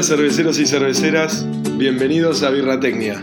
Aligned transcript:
Hola 0.00 0.08
cerveceros 0.08 0.58
y 0.58 0.64
cerveceras, 0.64 1.46
bienvenidos 1.76 2.42
a 2.42 2.48
Birratecnia. 2.48 3.22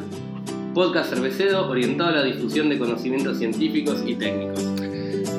Podcast 0.75 1.09
cervecero 1.09 1.68
orientado 1.68 2.11
a 2.11 2.13
la 2.18 2.23
difusión 2.23 2.69
de 2.69 2.77
conocimientos 2.77 3.39
científicos 3.39 4.04
y 4.05 4.13
técnicos. 4.13 4.63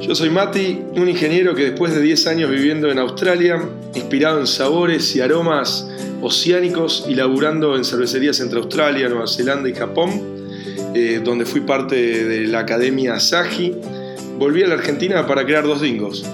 Yo 0.01 0.17
soy 0.17 0.31
Mati, 0.31 0.81
un 0.97 1.09
ingeniero 1.09 1.55
que 1.55 1.71
después 1.71 1.95
de 1.95 2.03
10 2.03 2.27
años 2.27 2.51
viviendo 2.51 2.91
en 2.91 2.99
Australia, 2.99 3.63
inspirado 3.95 4.41
en 4.41 4.49
sabores 4.49 5.15
y 5.15 5.21
aromas 5.21 5.89
oceánicos 6.21 7.07
y 7.09 7.15
laburando 7.15 7.77
en 7.77 7.85
cervecerías 7.85 8.41
entre 8.41 8.59
Australia, 8.59 9.09
Nueva 9.09 9.29
Zelanda 9.29 9.69
y 9.69 9.75
Japón, 9.75 10.21
eh, 10.97 11.21
donde 11.25 11.45
fui 11.45 11.61
parte 11.61 11.95
de 12.25 12.49
la 12.49 12.59
Academia 12.59 13.21
Saji, 13.21 13.77
volví 14.41 14.65
a 14.65 14.67
la 14.67 14.75
Argentina 14.75 15.25
para 15.25 15.47
crear 15.47 15.63
dos 15.63 15.83
dingos. 15.83 16.29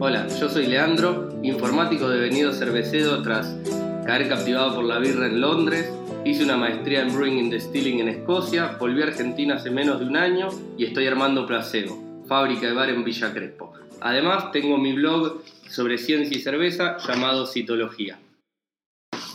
Hola, 0.00 0.28
yo 0.40 0.48
soy 0.48 0.66
Leandro, 0.66 1.28
informático 1.42 2.08
devenido 2.08 2.54
cervecero 2.54 3.20
tras 3.22 3.54
caer 4.08 4.26
captivado 4.26 4.74
por 4.74 4.84
la 4.84 4.98
birra 4.98 5.26
en 5.26 5.38
Londres. 5.38 5.90
Hice 6.24 6.42
una 6.42 6.56
maestría 6.56 7.02
en 7.02 7.14
Brewing 7.14 7.40
and 7.40 7.52
Distilling 7.52 8.00
en 8.00 8.08
Escocia, 8.08 8.78
volví 8.80 9.02
a 9.02 9.04
Argentina 9.08 9.56
hace 9.56 9.70
menos 9.70 10.00
de 10.00 10.06
un 10.06 10.16
año 10.16 10.48
y 10.78 10.86
estoy 10.86 11.06
armando 11.06 11.46
Placebo, 11.46 12.24
fábrica 12.26 12.68
de 12.68 12.72
bar 12.72 12.88
en 12.88 13.04
Villa 13.04 13.34
Crespo. 13.34 13.74
Además, 14.00 14.50
tengo 14.50 14.78
mi 14.78 14.94
blog 14.94 15.42
sobre 15.68 15.98
ciencia 15.98 16.34
y 16.34 16.40
cerveza 16.40 16.96
llamado 17.06 17.46
Citología. 17.46 18.18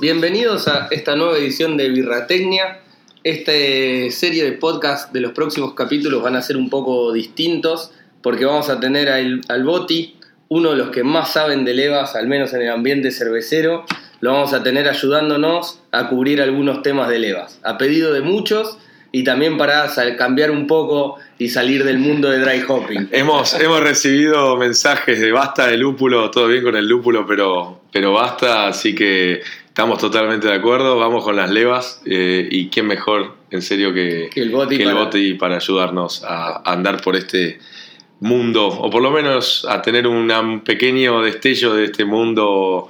Bienvenidos 0.02 0.68
a 0.68 0.88
esta 0.90 1.16
nueva 1.16 1.38
edición 1.38 1.78
de 1.78 1.90
Birratecnia. 1.90 2.80
Esta 3.24 3.52
serie 4.10 4.44
de 4.44 4.54
podcast 4.54 5.14
de 5.14 5.20
los 5.20 5.34
próximos 5.34 5.76
capítulos 5.76 6.24
van 6.24 6.36
a 6.36 6.42
ser 6.42 6.58
un 6.58 6.72
poco 6.72 7.14
distintos 7.14 7.92
porque 8.24 8.46
vamos 8.46 8.70
a 8.70 8.80
tener 8.80 9.08
al, 9.10 9.42
al 9.50 9.64
Boti, 9.66 10.16
uno 10.50 10.72
de 10.72 10.78
los 10.78 10.90
que 10.90 11.04
más 11.04 11.32
saben 11.32 11.64
de 11.64 11.76
levas, 11.76 12.16
al 12.16 12.28
menos 12.28 12.56
en 12.56 12.64
el 12.64 12.72
ambiente 12.72 13.12
cervecero, 13.12 13.86
lo 14.24 14.32
vamos 14.32 14.54
a 14.54 14.64
tener 14.64 14.88
ayudándonos 14.88 15.82
a 15.92 16.08
cubrir 16.08 16.42
algunos 16.42 16.82
temas 16.82 17.10
de 17.10 17.20
levas, 17.20 17.60
a 17.62 17.78
pedido 17.78 18.14
de 18.14 18.22
muchos 18.22 18.78
y 19.12 19.26
también 19.26 19.58
para 19.58 19.92
cambiar 20.18 20.50
un 20.50 20.66
poco 20.66 21.18
y 21.38 21.50
salir 21.50 21.84
del 21.84 21.98
mundo 22.00 22.30
de 22.30 22.40
dry 22.40 22.64
hopping. 22.66 23.10
Hemos, 23.12 23.54
hemos 23.60 23.82
recibido 23.82 24.56
mensajes 24.56 25.20
de 25.20 25.34
basta 25.34 25.68
de 25.68 25.76
lúpulo, 25.76 26.32
todo 26.32 26.48
bien 26.48 26.64
con 26.64 26.78
el 26.78 26.88
lúpulo, 26.88 27.28
pero, 27.28 27.82
pero 27.92 28.14
basta, 28.14 28.68
así 28.68 28.96
que 28.96 29.42
estamos 29.68 30.00
totalmente 30.00 30.48
de 30.48 30.54
acuerdo, 30.54 30.98
vamos 30.98 31.26
con 31.26 31.36
las 31.36 31.52
levas 31.52 32.02
eh, 32.06 32.48
y 32.50 32.70
quién 32.70 32.88
mejor, 32.88 33.36
en 33.52 33.62
serio, 33.62 33.94
que, 33.94 34.30
el 34.34 34.52
Boti 34.52 34.78
para... 34.78 35.38
para 35.38 35.56
ayudarnos 35.58 36.24
a 36.24 36.62
andar 36.64 37.02
por 37.02 37.18
este 37.18 37.60
mundo, 38.22 38.68
o 38.68 38.90
por 38.90 39.02
lo 39.02 39.12
menos 39.12 39.68
a 39.70 39.82
tener 39.82 40.08
un 40.08 40.62
pequeño 40.64 41.22
destello 41.24 41.74
de 41.74 41.84
este 41.84 42.06
mundo 42.06 42.88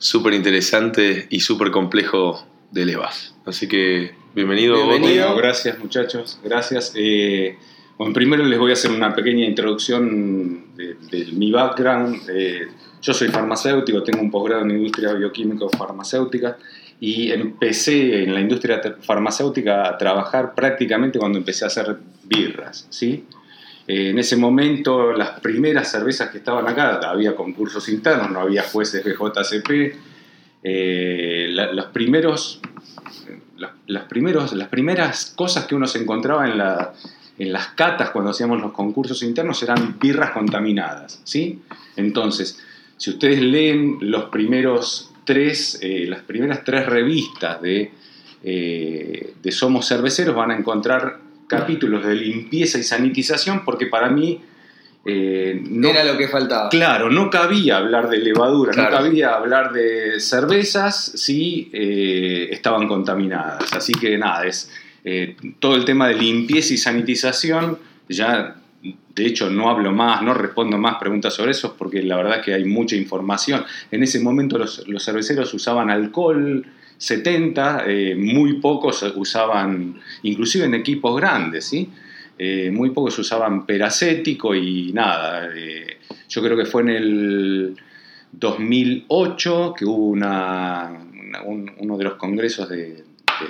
súper 0.00 0.32
interesante 0.32 1.26
y 1.30 1.40
súper 1.40 1.70
complejo 1.70 2.44
de 2.72 2.86
Levas. 2.86 3.34
Así 3.44 3.68
que 3.68 4.12
bienvenido. 4.34 4.74
Bienvenido, 4.88 5.36
gracias 5.36 5.78
muchachos, 5.78 6.40
gracias. 6.42 6.92
Eh, 6.96 7.56
bueno, 7.98 8.14
primero 8.14 8.42
les 8.44 8.58
voy 8.58 8.70
a 8.70 8.72
hacer 8.72 8.90
una 8.90 9.14
pequeña 9.14 9.44
introducción 9.44 10.74
de, 10.74 11.26
mi 11.32 11.52
background. 11.52 12.22
Eh, 12.30 12.66
yo 13.02 13.12
soy 13.12 13.28
farmacéutico, 13.28 14.02
tengo 14.02 14.22
un 14.22 14.30
posgrado 14.30 14.62
en 14.62 14.70
industria 14.70 15.12
bioquímico-farmacéutica 15.12 16.56
y 16.98 17.30
empecé 17.30 18.24
en 18.24 18.34
la 18.34 18.40
industria 18.40 18.80
farmacéutica 19.02 19.86
a 19.86 19.98
trabajar 19.98 20.54
prácticamente 20.54 21.18
cuando 21.18 21.38
empecé 21.38 21.64
a 21.64 21.68
hacer 21.68 21.98
birras, 22.24 22.86
¿sí? 22.88 23.24
Eh, 23.86 24.10
en 24.10 24.18
ese 24.18 24.36
momento, 24.36 25.12
las 25.12 25.40
primeras 25.40 25.90
cervezas 25.90 26.30
que 26.30 26.38
estaban 26.38 26.68
acá, 26.68 27.00
había 27.08 27.34
concursos 27.34 27.88
internos, 27.88 28.30
no 28.30 28.40
había 28.40 28.62
jueces 28.62 29.04
de 29.04 29.14
JCP. 29.14 29.96
Eh, 30.62 31.48
los 31.50 31.86
primeros, 31.86 32.60
las, 33.86 34.04
primeras 34.04 35.32
cosas 35.34 35.66
que 35.66 35.74
uno 35.74 35.86
se 35.86 35.98
encontraba 35.98 36.46
en, 36.46 36.60
en 37.38 37.52
las 37.52 37.68
catas 37.68 38.10
cuando 38.10 38.30
hacíamos 38.30 38.60
los 38.60 38.72
concursos 38.72 39.22
internos 39.22 39.62
eran 39.62 39.98
birras 39.98 40.30
contaminadas. 40.30 41.20
¿sí? 41.24 41.62
Entonces, 41.96 42.62
si 42.96 43.10
ustedes 43.10 43.40
leen 43.40 43.98
los 44.02 44.24
primeros 44.24 45.10
tres, 45.24 45.78
eh, 45.82 46.04
las 46.06 46.20
primeras 46.22 46.64
tres 46.64 46.86
revistas 46.86 47.62
de, 47.62 47.92
de 48.42 49.52
Somos 49.52 49.88
Cerveceros, 49.88 50.34
van 50.34 50.50
a 50.50 50.56
encontrar 50.56 51.29
capítulos 51.50 52.06
de 52.06 52.14
limpieza 52.14 52.78
y 52.78 52.82
sanitización 52.84 53.64
porque 53.64 53.86
para 53.86 54.08
mí... 54.08 54.40
Eh, 55.04 55.58
no, 55.70 55.88
Era 55.88 56.04
lo 56.04 56.16
que 56.16 56.28
faltaba. 56.28 56.68
Claro, 56.68 57.10
no 57.10 57.30
cabía 57.30 57.78
hablar 57.78 58.08
de 58.08 58.18
levadura, 58.18 58.72
no 58.74 58.88
cabía 58.90 59.34
hablar 59.34 59.72
de 59.72 60.20
cervezas 60.20 61.12
si 61.14 61.70
eh, 61.72 62.48
estaban 62.50 62.86
contaminadas. 62.86 63.72
Así 63.72 63.94
que 63.94 64.18
nada, 64.18 64.46
es 64.46 64.70
eh, 65.04 65.36
todo 65.58 65.74
el 65.74 65.86
tema 65.86 66.08
de 66.08 66.14
limpieza 66.14 66.74
y 66.74 66.76
sanitización, 66.76 67.78
ya 68.08 68.56
de 68.82 69.26
hecho 69.26 69.48
no 69.48 69.70
hablo 69.70 69.90
más, 69.90 70.22
no 70.22 70.34
respondo 70.34 70.76
más 70.76 70.96
preguntas 70.96 71.34
sobre 71.34 71.52
eso 71.52 71.76
porque 71.76 72.02
la 72.02 72.16
verdad 72.16 72.38
es 72.38 72.44
que 72.44 72.54
hay 72.54 72.66
mucha 72.66 72.94
información. 72.94 73.64
En 73.90 74.02
ese 74.02 74.20
momento 74.20 74.58
los, 74.58 74.86
los 74.86 75.02
cerveceros 75.02 75.52
usaban 75.54 75.90
alcohol, 75.90 76.66
70, 77.00 77.84
eh, 77.86 78.14
muy 78.14 78.60
pocos 78.60 79.02
usaban, 79.16 79.98
inclusive 80.22 80.66
en 80.66 80.74
equipos 80.74 81.16
grandes, 81.18 81.64
¿sí? 81.64 81.88
Eh, 82.38 82.70
muy 82.70 82.90
pocos 82.90 83.18
usaban 83.18 83.64
peracético 83.64 84.54
y 84.54 84.92
nada. 84.92 85.48
Eh, 85.56 85.96
yo 86.28 86.42
creo 86.42 86.58
que 86.58 86.66
fue 86.66 86.82
en 86.82 86.88
el 86.90 87.76
2008 88.32 89.74
que 89.78 89.86
hubo 89.86 90.08
una, 90.08 90.90
uno 91.46 91.96
de 91.96 92.04
los 92.04 92.14
congresos 92.14 92.68
de, 92.68 93.02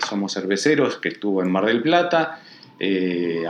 Somos 0.09 0.33
Cerveceros 0.33 0.99
que 0.99 1.09
estuvo 1.09 1.43
en 1.43 1.50
Mar 1.50 1.66
del 1.66 1.83
Plata. 1.83 2.41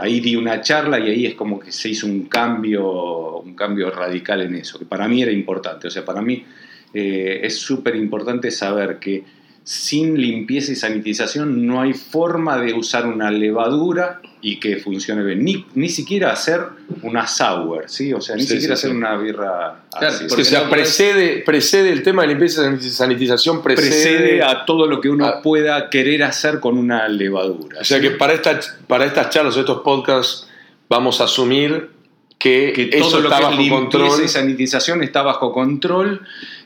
ahí 0.01 0.19
di 0.19 0.35
una 0.35 0.61
charla 0.61 0.99
y 0.99 1.09
ahí 1.11 1.25
es 1.27 1.35
como 1.35 1.59
que 1.59 1.71
se 1.71 1.89
hizo 1.89 2.07
un 2.07 2.23
cambio, 2.23 3.37
un 3.37 3.53
cambio 3.53 3.91
radical 3.91 4.41
en 4.41 4.55
eso, 4.55 4.79
que 4.79 4.85
para 4.85 5.07
mí 5.07 5.21
era 5.21 5.31
importante. 5.31 5.87
O 5.87 5.91
sea, 5.91 6.03
para 6.03 6.23
mí 6.23 6.43
es 6.91 7.55
súper 7.59 7.95
importante 7.95 8.49
saber 8.49 8.97
que 8.97 9.23
sin 9.63 10.19
limpieza 10.19 10.71
y 10.71 10.75
sanitización 10.75 11.67
no 11.67 11.81
hay 11.81 11.93
forma 11.93 12.57
de 12.57 12.73
usar 12.73 13.05
una 13.05 13.29
levadura 13.29 14.19
y 14.41 14.59
que 14.59 14.77
funcione 14.77 15.23
bien. 15.23 15.43
Ni, 15.43 15.65
ni 15.75 15.87
siquiera 15.87 16.31
hacer 16.31 16.61
una 17.03 17.27
sour, 17.27 17.83
¿sí? 17.87 18.11
O 18.11 18.19
sea, 18.19 18.35
ni 18.35 18.43
siquiera 18.43 18.73
hacer 18.73 18.91
una 18.91 19.15
birra 19.17 19.81
o 19.93 20.43
sea, 20.43 20.69
precede, 20.69 21.43
precede 21.45 21.91
el 21.91 22.01
tema 22.01 22.23
de 22.23 22.29
limpieza 22.29 22.73
y 22.73 22.89
sanitización, 22.89 23.61
precede, 23.61 24.43
a 24.43 24.65
todo 24.65 24.87
lo 24.87 24.99
que 24.99 25.09
uno 25.09 25.41
pueda 25.43 25.89
querer 25.89 26.23
hacer 26.23 26.59
con 26.59 26.77
una 26.77 27.07
levadura. 27.07 27.81
O 27.81 27.83
sea 27.83 27.99
que 27.99 28.11
para, 28.11 28.33
esta, 28.33 28.59
para 28.87 29.05
estas 29.05 29.29
charlas, 29.29 29.57
estos 29.57 29.81
podcasts, 29.81 30.47
vamos 30.89 31.21
a 31.21 31.25
asumir 31.25 31.91
que, 32.39 32.89
todo 32.99 33.19
lo 33.19 33.29
que 33.29 33.35
bajo 33.41 33.69
control. 33.69 34.23
y 34.23 34.27
sanitización 34.27 35.03
está 35.03 35.21
bajo 35.21 35.53
control 35.53 36.21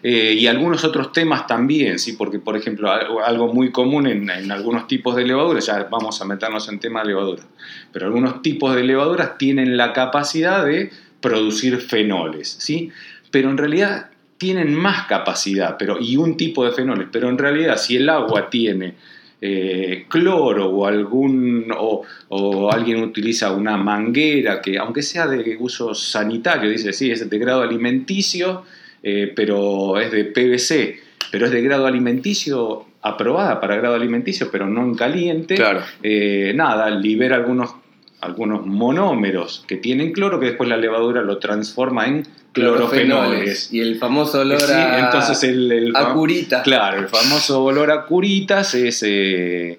eh, 0.08 0.36
y 0.38 0.46
algunos 0.46 0.84
otros 0.84 1.12
temas 1.12 1.48
también, 1.48 1.98
¿sí? 1.98 2.14
porque 2.14 2.38
por 2.38 2.56
ejemplo 2.56 2.92
algo 2.92 3.52
muy 3.52 3.72
común 3.72 4.06
en, 4.06 4.30
algunos 4.52 4.86
tipos 4.86 5.16
de 5.16 5.26
levaduras, 5.26 5.66
ya 5.66 5.88
vamos 5.90 6.22
a 6.22 6.26
meternos 6.26 6.70
en 6.70 6.78
tema 6.78 7.02
de 7.02 7.08
levaduras, 7.08 7.48
pero 7.92 8.06
algunos 8.06 8.44
tipos 8.44 8.76
de 8.76 8.84
levaduras 8.84 9.40
tienen 9.40 9.78
la 9.78 9.94
capacidad 9.94 10.64
de 10.64 10.92
producir 11.22 11.78
fenoles, 11.78 12.56
¿sí? 12.60 12.92
pero 13.32 13.50
en 13.50 13.58
realidad 13.58 14.12
tienen 14.38 14.76
más 14.76 15.08
capacidad 15.08 15.76
pero, 15.80 15.98
y 16.00 16.18
un 16.18 16.38
tipo 16.38 16.64
de 16.64 16.72
fenoles, 16.72 17.08
pero 17.12 17.28
en 17.28 17.40
realidad 17.40 17.78
si 17.78 17.96
el 17.96 18.08
agua 18.08 18.48
tiene 18.48 18.94
eh, 19.42 20.06
cloro 20.08 20.69
o 20.69 20.86
algún 20.86 21.74
o, 21.75 22.72
alguien 22.72 23.01
utiliza 23.01 23.54
una 23.54 23.75
manguera 23.75 24.62
que 24.62 24.78
aunque 24.78 25.01
sea 25.01 25.25
de 25.25 25.58
uso 25.60 25.96
sanitario 25.96 26.69
dice 26.69 26.94
sí 26.94 27.10
es 27.10 27.28
de 27.28 27.40
grado 27.40 27.63
alimenticio 27.63 28.66
eh, 29.06 29.31
pero 29.34 29.98
es 30.00 30.12
de 30.12 30.25
PVC 30.25 31.00
pero 31.31 31.46
es 31.46 31.52
de 31.52 31.62
grado 31.62 31.86
alimenticio 31.86 32.86
aprobada 33.02 33.62
para 33.62 33.78
grado 33.78 33.96
alimenticio 33.96 34.50
pero 34.52 34.68
no 34.68 34.84
en 34.84 34.96
caliente 34.96 35.56
claro. 35.56 35.81
Eh, 36.04 36.52
nada 36.56 36.90
libera 36.90 37.38
algunos 37.38 37.75
algunos 38.22 38.66
monómeros 38.66 39.63
que 39.68 39.78
tienen 39.78 40.12
cloro 40.12 40.40
que 40.40 40.48
después 40.48 40.68
la 40.68 40.78
levadura 40.78 41.22
lo 41.22 41.38
transforma 41.38 42.07
en 42.07 42.28
clorofenoles. 42.56 43.72
Y 43.72 43.81
el 43.81 43.98
famoso 43.98 44.42
olor 44.42 44.63
a, 44.72 45.00
entonces 45.00 45.44
el, 45.44 45.94
curitas. 46.13 46.63
Claro, 46.63 47.00
el 47.00 47.08
famoso 47.08 47.63
olor 47.63 47.92
a 47.92 48.06
curitas 48.06 48.74
es, 48.74 49.04
eh, 49.04 49.72
eh, 49.74 49.78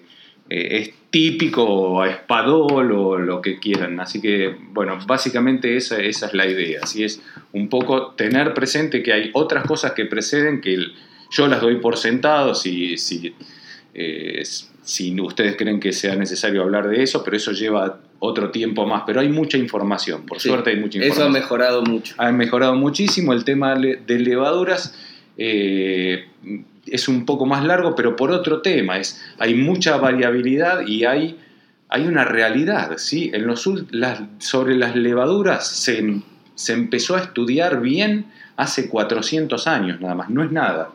es 0.51 0.91
típico 1.11 2.03
a 2.03 2.11
espadol 2.11 2.93
o 2.93 3.19
lo 3.19 3.41
que 3.41 3.59
quieran. 3.59 4.01
Así 4.01 4.21
que, 4.21 4.55
bueno, 4.71 4.99
básicamente 5.07 5.77
esa, 5.77 5.99
esa 5.99 6.27
es 6.27 6.35
la 6.35 6.47
idea. 6.47 6.81
Así 6.83 7.05
es 7.05 7.23
un 7.53 7.69
poco 7.69 8.13
tener 8.13 8.55
presente 8.55 9.03
que 9.03 9.13
hay 9.13 9.31
otras 9.33 9.65
cosas 9.65 9.93
que 9.93 10.05
preceden 10.05 10.61
que 10.61 10.79
yo 11.31 11.49
las 11.49 11.61
doy 11.61 11.77
por 11.77 11.97
sentado 11.97 12.55
si, 12.55 12.97
si, 12.99 13.35
eh, 13.95 14.43
si 14.83 15.21
ustedes 15.21 15.57
creen 15.57 15.81
que 15.81 15.93
sea 15.93 16.17
necesario 16.17 16.63
hablar 16.63 16.89
de 16.89 17.03
eso, 17.03 17.25
pero 17.25 17.37
eso 17.37 17.53
lleva 17.53 18.01
otro 18.19 18.51
tiempo 18.51 18.87
más, 18.87 19.03
pero 19.07 19.21
hay 19.21 19.29
mucha 19.29 19.59
información, 19.59 20.25
por 20.25 20.41
suerte 20.41 20.71
hay 20.71 20.77
mucha 20.77 20.99
información. 20.99 21.27
Eso 21.27 21.29
ha 21.29 21.41
mejorado 21.41 21.83
mucho. 21.83 22.15
Ha 22.17 22.33
mejorado 22.33 22.75
muchísimo 22.75 23.33
el 23.33 23.45
tema 23.45 23.75
de 23.75 24.19
levaduras. 24.19 24.95
Eh, 25.39 26.27
es 26.87 27.09
un 27.09 27.25
poco 27.27 27.47
más 27.47 27.65
largo, 27.65 27.95
pero 27.95 28.17
por 28.17 28.31
otro 28.31 28.63
tema, 28.63 28.99
es, 28.99 29.23
hay 29.39 29.55
mucha 29.55 29.97
variabilidad 29.97 30.87
y 30.87 31.05
hay, 31.05 31.39
hay 31.89 32.07
una 32.07 32.25
realidad, 32.25 32.93
¿sí? 32.97 33.31
En 33.35 33.47
los, 33.47 33.69
sobre 34.39 34.77
las 34.77 34.97
levaduras 34.97 35.69
se, 35.69 36.23
se, 36.55 36.73
empezó 36.73 37.17
a 37.17 37.21
estudiar 37.21 37.81
bien 37.81 38.27
hace 38.57 38.89
400 38.89 39.67
años 39.67 40.01
nada 40.01 40.15
más, 40.15 40.31
no 40.31 40.43
es 40.43 40.53
nada, 40.53 40.91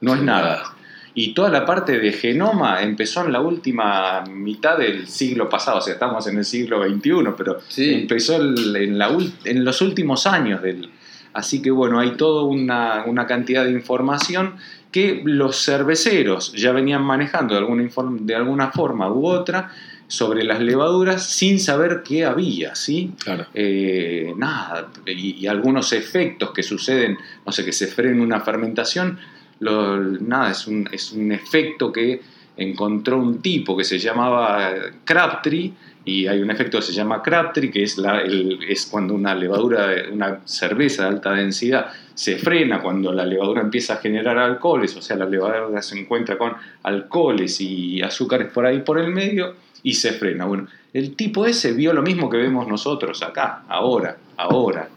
no 0.00 0.14
es 0.14 0.22
nada. 0.22 0.74
Y 1.14 1.34
toda 1.34 1.48
la 1.48 1.66
parte 1.66 1.98
de 1.98 2.12
genoma 2.12 2.82
empezó 2.82 3.24
en 3.24 3.32
la 3.32 3.40
última 3.40 4.22
mitad 4.30 4.78
del 4.78 5.08
siglo 5.08 5.48
pasado, 5.48 5.78
o 5.78 5.80
sea, 5.80 5.94
estamos 5.94 6.26
en 6.28 6.38
el 6.38 6.44
siglo 6.44 6.80
XXI, 6.88 7.10
pero 7.36 7.58
empezó 7.76 8.36
en, 8.36 8.98
la, 8.98 9.10
en 9.44 9.64
los 9.64 9.80
últimos 9.82 10.26
años 10.26 10.62
del... 10.62 10.90
Así 11.32 11.60
que 11.60 11.70
bueno, 11.70 11.98
hay 11.98 12.12
toda 12.12 12.44
una, 12.44 13.04
una 13.04 13.26
cantidad 13.26 13.64
de 13.64 13.72
información 13.72 14.54
que 14.90 15.22
los 15.24 15.64
cerveceros 15.64 16.52
ya 16.54 16.72
venían 16.72 17.02
manejando 17.02 17.54
de 17.54 17.60
alguna, 17.60 17.88
de 18.20 18.34
alguna 18.34 18.70
forma 18.70 19.10
u 19.12 19.26
otra 19.26 19.70
sobre 20.06 20.42
las 20.42 20.60
levaduras 20.60 21.28
sin 21.28 21.60
saber 21.60 22.02
qué 22.02 22.24
había, 22.24 22.74
¿sí? 22.74 23.12
Claro. 23.22 23.46
Eh, 23.52 24.32
nada, 24.36 24.88
y, 25.06 25.46
algunos 25.46 25.92
efectos 25.92 26.50
que 26.52 26.62
suceden, 26.62 27.18
no 27.44 27.52
sé, 27.52 27.64
que 27.64 27.72
se 27.72 27.86
frena 27.86 28.22
una 28.22 28.40
fermentación, 28.40 29.18
nada, 29.60 30.50
es 30.50 30.66
un, 30.66 30.88
es 30.90 31.12
un 31.12 31.30
efecto 31.32 31.92
que 31.92 32.22
encontró 32.56 33.18
un 33.18 33.42
tipo 33.42 33.76
que 33.76 33.84
se 33.84 33.98
llamaba 33.98 34.72
Crabtree, 35.04 35.72
y 36.06 36.26
hay 36.26 36.40
un 36.40 36.50
efecto 36.50 36.78
que 36.78 36.86
se 36.86 36.92
llama 36.94 37.22
Crabtree, 37.22 37.70
que 37.70 37.82
es, 37.82 37.98
la, 37.98 38.22
es 38.22 38.86
cuando 38.86 39.12
una 39.12 39.34
levadura, 39.34 39.90
una 40.10 40.40
cerveza 40.46 41.02
de 41.02 41.08
alta 41.08 41.32
densidad 41.32 41.92
se 42.18 42.36
frena, 42.36 42.82
cuando 42.82 43.12
la 43.12 43.24
levadura 43.24 43.60
empieza 43.60 43.94
a 43.94 43.96
generar 43.98 44.36
alcoholes, 44.38 44.96
o 44.96 45.00
sea, 45.00 45.16
la 45.16 45.24
levadura 45.24 45.80
se 45.80 45.96
encuentra 45.96 46.36
con 46.36 46.52
alcoholes 46.82 47.60
y 47.60 48.02
azúcares 48.02 48.50
por 48.50 48.66
ahí 48.66 48.80
por 48.80 48.98
el 48.98 49.12
medio 49.12 49.54
y 49.84 49.94
se 49.94 50.14
frena. 50.14 50.44
Bueno, 50.44 50.66
el 50.92 51.14
tipo 51.14 51.46
ese 51.46 51.72
vio 51.74 51.92
lo 51.92 52.02
mismo 52.02 52.28
que 52.28 52.38
vemos 52.38 52.66
nosotros 52.66 53.22
acá, 53.22 53.62
ahora, 53.68 54.16
ahora. 54.36 54.88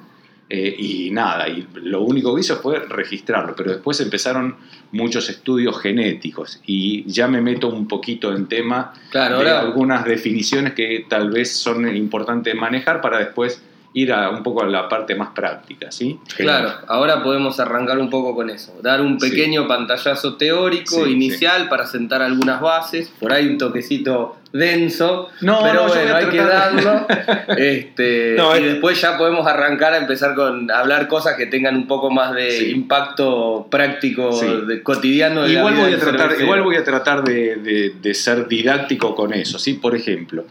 Eh, 0.50 0.75
y 0.79 1.12
nada, 1.12 1.47
y 1.47 1.68
lo 1.75 2.01
único 2.01 2.33
que 2.33 2.41
hizo 2.41 2.56
fue 2.57 2.79
registrarlo, 2.79 3.56
pero 3.56 3.69
después 3.71 4.01
empezaron 4.01 4.56
muchos 4.91 5.29
estudios 5.29 5.79
genéticos 5.79 6.59
y 6.65 7.03
ya 7.06 7.27
me 7.27 7.39
meto 7.39 7.69
un 7.69 7.88
poquito 7.88 8.35
en 8.35 8.47
tema 8.47 8.94
claro, 9.12 9.41
de 9.41 9.51
algunas 9.51 10.06
definiciones 10.06 10.74
que 10.74 11.06
tal 11.07 11.29
vez 11.29 11.56
son 11.56 11.95
importantes 11.95 12.56
manejar 12.56 13.00
para 13.00 13.19
después 13.19 13.62
ir 13.93 14.13
a 14.13 14.29
un 14.29 14.41
poco 14.41 14.63
a 14.63 14.67
la 14.67 14.88
parte 14.88 15.15
más 15.15 15.29
práctica, 15.29 15.91
¿sí? 15.91 16.19
Claro, 16.38 16.71
ahora 16.88 17.21
podemos 17.23 17.59
arrancar 17.59 17.99
un 17.99 18.09
poco 18.09 18.33
con 18.33 18.49
eso, 18.49 18.73
dar 18.81 19.01
un 19.01 19.17
pequeño 19.17 19.67
pantallazo 19.67 20.38
teórico 20.38 21.05
inicial 21.07 21.67
para 21.67 21.85
sentar 21.85 22.21
algunas 22.21 22.61
bases, 22.61 23.11
por 23.19 23.33
ahí 23.33 23.47
un 23.47 23.57
toquecito 23.57 24.38
denso, 24.53 25.29
no, 25.41 25.61
pero 25.63 25.88
bueno, 25.88 26.15
hay 26.15 26.25
que 26.27 26.38
darlo. 26.38 27.07
este, 27.57 28.38
y 28.59 28.63
después 28.63 28.99
ya 29.01 29.17
podemos 29.17 29.45
arrancar 29.45 29.93
a 29.93 29.97
empezar 29.97 30.35
con 30.35 30.71
hablar 30.71 31.07
cosas 31.07 31.35
que 31.35 31.47
tengan 31.47 31.75
un 31.75 31.88
poco 31.88 32.09
más 32.09 32.33
de 32.33 32.69
impacto 32.69 33.67
práctico 33.69 34.39
de, 34.65 34.81
cotidiano. 34.83 35.43
De 35.43 35.53
igual, 35.53 35.75
voy 35.75 35.93
a 35.93 35.99
tratar, 35.99 36.39
igual 36.39 36.61
voy 36.61 36.75
a 36.77 36.83
tratar 36.83 37.23
de, 37.23 37.93
de 38.01 38.13
ser 38.13 38.47
didáctico 38.47 39.15
con 39.15 39.33
eso, 39.33 39.59
¿sí? 39.59 39.73
Por 39.73 39.95
ejemplo, 39.95 40.45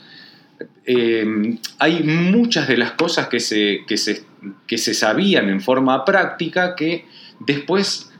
eh, 0.84 1.58
hay 1.78 2.02
muchas 2.02 2.68
de 2.68 2.76
las 2.76 2.92
cosas 2.92 3.28
que 3.28 3.40
se, 3.40 3.84
que, 3.86 3.96
se, 3.96 4.24
que 4.66 4.78
se, 4.78 4.94
sabían 4.94 5.48
en 5.48 5.60
forma 5.60 6.04
práctica 6.04 6.74
que 6.74 7.06
después 7.38 8.10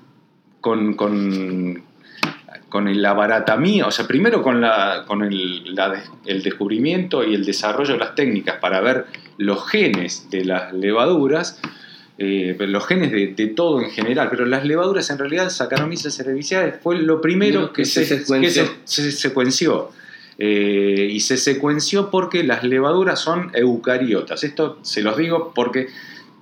con, 0.61 0.95
con, 0.95 1.83
con 2.69 2.89
el 2.89 3.05
abaratamiento, 3.05 3.89
o 3.89 3.91
sea, 3.91 4.07
primero 4.07 4.43
con, 4.43 4.61
la, 4.61 5.05
con 5.07 5.23
el, 5.23 5.77
el, 6.27 6.43
descubrimiento 6.43 7.25
y 7.25 7.35
el 7.35 7.45
desarrollo 7.45 7.95
de 7.95 7.99
las 7.99 8.15
técnicas 8.15 8.57
para 8.57 8.81
ver 8.81 9.07
los 9.37 9.69
genes 9.69 10.29
de 10.31 10.45
las 10.45 10.73
levaduras, 10.73 11.61
eh, 12.19 12.57
los 12.61 12.87
genes 12.87 13.11
de, 13.11 13.47
todo 13.49 13.81
en 13.81 13.91
general, 13.91 14.29
pero 14.31 14.45
las 14.45 14.65
levaduras 14.65 15.09
en 15.11 15.19
realidad, 15.19 15.49
Saccharomyces 15.49 16.15
cerevisiae 16.15 16.73
fue 16.73 16.99
lo 16.99 17.21
primero 17.21 17.73
que, 17.73 17.85
se, 17.85 18.05
se 18.05 19.13
secuenció. 19.13 19.91
Eh, 20.43 21.11
y 21.13 21.21
se 21.21 21.37
secuenció 21.37 22.11
porque 22.11 22.43
las 22.43 22.65
levaduras 22.65 23.21
son 23.21 23.51
eucariotas. 23.53 24.43
Esto 24.43 24.79
se 24.81 25.03
los 25.03 25.19
digo 25.19 25.53
porque 25.55 25.89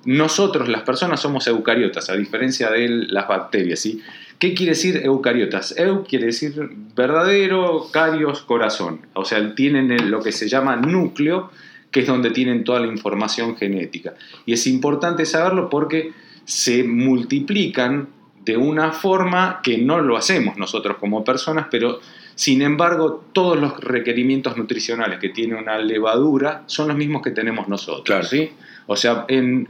nosotros, 0.05 0.69
las 0.69 0.83
personas, 0.83 1.19
somos 1.19 1.49
eucariotas, 1.49 2.09
a 2.09 2.15
diferencia 2.15 2.71
de 2.71 2.89
las 2.89 3.27
bacterias. 3.27 3.81
¿sí? 3.81 4.01
¿Qué 4.39 4.55
quiere 4.55 4.71
decir 4.71 5.01
eucariotas? 5.05 5.75
Eu 5.77 6.05
quiere 6.05 6.27
decir 6.27 6.55
verdadero, 6.95 7.89
carios, 7.91 8.43
corazón. 8.43 9.01
O 9.15 9.25
sea, 9.25 9.55
tienen 9.57 10.13
lo 10.13 10.23
que 10.23 10.31
se 10.31 10.49
llama 10.49 10.77
núcleo, 10.77 11.51
que 11.91 12.01
es 12.01 12.07
donde 12.07 12.31
tienen 12.31 12.63
toda 12.63 12.79
la 12.79 12.87
información 12.87 13.57
genética. 13.57 14.15
Y 14.47 14.53
es 14.53 14.65
importante 14.69 15.27
saberlo 15.27 15.69
porque 15.69 16.13
se 16.45 16.85
multiplican 16.85 18.11
de 18.45 18.57
una 18.57 18.93
forma 18.93 19.59
que 19.61 19.77
no 19.79 19.99
lo 20.01 20.17
hacemos 20.17 20.57
nosotros 20.57 20.99
como 20.99 21.25
personas, 21.25 21.67
pero 21.69 21.99
sin 22.39 22.63
embargo, 22.63 23.25
todos 23.33 23.59
los 23.59 23.81
requerimientos 23.81 24.57
nutricionales 24.57 25.19
que 25.19 25.31
tiene 25.31 25.57
una 25.57 25.77
levadura 25.77 26.63
son 26.67 26.87
los 26.87 26.97
mismos 26.97 27.21
que 27.21 27.33
tenemos 27.33 27.67
nosotros. 27.67 28.29
¿sí? 28.29 28.53
O 28.87 28.95
sea, 28.95 29.25
en, 29.27 29.67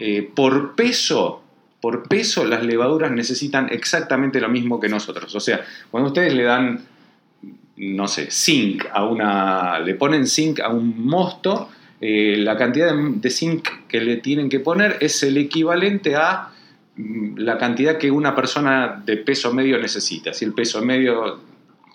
eh, 0.00 0.28
por 0.34 0.74
peso, 0.74 1.44
por 1.80 2.08
peso 2.08 2.44
las 2.44 2.64
levaduras 2.64 3.12
necesitan 3.12 3.68
exactamente 3.70 4.40
lo 4.40 4.48
mismo 4.48 4.80
que 4.80 4.88
nosotros. 4.88 5.32
O 5.36 5.38
sea, 5.38 5.64
cuando 5.92 6.08
ustedes 6.08 6.34
le 6.34 6.42
dan, 6.42 6.80
no 7.76 8.08
sé, 8.08 8.32
zinc 8.32 8.86
a 8.92 9.04
una, 9.04 9.78
le 9.78 9.94
ponen 9.94 10.26
zinc 10.26 10.58
a 10.58 10.70
un 10.70 11.06
mosto, 11.06 11.68
eh, 12.00 12.34
la 12.36 12.56
cantidad 12.56 12.96
de 12.96 13.30
zinc 13.30 13.86
que 13.86 14.00
le 14.00 14.16
tienen 14.16 14.48
que 14.48 14.58
poner 14.58 14.96
es 14.98 15.22
el 15.22 15.36
equivalente 15.36 16.16
a 16.16 16.48
mm, 16.96 17.36
la 17.36 17.58
cantidad 17.58 17.96
que 17.96 18.10
una 18.10 18.34
persona 18.34 19.00
de 19.06 19.18
peso 19.18 19.54
medio 19.54 19.78
necesita. 19.78 20.32
Si 20.32 20.44
el 20.44 20.52
peso 20.52 20.82
medio 20.82 21.46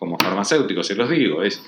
como 0.04 0.18
farmacéutico, 0.18 0.84
se 0.84 0.96
los 0.96 1.10
digo, 1.10 1.44
es 1.44 1.64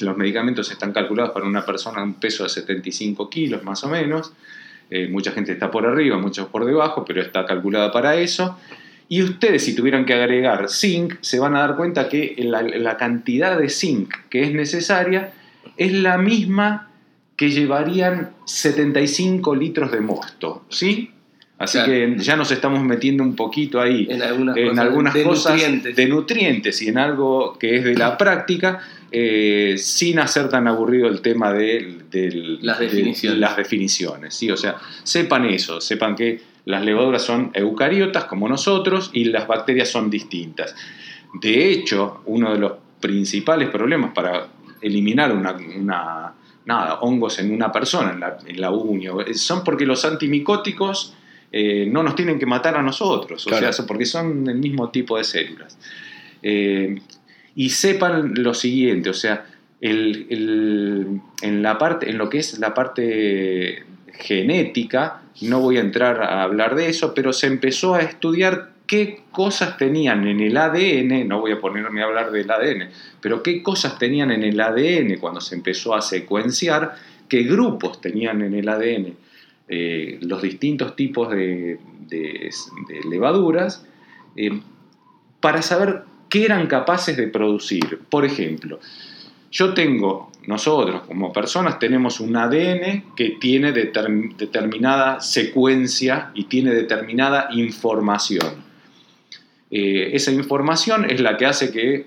los 0.00 0.16
medicamentos 0.16 0.68
están 0.72 0.92
calculados 0.92 1.30
para 1.30 1.46
una 1.46 1.64
persona 1.64 2.02
un 2.02 2.14
peso 2.14 2.42
de 2.42 2.48
75 2.48 3.30
kilos 3.30 3.62
más 3.62 3.84
o 3.84 3.88
menos. 3.88 4.32
Eh, 4.90 5.06
mucha 5.06 5.30
gente 5.30 5.52
está 5.52 5.70
por 5.70 5.86
arriba, 5.86 6.18
muchos 6.18 6.48
por 6.48 6.64
debajo, 6.64 7.04
pero 7.04 7.22
está 7.22 7.46
calculada 7.46 7.92
para 7.92 8.16
eso. 8.16 8.58
Y 9.08 9.22
ustedes, 9.22 9.64
si 9.64 9.76
tuvieran 9.76 10.04
que 10.04 10.14
agregar 10.14 10.68
zinc, 10.68 11.14
se 11.20 11.38
van 11.38 11.54
a 11.54 11.60
dar 11.60 11.76
cuenta 11.76 12.08
que 12.08 12.34
la, 12.38 12.62
la 12.62 12.96
cantidad 12.96 13.56
de 13.56 13.68
zinc 13.68 14.12
que 14.28 14.42
es 14.42 14.52
necesaria 14.52 15.32
es 15.76 15.92
la 15.92 16.18
misma 16.18 16.90
que 17.36 17.50
llevarían 17.50 18.32
75 18.44 19.54
litros 19.54 19.92
de 19.92 20.00
mosto, 20.00 20.64
¿sí? 20.68 21.12
Así 21.58 21.78
que 21.84 22.16
ya 22.18 22.36
nos 22.36 22.50
estamos 22.50 22.82
metiendo 22.82 23.22
un 23.22 23.34
poquito 23.34 23.80
ahí 23.80 24.06
en 24.10 24.22
algunas, 24.22 25.16
cosas, 25.16 25.58
de, 25.82 26.06
nutrientes. 26.06 26.82
y 26.82 26.88
en 26.88 26.98
algo 26.98 27.56
que 27.58 27.76
es 27.76 27.84
de 27.84 27.94
la 27.94 28.18
práctica, 28.18 28.80
eh, 29.10 29.76
sin 29.78 30.18
hacer 30.18 30.50
tan 30.50 30.68
aburrido 30.68 31.08
el 31.08 31.22
tema 31.22 31.54
de, 31.54 32.58
las, 32.60 32.78
definiciones. 32.78 33.38
las 33.38 33.56
definiciones. 33.56 34.34
¿sí? 34.34 34.50
O 34.50 34.56
sea, 34.56 34.76
sepan 35.02 35.46
eso, 35.46 35.80
sepan 35.80 36.14
que 36.14 36.42
las 36.66 36.84
levaduras 36.84 37.22
son 37.22 37.50
eucariotas 37.54 38.24
como 38.24 38.48
nosotros 38.48 39.10
y 39.14 39.24
las 39.24 39.46
bacterias 39.46 39.88
son 39.88 40.10
distintas. 40.10 40.74
De 41.40 41.70
hecho, 41.70 42.20
uno 42.26 42.52
de 42.52 42.58
los 42.58 42.72
principales 43.00 43.70
problemas 43.70 44.12
para 44.12 44.48
eliminar 44.82 45.32
una, 45.32 45.56
nada, 46.66 46.94
hongos 47.00 47.38
en 47.38 47.54
una 47.54 47.72
persona, 47.72 48.12
en 48.12 48.20
la, 48.20 48.38
en 48.44 48.60
la 48.60 48.70
uña, 48.72 49.12
son 49.34 49.64
porque 49.64 49.86
los 49.86 50.04
antimicóticos 50.04 51.15
eh, 51.58 51.86
no 51.90 52.02
nos 52.02 52.14
tienen 52.14 52.38
que 52.38 52.44
matar 52.44 52.76
a 52.76 52.82
nosotros, 52.82 53.46
o 53.46 53.48
sea, 53.48 53.70
porque 53.86 54.04
son 54.04 54.46
el 54.46 54.58
mismo 54.58 54.90
tipo 54.90 55.16
de 55.16 55.24
células. 55.24 55.78
Eh, 56.42 56.96
y 57.54 57.70
sepan 57.70 58.34
lo 58.34 58.52
siguiente, 58.52 59.08
o 59.08 59.14
sea, 59.14 59.46
en, 59.80 61.22
la 61.62 61.78
parte, 61.78 62.10
en 62.10 62.18
lo 62.18 62.28
que 62.28 62.40
es 62.40 62.58
la 62.58 62.74
parte 62.74 63.84
genética, 64.12 65.22
no 65.40 65.60
voy 65.60 65.78
a 65.78 65.80
entrar 65.80 66.22
a 66.22 66.42
hablar 66.42 66.74
de 66.74 66.90
eso, 66.90 67.14
pero 67.14 67.32
se 67.32 67.46
empezó 67.46 67.94
a 67.94 68.02
estudiar 68.02 68.72
qué 68.86 69.22
cosas 69.30 69.78
tenían 69.78 70.26
en 70.26 70.40
el 70.40 70.58
ADN, 70.58 71.26
no 71.26 71.40
voy 71.40 71.52
a 71.52 71.58
ponerme 71.58 72.02
a 72.02 72.04
hablar 72.04 72.32
del 72.32 72.50
ADN, 72.50 72.90
pero 73.22 73.42
qué 73.42 73.62
cosas 73.62 73.98
tenían 73.98 74.30
en 74.30 74.42
el 74.42 74.60
ADN 74.60 75.16
cuando 75.18 75.40
se 75.40 75.54
empezó 75.54 75.94
a 75.94 76.02
secuenciar, 76.02 76.96
qué 77.30 77.44
grupos 77.44 78.02
tenían 78.02 78.42
en 78.42 78.52
el 78.52 78.68
ADN 78.68 79.25
eh, 79.68 80.18
los 80.22 80.42
distintos 80.42 80.94
tipos 80.94 81.30
de, 81.30 81.78
levaduras 83.10 83.84
eh, 84.36 84.60
para 85.40 85.60
saber 85.60 86.04
qué 86.28 86.44
eran 86.44 86.66
capaces 86.68 87.16
de 87.16 87.26
producir. 87.26 88.00
Por 88.08 88.24
ejemplo, 88.24 88.78
yo 89.50 89.74
tengo, 89.74 90.30
nosotros 90.46 91.02
como 91.08 91.32
personas 91.32 91.80
tenemos 91.80 92.20
un 92.20 92.36
ADN 92.36 93.14
que 93.16 93.30
tiene 93.40 93.72
determinada 93.72 95.20
secuencia 95.20 96.30
y 96.34 96.44
tiene 96.44 96.72
determinada 96.72 97.48
información. 97.52 98.64
eh, 99.70 100.10
esa 100.12 100.30
información 100.30 101.10
es 101.10 101.20
la 101.20 101.36
que 101.36 101.46
hace 101.46 101.72
que 101.72 102.06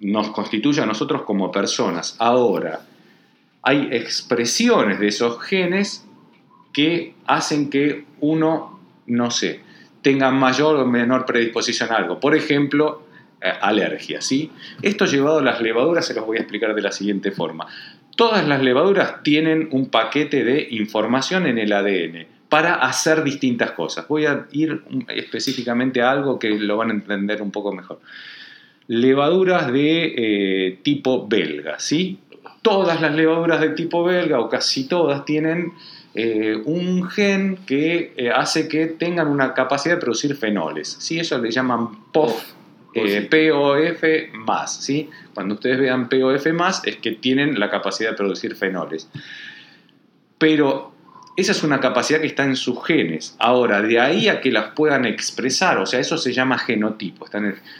nos 0.00 0.30
constituya 0.30 0.82
a 0.82 0.86
nosotros 0.86 1.22
como 1.22 1.52
personas. 1.52 2.16
Ahora, 2.18 2.80
hay 3.62 3.88
expresiones 3.92 4.98
de 4.98 5.08
esos 5.08 5.40
genes 5.42 6.06
que 6.76 7.14
hacen 7.24 7.70
que 7.70 8.04
uno, 8.20 8.78
no 9.06 9.30
sé, 9.30 9.62
tenga 10.02 10.30
mayor 10.30 10.76
o 10.76 10.84
menor 10.84 11.24
predisposición 11.24 11.90
a 11.90 11.96
algo. 11.96 12.20
Por 12.20 12.36
ejemplo, 12.36 13.06
eh, 13.40 13.50
alergia, 13.62 14.20
¿sí? 14.20 14.52
Esto 14.82 15.06
llevado 15.06 15.38
a 15.38 15.42
las 15.42 15.62
levaduras 15.62 16.06
se 16.06 16.12
los 16.12 16.26
voy 16.26 16.36
a 16.36 16.40
explicar 16.40 16.74
de 16.74 16.82
la 16.82 16.92
siguiente 16.92 17.30
forma. 17.30 17.66
Todas 18.14 18.46
las 18.46 18.62
levaduras 18.62 19.22
tienen 19.22 19.70
un 19.72 19.88
paquete 19.88 20.44
de 20.44 20.68
información 20.70 21.46
en 21.46 21.56
el 21.56 21.72
ADN 21.72 22.26
para 22.50 22.74
hacer 22.74 23.24
distintas 23.24 23.70
cosas. 23.70 24.06
Voy 24.06 24.26
a 24.26 24.46
ir 24.52 24.82
específicamente 25.08 26.02
a 26.02 26.10
algo 26.10 26.38
que 26.38 26.50
lo 26.50 26.76
van 26.76 26.90
a 26.90 26.92
entender 26.92 27.40
un 27.40 27.52
poco 27.52 27.72
mejor. 27.72 28.00
Levaduras 28.86 29.72
de 29.72 30.14
eh, 30.14 30.78
tipo 30.82 31.26
belga, 31.26 31.78
¿sí? 31.78 32.18
Todas 32.60 33.00
las 33.00 33.14
levaduras 33.14 33.62
de 33.62 33.70
tipo 33.70 34.04
belga, 34.04 34.40
o 34.40 34.50
casi 34.50 34.86
todas, 34.86 35.24
tienen 35.24 35.72
eh, 36.16 36.56
un 36.64 37.08
gen 37.10 37.58
que 37.66 38.14
eh, 38.16 38.30
hace 38.30 38.68
que 38.68 38.86
tengan 38.86 39.28
una 39.28 39.52
capacidad 39.52 39.96
de 39.96 40.00
producir 40.00 40.34
fenoles. 40.34 40.96
¿sí? 40.98 41.20
Eso 41.20 41.38
le 41.38 41.50
llaman 41.50 42.10
POF, 42.10 42.42
POF 42.94 44.04
más. 44.34 44.82
¿sí? 44.82 45.10
Cuando 45.34 45.54
ustedes 45.54 45.78
vean 45.78 46.08
POF 46.08 46.46
más 46.54 46.82
es 46.86 46.96
que 46.96 47.12
tienen 47.12 47.60
la 47.60 47.70
capacidad 47.70 48.10
de 48.10 48.16
producir 48.16 48.56
fenoles. 48.56 49.10
Pero 50.38 50.94
esa 51.36 51.52
es 51.52 51.62
una 51.62 51.80
capacidad 51.80 52.20
que 52.20 52.26
está 52.26 52.44
en 52.44 52.56
sus 52.56 52.82
genes. 52.84 53.36
Ahora, 53.38 53.82
de 53.82 54.00
ahí 54.00 54.28
a 54.28 54.40
que 54.40 54.50
las 54.50 54.70
puedan 54.70 55.04
expresar, 55.04 55.76
o 55.76 55.84
sea, 55.84 56.00
eso 56.00 56.16
se 56.16 56.32
llama 56.32 56.58
genotipo. 56.58 57.26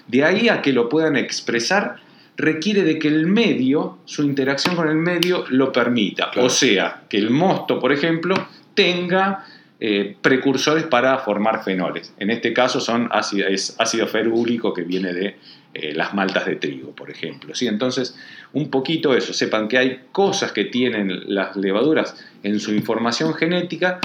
De 0.06 0.24
ahí 0.24 0.50
a 0.50 0.60
que 0.60 0.74
lo 0.74 0.90
puedan 0.90 1.16
expresar, 1.16 1.96
requiere 2.36 2.82
de 2.82 2.98
que 2.98 3.08
el 3.08 3.26
medio, 3.26 3.98
su 4.04 4.22
interacción 4.22 4.76
con 4.76 4.88
el 4.88 4.96
medio, 4.96 5.44
lo 5.48 5.72
permita. 5.72 6.30
O 6.36 6.50
sea, 6.50 7.02
que 7.08 7.16
el 7.16 7.30
mosto, 7.30 7.80
por 7.80 7.92
ejemplo, 7.92 8.34
tenga 8.74 9.44
eh, 9.80 10.16
precursores 10.20 10.84
para 10.84 11.18
formar 11.18 11.64
fenoles. 11.64 12.12
En 12.18 12.30
este 12.30 12.52
caso 12.52 12.80
son 12.80 13.08
ácido, 13.12 13.48
es 13.48 13.74
ácido 13.78 14.06
ferúlico 14.06 14.72
que 14.72 14.82
viene 14.82 15.12
de 15.12 15.36
eh, 15.74 15.92
las 15.94 16.14
maltas 16.14 16.46
de 16.46 16.56
trigo, 16.56 16.92
por 16.92 17.10
ejemplo. 17.10 17.54
¿sí? 17.54 17.66
Entonces, 17.66 18.16
un 18.52 18.70
poquito 18.70 19.14
eso, 19.14 19.34
sepan 19.34 19.68
que 19.68 19.78
hay 19.78 20.00
cosas 20.12 20.52
que 20.52 20.64
tienen 20.64 21.34
las 21.34 21.56
levaduras 21.56 22.16
en 22.42 22.60
su 22.60 22.74
información 22.74 23.34
genética 23.34 24.00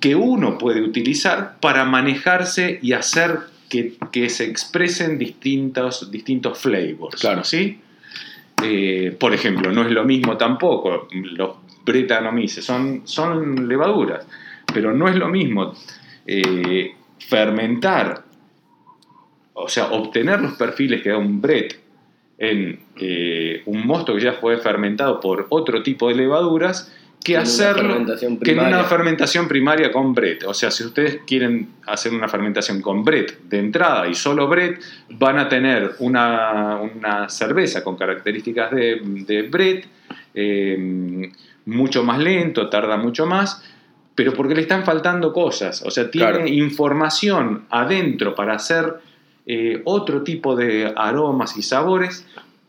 que 0.00 0.14
uno 0.14 0.56
puede 0.56 0.82
utilizar 0.82 1.56
para 1.60 1.84
manejarse 1.84 2.78
y 2.82 2.92
hacer 2.92 3.40
que, 3.68 4.28
se 4.30 4.44
expresen 4.44 5.18
distintos, 5.18 6.10
distintos 6.10 6.58
flavors. 6.58 7.20
Claro. 7.20 7.44
¿sí? 7.44 7.80
Eh, 8.62 9.14
por 9.18 9.34
ejemplo, 9.34 9.70
no 9.72 9.82
es 9.82 9.90
lo 9.90 10.04
mismo 10.04 10.36
tampoco, 10.36 11.08
los 11.12 11.56
bretanomices 11.84 12.64
son, 12.64 13.02
son 13.04 13.68
levaduras, 13.68 14.26
pero 14.72 14.92
no 14.92 15.08
es 15.08 15.16
lo 15.16 15.28
mismo 15.28 15.74
eh, 16.26 16.94
fermentar 17.18 18.26
o 19.58 19.68
sea, 19.68 19.86
obtener 19.86 20.40
los 20.40 20.52
perfiles 20.52 21.02
que 21.02 21.08
da 21.08 21.16
un 21.16 21.40
Brett 21.40 21.80
en 22.38 22.78
eh, 22.96 23.62
un 23.64 23.86
mosto 23.86 24.14
que 24.14 24.20
ya 24.20 24.34
fue 24.34 24.58
fermentado 24.58 25.18
por 25.18 25.46
otro 25.48 25.82
tipo 25.82 26.08
de 26.08 26.14
levaduras, 26.14 26.94
que 27.26 27.36
hacerlo 27.36 28.06
que 28.40 28.52
en 28.52 28.60
una 28.60 28.84
fermentación 28.84 29.48
primaria 29.48 29.90
con 29.90 30.14
Brett. 30.14 30.44
O 30.44 30.54
sea, 30.54 30.70
si 30.70 30.84
ustedes 30.84 31.22
quieren 31.26 31.70
hacer 31.84 32.14
una 32.14 32.28
fermentación 32.28 32.80
con 32.80 33.02
Brett 33.02 33.40
de 33.48 33.58
entrada 33.58 34.06
y 34.06 34.14
solo 34.14 34.46
Brett, 34.46 34.80
van 35.10 35.36
a 35.40 35.48
tener 35.48 35.96
una, 35.98 37.26
cerveza 37.28 37.82
con 37.82 37.96
características 37.96 38.70
de, 38.70 39.00
de 39.02 39.42
Brett, 39.42 39.86
eh, 40.34 41.32
mucho 41.64 42.04
más 42.04 42.20
lento, 42.20 42.68
tarda 42.70 42.96
mucho 42.96 43.26
más, 43.26 43.60
pero 44.14 44.32
porque 44.32 44.54
le 44.54 44.60
están 44.60 44.84
faltando 44.84 45.32
cosas. 45.32 45.82
O 45.82 45.90
sea, 45.90 46.08
tiene 46.08 46.48
información 46.48 47.64
adentro 47.70 48.36
para 48.36 48.54
hacer 48.54 48.94
eh, 49.46 49.82
otro 49.84 50.22
tipo 50.22 50.54
de 50.54 50.92
aromas 50.94 51.56
y 51.56 51.62
sabores, 51.62 52.24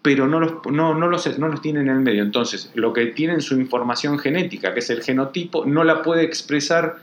pero 0.08 0.26
no 0.26 0.40
los, 0.40 0.66
no, 0.72 0.94
no 0.94 1.10
los 1.10 1.62
tiene 1.62 1.82
en 1.82 1.90
el 1.90 2.00
medio. 2.00 2.24
Entonces, 2.24 2.72
lo 2.76 2.94
que 2.94 3.08
tiene 3.08 3.34
en 3.34 3.42
su 3.42 3.60
información 3.60 4.18
genética, 4.18 4.74
que 4.74 4.80
es 4.80 4.90
el 4.90 5.04
genotipo, 5.04 5.66
no 5.66 5.84
la 5.84 6.02
puede 6.02 6.24
expresar 6.24 7.00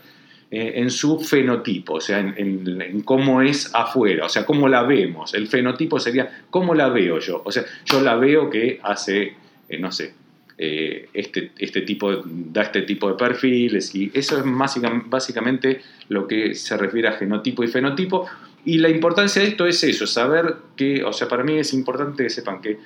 eh, 0.51 0.73
en 0.77 0.89
su 0.89 1.21
fenotipo, 1.21 1.97
o 1.97 2.01
sea, 2.01 2.21
en, 2.21 3.03
cómo 3.03 3.43
es 3.43 3.71
afuera, 3.75 4.25
o 4.25 4.31
sea, 4.31 4.47
cómo 4.47 4.69
la 4.69 4.85
vemos. 4.85 5.35
El 5.35 5.49
fenotipo 5.49 6.01
sería 6.01 6.45
cómo 6.49 6.75
la 6.75 6.89
veo 6.89 7.19
yo. 7.19 7.43
O 7.45 7.53
sea, 7.53 7.67
yo 7.85 8.01
la 8.01 8.17
veo 8.17 8.49
que 8.49 8.81
hace, 8.83 9.35
eh, 9.69 9.79
no 9.79 9.93
sé, 9.93 10.15
este, 10.57 11.51
este 11.59 11.83
tipo 11.83 12.23
da 12.25 12.63
este 12.63 12.83
tipo 12.83 13.11
de 13.11 13.17
perfiles 13.17 13.95
y 13.95 14.11
eso 14.15 14.39
es 14.39 14.45
básicamente 14.47 15.83
lo 16.09 16.27
que 16.27 16.55
se 16.55 16.75
refiere 16.79 17.09
a 17.09 17.13
genotipo 17.13 17.63
y 17.65 17.69
fenotipo 17.69 18.27
y 18.64 18.78
la 18.78 18.88
importancia 18.88 19.42
de 19.42 19.49
esto 19.49 19.66
es 19.66 19.83
eso, 19.85 20.06
saber 20.06 20.56
que, 20.76 21.04
o 21.04 21.12
sea, 21.12 21.28
para 21.28 21.44
mí 21.44 21.59
es 21.59 21.73
importante 21.75 22.25
que 22.25 22.30
sepan 22.30 22.61
que 22.61 22.78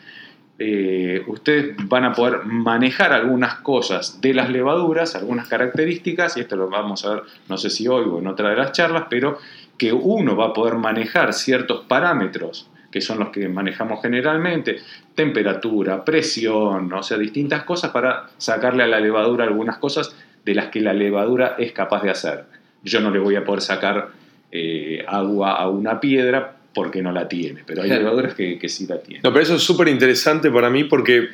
eh, 0.58 1.22
ustedes 1.28 1.76
van 1.84 2.04
a 2.04 2.12
poder 2.12 2.44
manejar 2.44 3.12
algunas 3.12 3.56
cosas 3.56 4.20
de 4.20 4.34
las 4.34 4.50
levaduras, 4.50 5.14
algunas 5.14 5.48
características, 5.48 6.36
y 6.36 6.40
esto 6.40 6.56
lo 6.56 6.68
vamos 6.68 7.04
a 7.04 7.14
ver, 7.14 7.22
no 7.48 7.56
sé 7.56 7.70
si 7.70 7.86
hoy 7.86 8.04
o 8.08 8.18
en 8.18 8.26
otra 8.26 8.50
de 8.50 8.56
las 8.56 8.72
charlas, 8.72 9.04
pero 9.08 9.38
que 9.76 9.92
uno 9.92 10.36
va 10.36 10.46
a 10.46 10.52
poder 10.52 10.74
manejar 10.74 11.32
ciertos 11.32 11.84
parámetros 11.86 12.68
que 12.90 13.00
son 13.00 13.18
los 13.18 13.28
que 13.30 13.48
manejamos 13.48 14.00
generalmente, 14.00 14.78
temperatura, 15.14 16.04
presión, 16.04 16.92
o 16.92 17.02
sea, 17.02 17.18
distintas 17.18 17.64
cosas 17.64 17.90
para 17.90 18.30
sacarle 18.38 18.82
a 18.82 18.86
la 18.86 19.00
levadura 19.00 19.44
algunas 19.44 19.78
cosas 19.78 20.16
de 20.44 20.54
las 20.54 20.68
que 20.68 20.80
la 20.80 20.94
levadura 20.94 21.56
es 21.58 21.72
capaz 21.72 22.02
de 22.02 22.10
hacer. 22.10 22.46
Yo 22.82 23.00
no 23.00 23.10
le 23.10 23.18
voy 23.18 23.36
a 23.36 23.44
poder 23.44 23.60
sacar 23.60 24.08
eh, 24.50 25.04
agua 25.06 25.56
a 25.56 25.68
una 25.68 26.00
piedra 26.00 26.56
porque 26.74 27.02
no 27.02 27.12
la 27.12 27.28
tiene, 27.28 27.64
pero 27.66 27.82
hay 27.82 27.88
levaduras 27.88 28.34
que, 28.34 28.58
que 28.58 28.68
sí 28.68 28.86
la 28.86 29.00
tienen. 29.00 29.22
No, 29.22 29.32
pero 29.32 29.42
eso 29.42 29.56
es 29.56 29.62
súper 29.62 29.88
interesante 29.88 30.50
para 30.50 30.70
mí 30.70 30.84
porque, 30.84 31.28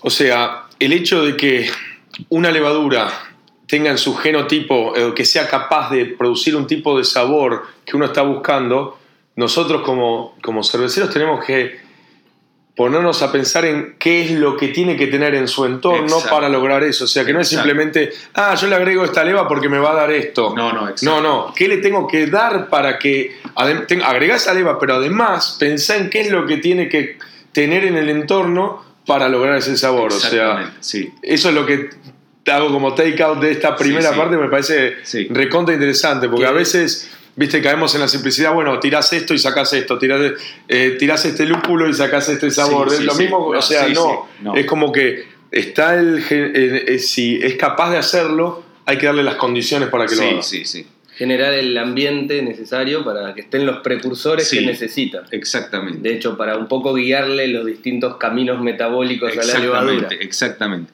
o 0.00 0.10
sea, 0.10 0.64
el 0.78 0.92
hecho 0.92 1.24
de 1.24 1.36
que 1.36 1.68
una 2.28 2.50
levadura 2.50 3.10
tenga 3.66 3.90
en 3.90 3.98
su 3.98 4.16
genotipo, 4.16 4.96
eh, 4.96 5.14
que 5.14 5.24
sea 5.24 5.48
capaz 5.48 5.90
de 5.90 6.06
producir 6.06 6.56
un 6.56 6.66
tipo 6.66 6.98
de 6.98 7.04
sabor 7.04 7.66
que 7.84 7.96
uno 7.96 8.06
está 8.06 8.22
buscando, 8.22 8.98
nosotros 9.36 9.82
como, 9.82 10.36
como 10.42 10.64
cerveceros 10.64 11.10
tenemos 11.10 11.44
que 11.44 11.78
ponernos 12.80 13.20
a 13.20 13.30
pensar 13.30 13.66
en 13.66 13.96
qué 13.98 14.24
es 14.24 14.30
lo 14.30 14.56
que 14.56 14.68
tiene 14.68 14.96
que 14.96 15.06
tener 15.08 15.34
en 15.34 15.48
su 15.48 15.66
entorno 15.66 16.16
para 16.30 16.48
lograr 16.48 16.82
eso. 16.82 17.04
O 17.04 17.06
sea, 17.06 17.26
que 17.26 17.32
no 17.34 17.40
es 17.42 17.48
simplemente, 17.48 18.10
ah, 18.32 18.54
yo 18.54 18.68
le 18.68 18.74
agrego 18.74 19.04
esta 19.04 19.22
leva 19.22 19.46
porque 19.46 19.68
me 19.68 19.78
va 19.78 19.90
a 19.90 19.94
dar 19.96 20.10
esto. 20.10 20.54
No, 20.56 20.72
no, 20.72 20.88
No, 21.02 21.20
no. 21.20 21.52
¿Qué 21.54 21.68
le 21.68 21.76
tengo 21.76 22.08
que 22.08 22.28
dar 22.28 22.70
para 22.70 22.98
que 22.98 23.36
agregar 23.54 24.38
esa 24.38 24.54
leva, 24.54 24.78
pero 24.78 24.94
además 24.94 25.58
pensar 25.60 25.98
en 25.98 26.08
qué 26.08 26.22
es 26.22 26.30
lo 26.30 26.46
que 26.46 26.56
tiene 26.56 26.88
que 26.88 27.18
tener 27.52 27.84
en 27.84 27.98
el 27.98 28.08
entorno 28.08 28.82
para 29.04 29.28
lograr 29.28 29.58
ese 29.58 29.76
sabor? 29.76 30.14
O 30.14 30.18
sea, 30.18 30.72
sí. 30.80 31.12
eso 31.20 31.50
es 31.50 31.54
lo 31.54 31.66
que 31.66 31.90
hago 32.50 32.72
como 32.72 32.94
take 32.94 33.22
out 33.22 33.40
de 33.40 33.50
esta 33.50 33.76
primera 33.76 34.16
parte, 34.16 34.38
me 34.38 34.48
parece 34.48 34.96
recontra 35.28 35.74
interesante, 35.74 36.30
porque 36.30 36.46
a 36.46 36.52
veces 36.52 37.10
viste, 37.36 37.62
caemos 37.62 37.94
en 37.94 38.00
la 38.00 38.08
simplicidad, 38.08 38.52
bueno, 38.52 38.78
tirás 38.80 39.12
esto 39.12 39.34
y 39.34 39.38
sacás 39.38 39.72
esto, 39.72 39.98
tirás, 39.98 40.32
eh, 40.68 40.98
este 41.00 41.46
lúpulo 41.46 41.88
y 41.88 41.94
sacás 41.94 42.28
este 42.28 42.50
sabor. 42.50 42.92
es 42.92 43.00
lo 43.00 43.14
mismo, 43.14 43.46
o 43.46 43.62
sea, 43.62 43.88
no, 43.88 44.54
es 44.54 44.66
como 44.66 44.92
que 44.92 45.24
está 45.50 45.98
el, 45.98 46.22
eh, 46.30 46.98
si 46.98 47.36
es 47.42 47.56
capaz 47.56 47.90
de 47.90 47.98
hacerlo, 47.98 48.64
hay 48.86 48.98
que 48.98 49.06
darle 49.06 49.22
las 49.22 49.36
condiciones 49.36 49.88
para 49.88 50.06
que 50.06 50.16
lo 50.16 50.22
haga. 50.22 50.42
Sí, 50.42 50.64
sí, 50.64 50.86
Generar 51.14 51.52
el 51.52 51.76
ambiente 51.76 52.40
necesario 52.40 53.04
para 53.04 53.34
que 53.34 53.42
estén 53.42 53.66
los 53.66 53.80
precursores 53.80 54.48
que 54.50 54.62
necesita. 54.62 55.24
Exactamente. 55.30 56.00
De 56.00 56.14
hecho, 56.14 56.36
para 56.36 56.56
un 56.56 56.66
poco 56.66 56.94
guiarle 56.94 57.46
los 57.48 57.66
distintos 57.66 58.16
caminos 58.16 58.62
metabólicos 58.62 59.36
a 59.36 59.44
la 59.44 59.58
levadura. 59.58 60.08
Exactamente. 60.18 60.90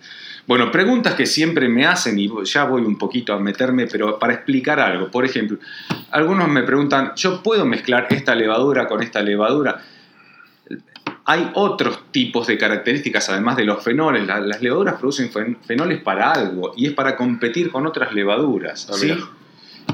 Bueno, 0.47 0.71
preguntas 0.71 1.15
que 1.15 1.27
siempre 1.27 1.69
me 1.69 1.87
hacen 1.87 2.19
y 2.19 2.31
ya 2.45 2.65
voy 2.65 2.83
un 2.83 2.97
poquito 2.97 3.33
a 3.33 3.41
meterme, 3.41 3.87
pero 3.87 4.19
para 4.19 4.35
explicar 4.35 4.79
algo. 4.79 5.11
Por 5.11 5.25
ejemplo, 5.25 5.59
algunos 6.13 6.49
me 6.49 6.63
preguntan, 6.63 7.13
¿yo 7.17 7.43
puedo 7.43 7.65
mezclar 7.67 8.07
esta 8.11 8.35
levadura 8.35 8.87
con 8.87 9.03
esta 9.03 9.23
levadura? 9.23 9.83
Hay 11.25 11.51
otros 11.55 12.13
tipos 12.13 12.47
de 12.47 12.57
características, 12.57 13.29
además 13.31 13.57
de 13.57 13.65
los 13.65 13.83
fenoles. 13.83 14.25
las 14.27 14.63
levaduras 14.63 14.95
producen 14.95 15.31
fenoles 15.63 16.01
para 16.01 16.31
algo 16.31 16.73
y 16.77 16.87
es 16.87 16.93
para 16.93 17.17
competir 17.17 17.73
con 17.73 17.85
otras 17.85 18.15
levaduras. 18.15 18.89
Ah, 18.89 18.97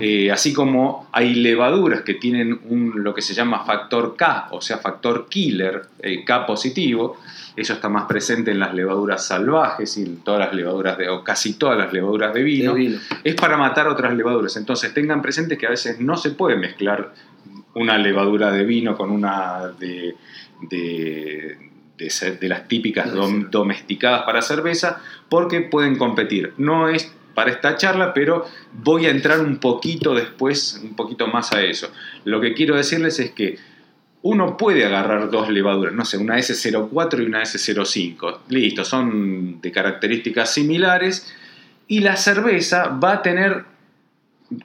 eh, 0.00 0.30
así 0.30 0.52
como 0.52 1.08
hay 1.12 1.34
levaduras 1.34 2.02
que 2.02 2.14
tienen 2.14 2.60
un, 2.64 3.02
lo 3.02 3.14
que 3.14 3.22
se 3.22 3.34
llama 3.34 3.64
factor 3.64 4.16
K, 4.16 4.48
o 4.50 4.60
sea, 4.60 4.78
factor 4.78 5.26
killer, 5.28 5.82
eh, 6.00 6.24
K 6.24 6.46
positivo, 6.46 7.18
eso 7.54 7.74
está 7.74 7.88
más 7.88 8.04
presente 8.04 8.50
en 8.50 8.60
las 8.60 8.74
levaduras 8.74 9.26
salvajes 9.26 9.96
y 9.98 10.02
en 10.02 10.18
todas 10.18 10.40
las 10.40 10.54
levaduras 10.54 10.96
de, 10.96 11.08
o 11.08 11.22
casi 11.22 11.54
todas 11.54 11.76
las 11.76 11.92
levaduras 11.92 12.32
de 12.32 12.42
vino, 12.42 12.74
es 12.76 13.34
para 13.34 13.56
matar 13.56 13.88
otras 13.88 14.14
levaduras. 14.14 14.56
Entonces 14.56 14.94
tengan 14.94 15.20
presente 15.20 15.58
que 15.58 15.66
a 15.66 15.70
veces 15.70 16.00
no 16.00 16.16
se 16.16 16.30
puede 16.30 16.56
mezclar 16.56 17.12
una 17.74 17.98
levadura 17.98 18.50
de 18.50 18.64
vino 18.64 18.96
con 18.96 19.10
una 19.10 19.68
de, 19.78 20.14
de, 20.62 21.58
de, 21.98 22.48
las 22.48 22.68
típicas 22.68 23.10
domesticadas 23.50 24.22
para 24.22 24.42
cerveza, 24.42 25.00
porque 25.28 25.60
pueden 25.60 25.96
competir. 25.96 26.54
No 26.56 26.88
es 26.88 27.12
para 27.34 27.50
esta 27.50 27.76
charla, 27.76 28.12
pero 28.12 28.46
voy 28.72 29.06
a 29.06 29.10
entrar 29.10 29.40
un 29.40 29.58
poquito 29.58 30.14
después, 30.14 30.80
un 30.82 30.94
poquito 30.94 31.26
más 31.26 31.52
a 31.52 31.62
eso. 31.62 31.90
Lo 32.24 32.40
que 32.40 32.54
quiero 32.54 32.76
decirles 32.76 33.18
es 33.18 33.32
que 33.32 33.58
uno 34.22 34.56
puede 34.56 34.84
agarrar 34.84 35.30
dos 35.30 35.48
levaduras, 35.48 35.94
no 35.94 36.04
sé, 36.04 36.16
una 36.16 36.38
S04 36.38 37.22
y 37.22 37.26
una 37.26 37.42
S05. 37.42 38.38
Listo, 38.48 38.84
son 38.84 39.60
de 39.60 39.72
características 39.72 40.54
similares 40.54 41.34
y 41.88 42.00
la 42.00 42.16
cerveza 42.16 42.88
va 42.88 43.14
a 43.14 43.22
tener 43.22 43.64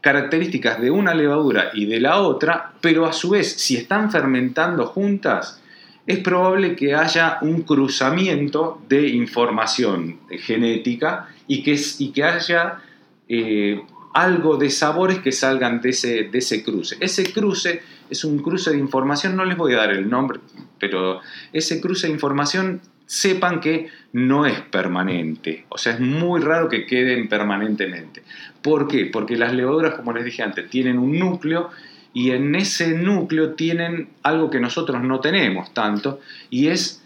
características 0.01 0.79
de 0.79 0.91
una 0.91 1.13
levadura 1.13 1.71
y 1.73 1.85
de 1.85 1.99
la 1.99 2.21
otra, 2.21 2.73
pero 2.81 3.05
a 3.05 3.13
su 3.13 3.31
vez, 3.31 3.53
si 3.53 3.77
están 3.77 4.11
fermentando 4.11 4.85
juntas, 4.85 5.61
es 6.05 6.19
probable 6.19 6.75
que 6.75 6.93
haya 6.93 7.37
un 7.41 7.63
cruzamiento 7.63 8.81
de 8.87 9.09
información 9.09 10.19
genética 10.29 11.27
y 11.47 11.63
que, 11.63 11.79
y 11.99 12.11
que 12.11 12.23
haya 12.23 12.79
eh, 13.27 13.81
algo 14.13 14.57
de 14.57 14.69
sabores 14.69 15.19
que 15.19 15.31
salgan 15.31 15.81
de 15.81 15.89
ese, 15.89 16.23
de 16.23 16.37
ese 16.37 16.63
cruce. 16.63 16.97
Ese 16.99 17.31
cruce 17.31 17.81
es 18.09 18.23
un 18.23 18.39
cruce 18.39 18.71
de 18.71 18.77
información, 18.77 19.35
no 19.35 19.45
les 19.45 19.57
voy 19.57 19.73
a 19.73 19.77
dar 19.77 19.91
el 19.91 20.09
nombre, 20.09 20.39
pero 20.79 21.21
ese 21.53 21.81
cruce 21.81 22.07
de 22.07 22.13
información 22.13 22.81
sepan 23.05 23.61
que 23.61 23.89
no 24.13 24.45
es 24.45 24.59
permanente, 24.59 25.65
o 25.69 25.77
sea, 25.77 25.93
es 25.93 25.99
muy 25.99 26.41
raro 26.41 26.67
que 26.67 26.85
queden 26.85 27.29
permanentemente. 27.29 28.23
¿Por 28.61 28.87
qué? 28.87 29.05
Porque 29.05 29.37
las 29.37 29.53
levaduras, 29.53 29.95
como 29.95 30.11
les 30.13 30.25
dije 30.25 30.43
antes, 30.43 30.69
tienen 30.69 30.99
un 30.99 31.17
núcleo 31.17 31.69
y 32.13 32.31
en 32.31 32.55
ese 32.55 32.93
núcleo 32.97 33.53
tienen 33.53 34.09
algo 34.23 34.49
que 34.49 34.59
nosotros 34.59 35.01
no 35.03 35.19
tenemos 35.19 35.73
tanto, 35.73 36.19
y 36.49 36.67
es 36.67 37.03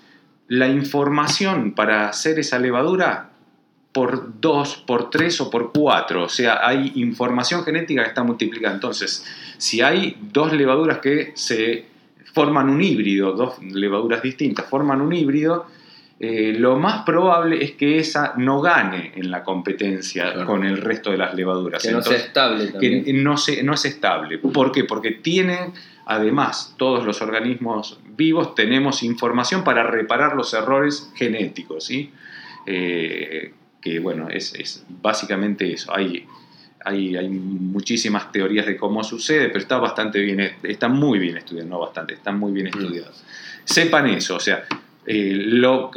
la 0.47 0.67
información 0.67 1.73
para 1.73 2.09
hacer 2.09 2.39
esa 2.39 2.59
levadura 2.59 3.29
por 3.91 4.39
2, 4.39 4.83
por 4.87 5.09
3 5.09 5.41
o 5.41 5.49
por 5.49 5.71
4. 5.71 6.23
O 6.23 6.29
sea, 6.29 6.65
hay 6.65 6.91
información 6.95 7.63
genética 7.63 8.03
que 8.03 8.09
está 8.09 8.23
multiplicada. 8.23 8.73
Entonces, 8.73 9.25
si 9.61 9.81
hay 9.81 10.17
dos 10.19 10.53
levaduras 10.53 10.97
que 10.97 11.33
se 11.35 11.85
forman 12.33 12.67
un 12.67 12.81
híbrido, 12.81 13.33
dos 13.33 13.61
levaduras 13.61 14.23
distintas 14.23 14.65
forman 14.65 15.01
un 15.01 15.13
híbrido, 15.13 15.67
eh, 16.19 16.55
lo 16.57 16.77
más 16.77 17.03
probable 17.03 17.63
es 17.63 17.73
que 17.73 17.99
esa 17.99 18.33
no 18.37 18.59
gane 18.59 19.11
en 19.15 19.29
la 19.29 19.43
competencia 19.43 20.45
con 20.45 20.63
el 20.63 20.77
resto 20.77 21.11
de 21.11 21.17
las 21.17 21.35
levaduras. 21.35 21.83
Que 21.83 21.91
no 21.91 22.01
sea 22.01 22.17
estable. 22.17 22.67
También. 22.71 23.03
Que 23.03 23.13
no, 23.13 23.35
no 23.63 23.73
es 23.73 23.85
estable. 23.85 24.39
¿Por 24.39 24.71
qué? 24.71 24.83
Porque 24.83 25.11
tiene, 25.11 25.71
además, 26.07 26.73
todos 26.77 27.05
los 27.05 27.21
organismos 27.21 27.99
vivos 28.17 28.55
tenemos 28.55 29.03
información 29.03 29.63
para 29.63 29.83
reparar 29.83 30.35
los 30.35 30.55
errores 30.55 31.11
genéticos. 31.15 31.85
¿sí? 31.85 32.11
Eh, 32.65 33.53
que 33.79 33.99
bueno, 33.99 34.27
es, 34.27 34.83
básicamente 34.89 35.71
eso. 35.71 35.95
Hay, 35.95 36.25
hay, 36.83 37.15
hay, 37.15 37.29
muchísimas 37.29 38.31
teorías 38.31 38.65
de 38.65 38.77
cómo 38.77 39.03
sucede, 39.03 39.47
pero 39.47 39.59
está 39.59 39.77
bastante 39.77 40.19
bien, 40.19 40.51
está 40.63 40.87
muy 40.87 41.19
bien 41.19 41.37
estudiado, 41.37 41.69
no 41.69 41.79
bastante, 41.79 42.13
están 42.13 42.39
muy 42.39 42.51
bien 42.51 42.67
mm. 42.67 42.77
estudiados. 42.77 43.23
Sepan 43.63 44.07
eso, 44.07 44.35
o 44.35 44.39
sea, 44.39 44.63
eh, 45.05 45.33
lo 45.35 45.91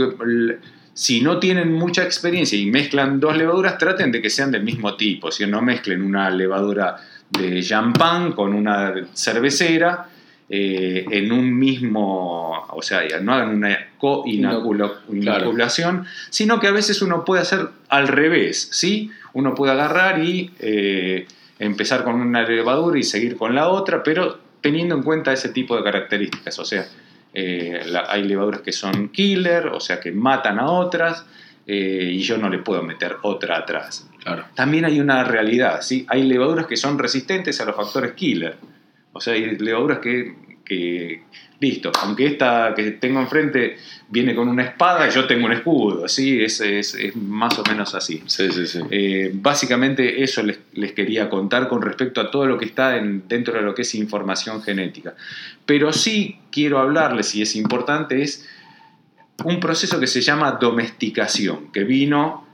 si 0.94 1.20
no 1.20 1.40
tienen 1.40 1.72
mucha 1.72 2.04
experiencia 2.04 2.56
y 2.56 2.66
mezclan 2.66 3.18
dos 3.18 3.36
levaduras, 3.36 3.78
traten 3.78 4.12
de 4.12 4.22
que 4.22 4.30
sean 4.30 4.52
del 4.52 4.62
mismo 4.62 4.96
tipo, 4.96 5.30
si 5.32 5.44
no 5.46 5.60
mezclen 5.60 6.02
una 6.02 6.30
levadura 6.30 6.96
de 7.30 7.60
champán 7.62 8.32
con 8.32 8.54
una 8.54 8.94
cervecera, 9.12 10.08
eh, 10.50 11.06
en 11.10 11.32
un 11.32 11.58
mismo, 11.58 12.66
o 12.68 12.82
sea, 12.82 13.00
no 13.20 13.32
hagan 13.32 13.56
una 13.56 13.78
co-inoculación, 13.96 16.04
sino 16.28 16.60
que 16.60 16.66
a 16.66 16.70
veces 16.70 17.00
uno 17.00 17.24
puede 17.24 17.40
hacer 17.40 17.68
al 17.88 18.08
revés, 18.08 18.68
¿sí? 18.72 19.10
Uno 19.32 19.54
puede 19.54 19.72
agarrar 19.72 20.22
y 20.22 20.50
eh, 20.58 21.26
empezar 21.58 22.04
con 22.04 22.16
una 22.16 22.46
levadura 22.46 22.98
y 22.98 23.04
seguir 23.04 23.38
con 23.38 23.54
la 23.54 23.68
otra, 23.68 24.02
pero 24.02 24.38
teniendo 24.60 24.94
en 24.94 25.02
cuenta 25.02 25.32
ese 25.32 25.48
tipo 25.48 25.78
de 25.78 25.82
características, 25.82 26.58
o 26.58 26.64
sea, 26.66 26.88
eh, 27.32 27.80
hay 28.06 28.24
levaduras 28.24 28.60
que 28.60 28.72
son 28.72 29.08
killer, 29.08 29.68
o 29.68 29.80
sea, 29.80 29.98
que 29.98 30.12
matan 30.12 30.58
a 30.58 30.70
otras, 30.70 31.24
y 31.66 32.18
yo 32.18 32.36
no 32.36 32.50
le 32.50 32.58
puedo 32.58 32.82
meter 32.82 33.16
otra 33.22 33.56
atrás. 33.56 34.06
Claro. 34.22 34.44
También 34.54 34.84
hay 34.84 35.00
una 35.00 35.24
realidad, 35.24 35.80
¿sí? 35.80 36.04
Hay 36.10 36.24
levaduras 36.24 36.66
que 36.66 36.76
son 36.76 36.98
resistentes 36.98 37.58
a 37.62 37.64
los 37.64 37.74
factores 37.74 38.12
killer. 38.12 38.58
O 39.14 39.20
sea, 39.20 39.34
hay 39.34 39.56
levaduras 39.56 40.00
que, 40.00 40.34
que, 40.64 41.22
listo, 41.60 41.92
aunque 42.02 42.26
esta 42.26 42.74
que 42.74 42.90
tengo 42.92 43.20
enfrente 43.20 43.76
viene 44.08 44.34
con 44.34 44.48
una 44.48 44.64
espada, 44.64 45.08
yo 45.08 45.26
tengo 45.26 45.46
un 45.46 45.52
escudo, 45.52 46.08
¿sí? 46.08 46.42
Es, 46.42 46.60
es, 46.60 46.94
es 46.96 47.14
más 47.16 47.56
o 47.58 47.62
menos 47.62 47.94
así. 47.94 48.22
Sí, 48.26 48.50
sí, 48.50 48.66
sí. 48.66 48.80
Eh, 48.90 49.30
básicamente 49.32 50.22
eso 50.22 50.42
les, 50.42 50.58
les, 50.72 50.92
quería 50.92 51.30
contar 51.30 51.68
con 51.68 51.80
respecto 51.80 52.20
a 52.20 52.30
todo 52.30 52.46
lo 52.46 52.58
que 52.58 52.64
está 52.64 52.96
en, 52.96 53.26
dentro 53.28 53.54
de 53.54 53.62
lo 53.62 53.74
que 53.74 53.82
es 53.82 53.94
información 53.94 54.62
genética. 54.62 55.14
Pero 55.64 55.92
sí 55.92 56.38
quiero 56.50 56.80
hablarles, 56.80 57.34
y 57.36 57.42
es 57.42 57.54
importante, 57.54 58.22
es 58.22 58.48
un 59.44 59.60
proceso 59.60 60.00
que 60.00 60.08
se 60.08 60.20
llama 60.20 60.58
domesticación, 60.60 61.72
que 61.72 61.84
vino 61.84 62.44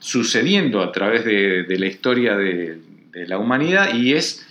sucediendo 0.00 0.82
a 0.82 0.90
través 0.90 1.24
de, 1.24 1.64
de 1.64 1.78
la 1.78 1.86
historia 1.86 2.36
de, 2.36 2.80
de 3.12 3.26
la 3.26 3.38
humanidad 3.38 3.94
y 3.94 4.12
es 4.14 4.45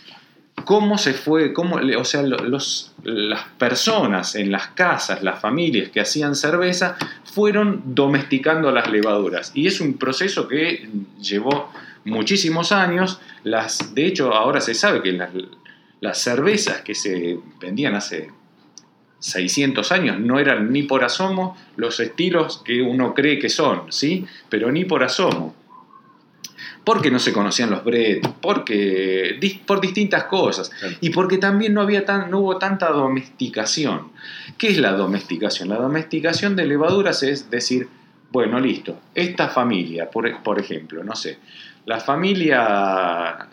cómo 0.65 0.97
se 0.97 1.13
fue, 1.13 1.53
cómo, 1.53 1.77
o 1.77 2.05
sea, 2.05 2.23
las 2.23 3.43
personas 3.57 4.35
en 4.35 4.51
las 4.51 4.67
casas, 4.69 5.23
las 5.23 5.39
familias 5.39 5.89
que 5.89 6.01
hacían 6.01 6.35
cerveza, 6.35 6.97
fueron 7.23 7.95
domesticando 7.95 8.71
las 8.71 8.89
levaduras. 8.89 9.51
Y 9.53 9.67
es 9.67 9.79
un 9.79 9.97
proceso 9.97 10.47
que 10.47 10.89
llevó 11.21 11.71
muchísimos 12.03 12.71
años. 12.71 13.19
Las, 13.43 13.93
de 13.95 14.05
hecho, 14.05 14.33
ahora 14.33 14.59
se 14.59 14.73
sabe 14.73 15.01
que 15.01 15.13
las, 15.13 15.29
las 16.01 16.17
cervezas 16.17 16.81
que 16.81 16.95
se 16.95 17.39
vendían 17.59 17.95
hace 17.95 18.31
600 19.19 19.91
años 19.91 20.19
no 20.19 20.39
eran 20.39 20.71
ni 20.71 20.83
por 20.83 21.03
asomo 21.03 21.57
los 21.77 21.99
estilos 21.99 22.61
que 22.65 22.81
uno 22.81 23.13
cree 23.13 23.39
que 23.39 23.49
son, 23.49 23.91
¿sí? 23.91 24.25
Pero 24.49 24.71
ni 24.71 24.85
por 24.85 25.03
asomo 25.03 25.55
porque 26.85 27.09
no 27.09 27.17
se 27.19 27.33
conocían 27.33 27.71
los 27.71 27.83
bretos, 27.83 28.31
porque, 28.39 29.39
por 29.65 29.81
distintas 29.81 30.25
cosas, 30.25 30.71
y 31.01 31.09
porque 31.09 31.37
también 31.37 31.73
no, 31.73 31.81
había 31.81 32.05
tan, 32.05 32.29
no 32.29 32.39
hubo 32.39 32.57
tanta 32.57 32.89
domesticación. 32.91 34.11
¿Qué 34.57 34.67
es 34.67 34.77
la 34.77 34.93
domesticación? 34.93 35.67
La 35.67 35.77
domesticación 35.77 36.55
de 36.55 36.67
levaduras 36.67 37.23
es 37.23 37.49
decir, 37.49 37.87
bueno, 38.31 38.59
listo, 38.59 38.99
esta 39.15 39.49
familia, 39.49 40.09
por, 40.11 40.43
por 40.43 40.59
ejemplo, 40.59 41.03
no 41.03 41.15
sé, 41.15 41.39
la 41.85 41.99
familia 41.99 43.47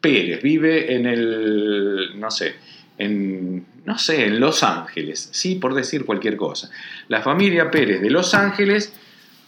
Pérez 0.00 0.42
vive 0.42 0.94
en 0.94 1.06
el, 1.06 2.18
no 2.18 2.30
sé, 2.30 2.54
en, 2.96 3.66
no 3.84 3.98
sé, 3.98 4.26
en 4.26 4.40
Los 4.40 4.62
Ángeles, 4.62 5.28
sí, 5.32 5.56
por 5.56 5.74
decir 5.74 6.06
cualquier 6.06 6.36
cosa. 6.36 6.70
La 7.08 7.20
familia 7.20 7.70
Pérez 7.70 8.00
de 8.00 8.10
Los 8.10 8.32
Ángeles 8.32 8.94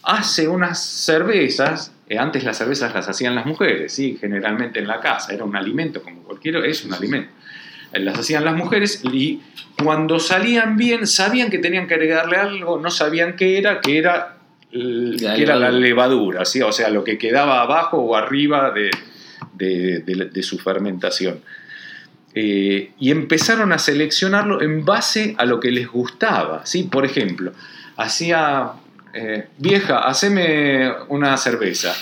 hace 0.03 0.47
unas 0.47 0.83
cervezas 0.83 1.91
antes 2.17 2.43
las 2.43 2.57
cervezas 2.57 2.93
las 2.93 3.07
hacían 3.07 3.35
las 3.35 3.45
mujeres, 3.45 3.93
¿sí? 3.93 4.17
generalmente 4.19 4.79
en 4.79 4.87
la 4.87 4.99
casa, 4.99 5.33
era 5.33 5.43
un 5.43 5.55
alimento 5.55 6.01
como 6.01 6.23
cualquiera, 6.23 6.65
es 6.65 6.83
un 6.83 6.93
alimento. 6.93 7.31
Eh, 7.93 7.99
las 7.99 8.17
hacían 8.17 8.43
las 8.43 8.55
mujeres 8.55 9.01
y 9.03 9.41
cuando 9.81 10.19
salían 10.19 10.75
bien 10.75 11.05
sabían 11.05 11.49
que 11.49 11.59
tenían 11.59 11.87
que 11.87 11.93
agregarle 11.93 12.37
algo, 12.37 12.79
no 12.79 12.89
sabían 12.89 13.35
qué 13.35 13.59
era, 13.59 13.79
que 13.79 13.99
era, 13.99 14.37
la, 14.71 15.35
era 15.35 15.55
la 15.55 15.71
levadura, 15.71 16.45
¿sí? 16.45 16.61
o 16.61 16.71
sea, 16.71 16.89
lo 16.89 17.03
que 17.03 17.17
quedaba 17.17 17.61
abajo 17.61 17.97
o 17.97 18.15
arriba 18.15 18.71
de, 18.71 18.89
de, 19.55 20.43
su 20.43 20.57
fermentación. 20.57 21.41
Eh, 22.33 22.91
y 22.99 23.11
empezaron 23.11 23.71
a 23.71 23.79
seleccionarlo 23.79 24.61
en 24.61 24.85
base 24.85 25.35
a 25.37 25.45
lo 25.45 25.59
que 25.59 25.71
les 25.71 25.87
gustaba. 25.87 26.65
¿sí? 26.65 26.83
Por 26.83 27.05
ejemplo, 27.05 27.51
hacía 27.97 28.71
eh, 29.13 29.47
vieja, 29.57 29.99
haceme 29.99 30.91
una 31.09 31.35
cerveza. 31.37 31.95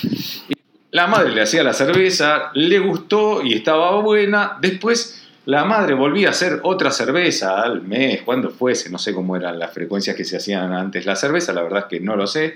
la 0.92 1.08
madre 1.08 1.34
le 1.34 1.42
hacía 1.42 1.64
la 1.64 1.74
cerveza, 1.74 2.52
le 2.54 2.80
gustó 2.80 3.44
y 3.44 3.54
estaba 3.54 4.02
buena. 4.02 4.58
Después 4.62 5.28
la 5.46 5.64
madre 5.64 5.94
volvía 5.94 6.28
a 6.28 6.32
hacer 6.32 6.60
otra 6.64 6.92
cerveza 6.92 7.62
al 7.62 7.82
mes, 7.82 8.22
cuando 8.24 8.50
fuese, 8.50 8.90
no 8.90 8.98
sé 8.98 9.14
cómo 9.14 9.36
eran 9.38 9.58
las 9.58 9.72
frecuencias 9.72 10.16
que 10.16 10.26
se 10.26 10.36
hacían 10.36 10.74
antes 10.74 11.06
la 11.06 11.16
cerveza, 11.16 11.54
la 11.54 11.64
verdad 11.64 11.80
es 11.80 11.86
que 11.86 12.00
no 12.02 12.18
lo 12.18 12.28
sé. 12.28 12.56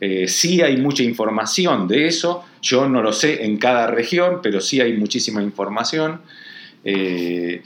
Eh, 0.00 0.26
sí 0.26 0.60
hay 0.60 0.76
mucha 0.78 1.04
información 1.04 1.86
de 1.86 2.08
eso, 2.08 2.44
yo 2.60 2.88
no 2.88 3.00
lo 3.00 3.12
sé 3.12 3.44
en 3.44 3.58
cada 3.58 3.86
región, 3.86 4.40
pero 4.42 4.60
sí 4.60 4.80
hay 4.80 4.94
muchísima 4.94 5.40
información. 5.40 6.22
Eh, 6.84 7.62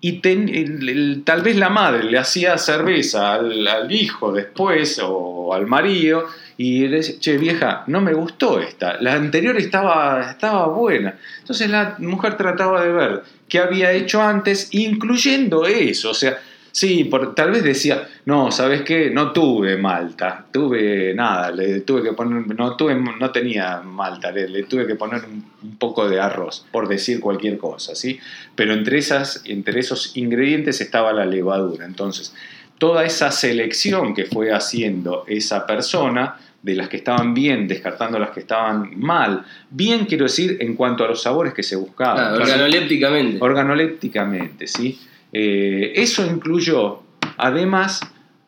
y 0.00 1.22
tal 1.24 1.42
vez 1.42 1.56
la 1.56 1.68
madre 1.68 2.04
le 2.04 2.18
hacía 2.18 2.56
cerveza 2.56 3.34
al, 3.34 3.92
hijo 3.92 4.32
después 4.32 5.00
o 5.02 5.52
al 5.52 5.66
marido 5.66 6.26
y 6.56 6.88
le 6.88 6.98
dice, 6.98 7.18
che 7.18 7.36
vieja, 7.36 7.84
no 7.86 8.00
me 8.00 8.14
gustó 8.14 8.60
esta, 8.60 9.00
la 9.00 9.14
anterior 9.14 9.56
estaba, 9.56 10.30
estaba 10.30 10.66
buena. 10.68 11.16
Entonces 11.38 11.68
la 11.70 11.96
mujer 11.98 12.36
trataba 12.36 12.82
de 12.82 12.92
ver 12.92 13.22
qué 13.48 13.58
había 13.58 13.92
hecho 13.92 14.22
antes, 14.22 14.68
incluyendo 14.72 15.66
eso, 15.66 16.10
o 16.10 16.14
sea, 16.14 16.38
Sí, 16.72 17.04
por, 17.04 17.34
tal 17.34 17.50
vez 17.50 17.64
decía, 17.64 18.08
no, 18.26 18.50
¿sabes 18.52 18.82
qué? 18.82 19.10
No 19.10 19.32
tuve 19.32 19.76
malta, 19.76 20.46
tuve 20.52 21.12
nada, 21.14 21.50
le 21.50 21.80
tuve 21.80 22.02
que 22.02 22.12
poner, 22.12 22.46
no, 22.54 22.76
tuve, 22.76 22.94
no 22.94 23.30
tenía 23.30 23.80
malta, 23.80 24.30
le, 24.30 24.62
tuve 24.64 24.86
que 24.86 24.94
poner 24.94 25.22
un, 25.24 25.76
poco 25.78 26.08
de 26.08 26.20
arroz, 26.20 26.66
por 26.70 26.88
decir 26.88 27.20
cualquier 27.20 27.58
cosa, 27.58 27.94
¿sí? 27.94 28.20
Pero 28.54 28.72
entre, 28.72 28.98
esas, 28.98 29.42
entre 29.46 29.80
esos 29.80 30.16
ingredientes 30.16 30.80
estaba 30.80 31.12
la 31.12 31.26
levadura. 31.26 31.86
Entonces, 31.86 32.34
toda 32.78 33.04
esa 33.04 33.30
selección 33.30 34.14
que 34.14 34.26
fue 34.26 34.52
haciendo 34.52 35.24
esa 35.26 35.66
persona, 35.66 36.36
de 36.62 36.74
las 36.74 36.88
que 36.88 36.98
estaban 36.98 37.32
bien, 37.32 37.66
descartando 37.66 38.18
las 38.18 38.30
que 38.30 38.40
estaban 38.40 38.98
mal. 38.98 39.44
Bien 39.70 40.04
quiero 40.04 40.24
decir 40.24 40.58
en 40.60 40.74
cuanto 40.74 41.04
a 41.04 41.08
los 41.08 41.22
sabores 41.22 41.54
que 41.54 41.62
se 41.62 41.76
buscaban. 41.76 42.34
organolépticamente. 42.34 43.38
Organolépticamente, 43.40 44.66
¿sí? 44.66 45.00
Eh, 45.32 45.92
eso 45.96 46.26
incluyó, 46.26 47.02
además, 47.36 48.00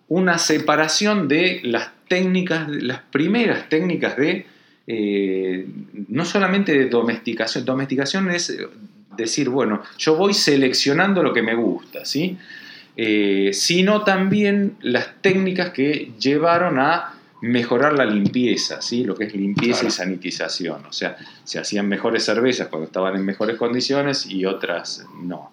una 0.09 0.39
separación 0.39 1.29
de 1.29 1.61
las 1.65 1.91
técnicas, 2.09 2.69
las 2.69 3.01
primeras 3.01 3.69
técnicas 3.69 4.17
de, 4.17 4.47
eh, 4.87 5.67
no 6.09 6.25
solamente 6.25 6.77
de 6.77 6.87
domesticación, 6.89 7.65
domesticación 7.65 8.31
es 8.31 8.57
decir, 9.17 9.49
bueno, 9.49 9.83
yo 9.99 10.17
voy 10.17 10.35
seleccionando 10.35 11.23
lo 11.23 11.33
que 11.33 11.43
me 11.43 11.55
gusta, 11.55 12.05
¿sí? 12.05 12.37
Eh, 12.97 13.51
sino 13.55 14.03
también 14.03 14.77
las 14.83 15.23
técnicas 15.23 15.71
que 15.71 16.13
llevaron 16.19 16.79
a 16.79 17.15
mejorar 17.41 17.95
la 17.95 18.05
limpieza, 18.05 18.83
¿sí? 18.83 19.03
lo 19.05 19.15
que 19.17 19.25
es 19.25 19.35
limpieza 19.35 19.87
y 19.87 19.91
sanitización. 19.91 20.85
O 20.87 20.93
sea, 20.93 21.17
se 21.43 21.59
hacían 21.59 21.89
mejores 21.89 22.25
cervezas 22.25 22.69
cuando 22.69 22.87
estaban 22.87 23.17
en 23.17 23.25
mejores 23.25 23.57
condiciones 23.57 24.27
y 24.27 24.45
otras 24.45 25.07
no. 25.23 25.53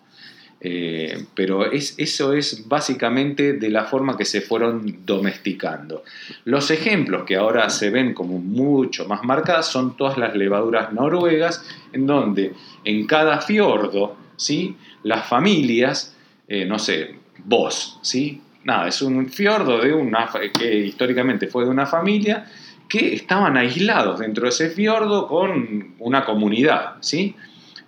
Eh, 0.61 1.25
pero 1.33 1.71
es, 1.71 1.95
eso 1.97 2.33
es 2.33 2.67
básicamente 2.67 3.53
de 3.53 3.69
la 3.69 3.85
forma 3.85 4.17
que 4.17 4.25
se 4.25 4.41
fueron 4.41 5.05
domesticando. 5.05 6.03
Los 6.45 6.69
ejemplos 6.69 7.23
que 7.23 7.37
ahora 7.37 7.69
se 7.69 7.89
ven 7.89 8.13
como 8.13 8.39
mucho 8.39 9.07
más 9.07 9.23
marcadas 9.23 9.67
son 9.67 9.95
todas 9.95 10.17
las 10.17 10.35
levaduras 10.35 10.91
noruegas, 10.91 11.65
en 11.93 12.05
donde 12.05 12.53
en 12.83 13.07
cada 13.07 13.39
fiordo, 13.39 14.17
¿sí? 14.35 14.75
las 15.03 15.27
familias, 15.27 16.15
eh, 16.47 16.65
no 16.65 16.77
sé, 16.77 17.15
vos, 17.45 17.99
¿sí? 18.01 18.41
nada, 18.63 18.87
es 18.87 19.01
un 19.01 19.29
fiordo 19.29 19.79
de 19.79 19.93
una, 19.93 20.29
que 20.57 20.77
históricamente 20.77 21.47
fue 21.47 21.63
de 21.63 21.69
una 21.69 21.85
familia 21.85 22.45
que 22.87 23.13
estaban 23.13 23.55
aislados 23.55 24.19
dentro 24.19 24.43
de 24.43 24.49
ese 24.49 24.69
fiordo 24.69 25.27
con 25.27 25.95
una 25.99 26.25
comunidad, 26.25 26.95
¿sí? 27.01 27.35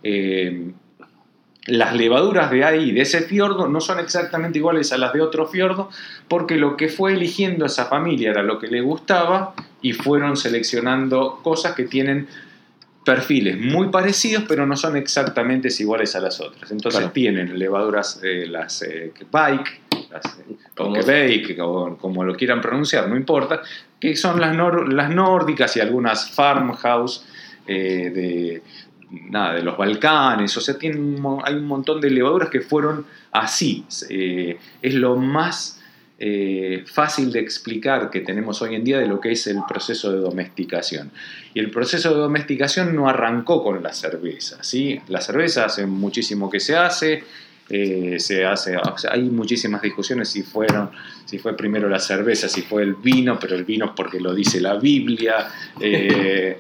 Eh, 0.04 0.72
las 1.67 1.95
levaduras 1.95 2.50
de 2.50 2.63
ahí, 2.63 2.91
de 2.91 3.02
ese 3.02 3.21
fiordo, 3.21 3.67
no 3.67 3.82
son 3.82 4.00
exactamente 4.00 4.58
iguales 4.58 4.91
a 4.93 4.97
las 4.97 5.13
de 5.13 5.21
otro 5.21 5.47
fiordo, 5.47 5.89
porque 6.28 6.56
lo 6.56 6.76
que 6.76 6.89
fue 6.89 7.13
eligiendo 7.13 7.65
esa 7.65 7.86
familia 7.86 8.32
era 8.32 8.41
lo 8.41 8.58
que 8.58 8.67
le 8.67 8.82
gustaba 8.82 9.54
y 9.82 9.93
fueron 9.93 10.38
seleccionando 10.38 11.39
cosas 11.43 11.74
que 11.76 11.84
tienen 11.84 12.28
perfiles 13.04 13.58
muy 13.58 13.89
parecidos, 13.89 14.43
pero 14.47 14.65
no 14.65 14.78
son 14.78 14.95
exactamente 14.95 15.69
iguales 15.80 16.15
a 16.15 16.19
las 16.19 16.39
otras. 16.39 16.71
Entonces 16.71 17.12
tienen 17.13 17.58
levaduras, 17.58 18.19
eh, 18.24 18.45
las 18.47 18.84
eh, 18.84 19.12
bike, 19.32 19.82
las, 20.12 20.39
eh, 20.39 21.58
o 21.62 21.97
como 21.97 22.24
lo 22.24 22.36
quieran 22.36 22.62
pronunciar, 22.62 23.08
no 23.08 23.15
importa, 23.15 23.62
que 24.00 24.15
son 24.15 24.39
las, 24.39 24.56
las 24.89 25.10
nórdicas 25.10 25.76
y 25.78 25.80
algunas 25.80 26.30
farmhouse 26.32 27.26
de, 27.67 28.62
nada, 29.12 29.56
de 29.56 29.63
los 29.63 29.78
Balcanes, 29.78 30.56
o 30.58 30.62
sea, 30.62 30.78
tienen, 30.78 31.17
hay 31.43 31.56
un 31.56 31.65
montón 31.65 32.00
de 32.02 32.10
levaduras 32.10 32.50
que 32.50 32.62
fueron 32.62 33.06
así. 33.32 33.86
Eh, 34.10 34.58
es 34.82 34.93
lo 34.93 35.15
más 35.15 35.82
eh, 36.24 36.84
fácil 36.86 37.32
de 37.32 37.39
explicar 37.39 38.12
que 38.12 38.21
tenemos 38.21 38.62
hoy 38.62 38.76
en 38.76 38.84
día 38.84 39.00
de 39.00 39.08
lo 39.08 39.19
que 39.19 39.32
es 39.32 39.47
el 39.47 39.58
proceso 39.67 40.12
de 40.12 40.19
domesticación. 40.19 41.12
Y 41.54 41.60
el 41.60 41.71
proceso 41.71 42.13
de 42.13 42.19
domesticación 42.19 42.95
no 42.95 43.10
arrancó 43.10 43.63
con 43.63 43.82
la 43.82 43.91
cerveza, 43.91 44.63
¿sí? 44.63 45.02
La 45.08 45.19
cerveza 45.19 45.65
hace 45.65 45.88
muchísimo 45.88 46.47
que 46.47 46.60
se 46.60 46.76
hace, 46.76 47.24
eh, 47.69 48.17
se 48.19 48.45
hace, 48.45 48.78
hay 49.10 49.24
muchísimas 49.24 49.82
discusiones 49.82 50.30
si 50.30 50.43
fueron, 50.43 50.91
si 51.26 51.39
fue 51.39 51.58
primero 51.58 51.89
la 51.89 52.00
cerveza, 52.00 52.47
si 52.47 52.62
fue 52.62 52.84
el 52.84 52.93
vino, 52.93 53.39
pero 53.39 53.56
el 53.56 53.63
vino 53.63 53.86
es 53.86 53.91
porque 53.95 54.19
lo 54.19 54.36
dice 54.36 54.62
la 54.62 54.76
Biblia. 54.76 55.47
Eh, 55.84 56.60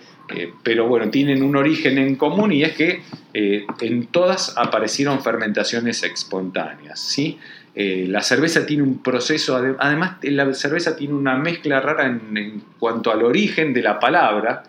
pero 0.63 0.87
bueno, 0.87 1.09
tienen 1.09 1.43
un 1.43 1.55
origen 1.55 1.97
en 1.97 2.15
común 2.15 2.51
y 2.51 2.63
es 2.63 2.73
que 2.73 3.01
eh, 3.33 3.65
en 3.79 4.07
todas 4.07 4.57
aparecieron 4.57 5.21
fermentaciones 5.21 6.03
espontáneas. 6.03 6.99
¿sí? 6.99 7.39
Eh, 7.75 8.05
la 8.07 8.21
cerveza 8.21 8.65
tiene 8.65 8.83
un 8.83 9.01
proceso, 9.01 9.55
además 9.79 10.17
la 10.23 10.53
cerveza 10.53 10.95
tiene 10.95 11.13
una 11.13 11.35
mezcla 11.35 11.79
rara 11.79 12.05
en, 12.07 12.63
cuanto 12.79 13.11
al 13.11 13.23
origen 13.23 13.73
de 13.73 13.81
la 13.81 13.99
palabra 13.99 14.63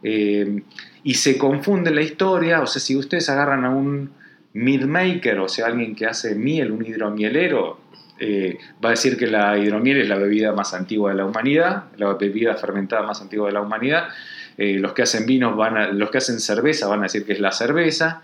y 0.00 1.14
se 1.14 1.36
confunde 1.38 1.90
la 1.90 2.02
historia, 2.02 2.60
o 2.60 2.66
sea, 2.68 2.80
si 2.80 2.94
ustedes 2.96 3.28
agarran 3.28 3.64
a 3.64 3.70
un 3.70 4.12
mead 4.52 4.82
maker, 4.82 5.40
o 5.40 5.48
sea, 5.48 5.66
alguien 5.66 5.96
que 5.96 6.06
hace 6.06 6.36
miel, 6.36 6.70
un 6.70 6.86
hidromielero, 6.86 7.80
va 8.84 8.88
a 8.88 8.90
decir 8.90 9.16
que 9.16 9.26
la 9.26 9.58
hidromiel 9.58 10.02
es 10.02 10.08
la 10.08 10.16
bebida 10.16 10.52
más 10.52 10.72
antigua 10.72 11.10
de 11.10 11.16
la 11.16 11.24
humanidad, 11.24 11.84
la 11.96 12.14
bebida 12.14 12.54
fermentada 12.54 13.02
más 13.02 13.20
antigua 13.20 13.48
de 13.48 13.54
la 13.54 13.60
humanidad, 13.60 14.08
eh, 14.58 14.74
los 14.74 14.92
que 14.92 15.02
hacen 15.02 15.24
vinos 15.24 15.56
van 15.56 15.96
los 15.96 16.10
que 16.10 16.18
hacen 16.18 16.40
cerveza 16.40 16.88
van 16.88 17.00
a 17.00 17.02
decir 17.04 17.24
que 17.24 17.32
es 17.32 17.40
la 17.40 17.52
cerveza, 17.52 18.22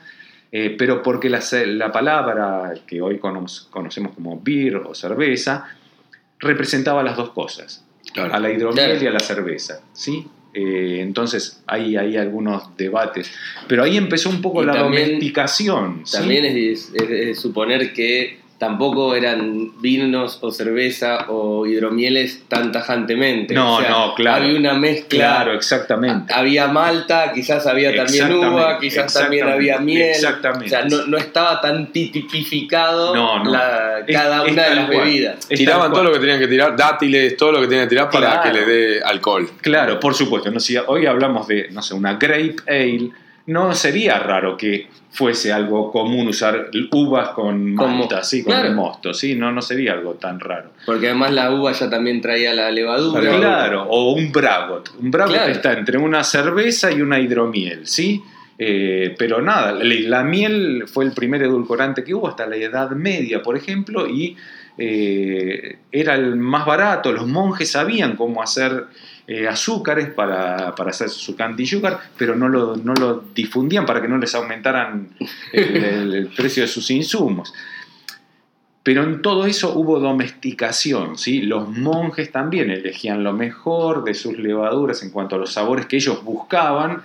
eh, 0.51 0.75
pero 0.77 1.01
porque 1.01 1.31
la, 1.31 1.93
palabra 1.93 2.75
que 2.87 3.01
hoy 3.01 3.19
conocemos 3.19 4.15
como 4.15 4.41
beer 4.43 4.77
o 4.77 4.95
cerveza 4.95 5.69
representaba 6.41 7.05
las 7.05 7.17
dos 7.17 7.31
cosas, 7.31 7.85
a 8.17 8.39
la 8.41 8.51
hidromiel 8.51 9.01
y 9.01 9.07
a 9.07 9.13
la 9.13 9.21
cerveza, 9.21 9.81
¿sí? 9.93 10.27
Eh, 10.53 10.99
entonces 11.01 11.63
hay, 11.67 11.97
hay 11.97 12.17
algunos 12.17 12.77
debates, 12.77 13.31
pero 13.69 13.85
ahí 13.85 13.97
empezó 13.97 14.29
un 14.29 14.43
poco 14.43 14.65
la 14.65 14.77
domesticación. 14.77 16.05
También 16.11 16.45
es, 16.45 16.93
es, 16.95 17.39
suponer 17.39 17.93
que 17.93 18.41
tampoco 18.59 19.15
eran 19.15 19.81
vinos 19.81 20.39
o 20.41 20.51
cerveza 20.51 21.27
o 21.29 21.67
hidromieles 21.67 22.45
tan 22.49 22.73
tajantemente. 22.73 23.55
No, 23.55 23.81
no, 23.81 24.15
claro. 24.15 24.45
Había 24.45 24.59
una 24.59 24.75
mezcla. 24.75 25.19
Claro, 25.19 25.53
exactamente. 25.55 26.33
Había 26.33 26.69
malta, 26.69 27.33
quizás 27.33 27.67
había 27.67 27.95
también 27.95 28.33
uva, 28.33 28.79
quizás 28.79 29.13
también 29.13 29.49
había 29.49 29.79
miel. 29.79 30.11
Exactamente. 30.11 30.67
O 30.67 30.69
sea, 30.69 30.85
no, 31.07 31.17
estaba 31.17 31.61
tan 31.61 31.93
tipificado 31.93 33.13
cada 34.07 34.43
una 34.45 34.63
de 34.69 34.75
las 34.75 34.89
bebidas. 34.89 35.49
Tiraban 35.49 35.93
todo 35.93 36.05
lo 36.05 36.13
que 36.13 36.19
tenían 36.21 36.39
que 36.39 36.49
tirar, 36.49 36.77
dátiles, 36.77 37.37
todo 37.37 37.53
lo 37.53 37.61
que 37.61 37.67
tenían 37.67 37.87
que 37.87 37.91
tirar 37.91 38.11
para 38.11 38.43
que 38.43 38.53
le 38.53 38.65
dé 38.65 39.03
alcohol. 39.03 39.49
Claro, 39.61 40.01
por 40.01 40.15
supuesto. 40.15 40.51
No, 40.51 40.61
si 40.61 40.77
hoy 40.77 41.07
hablamos 41.07 41.49
de, 41.49 41.69
no 41.71 41.83
sé, 41.83 41.95
una 41.95 42.15
grape 42.15 42.57
ale 42.69 43.11
no 43.47 43.75
sería 43.75 44.19
raro 44.19 44.57
que 44.57 44.89
fuese 45.11 45.53
algo 45.53 45.93
común 45.93 46.29
usar 46.29 46.71
uvas 46.91 47.31
con 47.31 47.75
malta, 47.75 48.23
sí, 48.25 48.43
con 48.43 48.55
el 48.55 48.75
mosto, 48.75 49.15
sí, 49.15 49.35
no, 49.35 49.53
no 49.53 49.63
sería 49.63 49.93
algo 49.93 50.15
tan 50.15 50.41
raro. 50.41 50.71
Porque 50.87 51.07
además 51.07 51.33
la 51.33 51.53
uva 51.53 51.73
ya 51.73 51.89
también 51.89 52.21
traía 52.21 52.53
la 52.53 52.71
levadura. 52.71 53.37
Claro, 53.37 53.85
o 53.85 54.13
un 54.13 54.33
bragot. 54.33 54.91
Un 54.99 55.11
bragot 55.11 55.49
está 55.49 55.73
entre 55.73 55.99
una 55.99 56.25
cerveza 56.25 56.91
y 56.91 57.01
una 57.01 57.21
hidromiel, 57.21 57.87
¿sí? 57.87 58.23
Eh, 58.59 59.15
pero 59.19 59.43
nada, 59.43 59.73
la, 59.73 60.23
miel 60.23 60.85
fue 60.87 61.05
el 61.05 61.13
primer 61.13 61.43
edulcorante 61.43 62.05
que 62.05 62.15
hubo 62.15 62.29
hasta 62.29 62.47
la 62.47 62.57
Edad 62.57 62.91
Media, 62.91 63.43
por 63.43 63.57
ejemplo, 63.57 64.09
y 64.09 64.37
eh, 64.79 65.79
era 65.93 66.15
el 66.15 66.37
más 66.37 66.65
barato, 66.65 67.13
los 67.13 67.27
monjes 67.27 67.73
sabían 67.73 68.17
cómo 68.17 68.43
hacer 68.43 68.87
eh, 69.27 69.49
azúcares 69.49 70.09
para, 70.09 70.69
hacer 70.69 71.09
su 71.09 71.35
candy 71.35 71.67
sugar, 71.67 71.99
pero 72.19 72.37
no 72.37 72.49
lo, 72.49 72.77
no 72.77 72.93
lo, 72.93 73.25
difundían 73.35 73.87
para 73.87 74.03
que 74.03 74.09
no 74.09 74.19
les 74.19 74.35
aumentaran 74.35 75.09
el, 75.53 76.31
precio 76.37 76.63
de 76.63 76.69
sus 76.69 76.91
insumos. 76.91 77.55
Pero 78.83 79.03
en 79.03 79.23
todo 79.23 79.47
eso 79.47 79.73
hubo 79.79 79.99
domesticación, 79.99 81.17
¿sí? 81.17 81.41
Los 81.41 81.71
monjes 81.71 82.31
también 82.33 82.71
elegían 82.71 83.25
lo 83.25 83.33
mejor 83.33 84.05
de 84.05 84.13
sus 84.13 84.39
levaduras 84.39 85.03
en 85.03 85.11
cuanto 85.11 85.37
a 85.37 85.39
los 85.39 85.55
sabores 85.55 85.87
que 85.87 85.97
ellos 85.97 86.23
buscaban, 86.23 87.03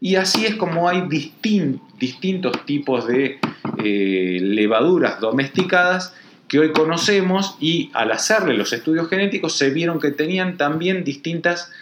y 0.00 0.14
así 0.14 0.46
es 0.46 0.54
como 0.54 0.88
hay 0.88 1.08
distintos 1.08 2.64
tipos 2.64 3.08
de 3.08 3.40
eh, 3.82 4.38
levaduras 4.40 5.20
domesticadas 5.20 6.14
que 6.48 6.58
hoy 6.58 6.72
conocemos 6.72 7.56
y 7.60 7.90
al 7.92 8.12
hacerle 8.12 8.54
los 8.54 8.72
estudios 8.72 9.08
genéticos 9.08 9.56
se 9.56 9.70
vieron 9.70 10.00
que 10.00 10.10
tenían 10.10 10.56
también 10.56 11.04
distintas 11.04 11.72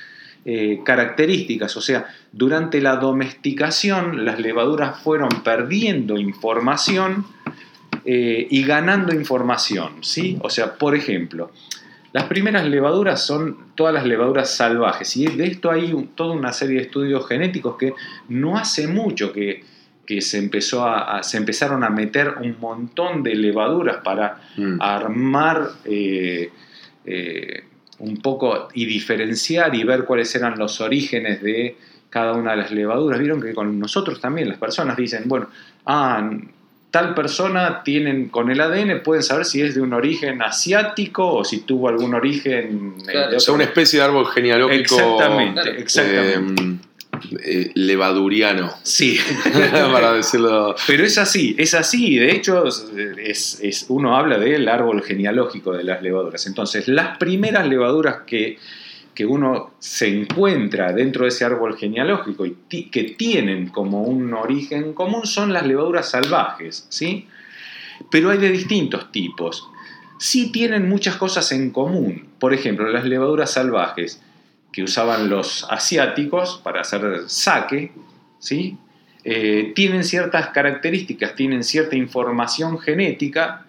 eh, 0.46 0.80
características, 0.84 1.76
o 1.76 1.80
sea, 1.80 2.06
durante 2.32 2.80
la 2.80 2.96
domesticación 2.96 4.24
las 4.24 4.38
levaduras 4.38 5.00
fueron 5.00 5.30
perdiendo 5.42 6.18
información 6.18 7.24
eh, 8.04 8.46
y 8.50 8.62
ganando 8.64 9.14
información, 9.14 10.02
¿sí? 10.02 10.36
O 10.42 10.50
sea, 10.50 10.74
por 10.74 10.94
ejemplo, 10.94 11.50
Las 12.12 12.26
primeras 12.26 12.64
levaduras 12.68 13.26
son 13.26 13.56
todas 13.74 13.92
las 13.92 14.06
levaduras 14.06 14.54
salvajes 14.54 15.16
y 15.16 15.26
de 15.26 15.46
esto 15.46 15.72
hay 15.72 16.10
toda 16.14 16.32
una 16.32 16.52
serie 16.52 16.76
de 16.76 16.82
estudios 16.82 17.26
genéticos 17.26 17.76
que 17.76 17.92
no 18.28 18.56
hace 18.56 18.86
mucho 18.86 19.32
que, 19.32 19.64
se, 20.20 20.38
empezó 20.38 20.86
a, 20.86 21.22
se 21.22 21.36
empezaron 21.36 21.84
a 21.84 21.90
meter 21.90 22.34
un 22.40 22.56
montón 22.60 23.22
de 23.22 23.34
levaduras 23.34 23.98
para 24.04 24.40
mm. 24.56 24.80
armar 24.80 25.68
eh, 25.84 26.50
eh, 27.04 27.64
un 27.98 28.18
poco 28.18 28.68
y 28.74 28.86
diferenciar 28.86 29.74
y 29.74 29.84
ver 29.84 30.04
cuáles 30.04 30.34
eran 30.34 30.58
los 30.58 30.80
orígenes 30.80 31.42
de 31.42 31.76
cada 32.10 32.32
una 32.34 32.52
de 32.52 32.56
las 32.58 32.70
levaduras. 32.70 33.18
Vieron 33.18 33.40
que 33.40 33.54
con 33.54 33.78
nosotros 33.78 34.20
también 34.20 34.48
las 34.48 34.58
personas 34.58 34.96
dicen, 34.96 35.24
bueno, 35.26 35.48
ah, 35.86 36.30
tal 36.94 37.12
persona 37.12 37.82
tienen 37.82 38.28
con 38.28 38.52
el 38.52 38.60
ADN 38.60 39.02
pueden 39.02 39.24
saber 39.24 39.44
si 39.44 39.60
es 39.60 39.74
de 39.74 39.80
un 39.80 39.92
origen 39.94 40.40
asiático 40.42 41.26
o 41.26 41.44
si 41.44 41.62
tuvo 41.62 41.88
algún 41.88 42.14
origen 42.14 42.94
o 43.34 43.40
sea 43.40 43.52
una 43.52 43.64
especie 43.64 43.98
de 43.98 44.04
árbol 44.04 44.26
genealógico 44.28 44.94
exactamente, 44.94 45.80
exactamente. 45.80 46.62
Eh, 46.62 46.76
eh, 47.44 47.70
levaduriano 47.74 48.72
sí 48.82 49.18
para 49.92 50.12
decirlo 50.12 50.74
pero 50.86 51.04
es 51.04 51.18
así 51.18 51.54
es 51.58 51.74
así 51.74 52.18
de 52.18 52.32
hecho 52.32 52.64
es, 52.66 53.86
uno 53.88 54.16
habla 54.16 54.38
del 54.38 54.68
árbol 54.68 55.02
genealógico 55.02 55.72
de 55.72 55.84
las 55.84 56.02
levaduras 56.02 56.46
entonces 56.46 56.88
las 56.88 57.18
primeras 57.18 57.66
levaduras 57.66 58.22
que 58.26 58.58
que 59.14 59.24
uno 59.24 59.74
se 59.78 60.08
encuentra 60.08 60.92
dentro 60.92 61.22
de 61.22 61.28
ese 61.28 61.44
árbol 61.44 61.76
genealógico 61.76 62.46
y 62.46 62.56
que 62.90 63.14
tienen 63.16 63.68
como 63.68 64.02
un 64.02 64.34
origen 64.34 64.92
común 64.92 65.24
son 65.24 65.52
las 65.52 65.66
levaduras 65.66 66.10
salvajes, 66.10 66.86
¿sí? 66.88 67.28
Pero 68.10 68.30
hay 68.30 68.38
de 68.38 68.50
distintos 68.50 69.12
tipos. 69.12 69.68
Sí 70.18 70.50
tienen 70.50 70.88
muchas 70.88 71.16
cosas 71.16 71.52
en 71.52 71.70
común. 71.70 72.28
Por 72.40 72.52
ejemplo, 72.52 72.88
las 72.88 73.04
levaduras 73.04 73.52
salvajes 73.52 74.20
que 74.74 74.82
usaban 74.82 75.30
los 75.30 75.64
asiáticos 75.70 76.60
para 76.64 76.80
hacer 76.80 77.22
saque, 77.28 77.92
¿sí? 78.40 78.76
Eh, 79.22 79.72
tienen 79.74 80.02
ciertas 80.02 80.48
características, 80.48 81.36
tienen 81.36 81.62
cierta 81.62 81.94
información 81.94 82.80
genética 82.80 83.66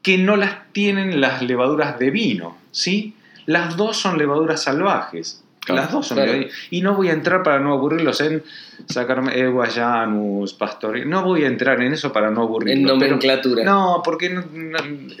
que 0.00 0.16
no 0.16 0.36
las 0.36 0.72
tienen 0.72 1.20
las 1.20 1.42
levaduras 1.42 1.98
de 1.98 2.10
vino, 2.10 2.56
¿sí? 2.70 3.16
Las 3.46 3.76
dos 3.76 3.96
son 3.96 4.16
levaduras 4.16 4.62
salvajes. 4.62 5.42
las 5.66 5.90
dos 5.90 6.06
son 6.06 6.46
Y 6.70 6.80
no 6.82 6.94
voy 6.94 7.08
a 7.08 7.14
entrar 7.14 7.42
para 7.42 7.58
no 7.58 7.72
aburrirlos 7.72 8.20
en 8.20 8.44
sacarme 8.86 9.36
Eguayanus, 9.36 10.54
Pastori. 10.54 11.04
No 11.04 11.24
voy 11.24 11.42
a 11.42 11.48
entrar 11.48 11.82
en 11.82 11.94
eso 11.94 12.12
para 12.12 12.30
no 12.30 12.42
aburrirlos. 12.42 12.92
En 12.92 12.98
nomenclatura. 12.98 13.64
no, 13.64 14.02
porque 14.04 14.40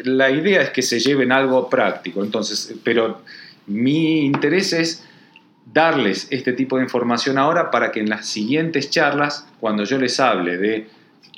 la 0.04 0.30
idea 0.30 0.62
es 0.62 0.70
que 0.70 0.82
se 0.82 1.00
lleven 1.00 1.32
algo 1.32 1.68
práctico. 1.68 2.22
Entonces, 2.22 2.74
pero 2.84 3.22
mi 3.66 4.24
interés 4.24 4.72
es 4.72 5.06
darles 5.72 6.28
este 6.30 6.52
tipo 6.52 6.76
de 6.76 6.84
información 6.84 7.38
ahora 7.38 7.70
para 7.70 7.90
que 7.90 8.00
en 8.00 8.10
las 8.10 8.26
siguientes 8.26 8.90
charlas, 8.90 9.48
cuando 9.60 9.84
yo 9.84 9.98
les 9.98 10.20
hable 10.20 10.58
de, 10.58 10.86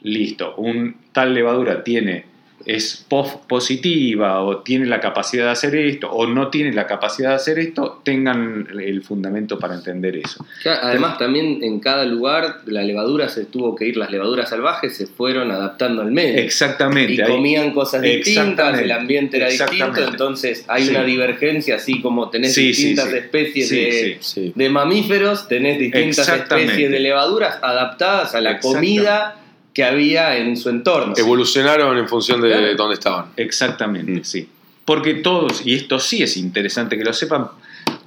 listo, 0.02 0.54
un 0.56 0.96
tal 1.12 1.34
levadura 1.34 1.84
tiene 1.84 2.24
es 2.66 3.06
positiva 3.48 4.42
o 4.42 4.58
tiene 4.58 4.86
la 4.86 5.00
capacidad 5.00 5.44
de 5.44 5.50
hacer 5.50 5.76
esto 5.76 6.10
o 6.10 6.26
no 6.26 6.48
tiene 6.48 6.72
la 6.72 6.86
capacidad 6.86 7.30
de 7.30 7.34
hacer 7.36 7.58
esto, 7.60 8.00
tengan 8.04 8.66
el 8.78 9.02
fundamento 9.02 9.58
para 9.58 9.74
entender 9.74 10.16
eso. 10.16 10.44
además, 10.64 11.16
también 11.18 11.62
en 11.62 11.78
cada 11.78 12.04
lugar 12.04 12.62
la 12.66 12.82
levadura 12.82 13.28
se 13.28 13.44
tuvo 13.44 13.76
que 13.76 13.86
ir, 13.86 13.96
las 13.96 14.10
levaduras 14.10 14.50
salvajes 14.50 14.96
se 14.96 15.06
fueron 15.06 15.50
adaptando 15.52 16.02
al 16.02 16.10
medio. 16.10 16.40
Exactamente. 16.40 17.12
Y 17.12 17.18
comían 17.22 17.70
cosas 17.72 18.02
distintas, 18.02 18.80
el 18.80 18.90
ambiente 18.90 19.36
era 19.36 19.48
distinto, 19.48 20.02
entonces 20.02 20.64
hay 20.66 20.88
una 20.88 21.04
divergencia, 21.04 21.76
así 21.76 22.00
como 22.00 22.30
tenés 22.30 22.54
distintas 22.54 23.12
especies 23.12 23.70
de, 23.70 24.52
de, 24.54 24.68
mamíferos, 24.68 25.46
tenés 25.46 25.78
distintas 25.78 26.28
especies 26.28 26.90
de 26.90 26.98
levaduras 26.98 27.58
adaptadas 27.62 28.34
a 28.34 28.40
la 28.40 28.58
comida 28.58 29.36
que 29.76 29.84
había 29.84 30.38
en 30.38 30.56
su 30.56 30.70
entorno. 30.70 31.12
Evolucionaron 31.14 31.98
en 31.98 32.08
función 32.08 32.40
de 32.40 32.74
dónde 32.76 32.94
estaban. 32.94 33.26
Exactamente, 33.36 34.20
mm. 34.20 34.24
sí. 34.24 34.48
Porque 34.86 35.12
todos, 35.16 35.66
y 35.66 35.74
esto 35.74 35.98
sí 35.98 36.22
es 36.22 36.38
interesante 36.38 36.96
que 36.96 37.04
lo 37.04 37.12
sepan, 37.12 37.48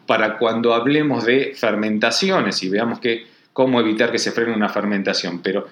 para 0.08 0.40
cuando 0.40 0.74
hablemos 0.74 1.26
de 1.26 1.54
fermentaciones 1.56 2.64
y 2.64 2.70
veamos 2.70 3.00
que, 3.00 3.28
cómo 3.54 3.80
evitar 3.80 4.12
que 4.12 4.18
se 4.18 4.32
frene 4.32 4.56
una 4.56 4.70
fermentación, 4.70 5.44
pero 5.44 5.68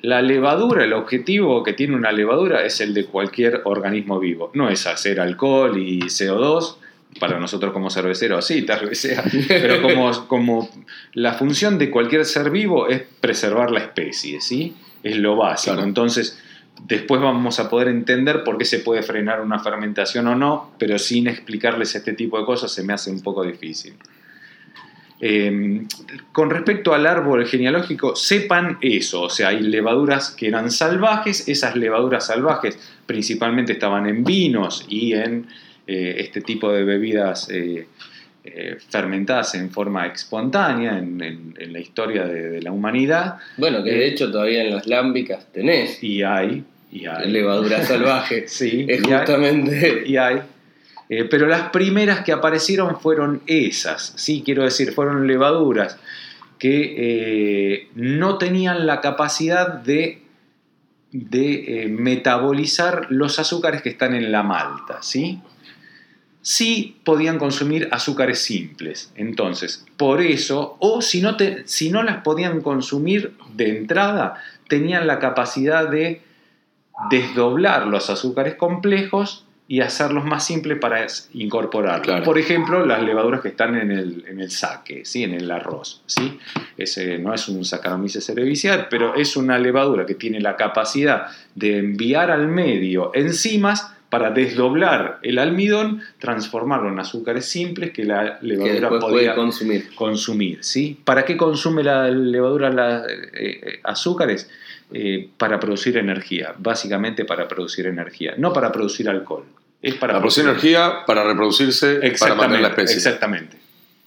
la 0.00 0.22
levadura, 0.22 0.82
el 0.82 0.94
objetivo 0.94 1.62
que 1.62 1.74
tiene 1.74 1.94
una 1.94 2.10
levadura 2.10 2.64
es 2.64 2.80
el 2.80 2.94
de 2.94 3.04
cualquier 3.04 3.60
organismo 3.64 4.18
vivo, 4.18 4.50
no 4.54 4.70
es 4.70 4.86
hacer 4.86 5.20
alcohol 5.20 5.76
y 5.76 6.00
CO2, 6.04 6.76
para 7.20 7.38
nosotros 7.38 7.74
como 7.74 7.90
cerveceros 7.90 8.46
sí, 8.46 8.62
tal 8.62 8.86
vez 8.86 8.98
sea, 8.98 9.22
pero 9.48 9.82
como, 9.82 10.26
como 10.26 10.70
la 11.12 11.34
función 11.34 11.76
de 11.76 11.90
cualquier 11.90 12.24
ser 12.24 12.48
vivo 12.48 12.88
es 12.88 13.02
preservar 13.20 13.70
la 13.70 13.80
especie, 13.80 14.40
¿sí? 14.40 14.74
Es 15.02 15.16
lo 15.16 15.36
básico. 15.36 15.80
Entonces, 15.80 16.38
después 16.86 17.20
vamos 17.20 17.58
a 17.60 17.68
poder 17.68 17.88
entender 17.88 18.44
por 18.44 18.58
qué 18.58 18.64
se 18.64 18.80
puede 18.80 19.02
frenar 19.02 19.40
una 19.40 19.58
fermentación 19.58 20.26
o 20.28 20.34
no, 20.34 20.72
pero 20.78 20.98
sin 20.98 21.26
explicarles 21.26 21.94
este 21.94 22.12
tipo 22.12 22.38
de 22.38 22.44
cosas 22.44 22.72
se 22.72 22.82
me 22.82 22.92
hace 22.92 23.10
un 23.10 23.22
poco 23.22 23.44
difícil. 23.44 23.94
Eh, 25.20 25.82
con 26.30 26.48
respecto 26.48 26.94
al 26.94 27.06
árbol 27.06 27.44
genealógico, 27.44 28.14
sepan 28.14 28.78
eso, 28.80 29.22
o 29.22 29.30
sea, 29.30 29.48
hay 29.48 29.60
levaduras 29.60 30.30
que 30.30 30.46
eran 30.46 30.70
salvajes, 30.70 31.48
esas 31.48 31.74
levaduras 31.74 32.26
salvajes 32.26 32.78
principalmente 33.04 33.72
estaban 33.72 34.06
en 34.06 34.22
vinos 34.22 34.86
y 34.88 35.14
en 35.14 35.46
eh, 35.88 36.16
este 36.18 36.40
tipo 36.40 36.70
de 36.70 36.84
bebidas 36.84 37.48
eh, 37.50 37.88
eh, 38.54 38.78
fermentadas 38.88 39.54
en 39.54 39.70
forma 39.70 40.06
espontánea 40.06 40.98
en, 40.98 41.54
la 41.58 41.78
historia 41.78 42.24
de, 42.24 42.62
la 42.62 42.72
humanidad. 42.72 43.36
Bueno, 43.56 43.82
que 43.82 43.90
de 43.90 44.06
eh, 44.06 44.08
hecho 44.08 44.30
todavía 44.30 44.62
en 44.62 44.74
las 44.74 44.86
lámbicas 44.86 45.46
tenés. 45.52 46.02
Y 46.02 46.22
hay. 46.22 46.64
Y 46.90 47.06
hay. 47.06 47.30
Levadura 47.30 47.82
salvaje. 47.86 48.48
sí. 48.48 48.86
Es 48.88 49.02
justamente. 49.02 50.04
y 50.06 50.16
hay. 50.16 50.40
Eh, 51.08 51.24
pero 51.24 51.46
las 51.46 51.70
primeras 51.70 52.20
que 52.20 52.32
aparecieron 52.32 53.00
fueron 53.00 53.42
esas, 53.46 54.14
sí, 54.16 54.42
quiero 54.44 54.64
decir, 54.64 54.92
fueron 54.92 55.26
levaduras 55.26 55.98
que 56.58 57.88
no 57.94 58.36
tenían 58.36 58.84
la 58.84 59.00
capacidad 59.00 59.74
de, 59.74 60.22
de 61.12 61.86
metabolizar 61.88 63.06
los 63.10 63.38
azúcares 63.38 63.80
que 63.80 63.90
están 63.90 64.14
en 64.14 64.32
la 64.32 64.42
malta, 64.42 64.98
¿sí? 65.02 65.40
Sí 66.42 66.96
podían 67.04 67.38
consumir 67.38 67.88
azúcares 67.92 68.40
simples. 68.40 69.12
Entonces, 69.16 69.86
por 69.96 70.20
eso, 70.20 70.76
o 70.80 71.02
si 71.02 71.20
no, 71.20 71.36
si 71.64 71.90
no 71.90 72.02
las 72.02 72.22
podían 72.22 72.60
consumir 72.60 73.34
de 73.54 73.76
entrada, 73.76 74.42
tenían 74.68 75.06
la 75.06 75.18
capacidad 75.18 75.88
de 75.88 76.22
desdoblar 77.10 77.86
los 77.86 78.10
azúcares 78.10 78.54
complejos 78.54 79.44
y 79.70 79.82
hacerlos 79.82 80.24
más 80.24 80.46
simples 80.46 80.78
para 80.78 81.06
incorporarlos. 81.34 82.22
Por 82.22 82.38
ejemplo, 82.38 82.86
las 82.86 83.02
levaduras 83.02 83.42
que 83.42 83.48
están 83.48 83.76
en 83.76 83.90
el, 83.90 84.24
en 84.26 84.40
el 84.40 84.50
saque, 84.50 85.04
¿sí? 85.04 85.24
en 85.24 85.34
el 85.34 85.50
arroz. 85.50 86.02
¿sí? 86.06 86.38
Ese 86.78 87.18
no 87.18 87.34
es 87.34 87.46
un 87.48 87.66
Saccharomyces 87.66 88.24
cerevisiae, 88.24 88.86
pero 88.88 89.14
es 89.14 89.36
una 89.36 89.58
levadura 89.58 90.06
que 90.06 90.14
tiene 90.14 90.40
la 90.40 90.56
capacidad 90.56 91.26
de 91.54 91.76
enviar 91.76 92.30
al 92.30 92.48
medio 92.48 93.10
enzimas 93.14 93.92
para 94.10 94.30
desdoblar 94.30 95.18
el 95.22 95.38
almidón, 95.38 96.02
transformarlo 96.18 96.88
en 96.88 96.98
azúcares 96.98 97.44
simples 97.46 97.92
que 97.92 98.04
la 98.04 98.38
levadura 98.40 98.88
podía 98.98 99.34
consumir. 99.34 99.94
consumir 99.94 100.64
¿sí? 100.64 100.98
¿Para 101.04 101.24
qué 101.24 101.36
consume 101.36 101.82
la 101.82 102.10
levadura 102.10 102.70
los 102.70 103.10
eh, 103.10 103.30
eh, 103.34 103.80
azúcares? 103.84 104.50
Eh, 104.90 105.28
para 105.36 105.60
producir 105.60 105.98
energía, 105.98 106.54
básicamente 106.56 107.26
para 107.26 107.46
producir 107.46 107.86
energía, 107.86 108.34
no 108.38 108.54
para 108.54 108.72
producir 108.72 109.06
alcohol. 109.10 109.44
Es 109.82 109.94
para, 109.96 110.14
producir, 110.14 110.44
energía, 110.44 111.04
para 111.06 111.24
reproducirse, 111.24 112.00
para 112.18 112.34
mantener 112.34 112.62
la 112.62 112.68
especie. 112.68 112.96
Exactamente. 112.96 113.58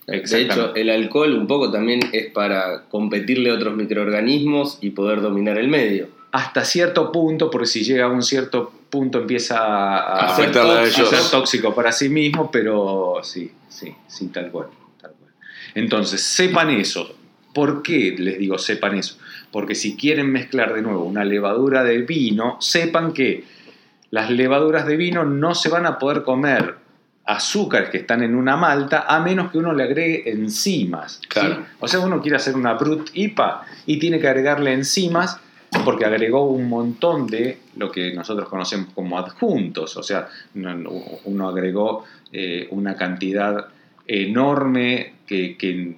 De 0.07 0.41
hecho, 0.41 0.73
el 0.73 0.89
alcohol 0.89 1.33
un 1.33 1.45
poco 1.45 1.71
también 1.71 1.99
es 2.11 2.31
para 2.31 2.85
competirle 2.89 3.51
a 3.51 3.53
otros 3.53 3.75
microorganismos 3.75 4.79
y 4.81 4.89
poder 4.89 5.21
dominar 5.21 5.59
el 5.59 5.67
medio. 5.67 6.07
Hasta 6.31 6.65
cierto 6.65 7.11
punto, 7.11 7.51
porque 7.51 7.67
si 7.67 7.83
llega 7.83 8.05
a 8.05 8.09
un 8.09 8.23
cierto 8.23 8.73
punto 8.91 9.19
empieza 9.19 9.57
a, 9.97 10.35
ser, 10.35 10.55
a 10.55 10.85
ser 10.85 11.31
tóxico 11.31 11.73
para 11.73 11.91
sí 11.91 12.09
mismo, 12.09 12.51
pero 12.51 13.21
sí, 13.23 13.51
sí, 13.69 13.95
sí, 14.07 14.27
tal 14.27 14.51
cual, 14.51 14.67
tal 15.01 15.11
cual. 15.11 15.31
Entonces, 15.73 16.21
sepan 16.21 16.69
eso. 16.69 17.15
¿Por 17.53 17.81
qué 17.81 18.15
les 18.17 18.37
digo 18.37 18.59
sepan 18.59 18.95
eso? 18.95 19.17
Porque 19.51 19.73
si 19.73 19.95
quieren 19.95 20.31
mezclar 20.31 20.73
de 20.73 20.81
nuevo 20.81 21.03
una 21.03 21.25
levadura 21.25 21.83
de 21.83 21.99
vino, 21.99 22.57
sepan 22.61 23.13
que 23.13 23.45
las 24.11 24.29
levaduras 24.29 24.85
de 24.85 24.97
vino 24.97 25.25
no 25.25 25.55
se 25.55 25.69
van 25.69 25.85
a 25.85 25.97
poder 25.97 26.23
comer 26.23 26.75
azúcares 27.25 27.89
que 27.89 27.97
están 27.97 28.23
en 28.23 28.35
una 28.35 28.57
malta 28.57 29.05
a 29.07 29.19
menos 29.21 29.51
que 29.51 29.57
uno 29.57 29.73
le 29.73 29.83
agregue 29.83 30.29
enzimas. 30.29 31.21
Claro. 31.27 31.65
O 31.79 31.87
sea, 31.87 32.01
uno 32.01 32.21
quiere 32.21 32.37
hacer 32.37 32.55
una 32.55 32.73
brut 32.73 33.09
IPA 33.13 33.63
y 33.85 33.99
tiene 33.99 34.19
que 34.19 34.27
agregarle 34.27 34.73
enzimas 34.73 35.39
porque 35.85 36.05
agregó 36.05 36.43
un 36.45 36.67
montón 36.67 37.27
de 37.27 37.59
lo 37.77 37.91
que 37.91 38.13
nosotros 38.13 38.49
conocemos 38.49 38.89
como 38.93 39.17
adjuntos, 39.17 39.95
o 39.97 40.03
sea, 40.03 40.27
uno 40.53 41.47
agregó 41.47 42.03
eh, 42.31 42.67
una 42.71 42.95
cantidad 42.95 43.67
enorme 44.05 45.13
que, 45.25 45.95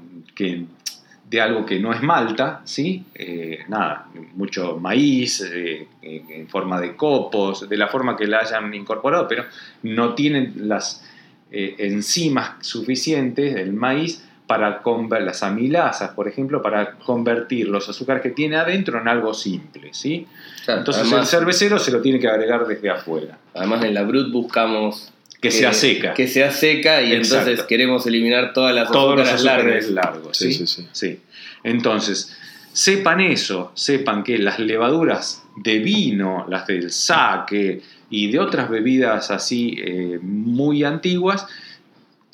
de 1.29 1.41
algo 1.41 1.65
que 1.65 1.79
no 1.79 1.91
es 1.91 2.03
malta, 2.03 2.61
¿sí? 2.65 3.03
Eh, 3.15 3.63
nada, 3.67 4.07
mucho 4.35 4.77
maíz 4.77 5.41
eh, 5.41 5.87
en 6.01 6.47
forma 6.47 6.79
de 6.79 6.95
copos, 6.95 7.67
de 7.67 7.77
la 7.77 7.87
forma 7.87 8.15
que 8.15 8.27
la 8.27 8.39
hayan 8.39 8.71
incorporado, 8.73 9.27
pero 9.27 9.45
no 9.81 10.13
tienen 10.13 10.53
las 10.67 11.03
enzimas 11.51 12.65
suficientes 12.65 13.53
del 13.53 13.73
maíz 13.73 14.27
para 14.47 14.81
las 15.21 15.43
amilasas, 15.43 16.11
por 16.11 16.27
ejemplo, 16.27 16.61
para 16.61 16.93
convertir 16.93 17.67
los 17.67 17.87
azúcares 17.89 18.21
que 18.21 18.29
tiene 18.29 18.57
adentro 18.57 18.99
en 18.99 19.07
algo 19.07 19.33
simple, 19.33 19.93
¿sí? 19.93 20.27
Entonces 20.67 21.11
el 21.11 21.25
cervecero 21.25 21.79
se 21.79 21.91
lo 21.91 22.01
tiene 22.01 22.19
que 22.19 22.27
agregar 22.27 22.67
desde 22.67 22.89
afuera. 22.89 23.37
Además 23.53 23.83
en 23.83 23.93
la 23.93 24.03
Brut 24.03 24.31
buscamos 24.31 25.13
que, 25.41 25.51
sea 25.51 25.73
seca. 25.73 26.13
Que 26.13 26.27
sea 26.27 26.51
seca 26.51 27.01
y 27.01 27.13
entonces 27.13 27.63
queremos 27.63 28.05
eliminar 28.05 28.53
todas 28.53 28.73
las 28.73 28.91
Todos 28.91 29.17
los 29.17 29.27
azúcares 29.27 29.89
largos. 29.89 30.37
¿sí? 30.37 30.53
Sí, 30.53 30.67
sí, 30.67 30.87
sí. 30.91 31.19
Entonces, 31.63 32.35
sepan 32.71 33.21
eso, 33.21 33.71
sepan 33.75 34.23
que 34.23 34.37
las 34.37 34.59
levaduras 34.59 35.43
de 35.55 35.79
vino, 35.79 36.45
las 36.49 36.67
del 36.67 36.91
saque 36.91 37.81
y 38.09 38.31
de 38.31 38.39
otras 38.39 38.69
bebidas 38.69 39.31
así 39.31 39.75
eh, 39.79 40.19
muy 40.21 40.83
antiguas, 40.83 41.45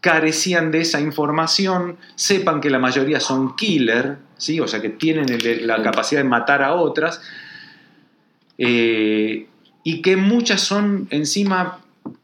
carecían 0.02 0.72
de 0.72 0.82
esa 0.82 1.02
información, 1.02 1.98
sepan 2.16 2.62
que 2.62 2.70
la 2.70 2.80
mayoría 2.80 3.20
son 3.20 3.56
killer, 3.56 4.18
¿sí? 4.38 4.60
o 4.60 4.68
sea 4.68 4.82
que 4.82 4.90
tienen 4.90 5.28
la 5.68 5.82
capacidad 5.82 6.22
de 6.22 6.28
matar 6.28 6.64
a 6.64 6.76
otras, 6.76 7.22
eh, 8.58 9.48
y 9.84 10.02
que 10.02 10.18
muchas 10.18 10.62
son 10.62 11.08
encima 11.10 11.80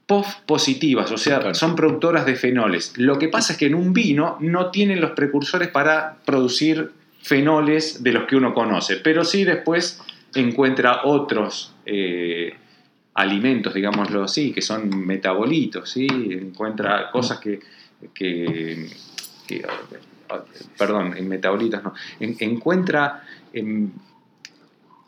POF 0.05 0.35
positivas, 0.45 1.11
o 1.11 1.17
sea, 1.17 1.53
son 1.53 1.75
productoras 1.75 2.25
de 2.25 2.35
fenoles. 2.35 2.93
Lo 2.97 3.17
que 3.17 3.27
pasa 3.27 3.53
es 3.53 3.59
que 3.59 3.65
en 3.65 3.75
un 3.75 3.91
vino 3.91 4.37
no 4.39 4.69
tienen 4.69 5.01
los 5.01 5.11
precursores 5.11 5.69
para 5.69 6.17
producir 6.25 6.91
fenoles 7.21 8.03
de 8.03 8.11
los 8.11 8.25
que 8.25 8.35
uno 8.35 8.53
conoce, 8.53 8.97
pero 8.97 9.23
sí 9.23 9.43
después 9.43 9.99
encuentra 10.35 11.01
otros 11.05 11.73
eh, 11.85 12.53
alimentos, 13.15 13.73
digámoslo 13.73 14.23
así, 14.23 14.51
que 14.51 14.61
son 14.61 15.05
metabolitos, 15.05 15.89
¿sí? 15.89 16.05
encuentra 16.07 17.09
cosas 17.11 17.39
que, 17.39 17.59
perdón, 20.77 21.15
en 21.17 21.27
metabolitos 21.27 21.81
no, 21.81 21.93
encuentra 22.19 23.23
em, 23.53 23.89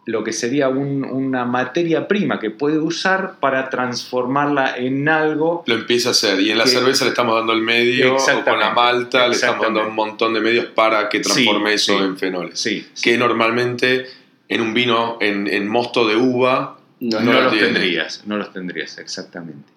lo 0.05 0.23
que 0.23 0.31
sería 0.31 0.69
una 0.69 1.43
materia 1.43 2.07
prima 2.07 2.39
que 2.39 2.49
puede 2.49 2.79
usar 2.79 3.41
para 3.41 3.69
transformarla 3.69 4.77
en 4.77 5.09
algo. 5.09 5.65
Lo 5.67 5.75
empieza 5.75 6.09
a 6.09 6.11
hacer. 6.13 6.39
Y 6.39 6.49
en 6.49 6.57
la 6.57 6.65
cerveza 6.65 7.03
le 7.03 7.09
estamos 7.09 7.35
dando 7.35 7.51
el 7.51 7.61
medio, 7.61 8.15
o 8.15 8.43
con 8.45 8.57
la 8.57 8.69
malta 8.73 9.27
le 9.27 9.35
estamos 9.35 9.65
dando 9.65 9.85
un 9.85 9.93
montón 9.93 10.33
de 10.33 10.39
medios 10.39 10.67
para 10.67 11.09
que 11.09 11.19
transforme 11.19 11.73
eso 11.73 12.01
en 12.01 12.17
fenoles. 12.17 12.57
Sí, 12.57 12.87
que 13.03 13.17
normalmente 13.17 14.05
en 14.47 14.61
un 14.61 14.73
vino, 14.73 15.17
en 15.19 15.67
mosto 15.67 16.07
de 16.07 16.15
uva, 16.15 16.76
no, 16.99 17.19
los 17.19 17.57
tendrías, 17.57 18.23
no 18.25 18.37
los 18.37 18.51
tendrías, 18.51 18.97
exactamente. 18.97 19.71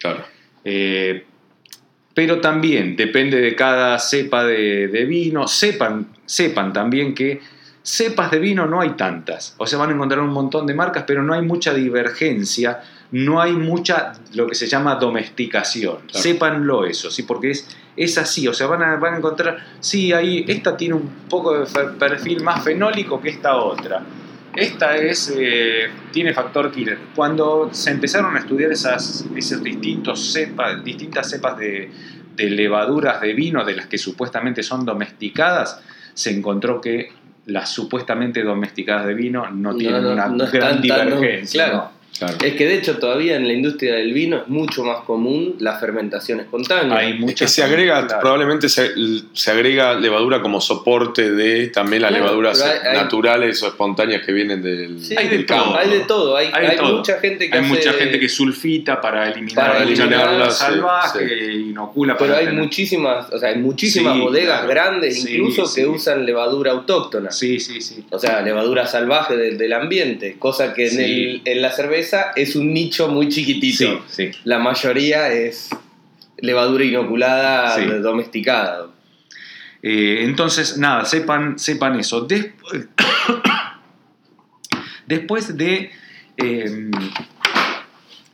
Claro. 0.00 0.24
Eh, 0.64 1.24
pero 2.14 2.40
también 2.40 2.96
depende 2.96 3.40
de 3.40 3.54
cada 3.54 3.98
cepa 3.98 4.44
de, 4.44 5.06
vino. 5.08 5.46
Sepan, 5.48 6.08
sepan 6.24 6.72
también 6.72 7.14
que 7.14 7.40
cepas 7.82 8.30
de 8.30 8.38
vino 8.38 8.66
no 8.66 8.80
hay 8.80 8.90
tantas. 8.90 9.54
O 9.58 9.66
sea, 9.66 9.78
van 9.78 9.90
a 9.90 9.94
encontrar 9.94 10.20
un 10.20 10.30
montón 10.30 10.66
de 10.66 10.74
marcas, 10.74 11.04
pero 11.06 11.22
no 11.22 11.34
hay 11.34 11.42
mucha 11.42 11.74
divergencia, 11.74 12.82
no 13.10 13.40
hay 13.40 13.52
mucha 13.52 14.12
lo 14.34 14.46
que 14.46 14.54
se 14.54 14.66
llama 14.68 14.94
domesticación. 14.94 15.98
Sépanlo 16.12 16.84
eso, 16.84 17.10
¿sí? 17.10 17.24
porque 17.24 17.50
es, 17.50 17.68
es 17.96 18.16
así. 18.16 18.46
O 18.46 18.54
sea, 18.54 18.68
van 18.68 18.82
a, 18.82 18.96
van 18.96 19.14
a 19.14 19.16
encontrar, 19.18 19.58
sí, 19.80 20.12
ahí, 20.12 20.44
esta 20.46 20.76
tiene 20.76 20.94
un 20.94 21.08
poco 21.28 21.58
de 21.58 21.66
perfil 21.98 22.42
más 22.42 22.62
fenólico 22.62 23.20
que 23.20 23.30
esta 23.30 23.56
otra 23.56 24.04
esta 24.56 24.96
es, 24.96 25.32
eh, 25.36 25.90
tiene 26.12 26.32
factor 26.32 26.70
killer. 26.70 26.98
Cuando 27.14 27.70
se 27.72 27.90
empezaron 27.90 28.36
a 28.36 28.40
estudiar 28.40 28.72
esas, 28.72 29.26
esos 29.36 29.62
distintos 29.62 30.32
cepas, 30.32 30.84
distintas 30.84 31.28
cepas 31.30 31.58
de, 31.58 31.90
levaduras 32.36 33.20
de 33.20 33.32
vino 33.32 33.64
de 33.64 33.76
las 33.76 33.86
que 33.86 33.98
supuestamente 33.98 34.62
son 34.62 34.84
domesticadas, 34.84 35.80
se 36.14 36.30
encontró 36.30 36.80
que 36.80 37.12
las 37.46 37.70
supuestamente 37.70 38.42
domesticadas 38.42 39.06
de 39.06 39.14
vino 39.14 39.50
no, 39.50 39.76
tienen 39.76 40.06
una 40.06 40.28
gran 40.28 40.80
divergencia. 40.80 41.64
claro. 41.66 42.03
Es 42.20 42.54
que 42.54 42.66
de 42.66 42.76
hecho 42.76 42.98
todavía 42.98 43.34
en 43.34 43.48
la 43.48 43.52
industria 43.52 43.94
del 43.94 44.12
vino 44.12 44.36
es 44.36 44.48
mucho 44.48 44.84
más 44.84 45.00
común 45.00 45.56
la 45.58 45.78
fermentación 45.78 46.38
espontánea. 46.40 46.96
Hay 46.96 47.34
que 47.34 47.48
se 47.48 47.62
agrega, 47.64 48.06
probablemente 48.20 48.68
se, 48.68 49.50
agrega 49.50 49.94
levadura 49.94 50.40
como 50.40 50.60
soporte 50.60 51.32
de 51.32 51.68
también 51.68 52.02
las 52.02 52.12
levaduras 52.12 52.64
naturales 52.84 53.60
o 53.64 53.66
espontáneas 53.66 54.24
que 54.24 54.32
vienen 54.32 54.62
del, 54.62 54.98
hay 55.16 55.28
de 55.28 55.44
campo. 55.44 55.70
Todo, 55.70 55.76
hay 55.76 55.90
de 55.90 56.00
todo, 56.00 56.36
hay, 56.36 56.50
mucha 56.80 57.18
gente 57.18 57.50
que 57.50 57.58
hay 57.58 57.64
mucha 57.64 57.92
gente 57.94 58.20
que 58.20 58.28
sulfita 58.28 59.00
para 59.00 59.30
eliminar, 59.30 59.84
la 59.84 60.50
salvaje, 60.50 61.52
inocula. 61.52 62.16
Pero 62.16 62.36
hay 62.36 62.46
muchísimas, 62.52 63.32
o 63.32 63.38
sea, 63.38 63.48
hay 63.48 63.58
muchísimas 63.58 64.18
bodegas 64.18 64.68
grandes 64.68 65.18
incluso 65.18 65.72
que 65.72 65.84
usan 65.84 66.24
levadura 66.24 66.70
autóctona. 66.70 67.32
Sí, 67.32 67.58
sí, 67.58 67.80
sí. 67.80 68.04
O 68.10 68.20
sea, 68.20 68.40
levadura 68.40 68.86
salvaje 68.86 69.36
del, 69.36 69.72
ambiente, 69.72 70.36
cosa 70.38 70.72
que 70.72 70.86
en, 70.86 71.00
el, 71.00 71.42
en 71.44 71.62
la 71.62 71.72
cerveza 71.72 72.03
es 72.36 72.56
un 72.56 72.72
nicho 72.72 73.08
muy 73.08 73.28
chiquitito. 73.28 74.04
La 74.44 74.58
mayoría 74.58 75.32
es 75.32 75.70
levadura 76.38 76.84
inoculada, 76.84 77.78
domesticada. 77.98 78.88
Eh, 79.82 80.24
entonces, 80.24 80.78
nada, 80.78 81.04
sepan, 81.04 81.58
sepan 81.58 82.00
eso. 82.00 82.22
Después, 82.22 82.86
después 85.06 85.56
de. 85.56 85.90
Em, 86.36 86.90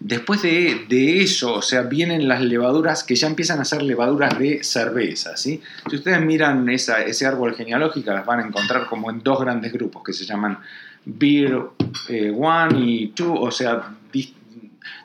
después 0.01 0.43
de, 0.43 1.23
eso, 1.23 1.55
o 1.55 1.63
sea, 1.63 1.83
vienen 1.83 2.27
las 2.27 2.41
levaduras 2.41 3.05
que 3.05 3.15
ya 3.15 3.27
empiezan 3.27 3.61
a 3.61 3.65
ser 3.65 3.83
levaduras 3.83 4.39
de 4.39 4.65
cerveza. 4.65 5.37
¿sí? 5.37 5.61
Si 5.89 5.97
ustedes 5.97 6.21
miran 6.23 6.69
ese 6.69 7.27
árbol 7.27 7.55
genealógico, 7.55 8.11
las 8.11 8.25
van 8.25 8.41
a 8.41 8.47
encontrar 8.47 8.87
como 8.87 9.11
en 9.11 9.23
dos 9.23 9.41
grandes 9.41 9.73
grupos 9.73 10.03
que 10.05 10.13
se 10.13 10.25
llaman 10.25 10.59
Beer 11.05 11.55
1 11.55 11.69
eh, 12.09 12.33
y 12.77 13.13
2, 13.17 13.39
o 13.41 13.51
sea, 13.51 13.95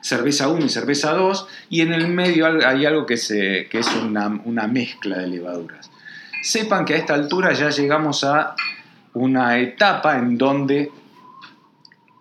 cerveza 0.00 0.48
1 0.48 0.64
y 0.64 0.68
cerveza 0.68 1.12
2, 1.12 1.48
y 1.70 1.80
en 1.80 1.92
el 1.92 2.08
medio 2.08 2.46
hay 2.46 2.86
algo 2.86 3.06
que, 3.06 3.16
se, 3.16 3.68
que 3.70 3.80
es 3.80 3.88
una, 3.94 4.28
mezcla 4.68 5.18
de 5.18 5.26
levaduras. 5.26 5.90
Sepan 6.42 6.84
que 6.84 6.94
a 6.94 6.96
esta 6.98 7.14
altura 7.14 7.52
ya 7.52 7.70
llegamos 7.70 8.22
a 8.24 8.54
una 9.14 9.58
etapa 9.58 10.18
en 10.18 10.38
donde, 10.38 10.92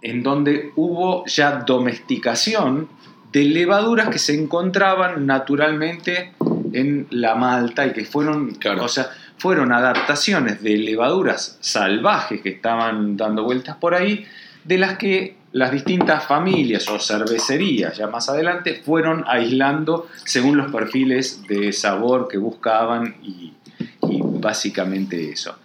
en 0.01 0.23
donde 0.23 0.71
hubo 0.75 1.25
ya 1.25 1.59
domesticación 1.59 2.89
de 3.31 3.43
levaduras 3.43 4.09
que 4.09 4.17
se 4.17 4.33
encontraban 4.33 5.25
naturalmente 5.25 6.33
en 6.73 7.07
la 7.11 7.35
malta 7.35 7.85
y 7.85 7.93
que 7.93 8.05
fueron, 8.05 8.57
o 8.79 8.87
sea, 8.87 9.09
fueron 9.37 9.71
adaptaciones 9.71 10.61
de 10.61 10.77
levaduras 10.77 11.57
salvajes 11.61 12.41
que 12.41 12.49
estaban 12.49 13.17
dando 13.17 13.43
vueltas 13.43 13.75
por 13.77 13.93
ahí, 13.93 14.25
de 14.63 14.77
las 14.77 14.97
que 14.97 15.35
las 15.51 15.71
distintas 15.71 16.25
familias 16.25 16.89
o 16.89 16.99
cervecerías 16.99 17.95
ya 17.97 18.07
más 18.07 18.27
adelante 18.27 18.81
fueron 18.83 19.23
aislando 19.25 20.07
según 20.25 20.57
los 20.57 20.71
perfiles 20.71 21.43
de 21.47 21.71
sabor 21.71 22.27
que 22.27 22.37
buscaban 22.37 23.15
y, 23.23 23.53
básicamente 24.01 25.31
eso. 25.31 25.57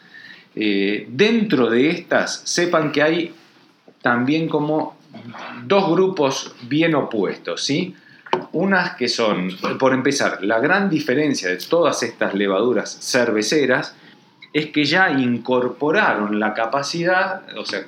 Eh, 0.55 1.07
dentro 1.11 1.69
de 1.69 1.91
estas, 1.91 2.43
sepan 2.45 2.93
que 2.93 3.03
hay 3.03 3.35
también 4.01 4.49
como 4.49 4.97
dos 5.65 5.91
grupos 5.91 6.55
bien 6.63 6.95
opuestos, 6.95 7.65
¿sí? 7.65 7.95
Unas 8.53 8.97
que 8.97 9.09
son, 9.09 9.51
por 9.79 9.93
empezar, 9.93 10.43
la 10.43 10.59
gran 10.59 10.91
diferencia 10.91 11.49
de 11.51 11.57
todas 11.57 12.03
estas 12.03 12.35
levaduras 12.35 12.99
cerveceras 13.01 13.95
es 14.53 14.67
que 14.67 14.85
ya 14.85 15.11
incorporaron 15.11 16.41
la 16.41 16.53
capacidad, 16.55 17.43
o 17.57 17.65
sea, 17.65 17.85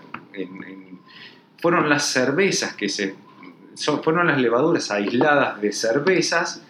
fueron 1.61 1.89
las 1.89 2.05
cervezas 2.05 2.75
que 2.75 2.89
se, 2.89 3.17
fueron 4.03 4.29
las 4.29 4.39
levaduras 4.39 4.91
aisladas 4.93 5.61
de 5.61 5.73
cervezas 5.73 6.63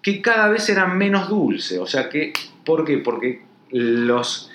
que 0.00 0.22
cada 0.22 0.48
vez 0.48 0.68
eran 0.68 0.96
menos 0.96 1.28
dulces, 1.28 1.78
o 1.78 1.86
sea 1.86 2.08
que, 2.08 2.32
¿por 2.64 2.84
qué? 2.84 2.98
Porque 2.98 3.42
los, 3.70 4.50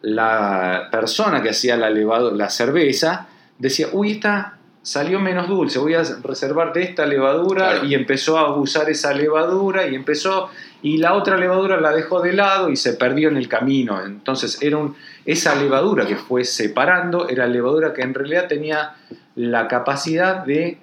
la 0.00 0.88
persona 0.90 1.42
que 1.42 1.50
hacía 1.50 1.76
la, 1.76 1.90
la 1.90 2.50
cerveza 2.50 3.28
decía, 3.58 3.88
uy, 3.92 4.12
esta 4.12 4.58
salió 4.82 5.20
menos 5.20 5.48
dulce, 5.48 5.78
voy 5.78 5.94
a 5.94 6.02
reservar 6.22 6.72
de 6.72 6.82
esta 6.82 7.06
levadura 7.06 7.84
y 7.84 7.94
empezó 7.94 8.36
a 8.38 8.56
usar 8.56 8.90
esa 8.90 9.14
levadura 9.14 9.86
y 9.86 9.94
empezó 9.94 10.50
y 10.82 10.98
la 10.98 11.14
otra 11.14 11.36
levadura 11.36 11.80
la 11.80 11.92
dejó 11.92 12.20
de 12.20 12.32
lado 12.32 12.68
y 12.68 12.76
se 12.76 12.94
perdió 12.94 13.28
en 13.28 13.36
el 13.36 13.48
camino. 13.48 14.04
Entonces 14.04 14.60
era 14.60 14.78
un, 14.78 14.96
esa 15.24 15.54
levadura 15.54 16.06
que 16.06 16.16
fue 16.16 16.44
separando 16.44 17.28
era 17.28 17.46
levadura 17.46 17.92
que 17.92 18.02
en 18.02 18.12
realidad 18.12 18.48
tenía 18.48 18.96
la 19.36 19.68
capacidad 19.68 20.44
de, 20.44 20.78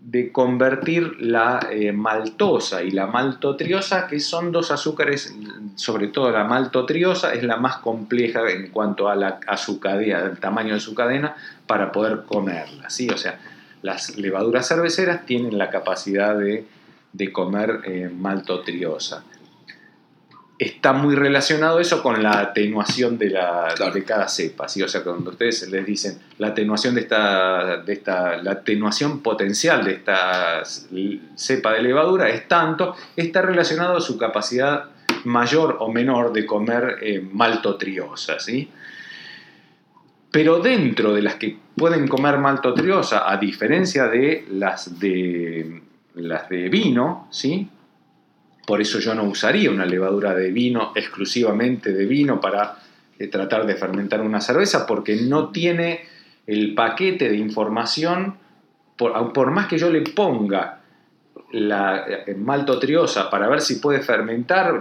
de 0.00 0.32
convertir 0.32 1.16
la 1.20 1.68
eh, 1.70 1.92
maltosa 1.92 2.82
y 2.82 2.90
la 2.90 3.06
maltotriosa, 3.06 4.08
que 4.08 4.18
son 4.18 4.50
dos 4.50 4.72
azúcares, 4.72 5.34
sobre 5.76 6.08
todo 6.08 6.30
la 6.30 6.44
maltotriosa 6.44 7.32
es 7.32 7.44
la 7.44 7.56
más 7.56 7.78
compleja 7.78 8.48
en 8.50 8.70
cuanto 8.70 9.08
a, 9.08 9.14
la, 9.14 9.38
a 9.46 9.56
su 9.56 9.78
cadena, 9.78 10.18
al 10.18 10.38
tamaño 10.38 10.74
de 10.74 10.80
su 10.80 10.94
cadena, 10.94 11.36
para 11.66 11.92
poder 11.92 12.24
comerla. 12.26 12.90
¿sí? 12.90 13.08
O 13.10 13.16
sea, 13.16 13.38
las 13.82 14.16
levaduras 14.16 14.68
cerveceras 14.68 15.26
tienen 15.26 15.58
la 15.58 15.70
capacidad 15.70 16.36
de, 16.36 16.64
comer 17.32 17.80
eh, 17.84 18.10
maltotriosa 18.14 19.24
está 20.58 20.92
muy 20.92 21.14
relacionado 21.14 21.80
eso 21.80 22.02
con 22.02 22.22
la 22.22 22.40
atenuación 22.40 23.18
de, 23.18 23.30
la, 23.30 23.74
de 23.92 24.04
cada 24.04 24.28
cepa. 24.28 24.68
¿sí? 24.68 24.82
O 24.82 24.88
sea, 24.88 25.02
cuando 25.02 25.30
ustedes 25.30 25.68
les 25.68 25.84
dicen 25.84 26.18
la 26.38 26.48
atenuación 26.48 26.94
de 26.94 27.02
esta, 27.02 27.78
de 27.78 27.92
esta, 27.92 28.36
la 28.38 28.52
atenuación 28.52 29.20
potencial 29.20 29.84
de 29.84 29.92
esta 29.92 30.62
cepa 31.34 31.72
de 31.72 31.82
levadura 31.82 32.28
es 32.30 32.48
tanto, 32.48 32.94
está 33.16 33.42
relacionado 33.42 33.96
a 33.96 34.00
su 34.00 34.16
capacidad 34.16 34.84
mayor 35.24 35.76
o 35.80 35.92
menor 35.92 36.32
de 36.32 36.46
comer 36.46 36.98
eh, 37.02 37.20
maltotriosa. 37.20 38.38
¿sí? 38.38 38.70
Pero 40.36 40.58
dentro 40.58 41.14
de 41.14 41.22
las 41.22 41.36
que 41.36 41.56
pueden 41.74 42.06
comer 42.08 42.36
maltotriosa, 42.36 43.32
a 43.32 43.38
diferencia 43.38 44.06
de 44.06 44.44
las 44.50 45.00
de, 45.00 45.80
las 46.12 46.50
de 46.50 46.68
vino, 46.68 47.26
¿sí? 47.30 47.70
Por 48.66 48.82
eso 48.82 48.98
yo 48.98 49.14
no 49.14 49.22
usaría 49.24 49.70
una 49.70 49.86
levadura 49.86 50.34
de 50.34 50.52
vino 50.52 50.92
exclusivamente 50.94 51.94
de 51.94 52.04
vino 52.04 52.38
para 52.38 52.76
eh, 53.18 53.28
tratar 53.28 53.64
de 53.64 53.76
fermentar 53.76 54.20
una 54.20 54.42
cerveza 54.42 54.86
porque 54.86 55.16
no 55.16 55.48
tiene 55.48 56.04
el 56.46 56.74
paquete 56.74 57.30
de 57.30 57.38
información, 57.38 58.36
por, 58.98 59.50
más 59.50 59.68
que 59.68 59.78
yo 59.78 59.88
le 59.88 60.02
ponga 60.02 60.80
la 61.52 62.04
eh, 62.06 62.34
maltotriosa 62.34 63.30
para 63.30 63.48
ver 63.48 63.62
si 63.62 63.76
puede 63.76 64.00
fermentar, 64.00 64.76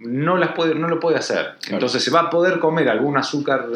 no, 0.00 0.36
las 0.36 0.52
puede, 0.52 0.74
no 0.74 0.88
lo 0.88 1.00
puede 1.00 1.16
hacer. 1.16 1.52
Entonces 1.70 2.04
se 2.04 2.10
va 2.10 2.20
a 2.20 2.28
poder 2.28 2.58
comer 2.58 2.90
algún 2.90 3.16
azúcar 3.16 3.66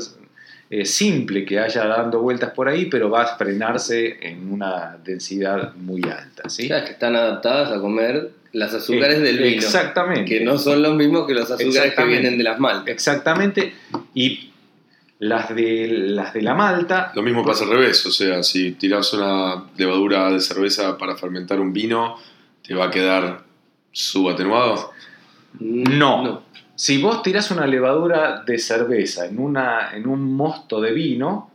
eh, 0.76 0.84
simple 0.84 1.44
que 1.44 1.60
haya 1.60 1.86
dando 1.86 2.20
vueltas 2.20 2.50
por 2.50 2.68
ahí, 2.68 2.86
pero 2.86 3.08
va 3.08 3.22
a 3.22 3.36
frenarse 3.36 4.18
en 4.20 4.50
una 4.50 4.98
densidad 5.04 5.72
muy 5.76 6.02
alta. 6.02 6.48
¿sí? 6.48 6.66
que 6.66 6.90
están 6.90 7.14
adaptadas 7.14 7.70
a 7.70 7.80
comer 7.80 8.30
las 8.50 8.74
azúcares 8.74 9.20
del 9.20 9.38
vino. 9.38 9.54
Exactamente. 9.54 10.24
Que 10.24 10.44
no 10.44 10.58
son 10.58 10.82
los 10.82 10.96
mismos 10.96 11.28
que 11.28 11.34
los 11.34 11.48
azúcares 11.48 11.94
que 11.94 12.04
vienen 12.04 12.36
de 12.38 12.42
las 12.42 12.58
maltas. 12.58 12.88
Exactamente. 12.88 13.72
Y 14.14 14.50
las 15.20 15.54
de, 15.54 15.86
las 15.88 16.34
de 16.34 16.42
la 16.42 16.54
malta. 16.54 17.12
Lo 17.14 17.22
mismo 17.22 17.44
pasa 17.44 17.62
al 17.64 17.70
revés. 17.70 18.04
O 18.06 18.10
sea, 18.10 18.42
si 18.42 18.72
tiras 18.72 19.12
una 19.12 19.66
levadura 19.76 20.32
de 20.32 20.40
cerveza 20.40 20.98
para 20.98 21.14
fermentar 21.14 21.60
un 21.60 21.72
vino, 21.72 22.16
¿te 22.66 22.74
va 22.74 22.86
a 22.86 22.90
quedar 22.90 23.44
subatenuado? 23.92 24.90
No. 25.60 26.24
no. 26.24 26.42
Si 26.76 27.00
vos 27.00 27.22
tirás 27.22 27.50
una 27.50 27.66
levadura 27.66 28.42
de 28.44 28.58
cerveza 28.58 29.26
en, 29.26 29.38
una, 29.38 29.94
en 29.94 30.08
un 30.08 30.34
mosto 30.34 30.80
de 30.80 30.92
vino, 30.92 31.50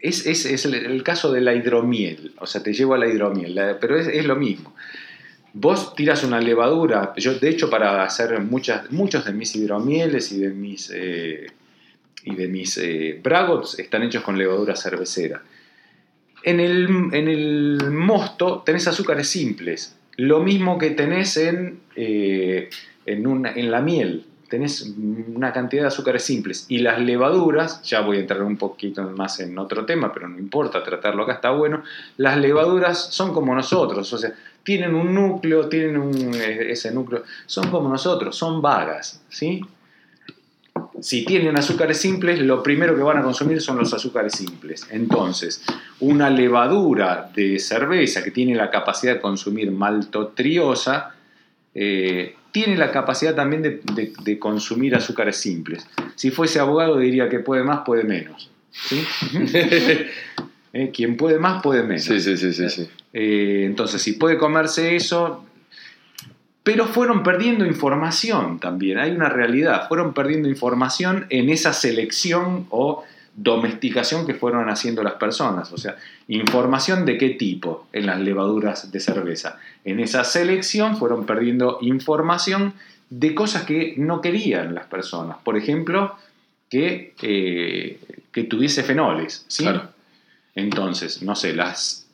es, 0.00 0.26
es, 0.26 0.64
el, 0.64 1.02
caso 1.02 1.32
de 1.32 1.40
la 1.40 1.54
hidromiel. 1.54 2.32
O 2.38 2.46
sea, 2.46 2.62
te 2.62 2.72
llevo 2.72 2.94
a 2.94 2.98
la 2.98 3.06
hidromiel, 3.06 3.76
pero 3.80 3.98
es, 3.98 4.08
es 4.08 4.24
lo 4.24 4.36
mismo. 4.36 4.74
Vos 5.52 5.94
tiras 5.94 6.24
una 6.24 6.40
levadura, 6.40 7.12
yo 7.16 7.34
de 7.34 7.48
hecho 7.48 7.68
para 7.68 8.04
hacer 8.04 8.40
muchas, 8.40 8.90
muchos 8.90 9.24
de 9.24 9.32
mis 9.32 9.54
hidromieles 9.56 10.30
y 10.32 10.38
de 10.38 10.50
mis, 10.50 10.90
eh, 10.94 11.46
y 12.24 12.34
de 12.34 12.48
mis 12.48 12.78
eh, 12.78 13.18
bragots 13.22 13.78
están 13.78 14.02
hechos 14.02 14.22
con 14.22 14.38
levadura 14.38 14.76
cervecera. 14.76 15.42
En 16.42 16.60
el, 16.60 16.86
en 17.12 17.28
el, 17.28 17.90
mosto 17.90 18.62
tenés 18.64 18.86
azúcares 18.86 19.28
simples, 19.28 19.96
lo 20.16 20.40
mismo 20.40 20.78
que 20.78 20.90
tenés 20.90 21.36
en, 21.36 21.80
eh, 21.96 22.70
en, 23.04 23.46
en 23.46 23.70
la 23.70 23.80
miel 23.80 24.24
tenés 24.48 24.94
una 25.34 25.52
cantidad 25.52 25.82
de 25.82 25.88
azúcares 25.88 26.24
simples 26.24 26.66
y 26.68 26.78
las 26.78 27.00
levaduras, 27.00 27.82
ya 27.82 28.00
voy 28.00 28.16
a 28.16 28.20
entrar 28.20 28.42
un 28.42 28.56
poquito 28.56 29.02
más 29.02 29.40
en 29.40 29.58
otro 29.58 29.84
tema, 29.84 30.12
pero 30.12 30.28
no 30.28 30.38
importa, 30.38 30.82
tratarlo 30.82 31.22
acá 31.22 31.34
está 31.34 31.50
bueno, 31.50 31.82
las 32.16 32.38
levaduras 32.38 33.12
son 33.12 33.32
como 33.32 33.54
nosotros, 33.54 34.12
o 34.12 34.18
sea, 34.18 34.32
tienen 34.62 34.94
un 34.94 35.14
núcleo, 35.14 35.68
tienen 35.68 35.96
un, 35.96 36.34
eh, 36.34 36.72
ese 36.72 36.90
núcleo, 36.92 37.24
son 37.46 37.70
como 37.70 37.88
nosotros, 37.88 38.36
son 38.36 38.60
vagas, 38.60 39.22
¿sí? 39.28 39.64
Si 41.00 41.24
tienen 41.24 41.56
azúcares 41.56 41.98
simples, 41.98 42.40
lo 42.40 42.62
primero 42.62 42.94
que 42.96 43.02
van 43.02 43.18
a 43.18 43.22
consumir 43.22 43.60
son 43.60 43.78
los 43.78 43.92
azúcares 43.94 44.32
simples. 44.32 44.86
Entonces, 44.90 45.62
una 46.00 46.30
levadura 46.30 47.30
de 47.34 47.58
cerveza 47.58 48.22
que 48.22 48.30
tiene 48.30 48.54
la 48.54 48.70
capacidad 48.70 49.14
de 49.14 49.20
consumir 49.20 49.70
maltotriosa, 49.70 51.14
eh, 51.74 52.36
tiene 52.58 52.76
la 52.76 52.90
capacidad 52.90 53.36
también 53.36 53.62
de, 53.62 54.38
consumir 54.40 54.96
azúcares 54.96 55.36
simples. 55.36 55.86
Si 56.16 56.32
fuese 56.32 56.58
abogado 56.58 56.98
diría 56.98 57.28
que 57.28 57.38
puede 57.38 57.62
más, 57.62 57.80
puede 57.86 58.02
menos. 58.02 58.50
Eh, 60.74 60.90
quien 60.92 61.16
puede 61.16 61.38
más, 61.38 61.62
puede 61.62 61.82
menos. 61.82 62.04
Sí, 62.04 62.20
sí, 62.20 62.36
sí, 62.36 62.52
sí. 62.52 62.88
Eh, 63.14 63.62
entonces, 63.64 64.02
si 64.02 64.12
puede 64.12 64.36
comerse 64.36 64.96
eso, 64.96 65.46
pero 66.62 66.84
fueron 66.84 67.22
perdiendo 67.22 67.64
información 67.64 68.60
también, 68.60 68.98
hay 68.98 69.12
una 69.12 69.30
realidad, 69.30 69.88
fueron 69.88 70.12
perdiendo 70.12 70.46
información 70.46 71.24
en 71.30 71.48
esa 71.48 71.72
selección 71.72 72.66
o 72.68 73.02
domesticación 73.40 74.26
que 74.26 74.34
fueron 74.34 74.68
haciendo 74.68 75.02
las 75.04 75.14
personas, 75.14 75.72
o 75.72 75.78
sea, 75.78 75.96
información 76.26 77.04
de 77.04 77.16
qué 77.18 77.30
tipo 77.30 77.86
en 77.92 78.06
las 78.06 78.18
levaduras 78.18 78.90
de 78.90 78.98
cerveza. 78.98 79.60
En 79.84 80.00
esa 80.00 80.24
selección 80.24 80.96
fueron 80.96 81.24
perdiendo 81.24 81.78
información 81.80 82.74
de 83.10 83.36
cosas 83.36 83.62
que 83.62 83.94
no 83.96 84.20
querían 84.20 84.74
las 84.74 84.86
personas, 84.86 85.38
por 85.44 85.56
ejemplo, 85.56 86.16
que, 86.68 87.14
eh, 87.22 88.00
que 88.32 88.44
tuviese 88.44 88.82
fenoles, 88.82 89.44
¿sí? 89.46 89.66
Entonces, 90.56 91.22
no 91.22 91.36
sé, 91.36 91.54
las, 91.54 92.08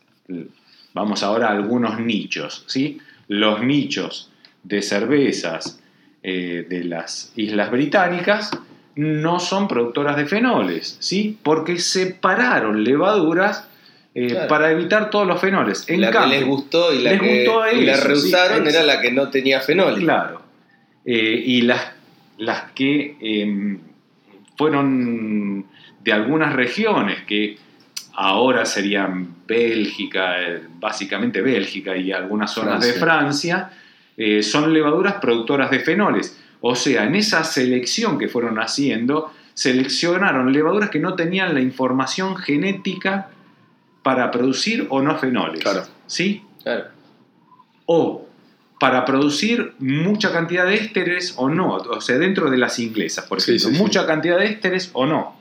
vamos 0.92 1.22
ahora 1.22 1.48
a 1.48 1.52
algunos 1.52 1.98
nichos, 2.00 2.64
¿sí? 2.66 3.00
Los 3.28 3.62
nichos 3.62 4.30
de 4.62 4.82
cervezas 4.82 5.80
eh, 6.22 6.66
de 6.68 6.84
las 6.84 7.32
Islas 7.34 7.70
Británicas, 7.70 8.50
no 8.96 9.40
son 9.40 9.68
productoras 9.68 10.16
de 10.16 10.26
fenoles, 10.26 10.96
¿sí? 11.00 11.38
Porque 11.42 11.78
separaron 11.78 12.84
levaduras 12.84 13.68
eh, 14.14 14.46
para 14.48 14.70
evitar 14.70 15.10
todos 15.10 15.26
los 15.26 15.40
fenoles. 15.40 15.84
En 15.88 16.00
la 16.00 16.12
que 16.12 16.26
les 16.26 16.44
gustó 16.44 16.92
y 16.92 17.02
la 17.02 17.18
que 17.18 17.46
la 17.84 17.96
rehusaron 17.96 18.66
era 18.66 18.82
la 18.84 19.00
que 19.00 19.10
no 19.10 19.30
tenía 19.30 19.60
fenoles. 19.60 19.98
Claro. 19.98 20.42
Eh, 21.04 21.42
y 21.44 21.62
las, 21.62 21.92
las 22.38 22.70
que 22.72 23.16
em, 23.20 23.80
fueron 24.56 25.66
de 26.02 26.12
algunas 26.12 26.52
regiones 26.52 27.24
que 27.24 27.58
ahora 28.12 28.64
serían 28.64 29.34
Bélgica, 29.46 30.40
eh, 30.40 30.62
básicamente 30.78 31.40
Bélgica 31.40 31.96
y 31.96 32.12
algunas 32.12 32.52
zonas 32.52 32.80
de 32.80 32.92
Francia, 32.92 33.70
son 34.42 34.72
levaduras 34.72 35.14
productoras 35.14 35.72
de 35.72 35.80
fenoles 35.80 36.40
o 36.66 36.74
sea, 36.74 37.04
en 37.04 37.14
esa 37.14 37.44
selección 37.44 38.16
que 38.16 38.26
fueron 38.26 38.58
haciendo, 38.58 39.30
seleccionaron 39.52 40.50
levaduras 40.50 40.88
que 40.88 40.98
no 40.98 41.14
tenían 41.14 41.52
la 41.52 41.60
información 41.60 42.36
genética 42.36 43.28
para 44.02 44.30
producir 44.30 44.86
o 44.88 45.02
no 45.02 45.18
fenoles. 45.18 45.60
Claro. 45.60 45.82
¿Sí? 46.06 46.42
Claro. 46.62 46.86
O 47.84 48.26
para 48.80 49.04
producir 49.04 49.74
mucha 49.78 50.32
cantidad 50.32 50.64
de 50.64 50.76
ésteres 50.76 51.34
o 51.36 51.50
no. 51.50 51.74
O 51.74 52.00
sea, 52.00 52.16
dentro 52.16 52.50
de 52.50 52.56
las 52.56 52.78
inglesas, 52.78 53.26
por 53.26 53.40
ejemplo. 53.40 53.68
mucha 53.72 54.06
cantidad 54.06 54.38
de 54.38 54.46
ésteres 54.46 54.88
o 54.94 55.04
no. 55.04 55.36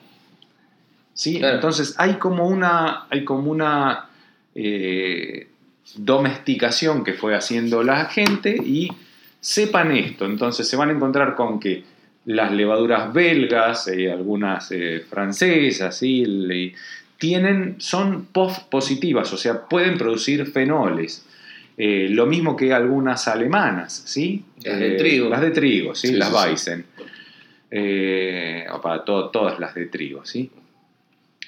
¿Sí? 1.14 1.40
Entonces 1.42 1.96
hay 2.00 2.16
como 2.16 2.50
una. 2.50 3.08
Hay 3.10 3.24
como 3.24 3.50
una 3.50 4.10
eh, 4.56 5.48
domesticación 5.96 7.06
que 7.06 7.14
fue 7.14 7.34
haciendo 7.34 7.82
la 7.82 8.08
gente 8.08 8.58
y 8.58 8.92
sepan 9.44 9.92
esto. 9.92 10.26
Entonces 10.26 10.68
se 10.68 10.78
van 10.78 10.90
a 10.90 10.94
encontrar 10.94 11.36
con 11.36 11.60
que 11.60 11.84
las 12.26 12.54
levaduras 12.54 13.14
belgas, 13.14 13.90
eh, 13.90 14.10
algunas 14.10 14.72
eh, 14.72 15.04
francesas, 15.08 16.02
tienen, 17.18 17.76
son 17.78 18.26
post 18.28 18.70
positivas, 18.70 19.32
o 19.34 19.38
sea, 19.38 19.66
pueden 19.66 19.98
producir 19.98 20.46
fenoles. 20.46 21.26
Eh, 21.76 22.08
lo 22.10 22.26
mismo 22.26 22.56
que 22.56 22.74
algunas 22.74 23.28
alemanas, 23.28 24.04
¿sí? 24.06 24.46
Las 24.64 24.80
de 24.80 24.92
trigo. 24.92 25.30
Las 25.30 25.42
de 25.42 25.52
trigo, 25.52 25.94
¿sí? 25.94 26.14
las 26.14 26.32
Weizen. 26.32 26.86
para 28.82 29.04
todas 29.04 29.60
las 29.60 29.76
de 29.76 29.88
trigo, 29.88 30.26
¿sí? 30.26 30.52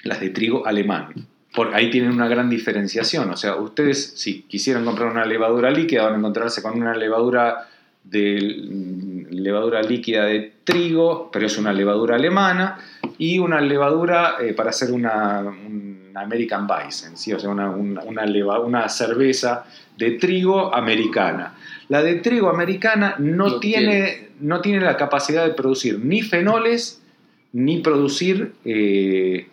Las 0.02 0.20
de 0.20 0.30
trigo 0.30 0.66
alemán. 0.66 1.14
Por, 1.54 1.74
ahí 1.74 1.90
tienen 1.90 2.10
una 2.10 2.28
gran 2.28 2.50
diferenciación. 2.50 3.30
O 3.30 3.36
sea, 3.38 3.56
ustedes 3.56 4.12
si 4.16 4.42
quisieran 4.42 4.84
comprar 4.84 5.10
una 5.10 5.24
levadura 5.24 5.70
líquida 5.70 6.02
van 6.02 6.14
a 6.14 6.18
encontrarse 6.18 6.60
con 6.60 6.74
una 6.78 6.94
levadura 6.94 7.68
de 8.10 9.26
levadura 9.30 9.82
líquida 9.82 10.24
de 10.26 10.52
trigo, 10.64 11.30
pero 11.32 11.46
es 11.46 11.58
una 11.58 11.72
levadura 11.72 12.16
alemana, 12.16 12.78
y 13.18 13.38
una 13.38 13.60
levadura 13.60 14.36
eh, 14.40 14.52
para 14.52 14.70
hacer 14.70 14.92
una, 14.92 15.44
American 16.14 16.66
Bison, 16.66 17.16
¿sí? 17.16 17.32
o 17.32 17.38
sea, 17.38 17.50
una, 17.50 17.70
una, 17.70 18.88
cerveza 18.88 19.64
de 19.96 20.12
trigo 20.12 20.74
americana. 20.74 21.54
La 21.88 22.02
de 22.02 22.16
trigo 22.16 22.48
americana 22.48 23.16
no, 23.18 23.58
tiene, 23.60 24.30
no 24.40 24.60
tiene 24.60 24.80
la 24.80 24.96
capacidad 24.96 25.44
de 25.44 25.52
producir 25.52 25.98
ni 25.98 26.22
fenoles, 26.22 27.02
ni 27.52 27.78
producir 27.78 28.54
eh, 28.64 29.46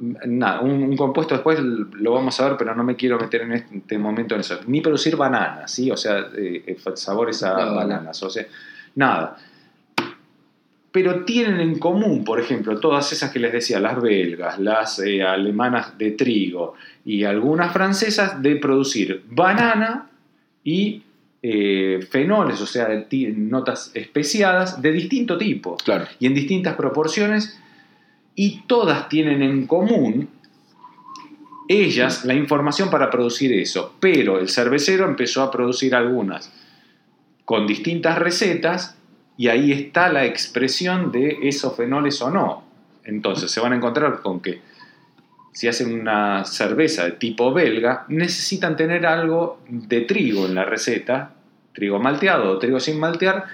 nada, 0.00 0.60
un, 0.60 0.96
compuesto 0.96 1.34
después 1.34 1.58
lo 1.60 2.12
vamos 2.12 2.38
a 2.40 2.48
ver, 2.48 2.56
pero 2.56 2.74
no 2.74 2.84
me 2.84 2.96
quiero 2.96 3.18
meter 3.18 3.42
en 3.42 3.52
este 3.52 3.98
momento 3.98 4.34
en 4.34 4.42
eso. 4.42 4.60
Ni 4.66 4.80
producir 4.80 5.16
bananas, 5.16 5.72
¿sí? 5.72 5.90
O 5.90 5.96
sea, 5.96 6.28
eh, 6.36 6.62
eh, 6.66 6.76
sabores 6.94 7.42
a 7.42 7.52
bananas, 7.52 8.22
o 8.22 8.30
sea, 8.30 8.46
nada. 8.94 9.38
Pero 10.90 11.24
tienen 11.24 11.60
en 11.60 11.78
común, 11.78 12.24
por 12.24 12.40
ejemplo, 12.40 12.78
todas 12.80 13.12
esas 13.12 13.30
que 13.30 13.38
les 13.38 13.52
decía, 13.52 13.78
las 13.78 14.00
belgas, 14.00 14.58
las 14.58 14.98
eh, 15.00 15.22
alemanas 15.22 15.98
de 15.98 16.12
trigo 16.12 16.74
y 17.04 17.24
algunas 17.24 17.72
francesas, 17.72 18.40
de 18.42 18.56
producir 18.56 19.24
banana 19.28 20.10
y 20.64 21.02
fenoles, 22.10 22.60
o 22.60 22.66
sea, 22.66 22.88
notas 23.36 23.92
especiadas 23.94 24.82
de 24.82 24.90
distinto 24.90 25.38
tipo 25.38 25.76
claro. 25.76 26.04
y 26.18 26.26
en 26.26 26.34
distintas 26.34 26.74
proporciones 26.74 27.56
y 28.38 28.60
todas 28.68 29.08
tienen 29.08 29.42
en 29.42 29.66
común 29.66 30.28
ellas 31.66 32.24
la 32.24 32.34
información 32.34 32.88
para 32.88 33.10
producir 33.10 33.52
eso, 33.52 33.96
pero 33.98 34.38
el 34.38 34.48
cervecero 34.48 35.06
empezó 35.06 35.42
a 35.42 35.50
producir 35.50 35.92
algunas 35.92 36.52
con 37.44 37.66
distintas 37.66 38.16
recetas 38.16 38.96
y 39.36 39.48
ahí 39.48 39.72
está 39.72 40.08
la 40.08 40.24
expresión 40.24 41.10
de 41.10 41.36
esos 41.42 41.76
fenoles 41.76 42.22
o 42.22 42.30
no. 42.30 42.62
Entonces 43.02 43.50
se 43.50 43.58
van 43.58 43.72
a 43.72 43.76
encontrar 43.76 44.20
con 44.20 44.38
que 44.38 44.60
si 45.52 45.66
hacen 45.66 46.00
una 46.00 46.44
cerveza 46.44 47.06
de 47.06 47.12
tipo 47.12 47.52
belga, 47.52 48.04
necesitan 48.06 48.76
tener 48.76 49.04
algo 49.04 49.60
de 49.68 50.02
trigo 50.02 50.46
en 50.46 50.54
la 50.54 50.64
receta, 50.64 51.32
trigo 51.72 51.98
malteado 51.98 52.52
o 52.52 52.58
trigo 52.58 52.78
sin 52.78 53.00
maltear, 53.00 53.46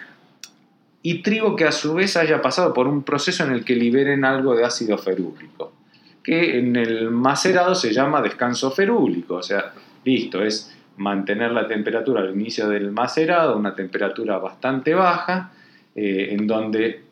y 1.06 1.20
trigo 1.20 1.54
que 1.54 1.66
a 1.66 1.72
su 1.72 1.92
vez 1.92 2.16
haya 2.16 2.40
pasado 2.40 2.72
por 2.72 2.88
un 2.88 3.02
proceso 3.02 3.44
en 3.44 3.52
el 3.52 3.62
que 3.62 3.76
liberen 3.76 4.24
algo 4.24 4.56
de 4.56 4.64
ácido 4.64 4.96
ferúlico, 4.96 5.74
que 6.22 6.58
en 6.58 6.76
el 6.76 7.10
macerado 7.10 7.74
se 7.74 7.92
llama 7.92 8.22
descanso 8.22 8.70
ferúlico, 8.70 9.34
o 9.34 9.42
sea, 9.42 9.74
listo, 10.02 10.42
es 10.42 10.74
mantener 10.96 11.52
la 11.52 11.68
temperatura 11.68 12.22
al 12.22 12.30
inicio 12.30 12.70
del 12.70 12.90
macerado, 12.90 13.54
una 13.54 13.74
temperatura 13.74 14.38
bastante 14.38 14.94
baja, 14.94 15.52
eh, 15.94 16.28
en 16.30 16.46
donde 16.46 17.02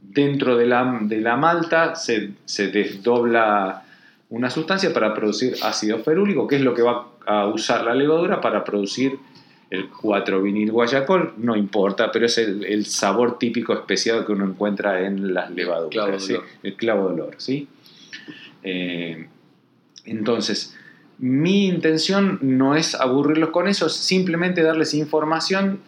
dentro 0.00 0.56
de 0.56 0.66
la, 0.66 1.00
de 1.02 1.20
la 1.20 1.36
malta 1.36 1.94
se, 1.94 2.30
se, 2.46 2.68
desdobla 2.68 3.82
una 4.30 4.48
sustancia 4.48 4.94
para 4.94 5.12
producir 5.12 5.56
ácido 5.62 5.98
ferúlico, 5.98 6.46
que 6.46 6.56
es 6.56 6.62
lo 6.62 6.72
que 6.72 6.80
va 6.80 7.06
a 7.26 7.48
usar 7.48 7.84
la 7.84 7.94
levadura 7.94 8.40
para 8.40 8.64
producir 8.64 9.18
el 9.72 9.88
4 9.88 10.42
vinil 10.42 10.70
guayacol, 10.70 11.32
no 11.38 11.56
importa, 11.56 12.12
pero 12.12 12.26
es 12.26 12.36
el, 12.36 12.84
sabor 12.84 13.38
típico 13.38 13.72
especial 13.72 14.26
que 14.26 14.32
uno 14.32 14.44
encuentra 14.44 15.06
en 15.06 15.32
las 15.32 15.50
levaduras, 15.50 16.28
el 16.62 16.76
clavo 16.76 17.08
de 17.08 17.14
olor. 17.14 17.34
¿sí? 17.38 17.68
Eh, 18.62 19.28
entonces, 20.04 20.76
mi 21.16 21.68
intención 21.68 22.38
no 22.42 22.76
es 22.76 22.94
aburrirlos 22.94 23.48
con 23.48 23.66
eso, 23.66 23.88
simplemente 23.88 24.62
darles 24.62 24.92
información 24.92 25.80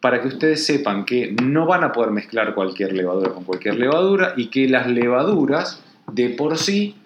para 0.00 0.22
que 0.22 0.28
ustedes 0.28 0.64
sepan 0.64 1.04
que 1.04 1.36
no 1.42 1.66
van 1.66 1.84
a 1.84 1.92
poder 1.92 2.12
mezclar 2.12 2.54
cualquier 2.54 2.94
levadura 2.94 3.34
con 3.34 3.44
cualquier 3.44 3.78
levadura 3.78 4.32
y 4.34 4.46
que 4.46 4.66
las 4.66 4.86
levaduras 4.86 5.82
de 6.10 6.30
por 6.30 6.56
sí 6.56 6.96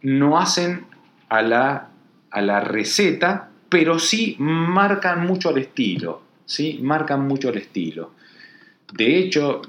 no 0.00 0.38
hacen 0.38 0.86
a 1.28 1.42
la, 1.42 1.88
a 2.30 2.40
la 2.40 2.60
receta 2.60 3.50
pero 3.68 3.98
sí 3.98 4.36
marcan 4.38 5.26
mucho 5.26 5.50
el 5.50 5.58
estilo, 5.58 6.22
¿sí? 6.44 6.78
Marcan 6.82 7.26
mucho 7.26 7.50
el 7.50 7.58
estilo. 7.58 8.12
De 8.92 9.18
hecho, 9.18 9.62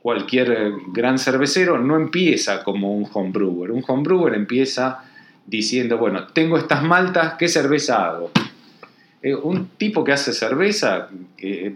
cualquier 0.00 0.72
gran 0.88 1.18
cervecero 1.18 1.78
no 1.78 1.96
empieza 1.96 2.62
como 2.64 2.96
un 2.96 3.08
homebrewer. 3.12 3.70
Un 3.70 3.84
homebrewer 3.86 4.34
empieza 4.34 5.02
diciendo, 5.46 5.98
bueno, 5.98 6.26
tengo 6.28 6.58
estas 6.58 6.82
maltas, 6.82 7.34
¿qué 7.34 7.48
cerveza 7.48 8.06
hago? 8.06 8.30
Eh, 9.22 9.34
un 9.34 9.68
tipo 9.70 10.04
que 10.04 10.12
hace 10.12 10.32
cerveza 10.32 11.08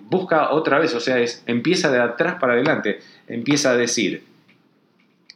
busca 0.08 0.50
otra 0.50 0.78
vez, 0.78 0.94
o 0.94 1.00
sea, 1.00 1.16
empieza 1.46 1.90
de 1.90 2.00
atrás 2.00 2.36
para 2.40 2.52
adelante, 2.52 3.00
empieza 3.26 3.70
a 3.70 3.76
decir, 3.76 4.24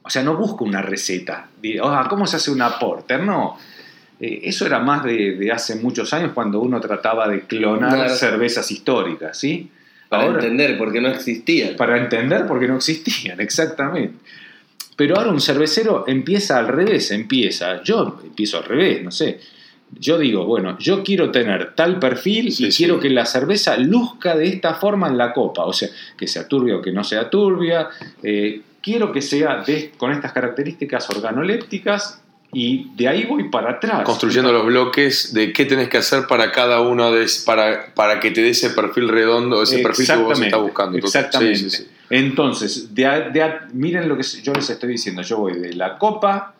o 0.03 0.11
sea, 0.11 0.23
no 0.23 0.37
busca 0.37 0.65
una 0.65 0.83
receta, 0.83 1.49
ah, 1.83 2.07
¿cómo 2.09 2.27
se 2.27 2.37
hace 2.37 2.51
una 2.51 2.79
porter? 2.79 3.23
No, 3.23 3.59
eh, 4.21 4.41
eso 4.45 4.67
era 4.67 4.79
más 4.79 5.05
de, 5.05 5.51
hace 5.53 5.77
muchos 5.77 6.13
años 6.13 6.33
cuando 6.33 6.61
uno 6.61 6.81
trataba 6.81 7.29
de 7.29 7.43
clonar 7.43 8.11
cervezas 8.11 8.71
históricas, 8.71 9.39
¿sí? 9.39 9.71
Para 10.09 10.27
entender 10.27 10.79
por 10.79 10.93
qué 10.93 11.01
no 11.01 11.09
existían. 11.09 11.77
Para 11.77 11.99
entender 11.99 12.47
por 12.47 12.61
qué 12.61 12.69
no 12.69 12.77
existían, 12.77 13.41
exactamente. 13.41 14.15
Pero 14.97 15.17
ahora 15.17 15.31
un 15.31 15.41
cervecero 15.41 16.05
empieza 16.07 16.59
al 16.59 16.69
revés, 16.69 17.11
empieza, 17.11 17.83
yo 17.83 18.21
empiezo 18.25 18.59
al 18.59 18.65
revés, 18.65 19.03
no 19.03 19.11
sé. 19.11 19.41
Yo 19.99 20.19
digo, 20.19 20.45
bueno, 20.45 20.79
yo 20.79 21.03
quiero 21.03 21.31
tener 21.31 21.75
tal 21.75 21.99
perfil 21.99 22.55
y 22.57 22.69
quiero 22.71 22.99
que 22.99 23.11
la 23.11 23.27
cerveza 23.27 23.77
luzca 23.77 24.37
de 24.37 24.47
esta 24.47 24.75
forma 24.75 25.09
en 25.09 25.19
la 25.19 25.33
copa, 25.33 25.65
o 25.65 25.73
sea, 25.73 25.89
que 26.17 26.27
sea 26.27 26.49
turbia 26.49 26.77
o 26.77 26.83
que 26.83 26.93
no 26.93 27.05
sea 27.05 27.29
turbia. 27.29 27.89
Eh, 28.23 28.61
quiero 28.81 29.13
que 29.13 29.21
sea 29.21 29.63
con 29.97 30.13
estas 30.13 30.33
características 30.33 31.09
organolépticas 31.11 32.24
y 32.55 32.91
de 32.95 33.09
ahí 33.09 33.25
voy 33.25 33.49
para 33.49 33.73
atrás. 33.73 34.03
Construyendo 34.05 34.53
los 34.53 34.65
bloques 34.65 35.35
de 35.35 35.53
qué 35.53 35.65
tenés 35.65 35.89
que 35.89 35.99
hacer 35.99 36.27
para 36.27 36.53
cada 36.53 36.81
uno 36.81 37.11
de 37.11 37.27
para, 37.45 37.93
para 37.95 38.21
que 38.21 38.31
te 38.31 38.43
dé 38.43 38.51
ese 38.51 38.71
perfil 38.71 39.09
redondo, 39.09 39.63
ese 39.63 39.81
perfil 39.81 40.07
que 40.07 40.17
vos 40.17 40.41
estás 40.41 40.61
buscando. 40.61 40.97
Exactamente. 40.97 41.87
Entonces, 42.11 42.95
de, 42.95 43.53
miren 43.73 44.09
lo 44.09 44.17
que 44.17 44.23
yo 44.23 44.53
les 44.53 44.71
estoy 44.71 44.91
diciendo. 44.91 45.23
Yo 45.23 45.39
voy 45.39 45.59
de 45.59 45.75
la 45.75 45.99
copa, 45.99 46.55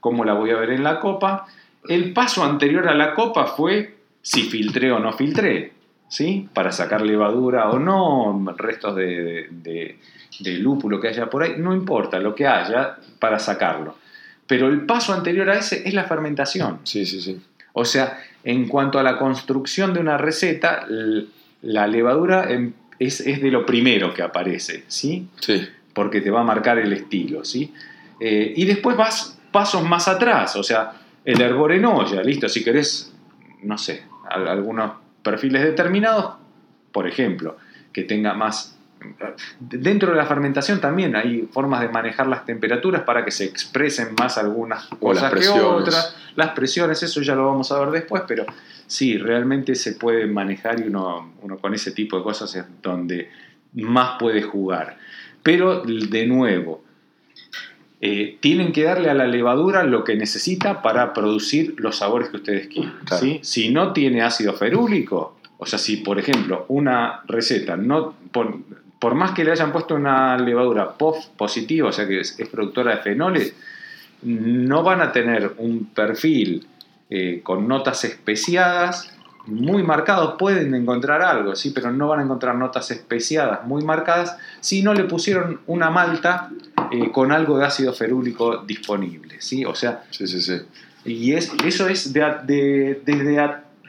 cómo 0.00 0.24
la 0.24 0.32
voy 0.32 0.50
a 0.50 0.56
ver 0.56 0.70
en 0.70 0.82
la 0.82 0.98
copa. 0.98 1.46
El 1.86 2.14
paso 2.14 2.42
anterior 2.42 2.88
a 2.88 2.94
la 2.94 3.14
copa 3.14 3.46
fue 3.46 3.96
si 4.22 4.44
filtré 4.44 4.90
o 4.90 4.98
no 4.98 5.12
filtré, 5.12 5.74
¿sí? 6.08 6.48
Para 6.54 6.72
sacar 6.72 7.02
levadura 7.02 7.68
o 7.68 7.78
no, 7.78 8.54
restos 8.56 8.96
de, 8.96 9.48
de 10.40 10.58
lúpulo 10.58 11.00
que 11.00 11.08
haya 11.08 11.28
por 11.28 11.42
ahí, 11.42 11.54
no 11.58 11.74
importa 11.74 12.18
lo 12.18 12.34
que 12.34 12.46
haya 12.46 12.96
para 13.18 13.38
sacarlo. 13.38 14.03
Pero 14.46 14.68
el 14.68 14.86
paso 14.86 15.12
anterior 15.14 15.48
a 15.50 15.58
ese 15.58 15.86
es 15.88 15.94
la 15.94 16.04
fermentación. 16.04 16.80
Sí, 16.84 17.06
sí, 17.06 17.20
sí. 17.20 17.40
O 17.72 17.84
sea, 17.84 18.22
en 18.44 18.68
cuanto 18.68 18.98
a 18.98 19.02
la 19.02 19.18
construcción 19.18 19.94
de 19.94 20.00
una 20.00 20.18
receta, 20.18 20.86
la 21.62 21.86
levadura 21.86 22.50
em, 22.50 22.72
es, 22.98 23.24
de 23.24 23.50
lo 23.50 23.66
primero 23.66 24.12
que 24.12 24.22
aparece, 24.22 24.84
¿sí? 24.86 25.28
Sí. 25.40 25.66
Porque 25.92 26.20
te 26.20 26.30
va 26.30 26.40
a 26.40 26.44
marcar 26.44 26.78
el 26.78 26.92
estilo, 26.92 27.44
¿sí? 27.44 27.72
Eh, 28.20 28.52
y 28.56 28.64
después 28.64 28.96
vas 28.96 29.38
pasos 29.50 29.82
más 29.82 30.08
atrás, 30.08 30.56
o 30.56 30.62
sea, 30.62 30.92
el 31.24 31.40
hervor 31.40 31.72
en 31.72 31.84
olla, 31.84 32.22
listo, 32.22 32.48
si 32.48 32.62
querés, 32.62 33.12
no 33.62 33.78
sé, 33.78 34.02
algunos 34.28 34.92
perfiles 35.22 35.62
determinados, 35.62 36.34
por 36.92 37.08
ejemplo, 37.08 37.56
que 37.92 38.02
tenga 38.02 38.34
más 38.34 38.73
Dentro 39.60 40.10
de 40.10 40.16
la 40.16 40.26
fermentación 40.26 40.80
también 40.80 41.16
hay 41.16 41.48
formas 41.52 41.80
de 41.80 41.88
manejar 41.88 42.26
las 42.26 42.44
temperaturas 42.44 43.02
para 43.02 43.24
que 43.24 43.30
se 43.30 43.44
expresen 43.44 44.14
más 44.18 44.38
algunas 44.38 44.86
cosas 44.86 45.32
que 45.32 45.48
otras. 45.48 46.16
Las 46.36 46.50
presiones, 46.50 47.02
eso 47.02 47.22
ya 47.22 47.34
lo 47.34 47.46
vamos 47.46 47.70
a 47.72 47.80
ver 47.80 47.90
después, 47.90 48.22
pero 48.26 48.44
sí, 48.86 49.18
realmente 49.18 49.74
se 49.74 49.92
puede 49.92 50.26
manejar 50.26 50.80
y 50.80 50.88
uno, 50.88 51.32
uno 51.42 51.58
con 51.58 51.74
ese 51.74 51.92
tipo 51.92 52.16
de 52.18 52.22
cosas 52.22 52.54
es 52.54 52.64
donde 52.82 53.30
más 53.74 54.18
puede 54.18 54.42
jugar. 54.42 54.98
Pero 55.42 55.82
de 55.82 56.26
nuevo, 56.26 56.82
eh, 58.00 58.36
tienen 58.40 58.72
que 58.72 58.82
darle 58.82 59.08
a 59.08 59.14
la 59.14 59.26
levadura 59.26 59.82
lo 59.82 60.04
que 60.04 60.14
necesita 60.14 60.82
para 60.82 61.14
producir 61.14 61.74
los 61.78 61.96
sabores 61.96 62.28
que 62.28 62.36
ustedes 62.36 62.68
quieren. 62.68 62.92
Si 63.42 63.70
no 63.70 63.92
tiene 63.94 64.22
ácido 64.22 64.52
ferúlico, 64.52 65.38
o 65.56 65.66
sea, 65.66 65.78
si 65.78 65.98
por 65.98 66.18
ejemplo 66.18 66.66
una 66.68 67.22
receta 67.26 67.76
no, 67.76 68.14
por 68.30 68.58
más 69.14 69.32
que 69.32 69.42
le 69.44 69.50
hayan 69.50 69.72
puesto 69.72 69.96
una 69.96 70.38
levadura 70.38 70.92
POF 70.92 71.26
positiva, 71.36 71.88
o 71.88 71.92
sea 71.92 72.06
que 72.06 72.20
es, 72.20 72.36
productora 72.50 72.92
de 72.96 73.02
fenoles, 73.02 73.54
no 74.22 74.82
van 74.82 75.00
a 75.02 75.12
tener 75.12 75.54
un 75.58 75.86
perfil 75.86 76.66
eh, 77.10 77.40
con 77.42 77.66
notas 77.68 78.04
especiadas 78.04 79.10
muy 79.46 79.82
marcados 79.82 80.36
pueden 80.38 80.74
encontrar 80.74 81.20
algo, 81.20 81.54
¿sí? 81.54 81.70
pero 81.74 81.92
no 81.92 82.08
van 82.08 82.20
a 82.20 82.22
encontrar 82.22 82.54
notas 82.54 82.90
especiadas 82.90 83.66
muy 83.66 83.84
marcadas 83.84 84.38
si 84.60 84.82
no 84.82 84.94
le 84.94 85.04
pusieron 85.04 85.60
una 85.66 85.90
malta 85.90 86.48
eh, 86.90 87.10
con 87.12 87.30
algo 87.30 87.58
de 87.58 87.66
ácido 87.66 87.92
ferúlico 87.92 88.56
disponible. 88.66 89.34
¿sí? 89.40 89.66
O 89.66 89.74
sea, 89.74 90.04
Sí, 90.10 90.26
sí, 90.26 90.40
sí. 90.40 90.62
y 91.04 91.32
es, 91.34 91.52
eso 91.62 91.86
es 91.88 92.10
de, 92.14 92.20
de- 92.44 93.02
desde, 93.04 93.38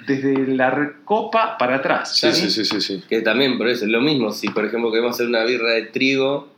desde 0.06 0.48
la 0.56 0.94
copa 1.06 1.58
para 1.58 1.76
atrás. 1.78 2.18
Sí, 2.18 2.32
¿sí? 2.34 2.50
sí, 2.66 2.82
sí. 2.82 3.04
Que 3.10 3.22
también, 3.22 3.58
por 3.58 3.68
eso 3.68 3.86
es 3.86 3.92
lo 3.92 4.02
mismo. 4.02 4.32
Si, 4.32 4.50
por 4.50 4.66
ejemplo, 4.66 4.92
queremos 4.92 5.16
hacer 5.16 5.28
una 5.28 5.44
birra 5.44 5.72
de 5.72 5.84
trigo 5.84 6.54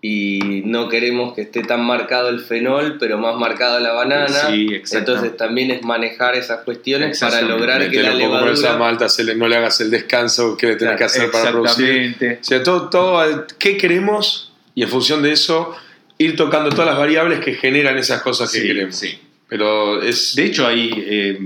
y 0.00 0.62
no 0.66 0.88
queremos 0.90 1.32
que 1.34 1.40
esté 1.42 1.62
tan 1.62 1.82
marcado 1.82 2.28
el 2.28 2.40
fenol, 2.40 2.98
pero 3.00 3.16
más 3.16 3.36
marcado 3.36 3.80
la 3.80 3.92
banana, 3.92 4.28
Sí, 4.50 4.68
exacto. 4.70 5.12
entonces 5.12 5.36
también 5.38 5.70
es 5.70 5.82
manejar 5.82 6.34
esas 6.34 6.60
cuestiones 6.60 7.18
para 7.18 7.40
lograr 7.40 7.88
que 7.88 8.02
la 8.02 8.10
por 8.10 8.20
esa 8.50 8.62
levadura... 8.68 8.76
malta, 8.76 9.08
se 9.08 9.24
le- 9.24 9.34
no 9.34 9.48
le 9.48 9.56
hagas 9.56 9.80
el 9.80 9.90
descanso 9.90 10.58
que 10.58 10.66
le 10.66 10.76
tenés 10.76 10.96
que 10.98 11.04
hacer 11.04 11.30
para 11.30 11.50
producir. 11.52 11.88
Exactamente. 11.88 12.38
O 12.42 12.44
sea, 12.44 12.62
todo, 12.62 12.90
todo, 12.90 13.46
¿qué 13.58 13.78
queremos? 13.78 14.52
Y 14.74 14.82
en 14.82 14.90
función 14.90 15.22
de 15.22 15.32
eso, 15.32 15.74
ir 16.18 16.36
tocando 16.36 16.68
todas 16.68 16.86
las 16.86 16.98
variables 16.98 17.40
que 17.40 17.54
generan 17.54 17.96
esas 17.96 18.20
cosas 18.20 18.52
que 18.52 18.60
Sí, 18.60 18.66
queremos. 18.66 18.94
sí. 18.96 19.18
Pero 19.48 20.02
es. 20.02 20.34
De 20.34 20.44
hecho, 20.44 20.66
hay, 20.66 20.90
eh, 20.96 21.38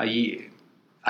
hay, 0.00 0.48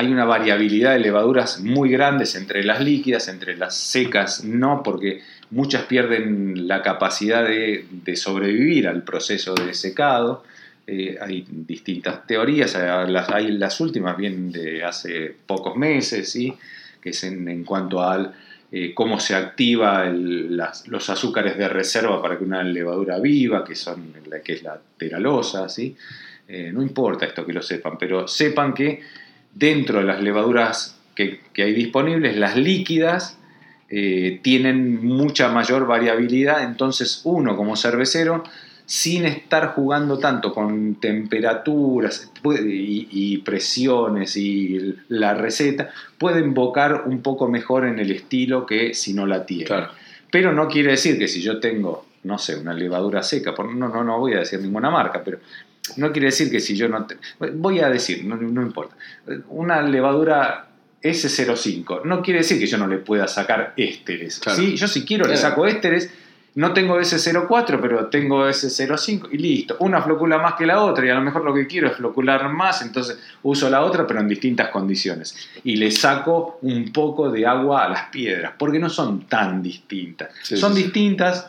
una 0.09 0.25
variabilidad 0.25 0.93
de 0.93 0.99
levaduras 0.99 1.61
muy 1.61 1.91
grandes 1.91 2.35
entre 2.35 2.65
las 2.65 2.81
líquidas, 2.81 3.29
entre 3.29 3.57
las 3.57 3.77
secas, 3.77 4.45
no, 4.45 4.83
porque 4.83 5.23
muchas 5.51 5.85
pierden 5.85 6.67
la 6.67 6.83
capacidad 6.83 7.45
de, 7.45 8.17
sobrevivir 8.17 8.89
al 8.89 9.03
proceso 9.05 9.55
de 9.55 9.75
secado. 9.75 10.43
Eh, 10.87 11.19
hay 11.21 11.47
distintas 11.49 12.27
teorías, 12.27 12.75
las, 12.75 13.31
hay 13.31 13.53
las 13.53 13.81
últimas 13.81 14.17
bien 14.17 14.51
de 14.51 14.83
hace 14.83 15.37
pocos 15.47 15.77
meses, 15.77 16.31
¿sí? 16.31 16.53
que 17.01 17.11
es 17.11 17.23
en, 17.23 17.65
cuanto 17.65 18.03
a 18.03 18.33
cómo 18.95 19.21
se 19.21 19.35
activa 19.35 20.05
los 20.07 21.11
azúcares 21.11 21.57
de 21.57 21.69
reserva 21.69 22.21
para 22.21 22.39
que 22.39 22.45
una 22.45 22.63
levadura 22.63 23.19
viva, 23.19 23.65
que, 23.65 23.77
son, 23.77 24.13
que 24.45 24.53
es 24.55 24.63
la 24.63 24.81
teralosa, 24.97 25.69
¿sí? 25.69 25.97
Eh, 26.53 26.73
no 26.73 26.83
importa 26.83 27.27
esto 27.27 27.47
que 27.47 27.53
lo 27.53 27.63
sepan, 27.63 27.97
pero 27.97 28.27
sepan 28.27 28.75
que 28.75 29.03
dentro 29.55 30.01
de 30.01 30.05
las 30.05 30.21
levaduras 30.21 30.99
que, 31.15 31.43
que 31.53 31.63
hay 31.63 31.73
disponibles, 31.73 32.37
las 32.37 32.57
líquidas 32.57 33.39
eh, 33.89 34.41
tienen 34.43 35.05
mucha 35.05 35.49
mayor 35.49 35.87
variabilidad, 35.87 36.65
entonces 36.65 37.21
uno 37.23 37.57
como 37.57 37.77
cervecero, 37.77 38.43
sin 38.85 39.27
estar 39.27 39.75
jugando 39.75 40.19
tanto 40.19 40.53
con 40.53 40.97
temperaturas 40.97 42.33
y, 42.45 43.07
y 43.13 43.39
presiones 43.39 44.37
y 44.37 44.97
la 45.07 45.35
receta, 45.35 45.91
puede 46.19 46.41
invocar 46.41 47.05
un 47.07 47.23
poco 47.23 47.47
mejor 47.47 47.87
en 47.87 48.01
el 48.01 48.11
estilo 48.11 48.67
que 48.67 48.93
si 48.95 49.15
no 49.15 49.25
la 49.25 49.47
tiene. 49.47 49.67
Claro. 49.67 49.93
Pero 50.33 50.53
no 50.53 50.67
quiere 50.67 50.91
decir 50.91 51.17
que 51.17 51.29
si 51.29 51.41
yo 51.43 51.61
tengo, 51.61 52.07
no 52.25 52.39
sé, 52.39 52.57
una 52.57 52.75
levadura 52.75 53.23
seca, 53.23 53.55
no, 53.57 53.89
no, 53.89 54.03
no 54.03 54.19
voy 54.19 54.33
a 54.33 54.41
decir 54.41 54.61
ninguna 54.61 54.91
marca, 54.91 55.23
pero 55.25 55.39
no 55.99 56.13
quiere 56.13 56.27
decir 56.27 56.51
que 56.51 56.61
si 56.61 56.77
yo 56.77 56.89
no... 56.89 57.07
te- 57.07 57.19
voy 57.55 57.81
a 57.81 57.89
decir, 57.89 58.25
no, 58.25 58.37
no 58.37 58.63
importa, 58.63 58.95
una 59.49 59.83
levadura 59.83 60.67
S05, 61.03 62.05
no 62.05 62.23
quiere 62.23 62.41
decir 62.41 62.59
que 62.59 62.67
yo 62.67 62.79
no 62.79 62.87
le 62.87 62.99
pueda 62.99 63.27
sacar 63.27 63.75
ésteres. 63.77 64.39
Claro. 64.39 64.59
¿sí? 64.59 64.77
Yo 64.77 64.87
si 64.89 65.05
quiero 65.05 65.27
le 65.27 65.37
saco 65.37 65.67
ésteres, 65.67 66.11
no 66.55 66.73
tengo 66.73 66.99
S04, 66.99 67.79
pero 67.81 68.07
tengo 68.07 68.47
S05 68.47 69.29
y 69.33 69.39
listo. 69.39 69.77
Una 69.81 70.03
flocula 70.03 70.39
más 70.39 70.55
que 70.55 70.67
la 70.67 70.83
otra 70.83 71.07
y 71.07 71.09
a 71.09 71.15
lo 71.15 71.21
mejor 71.21 71.45
lo 71.45 71.55
que 71.55 71.67
quiero 71.67 71.89
es 71.89 71.97
flocular 71.97 72.49
más, 72.51 72.83
entonces 72.83 73.19
uso 73.43 73.71
la 73.71 73.83
otra 73.83 74.07
pero 74.07 74.21
en 74.21 74.29
distintas 74.29 74.69
condiciones. 74.69 75.37
Y 75.65 75.77
le 75.77 75.91
saco 75.91 76.59
un 76.63 76.93
poco 76.93 77.31
de 77.31 77.47
agua 77.47 77.85
a 77.85 77.89
las 77.89 78.05
piedras, 78.11 78.53
porque 78.59 78.79
no 78.79 78.91
son 78.91 79.27
tan 79.27 79.63
distintas. 79.63 80.31
Sí, 80.43 80.57
son 80.57 80.75
sí. 80.75 80.83
distintas, 80.83 81.49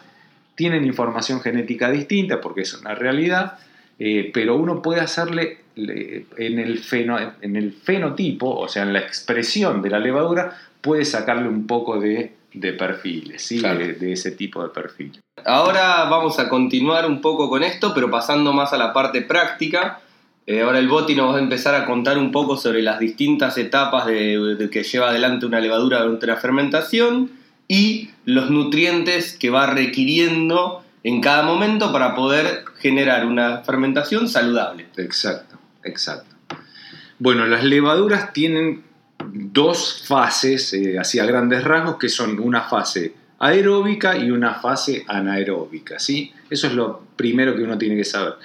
tienen 0.55 0.85
información 0.85 1.41
genética 1.41 1.89
distinta 1.89 2.39
porque 2.39 2.61
es 2.61 2.73
una 2.75 2.93
realidad, 2.93 3.57
eh, 4.03 4.31
pero 4.33 4.55
uno 4.55 4.81
puede 4.81 4.99
hacerle 5.01 5.59
le- 5.75 6.25
en 6.37 6.57
el, 6.57 6.79
feno- 6.79 7.33
en 7.41 7.55
el 7.55 7.71
fenotipo, 7.73 8.49
o 8.49 8.67
sea, 8.67 8.81
en 8.83 8.93
la 8.93 8.99
expresión 8.99 9.81
de 9.83 9.89
la 9.91 9.99
levadura, 9.99 10.57
puede 10.81 11.05
sacarle 11.05 11.47
un 11.47 11.67
poco 11.67 11.99
de, 11.99 12.31
de 12.53 12.73
perfiles, 12.73 13.43
¿sí? 13.43 13.59
Claro. 13.59 13.77
de, 13.79 13.93
de 13.93 14.13
ese 14.13 14.31
tipo 14.31 14.63
de 14.63 14.69
perfil. 14.69 15.19
Ahora 15.45 16.05
vamos 16.09 16.39
a 16.39 16.49
continuar 16.49 17.05
un 17.05 17.21
poco 17.21 17.47
con 17.49 17.61
esto, 17.63 17.93
pero 17.93 18.09
pasando 18.09 18.53
más 18.53 18.73
a 18.73 18.77
la 18.77 18.91
parte 18.91 19.21
práctica. 19.21 19.99
Eh, 20.47 20.61
ahora 20.61 20.79
el 20.79 20.87
Boti 20.87 21.13
nos 21.15 21.33
va 21.33 21.37
a 21.37 21.41
empezar 21.41 21.75
a 21.75 21.85
contar 21.85 22.17
un 22.17 22.31
poco 22.31 22.57
sobre 22.57 22.81
las 22.81 22.99
distintas 22.99 23.57
etapas 23.59 24.07
de, 24.07 24.55
de 24.57 24.69
que 24.71 24.81
lleva 24.83 25.09
adelante 25.09 25.45
una 25.45 25.59
levadura 25.59 26.01
durante 26.01 26.25
la 26.25 26.37
fermentación 26.37 27.29
y 27.67 28.09
los 28.25 28.49
nutrientes 28.49 29.37
que 29.37 29.51
va 29.51 29.67
requiriendo 29.67 30.80
en 31.03 31.21
cada 31.21 31.43
momento 31.43 31.91
para 31.91 32.15
poder 32.15 32.65
generar 32.79 33.25
una 33.25 33.59
fermentación 33.59 34.27
saludable. 34.27 34.87
Exacto, 34.97 35.57
exacto. 35.83 36.35
Bueno, 37.19 37.45
las 37.45 37.63
levaduras 37.63 38.33
tienen 38.33 38.83
dos 39.33 40.03
fases, 40.07 40.73
eh, 40.73 40.97
así 40.99 41.19
a 41.19 41.25
grandes 41.25 41.63
rasgos, 41.63 41.97
que 41.97 42.09
son 42.09 42.39
una 42.39 42.61
fase 42.61 43.13
aeróbica 43.39 44.17
y 44.17 44.31
una 44.31 44.55
fase 44.55 45.03
anaeróbica, 45.07 45.99
¿sí? 45.99 46.31
Eso 46.49 46.67
es 46.67 46.73
lo 46.73 47.01
primero 47.15 47.55
que 47.55 47.63
uno 47.63 47.77
tiene 47.77 47.95
que 47.95 48.03
saber. 48.03 48.35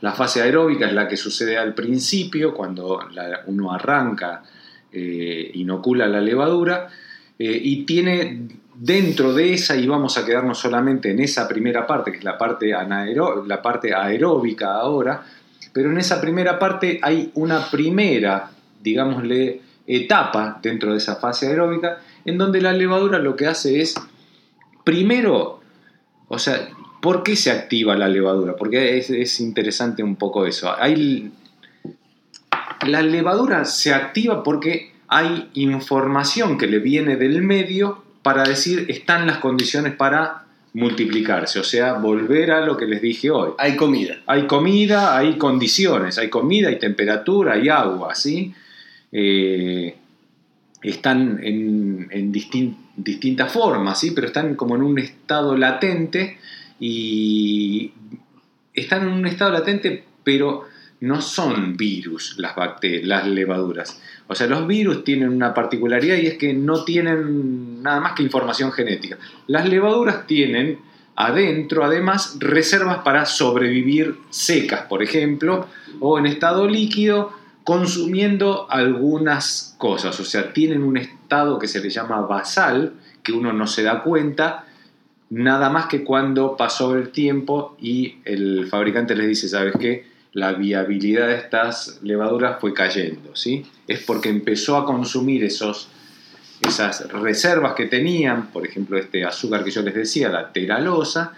La 0.00 0.12
fase 0.12 0.42
aeróbica 0.42 0.86
es 0.86 0.92
la 0.92 1.06
que 1.06 1.16
sucede 1.16 1.58
al 1.58 1.74
principio, 1.74 2.54
cuando 2.54 3.00
uno 3.46 3.72
arranca, 3.72 4.42
eh, 4.92 5.50
inocula 5.54 6.06
la 6.06 6.20
levadura, 6.20 6.88
eh, 7.38 7.60
y 7.62 7.84
tiene 7.84 8.48
dentro 8.82 9.34
de 9.34 9.52
esa, 9.52 9.76
y 9.76 9.86
vamos 9.86 10.16
a 10.16 10.24
quedarnos 10.24 10.58
solamente 10.58 11.10
en 11.10 11.20
esa 11.20 11.46
primera 11.46 11.86
parte, 11.86 12.12
que 12.12 12.18
es 12.18 12.24
la 12.24 12.38
parte, 12.38 12.72
anaero- 12.74 13.44
la 13.46 13.60
parte 13.60 13.94
aeróbica 13.94 14.72
ahora, 14.72 15.22
pero 15.74 15.90
en 15.90 15.98
esa 15.98 16.18
primera 16.18 16.58
parte 16.58 16.98
hay 17.02 17.30
una 17.34 17.70
primera, 17.70 18.50
digámosle, 18.82 19.60
etapa 19.86 20.58
dentro 20.62 20.92
de 20.92 20.96
esa 20.96 21.16
fase 21.16 21.48
aeróbica, 21.48 21.98
en 22.24 22.38
donde 22.38 22.62
la 22.62 22.72
levadura 22.72 23.18
lo 23.18 23.36
que 23.36 23.48
hace 23.48 23.82
es, 23.82 23.94
primero, 24.82 25.60
o 26.28 26.38
sea, 26.38 26.70
¿por 27.02 27.22
qué 27.22 27.36
se 27.36 27.50
activa 27.50 27.94
la 27.96 28.08
levadura? 28.08 28.56
Porque 28.56 28.96
es, 28.96 29.10
es 29.10 29.40
interesante 29.40 30.02
un 30.02 30.16
poco 30.16 30.46
eso. 30.46 30.74
Hay, 30.74 31.30
la 32.86 33.02
levadura 33.02 33.66
se 33.66 33.92
activa 33.92 34.42
porque 34.42 34.94
hay 35.06 35.50
información 35.52 36.56
que 36.56 36.66
le 36.66 36.78
viene 36.78 37.16
del 37.16 37.42
medio 37.42 38.08
para 38.22 38.44
decir 38.44 38.86
están 38.88 39.26
las 39.26 39.38
condiciones 39.38 39.94
para 39.94 40.44
multiplicarse, 40.72 41.58
o 41.58 41.64
sea, 41.64 41.94
volver 41.94 42.52
a 42.52 42.64
lo 42.64 42.76
que 42.76 42.86
les 42.86 43.02
dije 43.02 43.30
hoy. 43.30 43.50
Hay 43.58 43.74
comida. 43.76 44.18
Hay 44.26 44.46
comida, 44.46 45.16
hay 45.16 45.36
condiciones, 45.36 46.16
hay 46.18 46.30
comida, 46.30 46.68
hay 46.68 46.78
temperatura, 46.78 47.54
hay 47.54 47.68
agua, 47.68 48.14
¿sí? 48.14 48.54
Eh, 49.10 49.96
están 50.82 51.40
en, 51.42 52.06
en 52.10 52.32
distin- 52.32 52.76
distintas 52.96 53.52
formas, 53.52 53.98
¿sí? 53.98 54.12
Pero 54.12 54.28
están 54.28 54.54
como 54.54 54.76
en 54.76 54.82
un 54.82 54.98
estado 54.98 55.56
latente 55.56 56.38
y 56.78 57.92
están 58.72 59.02
en 59.02 59.08
un 59.08 59.26
estado 59.26 59.50
latente, 59.50 60.04
pero 60.22 60.66
no 61.00 61.20
son 61.20 61.76
virus 61.76 62.36
las 62.38 62.54
bacterias, 62.54 63.04
las 63.04 63.26
levaduras. 63.26 64.00
O 64.30 64.34
sea, 64.36 64.46
los 64.46 64.64
virus 64.68 65.02
tienen 65.02 65.30
una 65.30 65.52
particularidad 65.52 66.16
y 66.16 66.28
es 66.28 66.38
que 66.38 66.54
no 66.54 66.84
tienen 66.84 67.82
nada 67.82 67.98
más 67.98 68.12
que 68.12 68.22
información 68.22 68.70
genética. 68.70 69.18
Las 69.48 69.68
levaduras 69.68 70.24
tienen 70.28 70.78
adentro, 71.16 71.84
además, 71.84 72.36
reservas 72.38 72.98
para 72.98 73.26
sobrevivir 73.26 74.14
secas, 74.30 74.82
por 74.82 75.02
ejemplo, 75.02 75.66
o 75.98 76.16
en 76.16 76.26
estado 76.26 76.68
líquido, 76.68 77.32
consumiendo 77.64 78.70
algunas 78.70 79.74
cosas. 79.78 80.20
O 80.20 80.24
sea, 80.24 80.52
tienen 80.52 80.84
un 80.84 80.96
estado 80.96 81.58
que 81.58 81.66
se 81.66 81.80
le 81.80 81.90
llama 81.90 82.20
basal, 82.20 82.92
que 83.24 83.32
uno 83.32 83.52
no 83.52 83.66
se 83.66 83.82
da 83.82 84.04
cuenta, 84.04 84.64
nada 85.28 85.70
más 85.70 85.86
que 85.86 86.04
cuando 86.04 86.56
pasó 86.56 86.94
el 86.94 87.10
tiempo 87.10 87.76
y 87.80 88.18
el 88.24 88.68
fabricante 88.68 89.16
les 89.16 89.26
dice, 89.26 89.48
¿sabes 89.48 89.74
qué? 89.80 90.08
La 90.32 90.52
viabilidad 90.52 91.26
de 91.26 91.34
estas 91.34 91.98
levaduras 92.04 92.60
fue 92.60 92.72
cayendo, 92.72 93.34
¿sí? 93.34 93.66
Es 93.90 94.00
porque 94.00 94.28
empezó 94.28 94.76
a 94.76 94.84
consumir 94.84 95.42
esos, 95.44 95.88
esas 96.60 97.10
reservas 97.12 97.74
que 97.74 97.86
tenían, 97.86 98.46
por 98.52 98.66
ejemplo, 98.66 98.96
este 98.98 99.24
azúcar 99.24 99.64
que 99.64 99.70
yo 99.70 99.82
les 99.82 99.94
decía, 99.94 100.28
la 100.28 100.52
teralosa, 100.52 101.32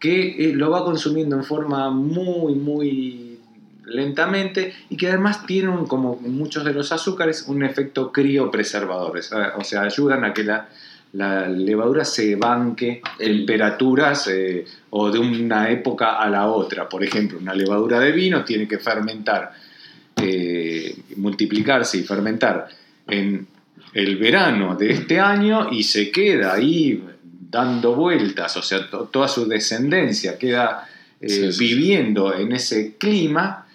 que 0.00 0.50
eh, 0.50 0.52
lo 0.54 0.70
va 0.70 0.84
consumiendo 0.84 1.36
en 1.36 1.44
forma 1.44 1.90
muy, 1.90 2.54
muy 2.54 3.38
lentamente 3.84 4.74
y 4.90 4.96
que 4.96 5.08
además 5.08 5.46
tiene, 5.46 5.68
un- 5.68 5.86
como 5.86 6.16
muchos 6.16 6.64
de 6.64 6.72
los 6.72 6.90
azúcares, 6.92 7.44
un 7.48 7.62
efecto 7.62 8.10
criopreservador, 8.12 9.16
o 9.18 9.22
sea, 9.22 9.54
o 9.58 9.64
sea, 9.64 9.82
ayudan 9.82 10.24
a 10.24 10.32
que 10.32 10.44
la, 10.44 10.68
la 11.12 11.48
levadura 11.48 12.04
se 12.04 12.34
banque 12.36 13.02
El- 13.18 13.38
temperaturas 13.38 14.26
eh, 14.28 14.64
o 14.90 15.10
de 15.10 15.18
una 15.18 15.70
época 15.70 16.18
a 16.18 16.28
la 16.30 16.46
otra. 16.48 16.88
Por 16.88 17.04
ejemplo, 17.04 17.38
una 17.38 17.54
levadura 17.54 18.00
de 18.00 18.12
vino 18.12 18.44
tiene 18.44 18.66
que 18.66 18.78
fermentar 18.78 19.52
eh, 20.22 20.96
multiplicarse 21.16 21.98
y 21.98 22.02
fermentar 22.02 22.68
en 23.08 23.46
el 23.94 24.16
verano 24.16 24.74
de 24.76 24.92
este 24.92 25.20
año 25.20 25.68
y 25.70 25.82
se 25.82 26.10
queda 26.10 26.54
ahí 26.54 27.02
dando 27.50 27.94
vueltas, 27.94 28.56
o 28.56 28.62
sea, 28.62 28.88
toda 28.88 29.28
su 29.28 29.46
descendencia 29.46 30.38
queda 30.38 30.88
eh, 31.20 31.50
viviendo 31.58 32.34
en 32.34 32.52
ese 32.52 32.96
clima, 32.96 33.66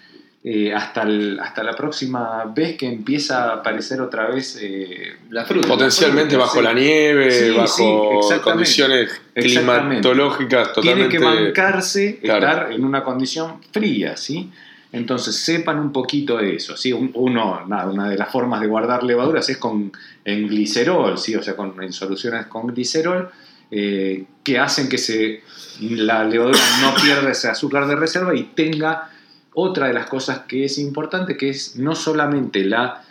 eh, 0.42 0.72
hasta, 0.72 1.06
hasta 1.40 1.62
la 1.62 1.74
próxima 1.76 2.44
vez 2.54 2.76
que 2.76 2.86
empieza 2.86 3.44
a 3.44 3.54
aparecer 3.54 4.00
otra 4.00 4.28
vez 4.28 4.58
eh, 4.60 5.16
la 5.30 5.44
fruta. 5.44 5.68
Potencialmente 5.68 6.36
bajo 6.36 6.60
la 6.60 6.72
nieve, 6.74 7.52
bajo 7.52 8.20
condiciones 8.42 9.20
climatológicas 9.34 10.72
totalmente. 10.72 11.18
Tiene 11.18 11.36
que 11.36 11.44
bancarse 11.44 12.18
estar 12.22 12.72
en 12.72 12.84
una 12.84 13.04
condición 13.04 13.60
fría, 13.72 14.16
¿sí? 14.16 14.50
Entonces 14.90 15.36
sepan 15.36 15.78
un 15.78 15.92
poquito 15.92 16.38
de 16.38 16.56
eso. 16.56 16.76
¿sí? 16.76 16.92
Uno, 16.92 17.60
una 17.66 18.08
de 18.08 18.16
las 18.16 18.30
formas 18.30 18.60
de 18.60 18.66
guardar 18.66 19.02
levaduras 19.02 19.48
es 19.48 19.58
con 19.58 19.92
en 20.24 20.48
glicerol, 20.48 21.18
¿sí? 21.18 21.34
o 21.34 21.42
sea, 21.42 21.56
con, 21.56 21.82
en 21.82 21.92
soluciones 21.92 22.46
con 22.46 22.68
glicerol, 22.68 23.30
eh, 23.70 24.24
que 24.42 24.58
hacen 24.58 24.88
que 24.88 24.98
se, 24.98 25.42
la 25.80 26.24
levadura 26.24 26.58
no 26.80 26.94
pierda 27.02 27.30
ese 27.30 27.48
azúcar 27.48 27.86
de 27.86 27.96
reserva 27.96 28.34
y 28.34 28.44
tenga 28.44 29.10
otra 29.52 29.88
de 29.88 29.94
las 29.94 30.06
cosas 30.06 30.40
que 30.40 30.64
es 30.64 30.78
importante, 30.78 31.36
que 31.36 31.50
es 31.50 31.76
no 31.76 31.94
solamente 31.94 32.64
la 32.64 33.02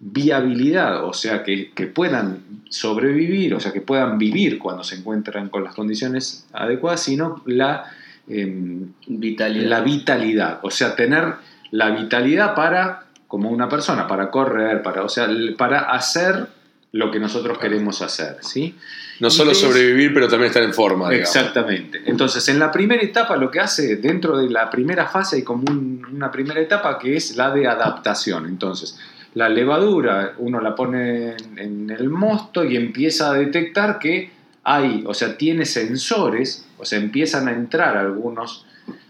viabilidad, 0.00 1.04
o 1.04 1.12
sea, 1.12 1.42
que, 1.42 1.72
puedan 1.92 2.62
sobrevivir, 2.68 3.54
o 3.54 3.60
sea, 3.60 3.72
que 3.72 3.80
puedan 3.80 4.16
vivir 4.16 4.58
cuando 4.58 4.84
se 4.84 4.96
encuentran 4.96 5.48
con 5.48 5.64
las 5.64 5.74
condiciones 5.74 6.46
adecuadas, 6.52 7.02
sino 7.02 7.42
la, 7.46 7.90
vitalidad. 8.28 9.68
la 9.68 9.80
vitalidad, 9.80 10.60
o 10.62 10.70
sea, 10.70 10.94
tener 10.94 11.34
la 11.70 11.90
vitalidad 11.90 12.54
para, 12.54 13.04
como 13.26 13.50
una 13.50 13.68
persona, 13.68 14.06
para 14.06 14.30
correr, 14.30 14.82
para, 14.82 15.02
o 15.02 15.08
sea, 15.08 15.28
para 15.56 15.90
hacer 15.90 16.48
lo 16.92 17.10
que 17.10 17.20
nosotros 17.20 17.58
queremos 17.58 18.00
hacer, 18.00 18.38
¿sí? 18.40 18.74
No 19.20 19.30
solo 19.30 19.54
sobrevivir, 19.54 20.14
pero 20.14 20.28
también 20.28 20.48
estar 20.48 20.62
en 20.62 20.72
forma. 20.72 21.12
Exactamente. 21.12 22.00
Entonces, 22.06 22.48
en 22.48 22.58
la 22.58 22.70
primera 22.70 23.02
etapa, 23.02 23.36
lo 23.36 23.50
que 23.50 23.60
hace 23.60 23.96
dentro 23.96 24.38
de 24.38 24.48
la 24.48 24.70
primera 24.70 25.06
fase 25.06 25.36
hay 25.36 25.42
como 25.42 25.64
una 25.70 26.30
primera 26.30 26.60
etapa 26.60 26.98
que 26.98 27.16
es 27.16 27.36
la 27.36 27.50
de 27.50 27.66
adaptación. 27.66 28.46
Entonces, 28.46 28.98
la 29.34 29.48
levadura, 29.48 30.34
uno 30.38 30.60
la 30.60 30.74
pone 30.74 31.36
en, 31.56 31.90
el 31.90 32.08
mosto 32.08 32.64
y 32.64 32.76
empieza 32.76 33.30
a 33.30 33.34
detectar 33.34 33.98
que 33.98 34.30
hay, 34.64 35.04
o 35.06 35.14
sea, 35.14 35.36
tiene 35.36 35.64
sensores, 35.64 36.66
o 36.78 36.84
sea, 36.84 36.98
empiezan 36.98 37.48
a 37.48 37.52
entrar 37.52 37.96
algunos, 37.96 38.64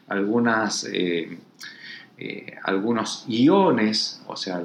algunas, 0.08 0.84
eh, 0.84 1.38
eh, 2.16 2.56
algunos 2.64 3.24
iones, 3.28 4.22
o 4.26 4.36
sea, 4.36 4.62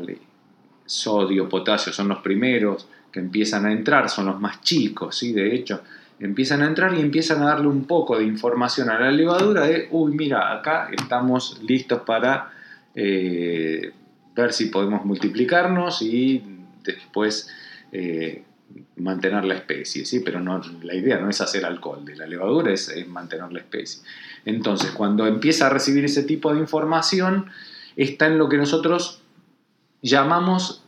sodio, 0.85 1.49
potasio 1.49 1.93
son 1.93 2.07
los 2.07 2.19
primeros, 2.19 2.87
que 3.11 3.19
empiezan 3.19 3.65
a 3.65 3.71
entrar, 3.71 4.09
son 4.09 4.25
los 4.25 4.39
más 4.39 4.61
chicos, 4.61 5.17
¿sí? 5.17 5.33
de 5.33 5.53
hecho, 5.53 5.81
empiezan 6.19 6.61
a 6.61 6.67
entrar 6.67 6.93
y 6.93 7.01
empiezan 7.01 7.41
a 7.43 7.45
darle 7.45 7.67
un 7.67 7.85
poco 7.85 8.17
de 8.17 8.25
información 8.25 8.89
a 8.89 8.99
la 8.99 9.11
levadura 9.11 9.67
de, 9.67 9.87
uy, 9.91 10.13
mira, 10.13 10.53
acá 10.53 10.89
estamos 10.91 11.61
listos 11.63 12.01
para 12.01 12.51
eh, 12.95 13.91
ver 14.35 14.53
si 14.53 14.67
podemos 14.67 15.05
multiplicarnos 15.05 16.01
y 16.01 16.43
después 16.83 17.49
mantener 18.97 19.45
la 19.45 19.55
especie, 19.55 20.05
¿sí? 20.05 20.21
pero 20.21 20.39
no, 20.39 20.61
la 20.81 20.95
idea 20.95 21.19
no 21.19 21.29
es 21.29 21.41
hacer 21.41 21.65
alcohol 21.65 22.05
de 22.05 22.15
la 22.15 22.25
levadura, 22.25 22.71
es, 22.71 22.91
mantener 23.07 23.51
la 23.51 23.59
especie. 23.59 24.01
Entonces, 24.45 24.91
cuando 24.91 25.27
empieza 25.27 25.67
a 25.67 25.69
recibir 25.69 26.05
ese 26.05 26.23
tipo 26.23 26.53
de 26.53 26.59
información, 26.59 27.47
está 27.95 28.27
en 28.27 28.37
lo 28.37 28.49
que 28.49 28.57
nosotros 28.57 29.21
llamamos 30.01 30.83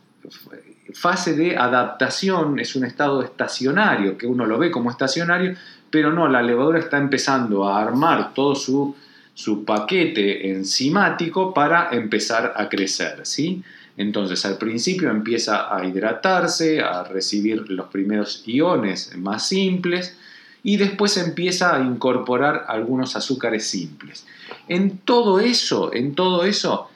fase 0.92 1.34
de 1.34 1.56
adaptación, 1.56 2.58
es 2.58 2.76
un 2.76 2.84
estado 2.84 3.22
estacionario, 3.22 4.16
que 4.16 4.26
uno 4.26 4.46
lo 4.46 4.58
ve 4.58 4.70
como 4.70 4.90
estacionario, 4.90 5.56
pero 5.90 6.12
no, 6.12 6.28
la 6.28 6.42
levadura 6.42 6.78
está 6.78 6.98
empezando 6.98 7.68
a 7.68 7.82
armar 7.82 8.34
todo 8.34 8.54
su, 8.54 8.96
su 9.34 9.64
paquete 9.64 10.50
enzimático 10.50 11.52
para 11.52 11.90
empezar 11.90 12.54
a 12.56 12.68
crecer, 12.68 13.20
¿sí? 13.24 13.62
Entonces 13.96 14.44
al 14.44 14.58
principio 14.58 15.10
empieza 15.10 15.74
a 15.74 15.84
hidratarse, 15.86 16.80
a 16.80 17.04
recibir 17.04 17.70
los 17.70 17.86
primeros 17.86 18.42
iones 18.46 19.16
más 19.16 19.48
simples 19.48 20.16
y 20.62 20.76
después 20.76 21.16
empieza 21.16 21.76
a 21.76 21.80
incorporar 21.80 22.64
algunos 22.68 23.16
azúcares 23.16 23.66
simples. 23.66 24.26
En 24.68 24.98
todo 24.98 25.40
eso, 25.40 25.92
en 25.94 26.14
todo 26.14 26.44
eso, 26.44 26.88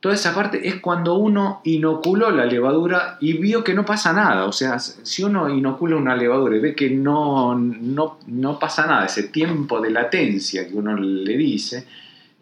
toda 0.00 0.14
esa 0.14 0.34
parte 0.34 0.66
es 0.66 0.80
cuando 0.80 1.14
uno 1.14 1.60
inoculó 1.62 2.30
la 2.30 2.44
levadura 2.44 3.18
y 3.20 3.34
vio 3.34 3.62
que 3.62 3.72
no 3.74 3.84
pasa 3.84 4.12
nada. 4.12 4.46
O 4.46 4.52
sea, 4.52 4.80
si 4.80 5.22
uno 5.22 5.48
inocula 5.48 5.96
una 5.96 6.16
levadura 6.16 6.56
y 6.56 6.60
ve 6.60 6.74
que 6.74 6.90
no, 6.90 7.54
no, 7.54 8.58
pasa 8.58 8.86
nada, 8.86 9.06
ese 9.06 9.24
tiempo 9.24 9.80
de 9.80 9.90
latencia 9.90 10.66
que 10.66 10.74
uno 10.74 10.96
le 10.96 11.36
dice, 11.36 11.86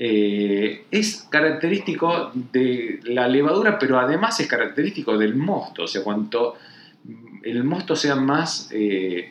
eh, 0.02 0.86
es 0.90 1.28
característico 1.28 2.32
de 2.32 3.00
la 3.04 3.28
levadura, 3.28 3.78
pero 3.78 4.00
además 4.00 4.40
es 4.40 4.46
característico 4.46 5.18
del 5.18 5.34
mosto. 5.34 5.82
O 5.82 5.86
sea, 5.86 6.02
cuanto 6.02 6.56
el 7.42 7.64
mosto 7.64 7.94
sea 7.94 8.16
más 8.16 8.70
eh, 8.72 9.30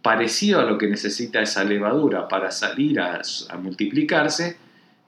parecido 0.00 0.60
a 0.60 0.64
lo 0.64 0.78
que 0.78 0.86
necesita 0.86 1.42
esa 1.42 1.64
levadura 1.64 2.28
para 2.28 2.50
salir 2.50 2.98
a 2.98 3.20
multiplicarse, 3.60 4.56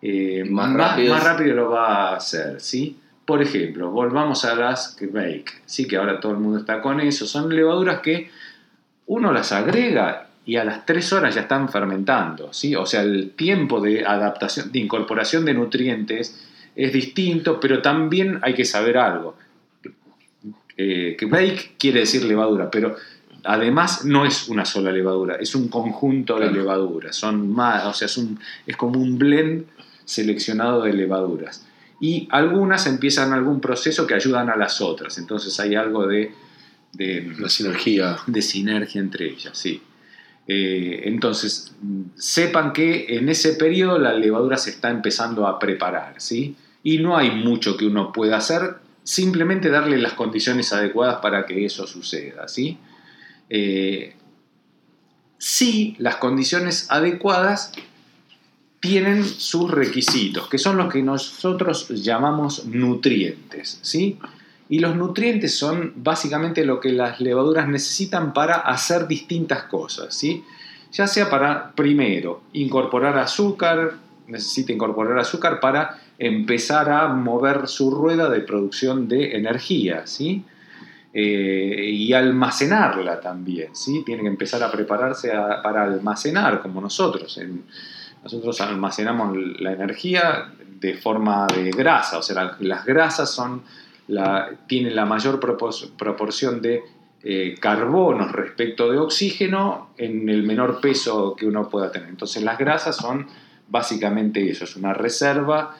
eh, 0.03 0.45
más, 0.45 0.75
rápido. 0.75 1.55
lo 1.55 1.71
va 1.71 2.11
a 2.11 2.17
hacer, 2.17 2.61
¿sí? 2.61 2.99
Por 3.25 3.41
ejemplo, 3.41 3.91
volvamos 3.91 4.45
a 4.45 4.55
las 4.57 4.95
bake, 5.01 5.63
sí 5.65 5.89
que 5.89 5.97
ahora 5.97 6.21
todo 6.21 6.33
el 6.33 6.39
mundo 6.39 6.59
está 6.59 6.83
con 6.83 7.01
eso, 7.01 7.27
son 7.27 7.55
levaduras 7.55 8.01
que 8.01 8.31
uno 9.07 9.33
las 9.33 9.53
agrega 9.53 10.28
y 10.49 10.57
a 10.57 10.65
las 10.65 10.87
3 10.87 11.13
horas 11.13 11.35
ya 11.35 11.43
están 11.43 11.69
fermentando, 11.69 12.55
¿sí? 12.55 12.75
O 12.75 12.87
sea, 12.87 13.03
el 13.03 13.33
tiempo 13.33 13.83
de 13.83 14.07
adaptación, 14.07 14.73
de 14.73 14.79
incorporación 14.79 15.45
de 15.45 15.53
nutrientes 15.53 16.43
es 16.75 16.91
distinto, 16.91 17.61
pero 17.61 17.83
también 17.83 18.39
hay 18.41 18.55
que 18.55 18.65
saber 18.65 18.97
algo. 18.97 19.37
Eh, 20.75 21.17
que 21.19 21.27
bake 21.27 21.75
quiere 21.79 22.01
decir 22.01 22.25
levadura, 22.25 22.71
pero 22.71 22.97
además 23.45 24.07
no 24.07 24.25
es 24.25 24.49
una 24.49 24.65
sola 24.65 24.91
levadura, 24.91 25.37
es 25.37 25.55
un 25.55 25.69
conjunto 25.69 26.39
de 26.41 26.51
levaduras, 26.51 27.15
son 27.15 27.53
más, 27.53 27.85
o 27.85 27.93
sea, 27.93 28.07
es, 28.07 28.17
un, 28.17 28.41
es 28.67 28.75
como 28.75 28.99
un 28.99 29.19
blend 29.19 29.67
seleccionado 30.07 30.81
de 30.81 30.95
levaduras. 30.95 31.67
Y 32.01 32.27
algunas 32.31 32.87
empiezan 32.87 33.35
algún 33.35 33.61
proceso 33.61 34.07
que 34.07 34.15
ayudan 34.15 34.49
a 34.49 34.57
las 34.57 34.81
otras. 34.81 35.19
Entonces 35.19 35.61
hay 35.61 35.75
algo 35.75 36.07
de... 36.07 36.33
de 36.95 37.35
la 37.39 37.51
sinergia. 37.51 38.17
De 38.27 38.41
sinergia 38.41 38.99
entre 38.99 39.27
ellas, 39.27 39.59
sí. 39.59 39.83
Eh, 40.51 41.03
entonces, 41.05 41.75
sepan 42.17 42.73
que 42.73 43.19
en 43.19 43.29
ese 43.29 43.53
periodo 43.53 43.99
la 43.99 44.15
levadura 44.15 44.57
se 44.57 44.71
está 44.71 44.89
empezando 44.91 45.47
a 45.47 45.59
preparar, 45.59 46.15
¿sí? 46.17 46.57
Y 46.83 46.99
no 46.99 47.19
hay 47.19 47.31
mucho 47.31 47.77
que 47.77 47.87
uno 47.87 48.13
pueda 48.13 48.39
hacer, 48.39 48.77
simplemente 49.05 49.69
darle 49.69 49.99
las 49.99 50.15
condiciones 50.15 50.73
adecuadas 50.73 51.17
para 51.21 51.45
que 51.45 51.67
eso 51.67 51.87
suceda, 51.87 52.49
¿sí? 52.49 52.79
Eh, 53.51 54.15
sí, 55.37 55.95
las 55.99 56.17
condiciones 56.17 56.91
adecuadas 56.91 57.73
tienen 58.81 59.25
sus 59.25 59.71
requisitos, 59.71 60.49
que 60.49 60.57
son 60.57 60.79
los 60.79 60.91
que 60.91 61.03
nosotros 61.03 61.89
llamamos 61.91 62.65
nutrientes, 62.65 63.81
¿sí? 63.83 64.19
Y 64.69 64.81
los 64.81 64.97
nutrientes 64.97 65.57
son 65.57 65.95
básicamente 65.97 66.64
lo 66.64 66.79
que 66.81 66.93
las 66.93 67.21
levaduras 67.21 67.69
necesitan 67.69 68.33
para 68.33 68.57
hacer 68.57 69.07
distintas 69.07 69.64
cosas, 69.64 70.14
¿sí? 70.14 70.45
Ya 70.93 71.07
sea 71.07 71.31
para, 71.31 71.73
primero, 71.73 72.43
incorporar 72.53 73.16
azúcar, 73.19 73.95
necesita 74.27 74.73
incorporar 74.73 75.19
azúcar 75.19 75.61
para 75.61 75.99
empezar 76.19 76.91
a 76.91 77.09
mover 77.09 77.66
su 77.66 77.91
rueda 77.91 78.29
de 78.29 78.41
producción 78.41 79.09
de 79.09 79.37
energía, 79.37 80.07
¿sí? 80.07 80.45
Eh, 81.14 81.91
y 81.91 82.12
almacenarla 82.12 83.21
también, 83.21 83.75
¿sí? 83.75 84.03
Tiene 84.05 84.23
que 84.23 84.29
empezar 84.29 84.62
a 84.62 84.71
prepararse 84.71 85.31
para 85.62 85.85
almacenar, 85.85 86.61
como 86.61 86.83
nosotros, 86.83 87.41
nosotros 88.23 88.61
almacenamos 88.61 89.37
la 89.61 89.73
energía 89.73 90.53
de 90.81 90.95
forma 90.95 91.47
de 91.47 91.71
grasa, 91.71 92.19
o 92.19 92.23
sea, 92.23 92.57
las 92.61 92.85
grasas 92.85 93.31
son 93.31 93.62
la, 94.09 94.51
tienen 94.67 94.97
la 94.97 95.05
mayor 95.05 95.39
proporción 95.39 96.61
de 96.61 96.83
eh, 97.23 97.57
carbono 97.61 98.29
respecto 98.29 98.91
de 98.91 98.99
oxígeno 98.99 99.91
en 99.99 100.29
el 100.29 100.43
menor 100.43 100.81
peso 100.81 101.37
que 101.37 101.47
uno 101.47 101.69
pueda 101.69 101.93
tener. 101.93 102.09
Entonces 102.09 102.43
las 102.43 102.59
grasas 102.59 102.97
son 102.97 103.27
básicamente 103.69 104.49
eso, 104.51 104.65
es 104.65 104.77
una 104.77 104.95
reserva 104.95 105.77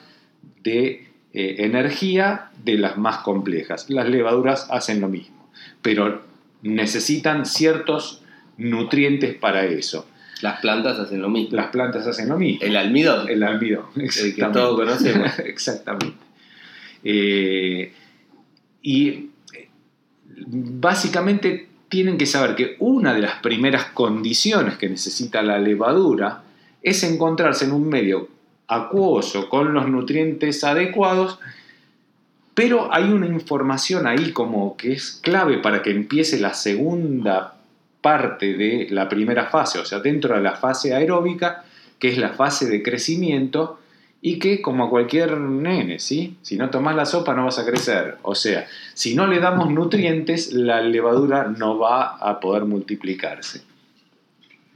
de 0.63 1.07
eh, 1.33 1.55
energía 1.59 2.51
de 2.63 2.77
las 2.77 2.97
más 2.97 3.17
complejas. 3.19 3.89
Las 3.89 4.09
levaduras 4.09 4.67
hacen 4.69 5.01
lo 5.01 5.09
mismo, 5.09 5.49
pero 5.81 6.21
necesitan 6.61 7.45
ciertos 7.45 8.21
nutrientes 8.57 9.35
para 9.35 9.65
eso. 9.65 10.05
Las 10.41 10.59
plantas 10.61 10.99
hacen 10.99 11.21
lo 11.21 11.29
mismo. 11.29 11.55
Las 11.55 11.67
plantas 11.67 12.07
hacen 12.07 12.29
lo 12.29 12.37
mismo. 12.37 12.61
El 12.61 12.75
almidón. 12.75 13.29
El 13.29 13.43
almidón, 13.43 13.85
El 13.95 14.35
que 14.35 14.43
todos 14.53 14.75
conocemos. 14.75 15.39
exactamente. 15.45 16.17
Eh, 17.03 17.93
y 18.81 19.29
básicamente 20.47 21.69
tienen 21.89 22.17
que 22.17 22.25
saber 22.25 22.55
que 22.55 22.75
una 22.79 23.13
de 23.13 23.21
las 23.21 23.41
primeras 23.41 23.85
condiciones 23.85 24.77
que 24.77 24.89
necesita 24.89 25.41
la 25.41 25.57
levadura 25.57 26.43
es 26.81 27.03
encontrarse 27.03 27.65
en 27.65 27.71
un 27.71 27.89
medio 27.89 28.29
acuoso 28.67 29.49
con 29.49 29.73
los 29.73 29.89
nutrientes 29.89 30.63
adecuados, 30.63 31.39
pero 32.53 32.93
hay 32.93 33.11
una 33.11 33.25
información 33.25 34.05
ahí 34.05 34.31
como 34.31 34.77
que 34.77 34.93
es 34.93 35.19
clave 35.23 35.57
para 35.57 35.81
que 35.81 35.91
empiece 35.91 36.39
la 36.39 36.53
segunda 36.53 37.55
parte 38.01 38.53
de 38.53 38.87
la 38.91 39.09
primera 39.09 39.47
fase, 39.47 39.79
o 39.79 39.85
sea, 39.85 39.99
dentro 39.99 40.35
de 40.35 40.41
la 40.41 40.55
fase 40.55 40.93
aeróbica, 40.93 41.65
que 41.97 42.09
es 42.09 42.17
la 42.17 42.29
fase 42.29 42.69
de 42.69 42.83
crecimiento, 42.83 43.79
y 44.21 44.39
que 44.39 44.61
como 44.61 44.85
a 44.85 44.89
cualquier 44.89 45.37
nene, 45.37 45.99
¿sí? 45.99 46.37
Si 46.41 46.57
no 46.57 46.69
tomas 46.69 46.95
la 46.95 47.05
sopa 47.05 47.33
no 47.33 47.45
vas 47.45 47.59
a 47.59 47.65
crecer. 47.65 48.17
O 48.23 48.35
sea, 48.35 48.67
si 48.93 49.15
no 49.15 49.27
le 49.27 49.39
damos 49.39 49.71
nutrientes, 49.71 50.51
la 50.51 50.81
levadura 50.81 51.45
no 51.45 51.77
va 51.77 52.17
a 52.17 52.39
poder 52.39 52.65
multiplicarse. 52.65 53.61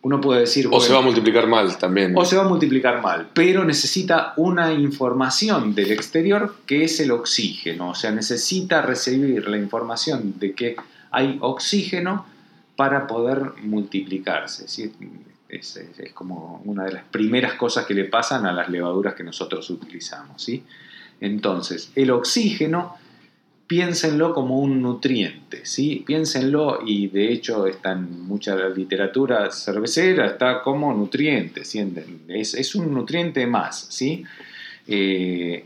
Uno 0.02 0.20
puede 0.20 0.41
decir... 0.41 0.68
O 0.70 0.80
se 0.82 0.91
va 0.91 1.00
a 1.00 1.02
multiplicar 1.02 1.48
mal 1.48 1.78
también. 1.78 2.14
O 2.18 2.26
se 2.26 2.36
va 2.36 2.44
a 2.44 2.48
multiplicar 2.48 3.02
mal, 3.02 3.30
pero 3.34 3.64
necesita 3.64 4.34
una 4.36 4.74
información 4.74 5.74
del 5.76 5.91
exterior 5.91 6.56
que 6.66 6.84
es 6.84 7.00
el 7.00 7.12
oxígeno. 7.12 7.89
O 7.91 7.96
sea, 7.96 8.12
necesita 8.12 8.82
recibir 8.82 9.48
la 9.48 9.58
información 9.58 10.36
de 10.39 10.54
que 10.54 10.76
hay 11.10 11.38
oxígeno 11.41 12.26
para 12.76 13.08
poder 13.08 13.54
multiplicarse. 13.62 14.68
¿sí? 14.68 14.91
Es, 15.58 15.80
como 16.14 16.62
una 16.66 16.86
de 16.86 16.93
las 16.93 17.04
primeras 17.06 17.54
cosas 17.54 17.86
que 17.86 17.93
le 17.93 18.06
pasan 18.06 18.45
a 18.45 18.51
las 18.51 18.70
levaduras 18.70 19.14
que 19.14 19.24
nosotros 19.24 19.70
utilizamos. 19.70 20.41
¿sí? 20.41 20.64
Entonces, 21.22 21.91
el 21.95 22.12
oxígeno, 22.12 22.95
piénsenlo 23.68 24.34
como 24.34 24.60
un 24.60 24.82
nutriente, 24.82 25.66
¿sí? 25.66 26.04
piénsenlo, 26.06 26.80
y 26.86 27.08
de 27.08 27.32
hecho 27.32 27.68
está 27.68 27.93
en 27.93 28.22
mucha 28.22 28.56
literatura 28.70 29.51
cervecera, 29.51 30.28
está 30.28 30.62
como 30.62 30.93
nutriente, 30.93 31.62
es, 31.62 32.54
es, 32.54 32.76
un 32.76 32.93
nutriente 32.93 33.47
más. 33.47 33.88
¿sí? 33.89 34.24
Eh, 34.88 35.66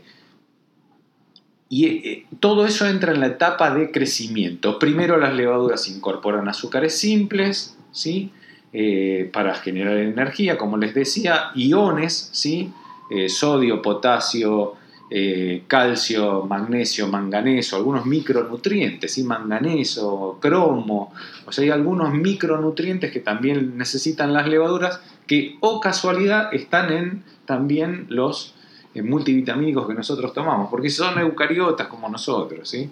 y 1.68 1.86
eh, 1.86 2.26
todo 2.40 2.66
eso 2.66 2.86
entra 2.86 3.12
en 3.12 3.20
la 3.20 3.26
etapa 3.26 3.74
de 3.74 3.90
crecimiento. 3.90 4.78
Primero 4.78 5.18
las 5.18 5.34
levaduras 5.34 5.88
incorporan 5.88 6.48
azúcares 6.48 6.96
simples, 6.98 7.76
¿sí? 7.92 8.30
Eh, 8.70 9.30
para 9.32 9.54
generar 9.54 9.96
energía, 9.96 10.58
como 10.58 10.76
les 10.76 10.92
decía, 10.92 11.52
iones, 11.54 12.28
¿sí? 12.32 12.70
Eh, 13.08 13.30
sodio, 13.30 13.80
potasio, 13.80 14.74
eh, 15.08 15.62
calcio, 15.66 16.44
magnesio, 16.44 17.08
manganeso, 17.08 17.76
algunos 17.76 18.04
micronutrientes, 18.04 19.14
¿sí? 19.14 19.22
manganeso, 19.22 20.36
cromo, 20.38 21.14
o 21.46 21.50
sea, 21.50 21.64
hay 21.64 21.70
algunos 21.70 22.12
micronutrientes 22.12 23.10
que 23.10 23.20
también 23.20 23.78
necesitan 23.78 24.34
las 24.34 24.46
levaduras 24.46 25.00
que, 25.26 25.56
o 25.60 25.80
casualidad, 25.80 26.52
están 26.52 26.92
en 26.92 27.22
también 27.46 28.04
los 28.10 28.54
multivitamínicos 29.02 29.88
que 29.88 29.94
nosotros 29.94 30.34
tomamos, 30.34 30.68
porque 30.68 30.90
son 30.90 31.18
eucariotas 31.18 31.86
como 31.86 32.10
nosotros. 32.10 32.68
¿sí? 32.68 32.90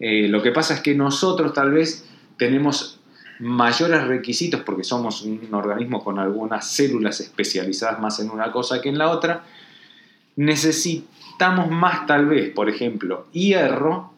lo 0.00 0.42
que 0.42 0.50
pasa 0.50 0.74
es 0.74 0.80
que 0.80 0.96
nosotros 0.96 1.52
tal 1.52 1.70
vez 1.70 2.08
tenemos 2.38 2.98
mayores 3.38 4.04
requisitos 4.04 4.60
porque 4.62 4.84
somos 4.84 5.22
un 5.22 5.48
organismo 5.52 6.02
con 6.02 6.18
algunas 6.18 6.68
células 6.68 7.20
especializadas 7.20 8.00
más 8.00 8.20
en 8.20 8.30
una 8.30 8.52
cosa 8.52 8.80
que 8.80 8.88
en 8.88 8.98
la 8.98 9.10
otra, 9.10 9.44
necesitamos 10.36 11.70
más 11.70 12.06
tal 12.06 12.26
vez, 12.26 12.50
por 12.50 12.68
ejemplo, 12.68 13.26
hierro, 13.32 14.12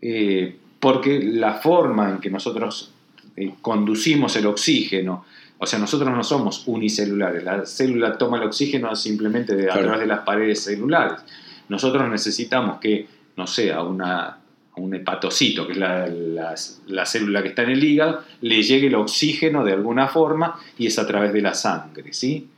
eh, 0.00 0.56
porque 0.80 1.20
la 1.22 1.54
forma 1.54 2.10
en 2.10 2.18
que 2.18 2.30
nosotros 2.30 2.92
eh, 3.36 3.54
conducimos 3.60 4.34
el 4.36 4.46
oxígeno, 4.46 5.24
o 5.58 5.66
sea, 5.66 5.78
nosotros 5.78 6.10
no 6.10 6.22
somos 6.22 6.62
unicelulares, 6.66 7.42
la 7.42 7.66
célula 7.66 8.16
toma 8.16 8.38
el 8.38 8.44
oxígeno 8.44 8.94
simplemente 8.94 9.56
de, 9.56 9.70
a 9.70 9.74
través 9.74 10.00
de 10.00 10.06
las 10.06 10.20
paredes 10.20 10.62
celulares. 10.62 11.20
Nosotros 11.68 12.08
necesitamos 12.08 12.78
que, 12.78 13.06
no 13.36 13.46
sé, 13.46 13.72
a 13.72 13.82
una 13.82 14.38
un 14.78 14.94
hepatocito, 14.94 15.66
que 15.66 15.72
es 15.72 15.78
la, 15.78 17.06
célula 17.06 17.42
que 17.42 17.48
está 17.48 17.62
en 17.62 17.70
el 17.70 17.84
hígado, 17.84 18.22
le 18.40 18.62
llegue 18.62 18.86
el 18.86 18.94
oxígeno 18.94 19.64
de 19.64 19.72
alguna 19.72 20.08
forma 20.08 20.58
y 20.78 20.86
es 20.86 20.98
a 20.98 21.06
través 21.06 21.32
de 21.32 21.42
la 21.42 21.54
sangre, 21.54 22.12
¿sí? 22.12 22.48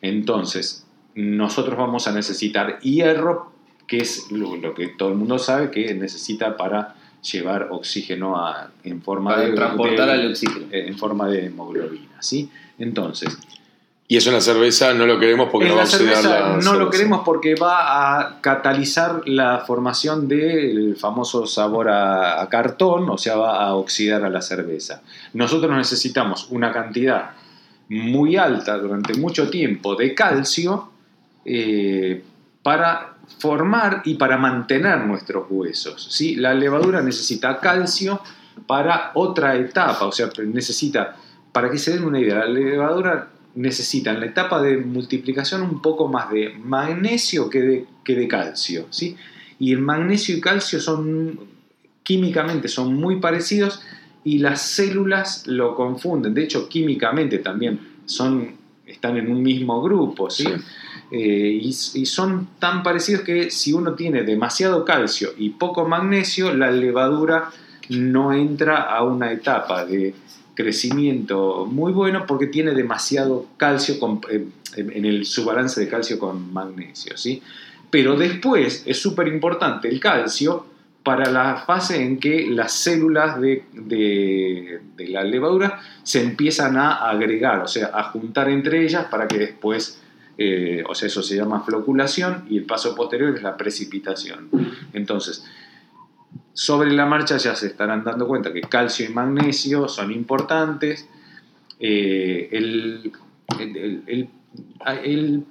Entonces, 0.00 0.86
nosotros 1.14 1.76
vamos 1.76 2.06
a 2.06 2.12
necesitar 2.12 2.78
hierro, 2.80 3.52
que 3.86 3.98
es 3.98 4.30
lo, 4.30 4.74
que 4.74 4.88
todo 4.88 5.10
el 5.10 5.16
mundo 5.16 5.38
sabe 5.38 5.70
que 5.70 5.92
necesita 5.94 6.56
para 6.56 6.94
llevar 7.22 7.68
oxígeno 7.70 8.36
en 8.84 9.02
forma 9.02 9.36
de... 9.38 9.52
transportar 9.52 10.08
al 10.10 10.30
oxígeno. 10.30 10.66
En 10.70 10.96
forma 10.96 11.28
de 11.28 11.46
hemoglobina, 11.46 12.22
¿sí? 12.22 12.50
Entonces, 12.78 13.36
y 14.10 14.16
eso 14.16 14.30
en 14.30 14.36
la 14.36 14.40
cerveza 14.40 14.94
no 14.94 15.04
lo 15.04 15.20
queremos 15.20 15.50
porque 15.52 15.68
no 15.68 15.76
va 15.76 15.82
a 15.82 15.84
oxidar 15.84 16.24
la 16.24 16.56
No 16.62 16.74
lo 16.76 16.88
queremos 16.88 17.20
porque 17.26 17.54
va 17.54 18.20
a 18.20 18.40
catalizar 18.40 19.20
la 19.26 19.58
formación 19.66 20.26
del 20.26 20.96
famoso 20.96 21.46
sabor 21.46 21.90
a, 21.90 22.48
cartón, 22.50 23.10
o 23.10 23.18
sea, 23.18 23.36
va 23.36 23.62
a 23.62 23.74
oxidar 23.74 24.24
a 24.24 24.30
la 24.30 24.40
cerveza. 24.40 25.02
Nosotros 25.34 25.76
necesitamos 25.76 26.48
una 26.50 26.72
cantidad 26.72 27.32
muy 27.90 28.36
alta 28.36 28.78
durante 28.78 29.12
mucho 29.12 29.50
tiempo 29.50 29.94
de 29.94 30.14
calcio 30.14 30.90
eh, 31.44 32.24
para 32.62 33.18
formar 33.38 34.00
y 34.06 34.14
para 34.14 34.38
mantener 34.38 35.00
nuestros 35.00 35.48
huesos. 35.50 36.08
¿sí? 36.10 36.34
La 36.36 36.54
levadura 36.54 37.02
necesita 37.02 37.60
calcio 37.60 38.22
para 38.66 39.10
otra 39.12 39.54
etapa, 39.56 40.06
o 40.06 40.12
sea, 40.12 40.30
necesita, 40.46 41.14
para 41.52 41.70
que 41.70 41.76
se 41.76 41.92
den 41.92 42.04
una 42.04 42.18
idea, 42.18 42.36
la 42.36 42.46
levadura 42.46 43.28
necesitan 43.58 44.20
la 44.20 44.26
etapa 44.26 44.62
de 44.62 44.76
multiplicación 44.76 45.62
un 45.62 45.82
poco 45.82 46.06
más 46.06 46.30
de 46.30 46.50
magnesio 46.62 47.50
que 47.50 47.60
de, 47.60 47.86
que 48.04 48.14
de 48.14 48.28
calcio. 48.28 48.86
¿sí? 48.90 49.16
Y 49.58 49.72
el 49.72 49.80
magnesio 49.80 50.36
y 50.36 50.40
calcio 50.40 50.80
son 50.80 51.40
químicamente 52.04 52.68
son 52.68 52.94
muy 52.94 53.16
parecidos 53.20 53.82
y 54.22 54.38
las 54.38 54.62
células 54.62 55.46
lo 55.46 55.74
confunden. 55.74 56.34
De 56.34 56.44
hecho, 56.44 56.68
químicamente 56.68 57.38
también 57.38 57.80
son, 58.06 58.52
están 58.86 59.16
en 59.16 59.30
un 59.30 59.42
mismo 59.42 59.82
grupo. 59.82 60.30
¿sí? 60.30 60.46
Eh, 61.10 61.58
y, 61.60 61.68
y, 61.68 62.06
son 62.06 62.48
tan 62.60 62.84
parecidos 62.84 63.22
que 63.22 63.50
si 63.50 63.72
uno 63.72 63.94
tiene 63.94 64.22
demasiado 64.22 64.84
calcio 64.84 65.30
y 65.36 65.50
poco 65.50 65.88
magnesio, 65.88 66.54
la 66.54 66.70
levadura 66.70 67.50
no 67.88 68.32
entra 68.32 68.82
a 68.82 69.02
una 69.02 69.32
etapa 69.32 69.84
de 69.84 70.14
crecimiento 70.58 71.66
muy 71.66 71.92
bueno 71.92 72.26
porque 72.26 72.48
tiene 72.48 72.72
demasiado 72.72 73.46
calcio 73.56 73.94
eh, 74.28 74.44
en 74.74 75.04
el, 75.04 75.24
su 75.24 75.44
balance 75.44 75.80
de 75.80 75.86
calcio 75.86 76.18
con 76.18 76.52
magnesio. 76.52 77.16
¿sí? 77.16 77.40
Pero 77.90 78.16
después 78.16 78.82
es 78.84 79.00
súper 79.00 79.28
importante 79.28 79.88
el 79.88 80.00
calcio 80.00 80.66
para 81.04 81.30
la 81.30 81.58
fase 81.64 82.02
en 82.02 82.18
que 82.18 82.48
las 82.48 82.72
células 82.72 83.40
de, 83.40 84.80
la 84.98 85.22
levadura 85.22 85.80
se 86.02 86.22
empiezan 86.22 86.76
a 86.76 87.08
agregar, 87.08 87.60
o 87.60 87.68
sea, 87.68 87.92
a 87.94 88.10
juntar 88.10 88.50
entre 88.50 88.82
ellas 88.82 89.06
para 89.06 89.28
que 89.28 89.38
después, 89.38 90.02
eh, 90.36 90.82
o 90.88 90.94
sea, 90.96 91.06
eso 91.06 91.22
se 91.22 91.36
llama 91.36 91.62
floculación 91.62 92.46
y 92.50 92.58
el 92.58 92.64
paso 92.64 92.96
posterior 92.96 93.36
es 93.36 93.44
la 93.44 93.56
precipitación. 93.56 94.48
Entonces, 94.92 95.44
sobre 96.58 96.90
la 96.90 97.06
marcha 97.06 97.36
ya 97.36 97.54
se 97.54 97.68
estarán 97.68 98.02
dando 98.02 98.26
cuenta 98.26 98.52
que 98.52 98.62
calcio 98.62 99.08
y 99.08 99.12
magnesio 99.12 99.86
son 99.86 100.10
importantes. 100.10 101.08
Eh, 101.78 102.48
el, 102.50 103.12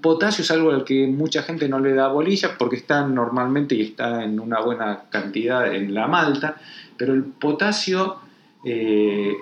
potasio 0.01 0.41
es 0.41 0.51
algo 0.51 0.71
al 0.71 0.83
que 0.83 1.07
mucha 1.07 1.43
gente 1.43 1.69
no 1.69 1.79
le 1.79 1.93
da 1.93 2.09
bolilla 2.09 2.57
porque 2.57 2.75
está 2.75 3.07
normalmente 3.07 3.73
y 3.73 3.83
está 3.83 4.21
en 4.25 4.37
una 4.37 4.59
buena 4.59 5.03
cantidad 5.09 5.73
en 5.73 5.93
la 5.93 6.07
malta, 6.07 6.57
pero 6.97 7.13
el 7.13 7.23
potasio 7.23 8.17
eh, 8.65 9.33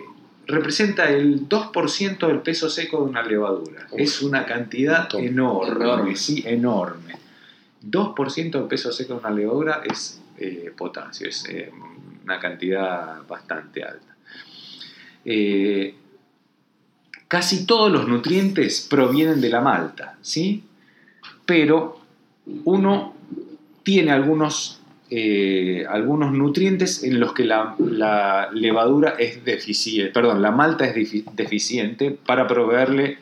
representa 0.46 1.10
el 1.10 1.50
2% 1.50 2.28
del 2.28 2.42
peso 2.42 2.70
seco 2.70 2.98
de 2.98 3.10
una 3.10 3.24
levadura. 3.24 3.88
es 3.98 4.22
una 4.22 4.46
cantidad 4.46 5.08
enorme, 5.16 5.84
enorme, 5.84 6.16
sí, 6.16 6.44
enorme. 6.46 7.16
2% 7.84 8.52
del 8.52 8.68
peso 8.68 8.92
seco 8.92 9.16
de 9.16 9.20
una 9.22 9.32
levadura 9.32 9.82
es 9.84 10.22
eh, 10.38 10.74
potasio, 10.76 11.30
es 11.30 11.46
eh, 11.50 11.72
una 12.24 12.40
cantidad 12.40 13.26
bastante 13.28 13.84
alta. 13.84 14.16
Eh, 15.24 15.96
casi 17.28 17.66
todos 17.66 17.92
los 17.92 18.08
nutrientes 18.08 18.86
provienen 18.90 19.40
de 19.40 19.50
la 19.50 19.62
malta, 19.62 20.18
¿sí? 20.22 20.64
Pero 21.46 22.02
uno 22.66 23.16
tiene 23.84 24.12
algunos, 24.12 24.82
algunos 25.90 26.34
nutrientes 26.34 27.04
en 27.04 27.20
los 27.20 27.34
que 27.34 27.46
la, 27.46 28.50
levadura 28.52 29.16
es 29.18 29.46
deficiente, 29.46 30.12
perdón, 30.12 30.42
la 30.42 30.52
malta 30.52 30.86
es 30.86 31.26
deficiente 31.36 32.12
para 32.12 32.48
proveerle 32.48 33.20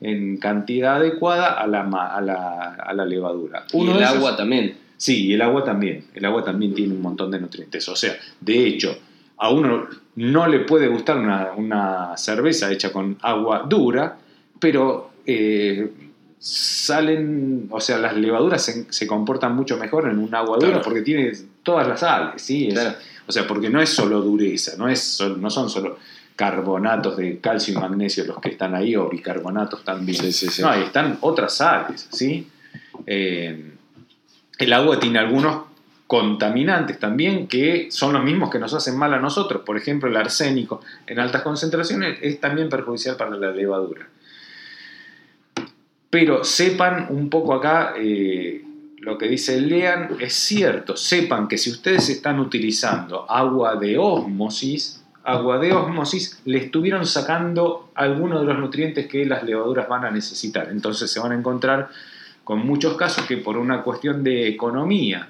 en 0.00 0.36
cantidad 0.36 0.96
adecuada 0.96 1.54
a 1.54 1.66
la, 1.66 1.82
a 1.82 2.92
la, 2.92 3.04
levadura. 3.06 3.64
y 3.72 3.88
el 3.88 4.02
agua 4.02 4.36
también 4.36 4.89
Sí, 5.00 5.32
el 5.32 5.40
agua 5.40 5.64
también. 5.64 6.04
El 6.12 6.26
agua 6.26 6.44
también 6.44 6.74
tiene 6.74 6.92
un 6.92 7.00
montón 7.00 7.30
de 7.30 7.40
nutrientes. 7.40 7.88
O 7.88 7.96
sea, 7.96 8.18
de 8.38 8.66
hecho, 8.66 8.98
a 9.38 9.48
uno 9.48 9.88
no 10.16 10.46
le 10.46 10.60
puede 10.60 10.88
gustar 10.88 11.16
una, 11.56 12.14
cerveza 12.18 12.70
hecha 12.70 12.92
con 12.92 13.16
agua 13.22 13.64
dura, 13.66 14.18
pero 14.58 15.12
eh, 15.24 15.90
salen, 16.38 17.66
o 17.70 17.80
sea, 17.80 17.96
las 17.96 18.14
levaduras 18.14 18.84
se, 18.90 19.06
comportan 19.06 19.56
mucho 19.56 19.78
mejor 19.78 20.06
en 20.10 20.18
un 20.18 20.34
agua 20.34 20.58
dura 20.58 20.82
porque 20.82 21.00
tiene 21.00 21.32
todas 21.62 21.88
las 21.88 22.00
sales, 22.00 22.42
¿sí? 22.42 22.68
O 23.26 23.32
sea, 23.32 23.46
porque 23.46 23.70
no 23.70 23.80
es 23.80 23.88
solo 23.88 24.20
dureza, 24.20 24.72
no, 24.76 24.86
es, 24.86 25.18
no 25.38 25.48
son 25.48 25.70
solo 25.70 25.96
carbonatos 26.36 27.16
de 27.16 27.38
calcio 27.38 27.72
y 27.72 27.78
magnesio 27.78 28.26
los 28.26 28.38
que 28.38 28.50
están 28.50 28.74
ahí, 28.74 28.94
o 28.96 29.08
bicarbonatos 29.08 29.82
también. 29.82 30.30
no, 30.60 30.68
ahí 30.68 30.82
están 30.82 31.16
otras 31.22 31.56
sales, 31.56 32.06
¿sí? 32.12 32.46
Eh, 33.06 33.76
el 34.60 34.72
agua 34.74 35.00
tiene 35.00 35.18
algunos 35.18 35.62
contaminantes 36.06 36.98
también 36.98 37.46
que 37.46 37.88
son 37.90 38.12
los 38.12 38.22
mismos 38.22 38.50
que 38.50 38.58
nos 38.58 38.74
hacen 38.74 38.96
mal 38.98 39.14
a 39.14 39.18
nosotros. 39.18 39.62
Por 39.64 39.76
ejemplo, 39.76 40.08
el 40.08 40.16
arsénico 40.16 40.82
en 41.06 41.18
altas 41.18 41.42
concentraciones 41.42 42.18
es 42.20 42.40
también 42.40 42.68
perjudicial 42.68 43.16
para 43.16 43.30
la 43.36 43.52
levadura. 43.52 44.06
Pero 46.10 46.44
sepan 46.44 47.06
un 47.08 47.30
poco 47.30 47.54
acá 47.54 47.94
eh, 47.96 48.62
lo 48.98 49.16
que 49.16 49.28
dice 49.28 49.60
Lean, 49.60 50.16
es 50.20 50.34
cierto, 50.34 50.94
sepan 50.94 51.48
que 51.48 51.56
si 51.56 51.70
ustedes 51.70 52.10
están 52.10 52.38
utilizando 52.38 53.30
agua 53.30 53.76
de 53.76 53.96
ósmosis, 53.96 55.02
agua 55.24 55.58
de 55.58 55.72
ósmosis, 55.72 56.42
le 56.44 56.58
estuvieron 56.58 57.06
sacando 57.06 57.92
algunos 57.94 58.40
de 58.40 58.46
los 58.46 58.58
nutrientes 58.58 59.06
que 59.06 59.24
las 59.24 59.42
levaduras 59.42 59.88
van 59.88 60.04
a 60.04 60.10
necesitar. 60.10 60.68
Entonces 60.70 61.10
se 61.10 61.18
van 61.18 61.32
a 61.32 61.36
encontrar 61.36 61.88
con 62.50 62.66
muchos 62.66 62.96
casos 62.96 63.26
que 63.26 63.36
por 63.36 63.56
una 63.56 63.82
cuestión 63.84 64.24
de 64.24 64.48
economía, 64.48 65.28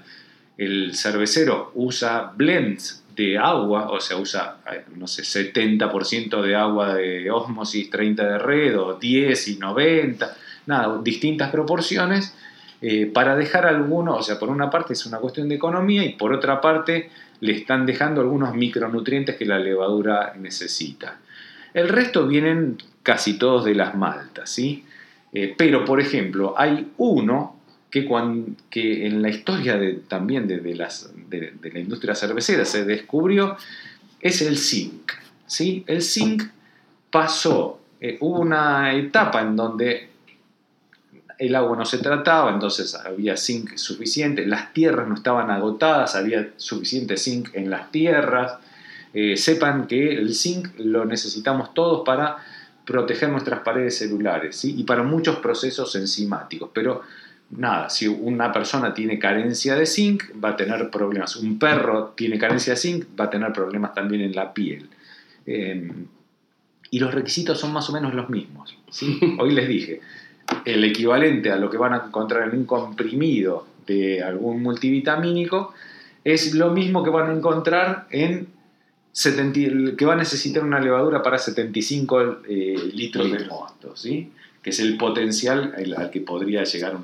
el 0.57 0.95
cervecero 0.95 1.71
usa 1.75 2.33
blends 2.35 3.05
de 3.15 3.37
agua, 3.37 3.91
o 3.91 4.01
sea, 4.01 4.17
usa, 4.17 4.57
eh, 4.73 4.87
no 4.97 5.07
sé, 5.07 5.23
70% 5.23 6.41
de 6.41 6.57
agua 6.57 6.95
de 6.95 7.31
osmosis, 7.31 7.91
30 7.91 8.27
de 8.27 8.39
red, 8.39 8.81
o 8.81 8.95
10 8.95 9.49
y 9.49 9.57
90, 9.57 10.35
nada, 10.65 10.99
distintas 11.03 11.51
proporciones, 11.51 12.35
eh, 12.81 13.05
para 13.05 13.37
dejar 13.37 13.67
algunos, 13.67 14.19
o 14.19 14.23
sea, 14.23 14.39
por 14.39 14.49
una 14.49 14.71
parte 14.71 14.95
es 14.95 15.05
una 15.05 15.19
cuestión 15.19 15.51
de 15.51 15.57
economía 15.57 16.03
y 16.03 16.15
por 16.15 16.33
otra 16.33 16.63
parte 16.63 17.11
le 17.41 17.53
están 17.53 17.85
dejando 17.85 18.23
algunos 18.23 18.55
micronutrientes 18.55 19.37
que 19.37 19.45
la 19.45 19.59
levadura 19.59 20.33
necesita. 20.39 21.19
El 21.75 21.91
resto 21.91 22.27
vienen 22.27 22.79
casi 23.03 23.39
todos 23.39 23.67
de 23.67 23.75
las 23.75 23.95
maltas, 23.95 24.49
¿sí? 24.49 24.87
Eh, 25.33 25.55
pero, 25.57 25.85
por 25.85 26.01
ejemplo, 26.01 26.55
hay 26.57 26.93
uno 26.97 27.57
que, 27.91 29.07
en 29.07 29.23
la 29.23 29.29
historia 29.29 29.79
también 30.09 30.47
de, 30.47 30.75
la 30.75 31.79
industria 31.79 32.15
cervecera 32.15 32.65
se 32.65 32.85
descubrió, 32.85 33.57
es 34.21 34.43
el 34.43 34.57
zinc. 34.57 35.13
¿sí? 35.47 35.85
El 35.87 36.03
zinc 36.03 36.45
pasó, 37.11 37.81
eh, 38.01 38.17
hubo 38.21 38.41
una 38.41 38.95
etapa 38.95 39.41
en 39.43 39.57
donde 39.57 40.11
el 41.39 41.57
agua 41.57 41.77
no 41.77 41.87
se 41.87 41.99
trataba, 41.99 42.53
entonces 42.53 42.95
había 42.95 43.37
zinc 43.37 43.77
suficiente, 43.77 44.47
las 44.47 44.75
tierras 44.75 45.09
no 45.09 45.15
estaban 45.15 45.51
agotadas, 45.51 46.15
había 46.15 46.51
suficiente 46.57 47.17
zinc 47.17 47.55
en 47.55 47.71
las 47.71 47.91
tierras. 47.91 48.59
Eh, 49.13 49.37
sepan 49.37 49.89
que 49.89 50.13
el 50.13 50.35
zinc 50.35 50.69
lo 50.79 51.05
necesitamos 51.05 51.75
todos 51.75 52.03
para 52.05 52.37
proteger 52.85 53.29
nuestras 53.29 53.61
paredes 53.61 53.99
celulares 53.99 54.65
y 54.65 54.83
para 54.85 55.03
muchos 55.03 55.37
procesos 55.37 55.95
enzimáticos. 55.97 56.71
Pero 56.73 57.03
nada, 57.51 57.91
si 57.91 58.07
una 58.09 58.53
persona 58.53 58.95
tiene 58.95 59.19
carencia 59.19 59.75
de 59.75 59.87
zinc, 59.87 60.25
va 60.43 60.51
a 60.51 60.57
tener 60.57 60.91
problemas. 60.91 61.37
Un 61.37 61.59
perro 61.59 62.13
tiene 62.17 62.39
carencia 62.39 62.75
de 62.75 62.77
zinc, 62.77 63.05
va 63.19 63.25
a 63.25 63.31
tener 63.31 63.53
problemas 63.53 63.95
también 63.95 64.23
en 64.23 64.35
la 64.35 64.53
piel. 64.53 64.89
Em, 65.47 66.07
y 66.91 66.99
los 66.99 67.15
requisitos 67.15 67.59
son 67.59 67.73
más 67.73 67.89
o 67.91 67.93
menos 67.93 68.15
los 68.15 68.29
mismos. 68.29 68.77
Hoy 69.39 69.53
les 69.53 69.69
dije, 69.69 70.01
el 70.65 70.85
equivalente 70.85 71.51
a 71.51 71.57
lo 71.57 71.71
que 71.71 71.77
van 71.77 71.95
a 71.95 72.05
encontrar 72.07 72.49
en 72.49 72.59
un 72.59 72.65
comprimido 72.65 73.67
de 73.87 74.23
algún 74.23 74.63
multivitamínico 74.63 75.75
es 76.25 76.55
lo 76.55 76.71
mismo 76.71 77.03
que 77.03 77.11
van 77.11 77.31
a 77.31 77.35
encontrar 77.35 78.07
en 78.11 78.49
que 79.13 80.05
va 80.05 80.13
a 80.13 80.17
necesitar 80.17 80.63
una 80.65 80.81
levadura 80.81 81.23
para 81.23 81.39
75 81.39 82.43
eh, 82.49 82.91
litros 82.95 83.31
de 83.31 83.47
mosto, 83.47 83.97
¿sí? 83.97 84.31
que 84.63 84.71
es 84.71 84.81
el 84.81 84.97
potencial 84.97 85.75
al 85.97 86.11
que 86.11 86.21
podría 86.21 86.65
llegar 86.65 86.97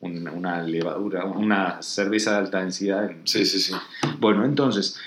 una 0.00 0.62
levadura, 0.62 1.24
una 1.24 1.82
cerveza 1.82 2.32
de 2.32 2.38
alta 2.38 2.60
densidad. 2.60 3.10
Sí, 3.24 3.44
sí, 3.44 3.58
sí. 3.58 3.74
Bueno, 4.18 4.44
entonces, 4.44 4.98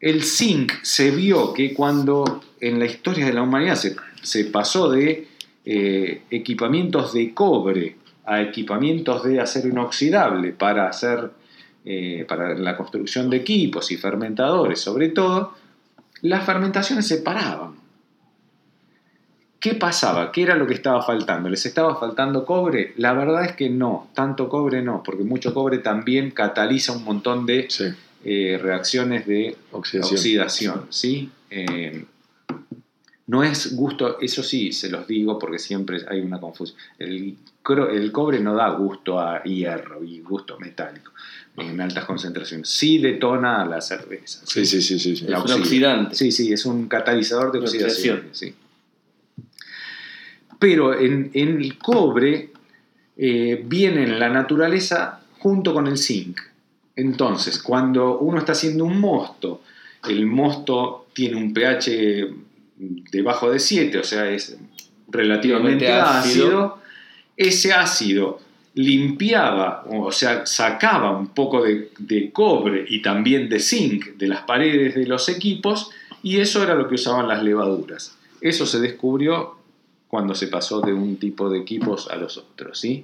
el 0.00 0.22
zinc 0.22 0.72
se 0.82 1.10
vio 1.10 1.52
que 1.52 1.74
cuando 1.74 2.42
en 2.60 2.78
la 2.78 2.86
historia 2.86 3.26
de 3.26 3.32
la 3.32 3.42
humanidad 3.42 3.76
se, 3.76 4.44
pasó 4.46 4.90
de 4.90 5.28
eh, 5.64 6.22
equipamientos 6.30 7.12
de 7.12 7.34
cobre 7.34 7.96
a 8.24 8.40
equipamientos 8.40 9.24
de 9.24 9.40
acero 9.40 9.68
inoxidable 9.68 10.52
para 10.52 10.88
hacer 10.88 11.30
eh, 11.84 12.24
para 12.26 12.54
la 12.54 12.76
construcción 12.76 13.28
de 13.28 13.36
equipos 13.36 13.90
y 13.90 13.96
fermentadores 13.96 14.80
sobre 14.80 15.10
todo, 15.10 15.54
las 16.22 16.46
fermentaciones 16.46 17.06
se 17.06 17.18
paraban. 17.18 17.74
¿Qué 19.60 19.74
pasaba? 19.74 20.32
¿Qué 20.32 20.42
era 20.42 20.56
lo 20.56 20.66
que 20.66 20.74
estaba 20.74 21.02
faltando? 21.02 21.48
¿Les 21.48 21.64
estaba 21.66 21.96
faltando 21.96 22.44
cobre? 22.44 22.94
La 22.96 23.12
verdad 23.12 23.44
es 23.44 23.52
que 23.52 23.68
no, 23.68 24.08
tanto 24.14 24.48
cobre 24.48 24.82
no, 24.82 25.02
porque 25.02 25.24
mucho 25.24 25.52
cobre 25.52 25.78
también 25.78 26.30
cataliza 26.30 26.92
un 26.92 27.04
montón 27.04 27.44
de 27.44 27.68
eh, 28.24 28.58
reacciones 28.62 29.26
de 29.26 29.56
oxidación. 29.72 30.86
¿sí? 30.90 31.30
Eh, 31.50 32.04
no 33.26 33.42
es 33.42 33.74
gusto, 33.74 34.18
eso 34.20 34.42
sí, 34.42 34.72
se 34.72 34.90
los 34.90 35.06
digo 35.06 35.38
porque 35.38 35.58
siempre 35.58 35.98
hay 36.08 36.20
una 36.20 36.40
confusión. 36.40 36.78
El, 36.98 37.36
el 37.90 38.12
cobre 38.12 38.40
no 38.40 38.54
da 38.54 38.68
gusto 38.70 39.18
a 39.18 39.42
hierro 39.44 40.04
y 40.04 40.20
gusto 40.20 40.58
metálico 40.58 41.12
en 41.56 41.80
altas 41.80 42.04
concentraciones. 42.04 42.68
Sí 42.68 42.98
detona 42.98 43.64
la 43.64 43.80
cerveza. 43.80 44.40
Sí, 44.44 44.66
sí, 44.66 44.82
sí. 44.82 44.98
sí, 44.98 45.12
Es 45.12 45.28
un 45.28 45.52
oxidante. 45.52 46.14
Sí, 46.14 46.32
sí, 46.32 46.52
es 46.52 46.66
un 46.66 46.88
catalizador 46.88 47.52
de 47.52 47.60
oxidación. 47.60 48.28
Sí. 48.32 48.54
Pero 50.58 50.98
en, 50.98 51.30
el 51.34 51.78
cobre 51.78 52.50
eh, 53.16 53.62
viene 53.64 54.04
en 54.04 54.18
la 54.18 54.28
naturaleza 54.28 55.20
junto 55.38 55.72
con 55.72 55.86
el 55.86 55.98
zinc. 55.98 56.40
Entonces, 56.96 57.60
cuando 57.60 58.18
uno 58.18 58.38
está 58.38 58.52
haciendo 58.52 58.84
un 58.84 59.00
mosto, 59.00 59.62
el 60.08 60.26
mosto 60.26 61.08
tiene 61.12 61.36
un 61.36 61.52
pH 61.52 62.28
debajo 62.76 63.50
de 63.50 63.58
7, 63.58 63.98
o 63.98 64.04
sea, 64.04 64.30
es 64.30 64.56
relativamente 65.08 65.90
ácido, 65.90 66.80
ese 67.36 67.72
ácido 67.72 68.40
limpiaba, 68.74 69.84
o 69.88 70.10
sea, 70.10 70.46
sacaba 70.46 71.16
un 71.16 71.28
poco 71.28 71.62
de, 71.62 72.30
cobre 72.32 72.84
y 72.88 73.02
también 73.02 73.48
de 73.48 73.60
zinc 73.60 74.16
de 74.16 74.26
las 74.26 74.42
paredes 74.42 74.94
de 74.96 75.06
los 75.06 75.28
equipos 75.28 75.90
y 76.22 76.40
eso 76.40 76.62
era 76.62 76.74
lo 76.74 76.88
que 76.88 76.96
usaban 76.96 77.28
las 77.28 77.42
levaduras. 77.42 78.16
Eso 78.40 78.66
se 78.66 78.80
descubrió 78.80 79.56
cuando 80.08 80.34
se 80.34 80.48
pasó 80.48 80.80
de 80.80 80.92
un 80.92 81.16
tipo 81.16 81.48
de 81.48 81.60
equipos 81.60 82.08
a 82.10 82.16
los 82.16 82.36
otros, 82.36 82.78
¿sí? 82.78 83.02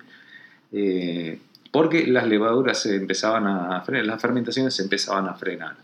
Eh, 0.73 1.39
porque 1.71 2.07
las 2.07 2.27
levaduras 2.27 2.83
se 2.83 2.97
empezaban 2.97 3.47
a 3.47 3.81
frenar, 3.83 4.07
las 4.07 4.21
fermentaciones 4.21 4.75
se 4.75 4.83
empezaban 4.83 5.29
a 5.29 5.35
frenar. 5.35 5.77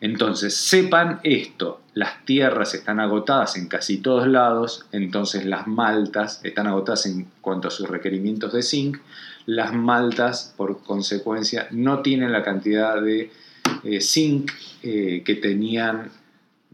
Entonces, 0.00 0.54
sepan 0.54 1.20
esto, 1.22 1.80
las 1.94 2.24
tierras 2.26 2.74
están 2.74 3.00
agotadas 3.00 3.56
en 3.56 3.68
casi 3.68 3.98
todos 3.98 4.26
lados, 4.26 4.86
entonces 4.92 5.46
las 5.46 5.66
maltas 5.66 6.40
están 6.44 6.66
agotadas 6.66 7.06
en 7.06 7.26
cuanto 7.40 7.68
a 7.68 7.70
sus 7.70 7.88
requerimientos 7.88 8.52
de 8.52 8.62
zinc, 8.62 8.98
las 9.46 9.72
maltas 9.72 10.52
por 10.56 10.82
consecuencia 10.82 11.68
no 11.70 12.00
tienen 12.00 12.32
la 12.32 12.42
cantidad 12.42 13.00
de 13.00 13.30
eh, 13.84 14.00
zinc 14.00 14.50
eh, 14.82 15.22
que 15.24 15.36
tenían, 15.36 16.10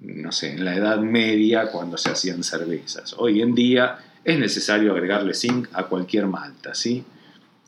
no 0.01 0.33
sé, 0.33 0.55
en 0.55 0.65
la 0.65 0.75
Edad 0.75 0.99
Media 0.99 1.67
cuando 1.71 1.99
se 1.99 2.11
hacían 2.11 2.43
cervezas. 2.43 3.15
Hoy 3.19 3.43
en 3.43 3.55
día 3.55 3.99
es 4.25 4.39
necesario 4.39 4.93
agregarle 4.93 5.35
zinc 5.35 5.69
a 5.73 5.85
cualquier 5.85 6.27
malta, 6.27 6.75
¿sí? 6.75 7.05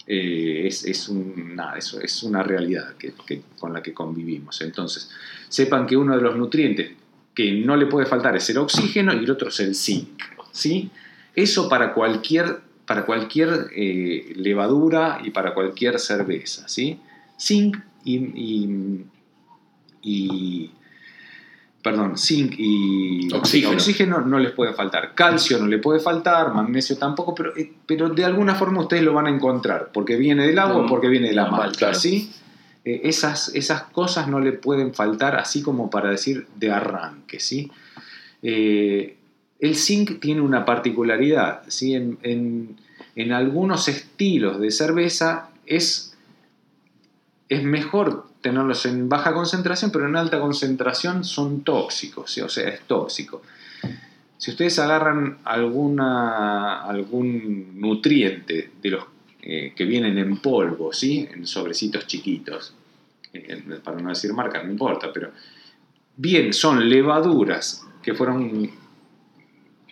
Eh, 0.07 0.67
es, 0.67 1.09
una, 1.09 1.77
es, 1.79 2.23
una 2.23 2.43
realidad 2.43 2.95
con 3.59 3.73
la 3.73 3.83
que 3.83 3.95
convivimos. 3.95 4.61
Entonces, 4.61 5.11
sepan 5.49 5.87
que 5.87 5.97
uno 5.97 6.15
de 6.15 6.23
los 6.23 6.37
nutrientes 6.37 6.93
que 7.35 7.53
no 7.53 7.77
le 7.77 7.87
puede 7.87 8.07
faltar 8.07 8.37
es 8.37 8.49
el 8.51 8.59
oxígeno 8.59 9.15
y 9.15 9.25
el 9.25 9.31
otro 9.31 9.49
es 9.49 9.61
el 9.61 9.75
zinc. 9.75 10.21
¿sí? 10.53 10.91
Eso 11.35 11.69
para 11.69 11.95
cualquier, 11.95 12.61
para 12.87 13.07
cualquier 13.07 13.71
eh, 13.75 14.33
levadura 14.37 15.21
y 15.25 15.31
para 15.31 15.55
cualquier 15.55 15.99
cerveza. 15.99 16.69
¿sí? 16.69 17.01
Zinc 17.41 17.79
y, 18.05 19.01
perdón, 21.85 22.17
zinc 22.19 22.55
y 22.59 23.29
Oxígeno. 23.33 23.75
oxígeno 23.75 24.21
no 24.23 24.39
les 24.39 24.53
puede 24.53 24.73
faltar. 24.73 25.15
Calcio 25.15 25.59
no 25.59 25.67
le 25.67 25.79
puede 25.79 26.01
faltar, 26.01 26.53
magnesio 26.55 26.97
tampoco, 26.97 27.35
pero, 27.35 27.55
eh, 27.57 27.71
pero 27.87 28.09
de 28.09 28.25
alguna 28.25 28.55
forma 28.55 28.81
ustedes 28.81 29.03
lo 29.05 29.13
van 29.13 29.27
a 29.27 29.31
encontrar, 29.31 29.91
porque 29.93 30.17
viene 30.17 30.47
del 30.47 30.59
agua 30.59 30.79
o 30.79 30.83
Mm. 30.85 30.89
porque 30.89 31.09
viene 31.09 31.29
de 31.29 31.35
la 31.35 31.51
malta, 31.51 31.77
Claro. 31.79 31.95
¿sí? 31.95 32.33
Eh, 32.87 33.03
esas, 33.05 33.55
esas 33.55 33.83
cosas 33.85 34.29
no 34.29 34.41
le 34.41 34.53
pueden 34.53 34.95
faltar, 34.95 35.37
así 35.37 35.61
como 35.63 35.91
para 35.91 36.09
decir 36.11 36.47
de 36.57 36.73
arranque, 36.73 37.39
¿sí? 37.39 37.71
Eh, 38.43 39.17
el 39.61 39.77
zinc 39.77 40.21
tiene 40.21 40.41
una 40.41 40.65
particularidad, 40.65 41.63
¿sí? 41.69 41.95
En, 41.95 42.19
en- 42.23 42.77
en 43.17 43.33
algunos 43.33 43.89
estilos 43.89 44.59
de 44.59 44.71
cerveza 44.71 45.51
es, 45.67 46.17
es 47.49 47.63
mejor 47.63 48.27
tenerlos 48.45 48.85
en 48.85 49.09
baja 49.09 49.33
concentración, 49.33 49.91
pero 49.91 50.07
en 50.07 50.17
alta 50.17 50.39
concentración 50.39 51.25
son 51.25 51.65
tóxicos, 51.65 52.37
o 52.37 52.49
sea, 52.51 52.69
es 52.69 52.83
tóxico. 52.83 53.41
Si 54.37 54.51
ustedes 54.51 54.79
agarran 54.81 55.39
alguna, 55.45 56.83
algún 56.83 57.81
nutriente 57.81 58.73
de 58.83 58.91
los 58.91 59.05
eh, 59.41 59.73
que 59.75 59.87
vienen 59.87 60.19
en 60.19 60.37
polvo, 60.37 60.93
¿sí? 60.93 61.27
en 61.33 61.47
sobrecitos 61.47 62.07
chiquitos, 62.07 62.75
eh, 63.33 63.63
para 63.83 63.99
no 63.99 64.11
decir 64.11 64.35
marca, 64.35 64.63
no 64.63 64.71
importa, 64.71 65.11
pero 65.11 65.31
bien 66.15 66.53
son 66.53 66.87
levaduras 66.87 67.87
que 68.03 68.13
fueron 68.13 68.71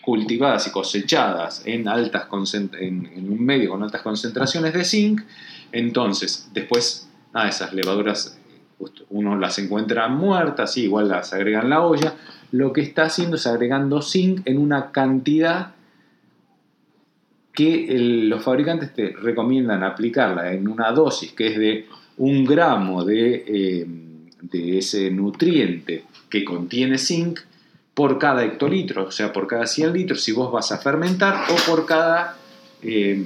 cultivadas 0.03 0.67
y 0.67 0.73
cosechadas 0.73 1.63
en, 1.65 1.89
altas 1.89 2.27
en, 2.53 2.71
en 2.75 3.33
un 3.33 3.43
medio 3.43 3.71
con 3.71 3.83
altas 3.83 4.03
concentraciones 4.03 4.75
de 4.75 4.85
zinc, 4.85 5.23
entonces 5.73 6.51
después 6.53 7.09
nada, 7.33 7.49
esas 7.49 7.73
levaduras 7.73 8.39
uno 9.11 9.39
las 9.39 9.59
encuentra 9.59 10.09
muertas, 10.09 10.73
sí, 10.73 10.85
igual 10.85 11.09
las 11.09 11.33
agrega 11.33 11.61
en 11.61 11.71
la 11.71 11.83
olla, 11.83 12.15
lo 12.51 12.73
que 12.73 12.83
está 12.83 13.05
haciendo 13.05 13.37
es 13.37 13.47
agregando 13.47 14.03
zinc 14.03 14.43
en 14.47 14.59
una 14.59 14.91
cantidad 14.93 15.75
que 17.53 17.87
los 17.99 18.43
fabricantes 18.43 18.95
te 18.95 19.11
recomiendan 19.11 19.83
aplicarla 19.83 20.53
en 20.53 20.69
una 20.69 20.91
dosis 20.93 21.33
que 21.33 21.49
es 21.49 21.59
de 21.59 21.87
un 22.17 22.45
gramo 22.45 23.05
de, 23.05 23.45
eh, 23.47 23.87
de 24.41 24.79
ese 24.79 25.11
nutriente 25.11 26.05
que 26.31 26.45
contiene 26.45 26.99
zinc 26.99 27.41
por 27.95 28.19
cada 28.19 28.45
hectolitro, 28.45 29.07
o 29.09 29.11
sea, 29.11 29.33
por 29.33 29.47
cada 29.47 29.67
100 29.67 29.93
litros, 29.93 30.23
si 30.23 30.33
vos 30.33 30.51
vas 30.51 30.73
a 30.73 30.79
fermentar, 30.79 31.45
o 31.51 31.71
por 31.71 31.85
cada 31.85 32.37
eh, 32.83 33.23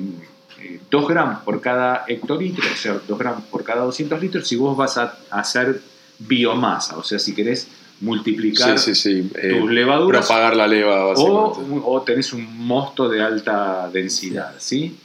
eh, 0.75 0.81
2 0.91 1.09
gramos 1.09 1.43
por 1.43 1.61
cada 1.61 2.05
hectolitro, 2.09 2.65
o 2.73 2.77
sea, 2.77 3.01
2 3.07 3.19
gramos 3.19 3.45
por 3.45 3.63
cada 3.65 3.83
200 3.85 4.21
litros, 4.21 4.47
si 4.49 4.57
vos 4.57 4.77
vas 4.77 4.99
a 4.99 5.19
hacer 5.31 5.81
biomasa, 6.19 6.97
o 6.99 7.03
sea, 7.03 7.19
si 7.19 7.35
querés 7.35 7.69
multiplicar 8.01 8.79
Sí, 8.79 8.95
sí, 8.95 9.23
sí. 9.23 9.31
eh, 9.37 9.57
tus 9.59 9.71
levaduras 9.71 10.27
propagar 10.27 10.57
la 10.57 10.67
leva, 10.67 11.07
o, 11.07 11.83
o 11.85 12.03
tenés 12.03 12.33
un 12.33 12.45
mosto 12.67 13.09
de 13.09 13.23
alta 13.23 13.89
densidad, 13.93 14.55
¿sí? 14.59 14.97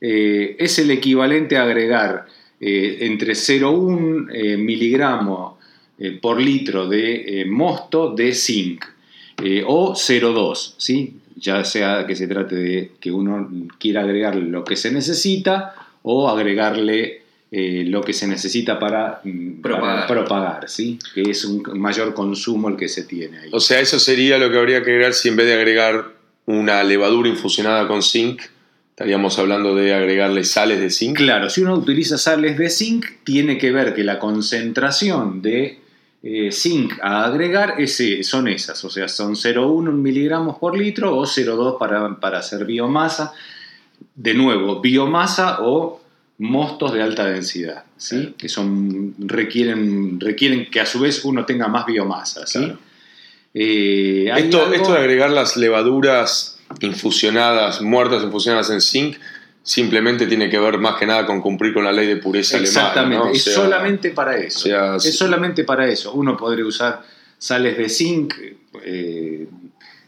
Eh, 0.00 0.56
es 0.58 0.78
el 0.78 0.90
equivalente 0.90 1.56
a 1.56 1.62
agregar 1.62 2.26
eh, 2.60 2.98
entre 3.02 3.32
0,1 3.34 4.28
eh, 4.32 4.56
miligramo 4.56 5.58
eh, 5.98 6.18
por 6.20 6.40
litro 6.40 6.88
de 6.88 7.40
eh, 7.40 7.44
mosto 7.46 8.12
de 8.14 8.34
zinc 8.34 8.84
eh, 9.42 9.62
o 9.66 9.94
0,2, 9.94 10.74
¿sí? 10.76 11.16
Ya 11.36 11.64
sea 11.64 12.06
que 12.06 12.14
se 12.16 12.26
trate 12.28 12.54
de 12.54 12.90
que 13.00 13.10
uno 13.10 13.50
quiera 13.78 14.02
agregar 14.02 14.36
lo 14.36 14.64
que 14.64 14.76
se 14.76 14.90
necesita 14.92 15.74
o 16.02 16.28
agregarle 16.28 17.22
eh, 17.50 17.84
lo 17.86 18.02
que 18.02 18.12
se 18.12 18.26
necesita 18.26 18.78
para 18.78 19.20
mm, 19.24 19.60
para 19.60 19.76
Propagar. 19.76 20.06
propagar, 20.06 20.68
¿sí? 20.68 20.98
Que 21.14 21.22
es 21.22 21.44
un 21.44 21.62
mayor 21.78 22.14
consumo 22.14 22.68
el 22.68 22.76
que 22.76 22.88
se 22.88 23.04
tiene 23.04 23.38
ahí. 23.38 23.50
O 23.52 23.60
sea, 23.60 23.80
eso 23.80 23.98
sería 23.98 24.38
lo 24.38 24.50
que 24.50 24.58
habría 24.58 24.82
que 24.82 24.90
agregar 24.90 25.14
si 25.14 25.28
en 25.28 25.36
vez 25.36 25.46
de 25.46 25.54
agregar 25.54 26.12
una 26.46 26.82
levadura 26.84 27.28
infusionada 27.28 27.86
con 27.88 28.02
zinc, 28.02 28.42
estaríamos 28.90 29.38
hablando 29.38 29.74
de 29.74 29.94
agregarle 29.94 30.44
sales 30.44 30.80
de 30.80 30.90
zinc. 30.90 31.16
Claro, 31.16 31.48
si 31.48 31.62
uno 31.62 31.74
utiliza 31.74 32.18
sales 32.18 32.58
de 32.58 32.70
zinc, 32.70 33.06
tiene 33.24 33.56
que 33.58 33.72
ver 33.72 33.94
que 33.94 34.04
la 34.04 34.18
concentración 34.18 35.42
de 35.42 35.78
eh, 36.26 36.50
zinc 36.50 36.94
a 37.02 37.24
agregar 37.26 37.74
es, 37.78 38.00
eh, 38.00 38.22
son 38.24 38.48
esas, 38.48 38.82
o 38.84 38.88
sea, 38.88 39.08
son 39.08 39.34
0,1 39.36 39.92
miligramos 39.92 40.56
por 40.56 40.74
litro 40.76 41.14
o 41.16 41.24
0,2 41.26 41.76
para, 41.78 42.16
para 42.18 42.38
hacer 42.38 42.64
biomasa. 42.64 43.32
De 44.14 44.32
nuevo, 44.32 44.80
biomasa 44.80 45.58
o 45.62 46.00
mostos 46.38 46.92
de 46.94 47.02
alta 47.02 47.26
densidad, 47.26 47.84
¿sí? 47.96 48.16
Claro. 48.16 48.34
que 48.38 48.48
son, 48.48 49.14
requieren, 49.18 50.18
requieren 50.18 50.70
que 50.70 50.80
a 50.80 50.86
su 50.86 50.98
vez 51.00 51.24
uno 51.24 51.44
tenga 51.44 51.68
más 51.68 51.84
biomasa. 51.86 52.46
¿sí? 52.46 52.58
Claro. 52.60 52.78
Eh, 53.52 54.32
Esto, 54.36 54.62
algo- 54.64 54.74
esto 54.74 54.92
de 54.92 54.98
agregar 54.98 55.30
las 55.30 55.56
levaduras 55.56 56.58
infusionadas, 56.80 57.82
muertas 57.82 58.22
infusionadas 58.24 58.70
en 58.70 58.80
zinc, 58.80 59.16
simplemente 59.66 60.26
tiene 60.26 60.48
que 60.50 60.58
ver 60.58 60.78
más 60.78 60.96
que 60.98 61.06
nada 61.06 61.24
con 61.26 61.40
cumplir 61.40 61.72
con 61.72 61.82
la 61.84 61.90
ley 61.90 62.06
de 62.06 62.16
pureza 62.18 62.58
Exactamente, 62.58 63.16
alemana. 63.16 63.24
¿no? 63.24 63.30
O 63.30 63.34
es 63.34 63.42
sea, 63.42 63.54
solamente 63.54 64.10
para 64.10 64.36
eso. 64.36 64.58
sea, 64.60 64.96
es 64.96 65.16
solamente 65.16 65.64
para 65.64 65.88
eso. 65.88 66.12
Uno 66.12 66.36
podría 66.36 66.66
usar 66.66 67.02
sales 67.38 67.76
de 67.78 67.88
zinc 67.88 68.34
eh, 68.84 69.48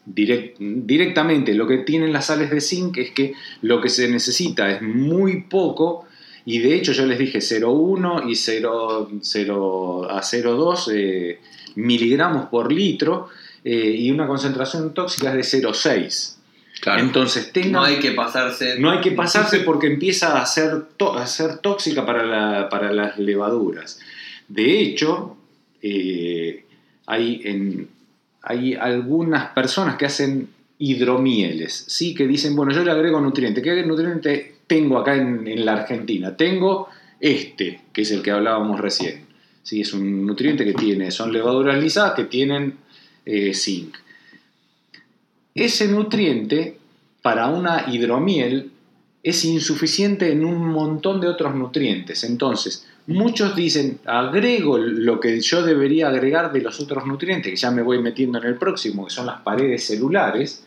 direct- 0.06 0.56
directamente. 0.58 1.54
Lo 1.54 1.66
que 1.66 1.78
tienen 1.78 2.12
las 2.12 2.26
sales 2.26 2.50
de 2.50 2.60
zinc 2.60 2.98
es 2.98 3.10
que 3.12 3.32
lo 3.62 3.80
que 3.80 3.88
se 3.88 4.06
necesita 4.08 4.70
es 4.70 4.82
muy 4.82 5.40
poco. 5.42 6.04
Y 6.44 6.58
de 6.60 6.76
hecho 6.76 6.92
yo 6.92 7.06
les 7.06 7.18
dije 7.18 7.38
0,1 7.38 8.28
y 8.30 8.36
0, 8.36 9.10
0 9.20 10.10
a 10.10 10.20
0,2 10.20 10.92
eh, 10.94 11.40
miligramos 11.76 12.46
por 12.50 12.70
litro 12.72 13.28
eh, 13.64 13.74
y 13.98 14.10
una 14.12 14.26
concentración 14.28 14.94
tóxica 14.94 15.34
es 15.36 15.50
de 15.50 15.62
0,6. 15.62 16.35
Claro. 16.80 17.00
Entonces 17.00 17.52
tengan 17.52 17.72
No 17.72 17.82
hay 17.84 17.98
que 17.98 18.12
pasarse. 18.12 18.78
no 18.78 18.90
hay 18.90 19.00
que 19.00 19.12
pasarse 19.12 19.60
porque 19.60 19.86
empieza 19.88 20.40
a 20.40 20.46
ser, 20.46 20.82
to- 20.96 21.14
a 21.16 21.26
ser 21.26 21.58
tóxica 21.58 22.04
para, 22.06 22.24
la- 22.24 22.68
para 22.68 22.92
las 22.92 23.18
levaduras. 23.18 24.00
De 24.48 24.80
hecho, 24.80 25.36
eh, 25.82 26.64
hay, 27.06 27.40
en- 27.44 27.88
hay 28.42 28.74
algunas 28.74 29.48
personas 29.52 29.96
que 29.96 30.06
hacen 30.06 30.48
hidromieles, 30.78 31.84
¿sí? 31.88 32.14
que 32.14 32.26
dicen, 32.26 32.54
bueno, 32.56 32.72
yo 32.72 32.84
le 32.84 32.90
agrego 32.90 33.20
nutriente. 33.20 33.62
¿Qué 33.62 33.82
nutriente 33.84 34.56
tengo 34.66 34.98
acá 34.98 35.14
en, 35.16 35.46
en 35.48 35.64
la 35.64 35.74
Argentina? 35.74 36.36
Tengo 36.36 36.88
este, 37.20 37.80
que 37.92 38.02
es 38.02 38.10
el 38.10 38.22
que 38.22 38.30
hablábamos 38.30 38.80
recién. 38.80 39.24
¿sí? 39.62 39.80
Es 39.80 39.92
un 39.94 40.26
nutriente 40.26 40.64
que 40.64 40.74
tiene, 40.74 41.10
son 41.10 41.32
levaduras 41.32 41.78
lisadas 41.82 42.12
que 42.14 42.24
tienen 42.24 42.74
eh, 43.24 43.54
zinc. 43.54 43.96
Ese 45.56 45.88
nutriente 45.88 46.76
para 47.22 47.48
una 47.48 47.86
hidromiel 47.90 48.70
es 49.22 49.44
insuficiente 49.46 50.30
en 50.30 50.44
un 50.44 50.68
montón 50.68 51.18
de 51.18 51.28
otros 51.28 51.54
nutrientes. 51.54 52.22
Entonces, 52.24 52.86
muchos 53.06 53.56
dicen, 53.56 53.98
agrego 54.04 54.76
lo 54.76 55.18
que 55.18 55.40
yo 55.40 55.62
debería 55.62 56.08
agregar 56.08 56.52
de 56.52 56.60
los 56.60 56.78
otros 56.78 57.06
nutrientes, 57.06 57.50
que 57.50 57.56
ya 57.56 57.70
me 57.70 57.80
voy 57.80 58.02
metiendo 58.02 58.38
en 58.38 58.44
el 58.44 58.56
próximo, 58.56 59.06
que 59.06 59.14
son 59.14 59.24
las 59.24 59.40
paredes 59.40 59.86
celulares. 59.86 60.62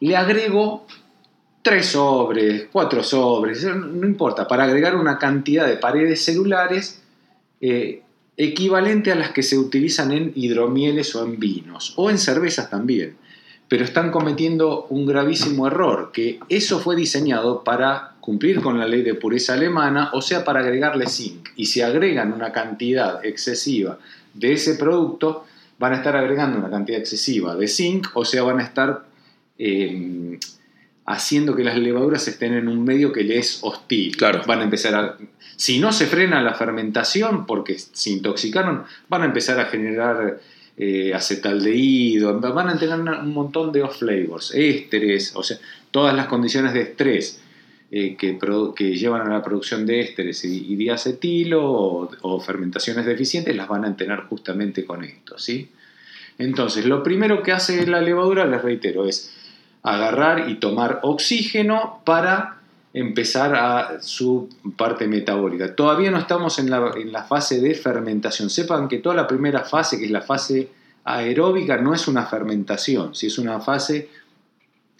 Le 0.00 0.14
agrego 0.14 0.86
tres 1.62 1.86
sobres, 1.86 2.66
cuatro 2.70 3.02
sobres, 3.02 3.64
no 3.64 4.06
importa, 4.06 4.46
para 4.46 4.64
agregar 4.64 4.94
una 4.94 5.18
cantidad 5.18 5.66
de 5.66 5.78
paredes 5.78 6.22
celulares 6.22 7.02
eh, 7.62 8.02
equivalente 8.44 9.12
a 9.12 9.14
las 9.14 9.30
que 9.30 9.42
se 9.42 9.58
utilizan 9.58 10.12
en 10.12 10.32
hidromieles 10.34 11.14
o 11.14 11.24
en 11.24 11.38
vinos, 11.38 11.94
o 11.96 12.10
en 12.10 12.18
cervezas 12.18 12.70
también. 12.70 13.16
Pero 13.68 13.84
están 13.84 14.10
cometiendo 14.10 14.86
un 14.90 15.06
gravísimo 15.06 15.66
error, 15.66 16.10
que 16.12 16.40
eso 16.48 16.80
fue 16.80 16.96
diseñado 16.96 17.64
para 17.64 18.12
cumplir 18.20 18.60
con 18.60 18.78
la 18.78 18.86
ley 18.86 19.02
de 19.02 19.14
pureza 19.14 19.54
alemana, 19.54 20.10
o 20.12 20.22
sea, 20.22 20.44
para 20.44 20.60
agregarle 20.60 21.06
zinc. 21.06 21.48
Y 21.56 21.66
si 21.66 21.80
agregan 21.80 22.32
una 22.32 22.52
cantidad 22.52 23.24
excesiva 23.24 23.98
de 24.34 24.52
ese 24.52 24.74
producto, 24.74 25.44
van 25.78 25.94
a 25.94 25.96
estar 25.96 26.16
agregando 26.16 26.58
una 26.58 26.70
cantidad 26.70 27.00
excesiva 27.00 27.56
de 27.56 27.66
zinc, 27.68 28.08
o 28.14 28.24
sea, 28.24 28.42
van 28.42 28.60
a 28.60 28.62
estar 28.62 29.04
eh, 29.58 30.38
haciendo 31.04 31.56
que 31.56 31.64
las 31.64 31.76
levaduras 31.78 32.26
estén 32.28 32.54
en 32.54 32.68
un 32.68 32.84
medio 32.84 33.12
que 33.12 33.24
les 33.24 33.38
es 33.38 33.58
hostil. 33.62 34.16
Claro. 34.16 34.42
Van 34.46 34.60
a 34.60 34.64
empezar 34.64 34.94
a. 34.94 35.18
Si 35.56 35.78
no 35.78 35.92
se 35.92 36.06
frena 36.06 36.42
la 36.42 36.54
fermentación 36.54 37.46
porque 37.46 37.78
se 37.78 38.10
intoxicaron, 38.10 38.84
van 39.08 39.22
a 39.22 39.26
empezar 39.26 39.60
a 39.60 39.66
generar 39.66 40.40
eh, 40.76 41.12
acetaldehído, 41.14 42.40
van 42.40 42.68
a 42.68 42.78
tener 42.78 42.98
un 42.98 43.32
montón 43.32 43.72
de 43.72 43.82
off-flavors, 43.82 44.52
ésteres, 44.54 45.32
o 45.36 45.42
sea, 45.42 45.58
todas 45.90 46.14
las 46.14 46.26
condiciones 46.26 46.72
de 46.72 46.80
estrés 46.80 47.40
eh, 47.90 48.16
que, 48.16 48.96
llevan 48.96 49.30
a 49.30 49.34
la 49.34 49.42
producción 49.42 49.84
de 49.84 50.00
ésteres 50.00 50.44
y, 50.44 50.72
y 50.72 50.76
diacetilo 50.76 51.62
o, 51.62 52.10
o 52.22 52.40
fermentaciones 52.40 53.04
deficientes 53.04 53.54
las 53.54 53.68
van 53.68 53.84
a 53.84 53.96
tener 53.96 54.20
justamente 54.20 54.84
con 54.84 55.04
esto, 55.04 55.38
¿sí? 55.38 55.68
Entonces, 56.38 56.86
lo 56.86 57.02
primero 57.02 57.42
que 57.42 57.52
hace 57.52 57.86
la 57.86 58.00
levadura, 58.00 58.46
les 58.46 58.62
reitero, 58.62 59.06
es 59.06 59.32
agarrar 59.82 60.48
y 60.48 60.56
tomar 60.56 61.00
oxígeno 61.02 62.00
para 62.04 62.58
empezar 62.94 63.54
a 63.54 64.02
su 64.02 64.48
parte 64.76 65.06
metabólica. 65.08 65.74
Todavía 65.74 66.10
no 66.10 66.18
estamos 66.18 66.58
en 66.58 66.70
la, 66.70 66.92
en 66.96 67.10
la, 67.10 67.24
fase 67.24 67.60
de 67.60 67.74
fermentación. 67.74 68.50
Sepan 68.50 68.88
que 68.88 68.98
toda 68.98 69.14
la 69.14 69.26
primera 69.26 69.64
fase, 69.64 69.98
que 69.98 70.04
es 70.04 70.10
la 70.10 70.20
fase 70.20 70.68
aeróbica, 71.04 71.78
no 71.78 71.94
es 71.94 72.06
una 72.06 72.26
fermentación, 72.26 73.14
si 73.14 73.26
es 73.26 73.38
una 73.38 73.60
fase 73.60 74.10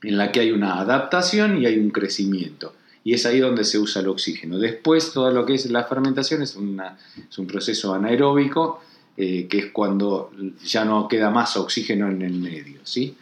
en 0.02 0.16
la 0.16 0.32
que 0.32 0.40
hay 0.40 0.50
una 0.50 0.80
adaptación 0.80 1.62
y 1.62 1.66
hay 1.66 1.78
un 1.78 1.90
crecimiento. 1.90 2.74
Y 3.04 3.14
es 3.14 3.26
ahí 3.26 3.40
donde 3.40 3.64
se 3.64 3.78
usa 3.78 4.00
el 4.00 4.09
oxígeno. 4.09 4.59
Después, 4.59 5.12
todo 5.12 5.30
lo 5.30 5.44
que 5.44 5.54
es 5.54 5.70
la 5.70 5.84
fermentación 5.84 6.42
es, 6.42 6.50
es 6.50 7.38
un 7.38 7.46
proceso 7.46 7.94
anaeróbico, 7.94 8.80
eh, 9.16 9.46
que 9.48 9.59
es 9.59 9.66
cuando 9.66 10.30
ya 10.64 10.84
no 10.84 11.09
queda 11.09 11.30
más 11.30 11.56
oxígeno 11.56 12.09
en 12.09 12.22
el 12.22 12.34
medio. 12.34 12.80
¿sí? 12.84 13.16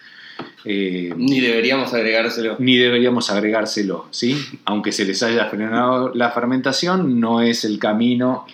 Eh, 0.64 1.12
ni 1.16 1.40
deberíamos 1.40 1.92
agregárselo. 1.94 2.56
Ni 2.58 2.76
deberíamos 2.76 3.30
agregárselo, 3.30 4.06
¿sí? 4.10 4.36
Aunque 4.64 4.92
se 4.92 5.04
les 5.04 5.22
haya 5.22 5.46
frenado 5.46 6.14
la 6.14 6.30
fermentación, 6.30 7.20
no 7.20 7.40
es 7.40 7.64
el 7.64 7.78
camino 7.78 8.46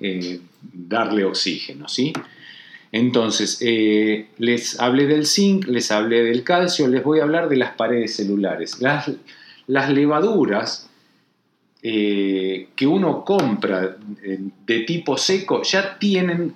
eh, 0.00 0.40
darle 0.72 1.24
oxígeno, 1.24 1.88
¿sí? 1.88 2.12
Entonces, 2.90 3.58
eh, 3.60 4.26
les 4.38 4.78
hablé 4.80 5.06
del 5.06 5.26
zinc, 5.26 5.66
les 5.66 5.90
hablé 5.90 6.24
del 6.24 6.44
calcio, 6.44 6.88
les 6.88 7.02
voy 7.02 7.20
a 7.20 7.22
hablar 7.22 7.48
de 7.48 7.56
las 7.56 7.74
paredes 7.74 8.16
celulares. 8.16 8.80
Las, 8.80 9.10
las 9.66 9.90
levaduras 9.90 10.88
que 11.84 12.86
uno 12.86 13.24
compra 13.24 13.96
de 14.66 14.80
tipo 14.80 15.18
seco 15.18 15.62
ya 15.64 15.98
tienen 15.98 16.54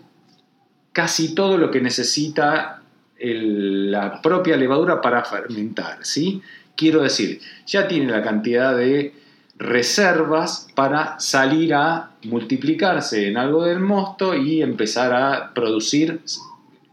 casi 0.93 1.35
todo 1.35 1.59
lo 1.59 1.73
que 1.73 1.81
necesita 1.81 2.76
la 3.19 4.21
propia 4.21 4.57
levadura 4.57 5.01
para 5.01 5.25
fermentar, 5.25 5.99
¿sí? 6.03 6.43
Quiero 6.77 7.03
decir, 7.03 7.41
ya 7.67 7.89
tiene 7.89 8.13
la 8.13 8.23
cantidad 8.23 8.77
de 8.77 9.15
reservas 9.59 10.69
para 10.75 11.19
salir 11.19 11.75
a 11.75 12.11
multiplicarse 12.25 13.29
en 13.29 13.39
algo 13.39 13.65
del 13.65 13.81
mosto 13.81 14.35
y 14.35 14.61
empezar 14.61 15.15
a 15.15 15.55
producir 15.55 16.21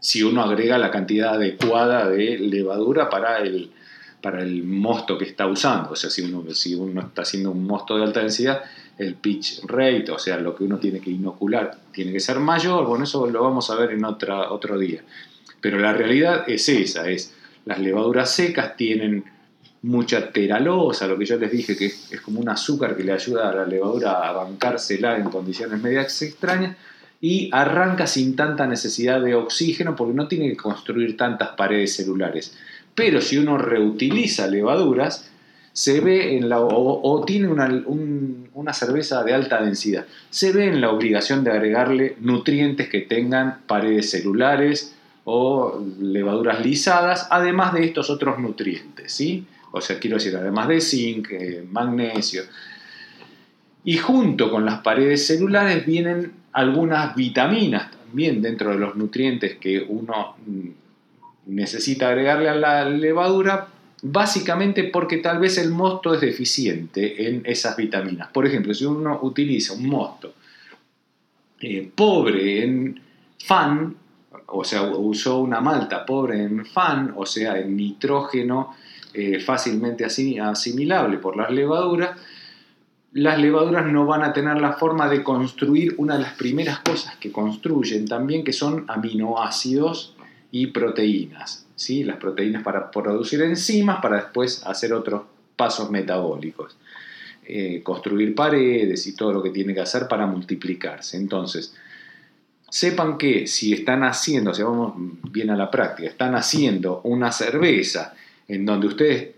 si 0.00 0.22
uno 0.22 0.42
agrega 0.42 0.78
la 0.78 0.90
cantidad 0.90 1.34
adecuada 1.34 2.08
de 2.08 2.38
levadura 2.38 3.10
para 3.10 3.38
el, 3.38 3.70
para 4.22 4.42
el 4.42 4.64
mosto 4.64 5.18
que 5.18 5.24
está 5.24 5.46
usando. 5.46 5.90
O 5.90 5.96
sea, 5.96 6.08
si 6.08 6.22
uno, 6.22 6.50
si 6.52 6.74
uno 6.74 7.02
está 7.02 7.22
haciendo 7.22 7.50
un 7.50 7.66
mosto 7.66 7.96
de 7.96 8.04
alta 8.04 8.20
densidad, 8.20 8.62
el 8.98 9.14
pitch 9.14 9.64
rate, 9.64 10.10
o 10.10 10.18
sea, 10.18 10.38
lo 10.38 10.54
que 10.54 10.64
uno 10.64 10.78
tiene 10.78 11.00
que 11.00 11.10
inocular, 11.10 11.76
tiene 11.92 12.12
que 12.12 12.20
ser 12.20 12.38
mayor. 12.38 12.86
Bueno, 12.86 13.04
eso 13.04 13.26
lo 13.28 13.42
vamos 13.42 13.70
a 13.70 13.76
ver 13.76 13.90
en 13.90 14.04
otra, 14.04 14.50
otro 14.52 14.78
día. 14.78 15.02
Pero 15.64 15.78
la 15.78 15.94
realidad 15.94 16.44
es 16.46 16.68
esa, 16.68 17.08
es 17.08 17.32
las 17.64 17.78
levaduras 17.78 18.30
secas 18.30 18.76
tienen 18.76 19.24
mucha 19.80 20.30
teralosa, 20.30 21.06
lo 21.06 21.16
que 21.16 21.24
yo 21.24 21.38
les 21.38 21.50
dije 21.50 21.74
que 21.74 21.86
es, 21.86 22.20
como 22.22 22.38
un 22.40 22.50
azúcar 22.50 22.94
que 22.94 23.02
le 23.02 23.12
ayuda 23.12 23.48
a 23.48 23.54
la 23.54 23.64
levadura 23.64 24.28
a 24.28 24.32
bancársela 24.32 25.16
en 25.16 25.30
condiciones 25.30 25.80
medias 25.80 26.20
extrañas 26.20 26.76
y 27.18 27.48
arranca 27.50 28.06
sin 28.06 28.36
tanta 28.36 28.66
necesidad 28.66 29.22
de 29.22 29.36
oxígeno 29.36 29.96
porque 29.96 30.12
no 30.12 30.28
tiene 30.28 30.50
que 30.50 30.56
construir 30.58 31.16
tantas 31.16 31.52
paredes 31.56 31.96
celulares. 31.96 32.54
Pero 32.94 33.22
si 33.22 33.38
uno 33.38 33.56
reutiliza 33.56 34.46
levaduras, 34.46 35.30
se 35.72 36.00
ve 36.00 36.36
en 36.36 36.50
la, 36.50 36.60
o, 36.60 37.24
tiene 37.24 37.48
una, 37.48 38.72
cerveza 38.74 39.24
de 39.24 39.32
alta 39.32 39.62
densidad, 39.62 40.04
se 40.28 40.52
ve 40.52 40.66
en 40.66 40.82
la 40.82 40.90
obligación 40.90 41.42
de 41.42 41.52
agregarle 41.52 42.16
nutrientes 42.20 42.90
que 42.90 43.00
tengan 43.00 43.60
paredes 43.66 44.10
celulares, 44.10 44.93
o 45.24 45.82
levaduras 46.00 46.64
lisadas, 46.64 47.26
además 47.30 47.72
de 47.72 47.84
estos 47.84 48.10
otros 48.10 48.38
nutrientes, 48.38 49.12
¿sí? 49.12 49.46
O 49.72 49.80
sea, 49.80 49.98
quiero 49.98 50.16
decir, 50.16 50.36
además 50.36 50.68
de 50.68 50.80
zinc, 50.80 51.30
eh, 51.32 51.64
magnesio. 51.68 52.42
Y 53.84 53.96
junto 53.96 54.50
con 54.50 54.64
las 54.64 54.80
paredes 54.80 55.26
celulares 55.26 55.84
vienen 55.84 56.32
algunas 56.52 57.16
vitaminas 57.16 57.90
también 57.90 58.40
dentro 58.40 58.70
de 58.70 58.78
los 58.78 58.94
nutrientes 58.96 59.56
que 59.56 59.84
uno 59.88 60.36
mm, 60.46 60.68
necesita 61.46 62.08
agregarle 62.08 62.48
a 62.48 62.54
la 62.54 62.88
levadura, 62.88 63.68
básicamente 64.02 64.84
porque 64.84 65.18
tal 65.18 65.38
vez 65.40 65.58
el 65.58 65.70
mosto 65.70 66.14
es 66.14 66.20
deficiente 66.20 67.28
en 67.28 67.42
esas 67.44 67.76
vitaminas. 67.76 68.28
Por 68.28 68.46
ejemplo, 68.46 68.72
si 68.74 68.84
uno 68.84 69.18
utiliza 69.22 69.72
un 69.72 69.88
mosto 69.88 70.34
eh, 71.60 71.90
pobre 71.94 72.62
en 72.62 73.00
FAN, 73.38 73.96
o 74.56 74.64
sea, 74.64 74.82
usó 74.82 75.38
una 75.38 75.60
malta 75.60 76.06
pobre 76.06 76.42
en 76.42 76.64
FAN, 76.64 77.14
o 77.16 77.26
sea, 77.26 77.58
en 77.58 77.76
nitrógeno 77.76 78.74
eh, 79.12 79.40
fácilmente 79.40 80.04
asimilable 80.04 81.18
por 81.18 81.36
las 81.36 81.50
levaduras, 81.50 82.18
las 83.14 83.38
levaduras 83.38 83.86
no 83.86 84.06
van 84.06 84.24
a 84.24 84.32
tener 84.32 84.60
la 84.60 84.72
forma 84.72 85.08
de 85.08 85.22
construir 85.22 85.94
una 85.98 86.16
de 86.16 86.22
las 86.22 86.32
primeras 86.32 86.80
cosas 86.80 87.16
que 87.16 87.30
construyen 87.30 88.08
también, 88.08 88.42
que 88.42 88.52
son 88.52 88.84
aminoácidos 88.88 90.16
y 90.50 90.66
proteínas. 90.66 91.66
¿sí? 91.76 92.02
Las 92.02 92.16
proteínas 92.16 92.64
para 92.64 92.90
producir 92.90 93.40
enzimas, 93.42 94.00
para 94.02 94.16
después 94.16 94.66
hacer 94.66 94.92
otros 94.92 95.22
pasos 95.54 95.90
metabólicos. 95.92 96.76
Eh, 97.46 97.82
construir 97.84 98.34
paredes 98.34 99.06
y 99.06 99.14
todo 99.14 99.32
lo 99.32 99.42
que 99.42 99.50
tiene 99.50 99.74
que 99.74 99.80
hacer 99.80 100.08
para 100.08 100.26
multiplicarse. 100.26 101.16
Entonces, 101.16 101.76
sepan 102.74 103.18
que 103.18 103.46
si 103.46 103.72
están 103.72 104.02
haciendo, 104.02 104.52
si 104.52 104.60
vamos 104.60 104.94
bien 105.30 105.48
a 105.50 105.56
la 105.56 105.70
práctica, 105.70 106.08
están 106.08 106.34
haciendo 106.34 107.02
una 107.04 107.30
cerveza 107.30 108.14
en 108.48 108.66
donde 108.66 108.88
ustedes 108.88 109.28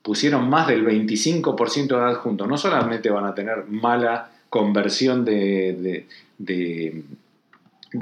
pusieron 0.00 0.48
más 0.48 0.66
del 0.66 0.82
25% 0.82 1.88
de 1.88 2.02
adjunto, 2.02 2.46
no 2.46 2.56
solamente 2.56 3.10
van 3.10 3.26
a 3.26 3.34
tener 3.34 3.66
mala 3.68 4.30
conversión 4.48 5.26
de, 5.26 6.06
de, 6.38 7.04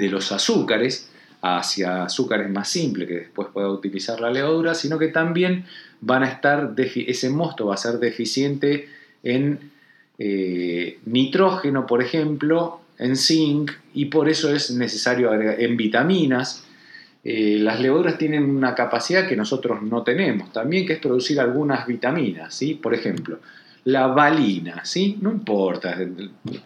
los 0.09 0.31
azúcares 0.31 1.09
hacia 1.41 2.03
azúcares 2.03 2.49
más 2.49 2.69
simples 2.69 3.09
que 3.09 3.15
después 3.15 3.49
pueda 3.51 3.67
utilizar 3.67 4.21
la 4.21 4.31
levadura, 4.31 4.75
sino 4.75 4.97
que 4.97 5.09
también 5.09 5.65
van 5.99 6.23
a 6.23 6.29
estar, 6.29 6.73
ese 6.77 7.29
mosto 7.29 7.65
va 7.65 7.73
a 7.73 7.77
ser 7.77 7.99
deficiente 7.99 8.87
en 9.23 9.71
eh, 10.19 10.99
nitrógeno, 11.03 11.85
por 11.85 12.01
ejemplo, 12.01 12.79
en 12.97 13.15
zinc 13.15 13.71
y 13.93 14.05
por 14.05 14.29
eso 14.29 14.53
es 14.53 14.71
necesario 14.71 15.31
agregar 15.31 15.61
en 15.61 15.77
vitaminas. 15.77 16.65
Eh, 17.23 17.57
las 17.59 17.79
levaduras 17.79 18.17
tienen 18.17 18.43
una 18.43 18.75
capacidad 18.75 19.27
que 19.27 19.35
nosotros 19.35 19.81
no 19.81 20.03
tenemos 20.03 20.53
también, 20.53 20.85
que 20.85 20.93
es 20.93 20.99
producir 20.99 21.39
algunas 21.39 21.87
vitaminas, 21.87 22.53
¿sí? 22.53 22.75
Por 22.75 22.93
ejemplo, 22.93 23.39
la 23.85 24.07
valina, 24.07 24.85
¿sí? 24.85 25.17
No 25.21 25.31
importa, 25.31 25.97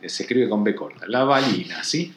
se 0.06 0.24
escribe 0.24 0.50
con 0.50 0.64
B 0.64 0.76
corta, 0.76 1.08
la 1.08 1.24
valina, 1.24 1.84
¿sí? 1.84 2.14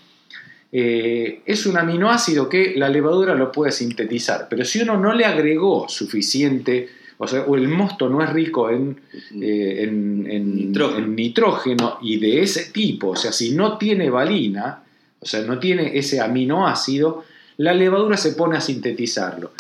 Eh, 0.75 1.43
es 1.45 1.67
un 1.67 1.77
aminoácido 1.77 2.49
que 2.49 2.75
la 2.77 2.89
levadura 2.89 3.35
lo 3.35 3.53
puede 3.53 3.73
sintetizar, 3.73 4.47
pero 4.49 4.65
si 4.65 4.81
uno 4.81 4.97
no 4.97 5.13
le 5.13 5.27
agregó 5.27 5.89
suficiente 5.89 6.89
o 7.19 7.29
sea, 7.29 7.45
el 7.45 7.69
mosto 7.69 8.09
no 8.09 8.23
es 8.23 8.31
rico 8.31 8.71
en, 8.71 9.01
eh, 9.41 9.89
nitrógeno. 9.91 11.99
y 12.03 12.19
de 12.19 12.43
ese 12.43 12.73
tipo, 12.73 13.11
o 13.11 13.17
sea, 13.17 13.33
si 13.33 13.55
no 13.55 13.79
tiene 13.79 14.11
valina, 14.11 14.83
o 15.21 15.27
sea, 15.27 15.43
no 15.43 15.59
tiene 15.59 15.97
ese 15.97 16.21
aminoácido, 16.21 17.25
la 17.59 17.75
levadura 17.75 18.17
se 18.17 18.33
pone 18.33 18.57
a 18.57 18.61
sintetizarlo. 18.61 19.53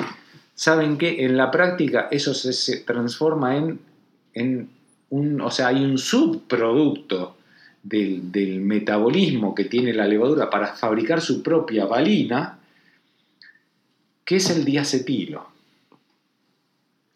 ¿Saben 0.54 0.98
qué? 0.98 1.24
En 1.24 1.36
la 1.36 1.50
práctica 1.50 2.08
eso 2.10 2.34
se, 2.34 2.78
transforma 2.78 3.56
en, 3.56 3.80
en, 4.34 4.68
un, 5.10 5.40
o 5.40 5.50
sea, 5.50 5.68
hay 5.68 5.84
un 5.84 5.98
subproducto 5.98 7.36
del, 7.82 8.32
del, 8.32 8.60
metabolismo 8.60 9.54
que 9.54 9.64
tiene 9.64 9.92
la 9.92 10.06
levadura 10.06 10.50
para 10.50 10.74
fabricar 10.74 11.20
su 11.20 11.42
propia 11.42 11.86
valina, 11.86 12.58
que 14.24 14.36
es 14.36 14.50
el 14.50 14.64
diacetilo. 14.64 15.51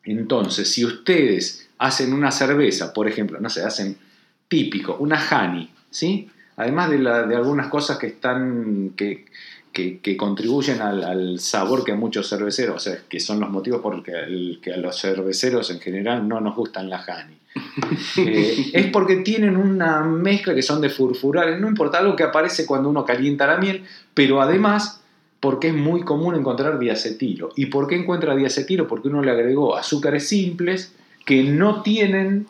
Entonces, 0.06 0.70
si 0.70 0.84
ustedes 0.84 1.68
hacen 1.78 2.12
una 2.12 2.30
cerveza, 2.30 2.92
por 2.94 3.08
ejemplo, 3.08 3.40
no 3.40 3.50
sé, 3.50 3.62
hacen 3.62 3.96
típico, 4.48 4.96
una 4.98 5.20
honey, 5.30 5.68
¿sí? 5.90 6.30
Además 6.56 6.90
de, 6.90 6.98
de 6.98 7.36
algunas 7.36 7.66
cosas 7.66 7.98
que 7.98 8.06
están, 8.06 8.92
que, 8.96 9.26
contribuyen 10.16 10.80
al, 10.80 11.38
sabor 11.40 11.84
que 11.84 11.92
a 11.92 11.96
muchos 11.96 12.28
cerveceros, 12.30 12.76
o 12.76 12.80
sea, 12.80 12.98
que 13.08 13.20
son 13.20 13.40
los 13.40 13.50
motivos 13.50 13.80
por 13.80 13.96
los 13.96 14.04
que, 14.04 14.72
a 14.72 14.76
los 14.76 14.98
cerveceros 14.98 15.70
en 15.70 15.80
general 15.80 16.26
no 16.26 16.40
nos 16.40 16.56
gustan 16.56 16.88
la 16.88 17.04
honey. 17.04 17.36
Eh, 18.18 18.70
es 18.72 18.86
porque 18.86 19.16
tienen 19.16 19.56
una 19.56 20.00
mezcla 20.02 20.54
que 20.54 20.62
son 20.62 20.80
de 20.80 20.88
furfurales, 20.88 21.60
no 21.60 21.68
importa, 21.68 21.98
algo 21.98 22.16
que 22.16 22.22
aparece 22.22 22.64
cuando 22.64 22.88
uno 22.88 23.04
calienta 23.04 23.46
la 23.46 23.58
miel, 23.58 23.84
pero 24.14 24.40
además 24.40 25.02
porque 25.46 25.68
es 25.68 25.74
muy 25.74 26.02
común 26.02 26.34
encontrar 26.34 26.76
diacetilo. 26.76 27.50
¿Y 27.54 27.66
por 27.66 27.86
qué 27.86 27.94
encuentra 27.94 28.34
diacetilo? 28.34 28.88
Porque 28.88 29.06
uno 29.06 29.22
le 29.22 29.30
agregó 29.30 29.76
azúcares 29.76 30.26
simples 30.26 30.92
que 31.24 31.44
no 31.44 31.82
tienen 31.82 32.48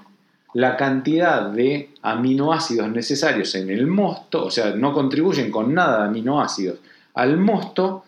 la 0.54 0.78
cantidad 0.78 1.50
de 1.50 1.90
aminoácidos 2.00 2.90
necesarios 2.90 3.54
en 3.54 3.68
el 3.68 3.86
mosto, 3.86 4.46
o 4.46 4.50
sea, 4.50 4.70
no 4.70 4.94
contribuyen 4.94 5.50
con 5.50 5.74
nada 5.74 5.98
de 5.98 6.08
aminoácidos 6.08 6.78
al 7.12 7.36
mosto, 7.36 8.04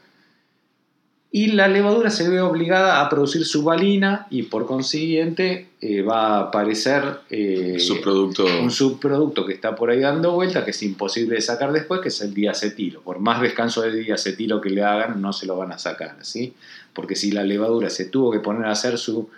y 1.31 1.49
la 1.49 1.69
levadura 1.69 2.09
se 2.11 2.29
ve 2.29 2.41
obligada 2.41 3.03
a 3.03 3.11
producir 3.11 3.45
su 3.45 3.63
valina 3.63 4.27
y 4.31 4.45
por 4.45 4.67
consiguiente 4.67 5.69
eh, 5.81 6.01
va 6.01 6.39
a 6.39 6.41
aparecer 6.45 7.03
eh, 7.29 7.77
un 8.63 8.71
subproducto 8.71 9.45
que 9.45 9.53
está 9.53 9.77
por 9.77 9.91
ahí 9.91 10.01
dando 10.01 10.33
vuelta 10.33 10.65
que 10.65 10.71
es 10.71 10.83
imposible 10.83 11.35
de 11.35 11.43
sacar 11.43 11.71
después, 11.73 12.01
que 12.01 12.09
es 12.09 12.21
el 12.23 12.33
diacetilo. 12.33 13.03
Por 13.03 13.19
más 13.19 13.43
descanso 13.43 13.83
de 13.83 13.93
diacetilo 13.93 14.59
que 14.63 14.71
le 14.71 14.83
hagan, 14.83 15.21
no 15.21 15.35
se 15.35 15.45
lo 15.45 15.57
van 15.57 15.73
a 15.73 15.79
sacar, 15.79 16.17
¿sí? 16.23 16.55
Porque 16.95 17.15
si 17.15 17.31
la 17.31 17.45
levadura 17.45 17.91
se 17.91 18.07
tuvo 18.07 18.31
que 18.31 18.41
poner 18.41 18.65
a 18.65 18.73
hacer 18.73 18.97
su 18.97 19.29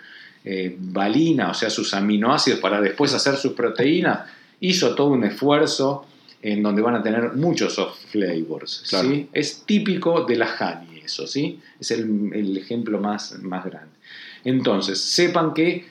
eh, 0.45 0.73
valina, 0.79 1.51
o 1.51 1.53
sea, 1.53 1.69
sus 1.69 1.93
aminoácidos 1.93 2.61
para 2.61 2.79
después 2.79 3.13
hacer 3.13 3.35
sus 3.35 3.51
proteínas, 3.51 4.29
hizo 4.61 4.95
todo 4.95 5.07
un 5.07 5.25
esfuerzo 5.25 6.05
en 6.41 6.63
donde 6.63 6.81
van 6.81 6.95
a 6.95 7.03
tener 7.03 7.33
muchos 7.33 7.75
soft 7.75 7.97
flavors. 8.11 8.83
¿sí? 8.85 9.27
Es 9.33 9.63
típico 9.65 10.23
de 10.23 10.37
la 10.37 10.49
honey 10.57 11.00
eso, 11.11 11.27
¿sí? 11.27 11.59
Es 11.79 11.91
el, 11.91 12.57
ejemplo 12.57 12.99
más, 12.99 13.37
más, 13.41 13.65
grande. 13.65 13.91
Entonces, 14.43 14.99
sepan 14.99 15.53
que 15.53 15.85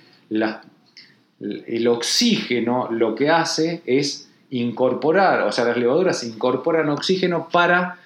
el 1.41 1.89
oxígeno 1.89 2.89
lo 2.91 3.15
que 3.15 3.29
hace 3.29 3.83
es 3.87 4.29
incorporar, 4.51 5.43
o 5.43 5.53
sea, 5.53 5.65
las 5.65 5.77
levaduras 5.77 6.25
incorporan 6.25 6.89
oxígeno 6.89 7.49
para 7.53 7.99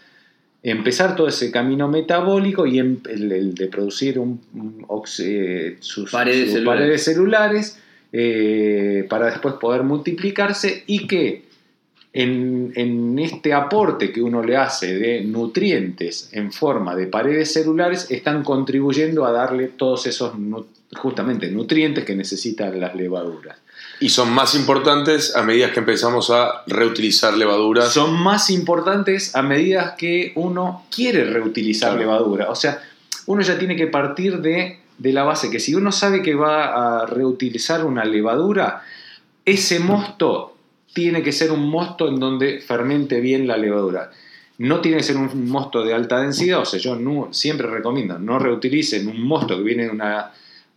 empezar 0.63 1.15
todo 1.15 1.29
ese 1.29 1.51
camino 1.51 1.89
metabólico 1.89 2.67
y 2.67 2.79
em, 2.79 2.99
el, 3.09 3.55
de 3.55 3.67
producir 3.69 4.19
un, 4.19 4.41
eh, 5.19 5.77
sus, 5.81 6.11
paredes, 6.11 7.05
celulares, 7.05 7.79
eh, 8.13 9.07
para 9.09 9.27
después 9.27 9.55
poder 9.57 9.83
multiplicarse 9.83 10.85
y 10.87 11.07
que 11.07 11.44
en, 12.15 13.19
este 13.19 13.53
aporte 13.53 14.13
que 14.13 14.23
uno 14.23 14.43
le 14.43 14.57
hace 14.57 14.95
de 14.95 15.23
nutrientes 15.23 16.29
en 16.33 16.53
forma 16.53 16.95
de 16.95 17.09
paredes 17.09 17.53
celulares, 17.53 18.07
están 18.09 18.45
contribuyendo 18.45 19.25
a 19.27 19.33
darle 19.33 19.69
todos 19.69 20.07
esos 20.07 20.33
justamente 20.97 21.51
nutrientes 21.51 22.05
que 22.05 22.15
necesitan 22.15 22.79
las 22.81 22.95
levaduras. 22.95 23.59
Y 23.99 24.11
son 24.11 24.31
más 24.31 24.55
importantes 24.55 25.35
a 25.35 25.43
medida 25.43 25.73
que 25.73 25.81
empezamos 25.81 26.31
a 26.31 26.63
reutilizar 26.67 27.37
levaduras. 27.37 27.93
Son 27.93 28.15
más 28.15 28.49
importantes 28.51 29.35
a 29.35 29.43
medida 29.43 29.97
que 29.97 30.33
uno 30.37 30.85
quiere 30.95 31.25
reutilizar 31.25 31.97
levadura. 31.97 32.49
O 32.51 32.55
sea, 32.55 32.81
uno 33.27 33.43
ya 33.43 33.59
tiene 33.59 33.75
que 33.77 33.89
partir 33.89 34.39
de, 34.39 34.81
de 34.99 35.13
la 35.13 35.25
base 35.25 35.51
que 35.51 35.59
si 35.59 35.75
uno 35.75 35.91
sabe 35.91 36.23
que 36.23 36.35
va 36.35 37.03
a 37.03 37.07
reutilizar 37.07 37.85
una 37.85 38.05
levadura, 38.05 38.83
ese 39.45 39.81
mosto 39.81 40.54
tiene 40.95 41.23
que 41.23 41.33
ser 41.33 41.53
un 41.53 41.69
mosto 41.69 42.09
en 42.09 42.19
donde 42.19 42.61
fermente 42.61 43.21
bien 43.21 43.47
la 43.47 43.59
levadura. 43.59 44.11
No 44.57 44.81
tiene 44.81 44.99
que 44.99 45.03
ser 45.03 45.17
un 45.17 45.49
mosto 45.51 45.85
de 45.85 45.93
alta 45.93 46.21
densidad, 46.21 46.61
o 46.61 46.65
sea, 46.65 46.79
yo 46.79 46.97
siempre 47.33 47.67
recomiendo, 47.67 48.19
no 48.19 48.39
reutilicen 48.39 49.09
un 49.09 49.21
mosto 49.27 49.57
que 49.57 49.63
viene 49.65 49.85
de 49.85 49.91
una, 49.91 50.31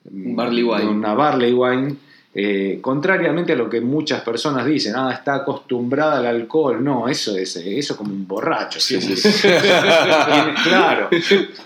barley 0.09 0.63
wine. 0.63 0.81
De 0.81 0.87
una 0.87 1.13
barley 1.13 1.53
wine 1.53 1.95
eh, 2.39 2.77
contrariamente 2.81 3.53
a 3.53 3.55
lo 3.55 3.67
que 3.67 3.81
muchas 3.81 4.21
personas 4.21 4.63
dicen, 4.63 4.93
ah, 4.95 5.11
está 5.11 5.37
acostumbrada 5.37 6.19
al 6.19 6.27
alcohol, 6.27 6.83
no, 6.83 7.07
eso 7.07 7.35
es 7.35 7.55
eso 7.55 7.97
como 7.97 8.13
un 8.13 8.27
borracho. 8.27 8.77
claro, 10.63 11.09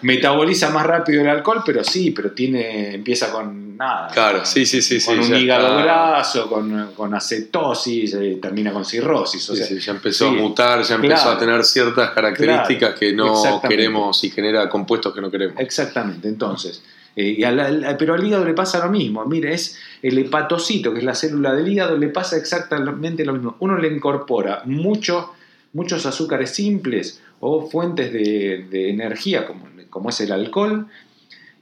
metaboliza 0.02 0.70
más 0.70 0.86
rápido 0.86 1.24
el 1.24 1.28
alcohol, 1.28 1.62
pero 1.66 1.84
sí, 1.84 2.12
pero 2.12 2.32
tiene 2.32 2.96
empieza 2.96 3.34
con 3.34 3.76
nada. 3.76 4.08
Claro, 4.14 4.46
sí, 4.46 4.66
sí, 4.66 4.82
sí. 4.82 5.06
Con 5.06 5.20
un 5.20 5.36
hígado 5.36 5.76
graso, 5.76 6.50
con, 6.50 7.14
acetosis, 7.16 8.14
eh, 8.14 8.40
termina 8.42 8.72
con 8.72 8.86
cirrosis. 8.86 9.50
O 9.50 9.54
ya 9.56 9.92
empezó 9.92 10.30
a 10.30 10.32
mutar, 10.32 10.84
ya 10.84 10.96
empezó 10.96 11.32
a 11.32 11.38
tener 11.38 11.66
ciertas 11.66 12.12
características 12.12 12.98
que 12.98 13.12
no 13.12 13.62
queremos 13.68 14.24
y 14.24 14.30
genera 14.30 14.70
compuestos 14.70 15.14
que 15.14 15.20
no 15.20 15.30
queremos. 15.30 15.60
Exactamente, 15.60 16.30
entonces. 16.30 16.82
Eh, 17.16 17.96
pero 18.00 18.14
al 18.14 18.26
hígado 18.26 18.46
le 18.46 18.54
pasa 18.54 18.84
lo 18.86 18.92
mismo. 18.92 19.26
Mire, 19.26 19.54
es 19.54 19.78
el 20.02 20.18
hepatocito, 20.18 20.94
que 20.94 21.00
es 21.00 21.06
la 21.06 21.16
célula 21.16 21.54
del 21.54 21.68
hígado, 21.68 21.98
le 21.98 22.08
pasa 22.08 22.38
exactamente 22.38 23.26
lo 23.26 23.34
mismo. 23.34 23.56
Uno 23.60 23.78
le 23.78 23.90
incorpora 23.90 24.64
mucho, 24.66 25.34
muchos 25.74 26.06
azúcares 26.06 26.52
simples 26.52 27.22
o 27.40 27.70
fuentes 27.70 28.14
de, 28.14 28.90
energía, 28.90 29.46
como, 29.46 29.68
como, 29.90 30.10
es 30.10 30.22
el 30.22 30.32
alcohol, 30.32 30.88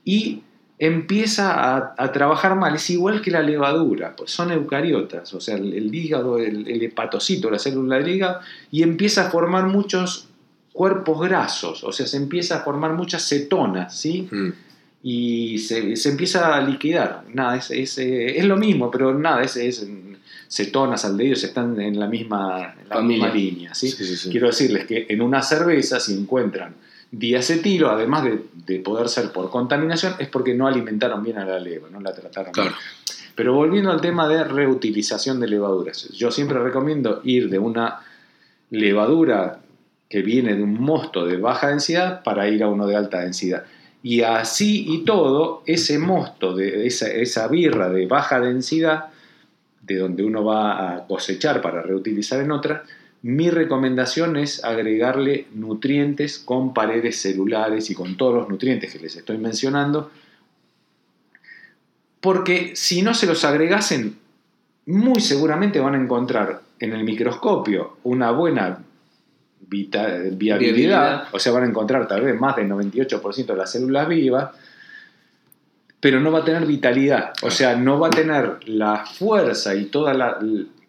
y 0.03 0.43
empieza 0.77 1.95
a, 1.97 2.11
trabajar 2.11 2.55
mal. 2.55 2.75
Es 2.75 2.89
igual 2.89 3.21
que 3.21 3.31
la 3.31 3.41
levadura, 3.41 4.15
pues 4.15 4.31
son 4.31 4.51
eucariotas, 4.51 5.33
o 5.33 5.41
sea, 5.41 5.55
el, 5.55 5.93
hígado, 5.93 6.37
el, 6.37 6.83
hepatocito, 6.83 7.49
la 7.49 7.59
célula 7.59 7.97
del 7.97 8.09
hígado, 8.09 8.41
y 8.71 8.83
empieza 8.83 9.27
a 9.27 9.31
formar 9.31 9.67
muchos 9.67 10.27
cuerpos 10.73 11.19
grasos, 11.21 11.83
o 11.83 11.91
sea, 11.91 12.05
se 12.05 12.17
empieza 12.17 12.57
a 12.57 12.59
formar 12.63 12.93
muchas 12.93 13.27
cetonas, 13.27 13.97
¿sí? 13.97 14.29
Mm 14.31 14.49
y 15.01 15.57
se, 15.59 15.93
empieza 16.09 16.55
a 16.55 16.61
liquidar. 16.61 17.23
Nada, 17.33 17.57
es, 17.57 17.97
eh, 17.97 18.37
es, 18.37 18.45
lo 18.45 18.57
mismo, 18.57 18.91
pero 18.91 19.13
nada, 19.13 19.43
es, 19.43 19.55
es 19.55 19.87
cetonas, 20.49 21.05
aldehídos 21.05 21.43
están 21.43 21.79
en 21.79 21.99
la 21.99 22.07
misma, 22.07 22.75
la 22.89 23.01
misma 23.01 23.29
línea. 23.29 23.73
¿sí? 23.73 23.93
Quiero 24.31 24.47
decirles 24.47 24.85
que 24.85 25.05
en 25.09 25.21
una 25.21 25.41
cerveza, 25.41 25.99
si 25.99 26.13
encuentran 26.13 26.75
diacetilo, 27.11 27.89
además 27.89 28.25
de, 28.65 28.79
poder 28.79 29.09
ser 29.09 29.31
por 29.31 29.49
contaminación, 29.49 30.15
es 30.19 30.27
porque 30.27 30.53
no 30.53 30.67
alimentaron 30.67 31.23
bien 31.23 31.37
a 31.37 31.45
la 31.45 31.59
leva, 31.59 31.89
no 31.89 31.99
la 31.99 32.13
trataron 32.13 32.51
bien. 32.53 32.71
Pero 33.35 33.53
volviendo 33.53 33.91
al 33.91 34.01
tema 34.01 34.27
de 34.27 34.43
reutilización 34.43 35.39
de 35.39 35.47
levaduras, 35.47 36.09
yo 36.09 36.29
siempre 36.29 36.59
recomiendo 36.59 37.21
ir 37.23 37.49
de 37.49 37.57
una 37.57 38.01
levadura 38.69 39.59
que 40.09 40.21
viene 40.21 40.55
de 40.55 40.63
un 40.63 40.79
mosto 40.79 41.25
de 41.25 41.37
baja 41.37 41.69
densidad 41.69 42.23
para 42.23 42.47
ir 42.47 42.63
a 42.63 42.67
uno 42.67 42.85
de 42.85 42.95
alta 42.95 43.21
densidad. 43.21 43.63
Y 44.01 44.21
así 44.21 44.85
y 44.87 45.03
todo, 45.03 45.63
ese 45.65 45.99
mosto, 45.99 46.55
de 46.55 46.87
esa, 46.87 47.47
birra 47.47 47.89
de 47.89 48.05
baja 48.05 48.39
densidad, 48.39 49.07
de 49.81 49.97
donde 49.97 50.23
uno 50.23 50.43
va 50.43 50.95
a 50.95 51.07
cosechar 51.07 51.61
para 51.61 51.81
reutilizar 51.81 52.39
en 52.39 52.51
otra, 52.51 52.83
mi 53.21 53.49
recomendación 53.49 54.37
es 54.37 54.63
agregarle 54.63 55.47
nutrientes 55.53 56.39
con 56.39 56.73
paredes 56.73 57.21
celulares 57.21 57.89
y 57.89 57.95
con 57.95 58.15
todos 58.15 58.33
los 58.33 58.49
nutrientes 58.49 58.93
que 58.93 58.99
les 58.99 59.17
estoy 59.17 59.37
mencionando, 59.37 60.09
porque 62.21 62.75
si 62.75 63.01
no 63.01 63.13
se 63.13 63.27
los 63.27 63.43
agregasen, 63.43 64.17
muy 64.85 65.19
seguramente 65.19 65.79
van 65.79 65.95
a 65.95 66.01
encontrar 66.01 66.61
en 66.79 66.93
el 66.93 67.03
microscopio 67.03 67.97
una 68.03 68.31
buena 68.31 68.83
viabilidad, 69.67 71.27
o 71.31 71.39
sea, 71.39 71.51
van 71.51 71.63
a 71.63 71.67
encontrar 71.67 72.07
tal 72.07 72.21
vez 72.21 72.39
más 72.39 72.55
del 72.55 72.69
98% 72.69 73.45
de 73.45 73.55
las 73.55 73.71
células 73.71 74.07
vivas, 74.07 74.49
pero 75.99 76.19
no 76.19 76.31
va 76.31 76.39
a 76.39 76.45
tener 76.45 76.65
vitalidad, 76.65 77.33
o 77.41 77.51
sea, 77.51 77.75
no 77.75 77.99
va 77.99 78.07
a 78.07 78.11
tener 78.11 78.67
la 78.67 79.05
fuerza 79.05 79.75
y 79.75 79.85
toda 79.85 80.13
la, 80.13 80.39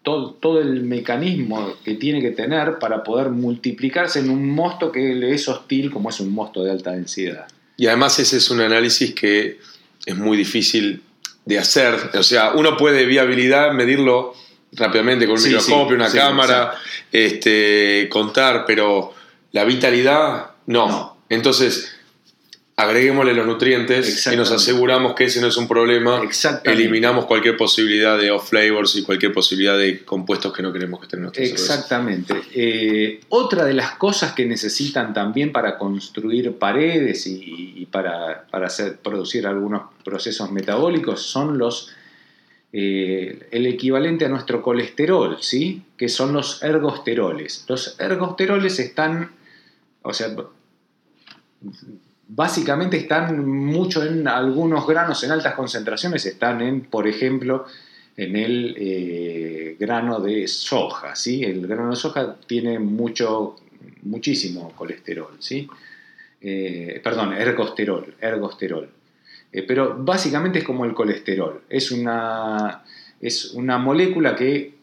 todo, 0.03 0.31
todo, 0.33 0.61
el 0.61 0.83
mecanismo 0.83 1.75
que 1.83 1.95
tiene 1.95 2.21
que 2.21 2.31
tener 2.31 2.79
para 2.79 3.03
poder 3.03 3.29
multiplicarse 3.29 4.19
en 4.19 4.29
un 4.29 4.49
mosto 4.49 4.91
que 4.91 5.13
le 5.13 5.33
es 5.33 5.47
hostil 5.47 5.91
como 5.91 6.09
es 6.09 6.19
un 6.19 6.31
mosto 6.31 6.63
de 6.63 6.71
alta 6.71 6.91
densidad. 6.91 7.47
Y 7.77 7.87
además 7.87 8.17
ese 8.19 8.37
es 8.37 8.49
un 8.49 8.61
análisis 8.61 9.13
que 9.13 9.59
es 10.05 10.17
muy 10.17 10.37
difícil 10.37 11.03
de 11.45 11.59
hacer, 11.59 11.95
o 12.13 12.23
sea, 12.23 12.53
uno 12.53 12.77
puede 12.77 13.05
viabilidad 13.05 13.73
medirlo 13.73 14.33
rápidamente 14.73 15.25
con 15.25 15.37
un 15.37 15.43
microscopio, 15.43 15.95
una 15.95 16.11
cámara, 16.11 16.73
este, 17.11 18.07
contar, 18.09 18.65
pero 18.65 19.13
la 19.51 19.65
vitalidad 19.65 20.51
no. 20.67 21.17
Entonces, 21.29 21.91
agreguémosle 22.75 23.33
los 23.33 23.45
nutrientes 23.45 24.27
y 24.31 24.35
nos 24.35 24.51
aseguramos 24.51 25.13
que 25.13 25.25
ese 25.25 25.39
no 25.41 25.47
es 25.47 25.57
un 25.57 25.67
problema. 25.67 26.21
Eliminamos 26.63 27.25
cualquier 27.25 27.57
posibilidad 27.57 28.17
de 28.17 28.31
off 28.31 28.49
flavors 28.49 28.95
y 28.95 29.03
cualquier 29.03 29.33
posibilidad 29.33 29.77
de 29.77 30.03
compuestos 30.03 30.53
que 30.53 30.63
no 30.63 30.73
queremos 30.73 30.99
que 30.99 31.05
estén 31.05 31.23
en 31.23 31.31
Exactamente. 31.33 32.33
Eh, 32.53 33.21
otra 33.29 33.65
de 33.65 33.73
las 33.73 33.91
cosas 33.95 34.33
que 34.33 34.45
necesitan 34.45 35.13
también 35.13 35.51
para 35.51 35.77
construir 35.77 36.57
paredes 36.57 37.27
y, 37.27 37.87
para, 37.91 38.45
para 38.49 38.67
hacer, 38.67 38.97
producir 38.97 39.45
algunos 39.45 39.83
procesos 40.03 40.51
metabólicos 40.51 41.21
son 41.21 41.57
los 41.57 41.91
eh, 42.73 43.47
el 43.51 43.65
equivalente 43.65 44.25
a 44.25 44.29
nuestro 44.29 44.61
colesterol, 44.61 45.37
¿sí? 45.41 45.83
que 45.97 46.07
son 46.07 46.33
los 46.33 46.63
ergosteroles. 46.63 47.65
Los 47.67 47.99
ergosteroles 47.99 48.79
están, 48.79 49.31
o 50.01 50.13
sea, 50.13 50.35
básicamente 52.27 52.97
están 52.97 53.45
mucho 53.45 54.03
en 54.03 54.27
algunos 54.27 54.87
granos 54.87 55.23
en 55.23 55.31
altas 55.31 55.53
concentraciones, 55.53 56.25
están 56.25 56.61
en, 56.61 56.81
por 56.81 57.07
ejemplo, 57.07 57.65
en 58.15 58.35
el 58.35 58.75
eh, 58.77 59.75
grano 59.77 60.19
de 60.19 60.47
soja, 60.47 61.15
¿sí? 61.15 61.43
El 61.43 61.67
grano 61.67 61.89
de 61.89 61.95
soja 61.97 62.37
tiene 62.47 62.79
mucho, 62.79 63.57
muchísimo 64.03 64.71
colesterol, 64.75 65.35
¿sí? 65.39 65.67
Eh, 66.39 67.01
perdón, 67.03 67.33
ergosterol, 67.33 68.15
ergosterol. 68.19 68.89
Eh, 69.51 69.63
pero 69.63 69.95
básicamente 69.97 70.59
es 70.59 70.65
como 70.65 70.85
el 70.85 70.93
colesterol. 70.93 71.61
Es 71.69 71.91
una, 71.91 72.83
es 73.19 73.51
una 73.53 73.77
molécula 73.77 74.35
que 74.35 74.75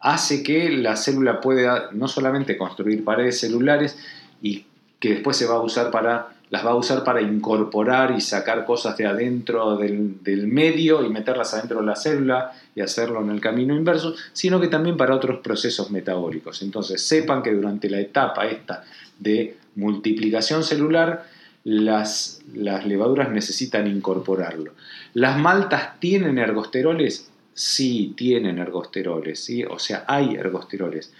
hace 0.00 0.42
que 0.42 0.70
la 0.70 0.96
célula 0.96 1.40
pueda 1.40 1.90
no 1.92 2.08
solamente 2.08 2.56
construir 2.56 3.04
paredes 3.04 3.40
celulares 3.40 3.98
y 4.42 4.66
que 5.00 5.10
después 5.10 5.36
se 5.36 5.46
va 5.46 5.54
a 5.54 5.60
usar 5.60 5.90
para 5.90 6.36
las 6.48 6.64
va 6.64 6.70
a 6.70 6.76
usar 6.76 7.02
para 7.02 7.20
incorporar 7.20 8.14
y 8.16 8.20
sacar 8.20 8.64
cosas 8.64 8.96
de 8.96 9.06
adentro 9.06 9.76
del, 9.76 10.22
del, 10.22 10.46
medio 10.46 11.04
y 11.04 11.08
meterlas 11.08 11.54
adentro 11.54 11.80
de 11.80 11.86
la 11.86 11.96
célula 11.96 12.52
y 12.74 12.82
hacerlo 12.82 13.20
en 13.20 13.30
el 13.30 13.40
camino 13.40 13.74
inverso, 13.74 14.14
sino 14.32 14.60
que 14.60 14.68
también 14.68 14.96
para 14.96 15.16
otros 15.16 15.40
procesos 15.40 15.90
metabólicos. 15.90 16.62
Entonces, 16.62 17.02
sepan 17.02 17.42
que 17.42 17.52
durante 17.52 17.90
la 17.90 17.98
etapa 17.98 18.46
esta 18.46 18.84
de 19.18 19.56
multiplicación 19.74 20.62
celular, 20.62 21.26
las, 21.66 22.42
las 22.54 22.86
levaduras 22.86 23.32
necesitan 23.32 23.88
incorporarlo. 23.88 24.74
¿Las 25.14 25.36
maltas 25.36 25.98
tienen 25.98 26.38
ergosteroles? 26.38 27.28
Sí, 27.54 28.14
tienen 28.16 28.58
ergosteroles, 28.58 29.40
¿sí? 29.40 29.64
o 29.64 29.80
sea, 29.80 30.04
hay 30.06 30.36
ergosteroles. 30.36 31.12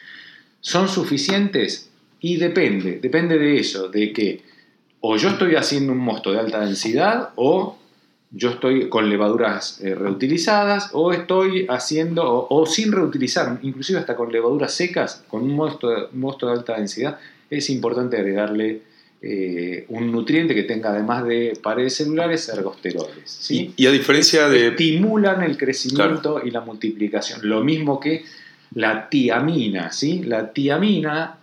¿Son 0.61 0.89
suficientes? 0.89 1.91
Y 2.21 2.37
depende, 2.37 3.01
depende 3.01 3.39
de 3.39 3.59
eso, 3.59 3.89
de 3.89 4.13
que 4.13 4.43
o 5.01 5.17
yo 5.17 5.31
estoy 5.31 5.57
haciendo 5.57 5.93
un 5.93 5.99
mosto 5.99 6.31
de 6.31 6.39
alta 6.39 6.61
densidad 6.61 7.31
o 7.35 7.77
yo 8.31 8.51
estoy 8.51 8.89
con 8.89 9.09
levaduras 9.11 9.81
eh, 9.81 9.97
reutilizadas 9.97 10.91
o 10.93 11.13
estoy 11.13 11.67
haciendo, 11.69 12.47
o, 12.49 12.67
sin 12.67 12.93
reutilizar, 12.93 13.59
inclusive 13.63 13.99
hasta 13.99 14.15
con 14.15 14.31
levaduras 14.31 14.73
secas, 14.73 15.25
con 15.27 15.43
un 15.43 15.57
mosto, 15.57 16.09
mosto 16.13 16.47
de 16.47 16.53
alta 16.53 16.77
densidad, 16.77 17.19
es 17.51 17.69
importante 17.69 18.17
agregarle 18.17 18.83
eh, 19.23 19.87
un 19.89 20.13
nutriente 20.13 20.55
que 20.55 20.65
tenga 20.65 20.91
además 20.91 21.25
de 21.25 21.59
paredes 21.63 21.97
celulares 21.97 22.49
ergosteroles. 22.49 23.23
¿sí? 23.25 23.73
Y, 23.77 23.87
a 23.87 23.91
diferencia 23.91 24.49
de... 24.49 24.69
Estimulan 24.69 25.43
el 25.43 25.57
crecimiento 25.57 26.43
y 26.45 26.51
la 26.51 26.61
multiplicación. 26.61 27.41
Lo 27.43 27.65
mismo 27.65 27.99
que 27.99 28.25
la 28.75 29.09
tiamina. 29.09 29.91
¿sí? 29.91 30.23
La 30.23 30.53
tiamina 30.53 31.39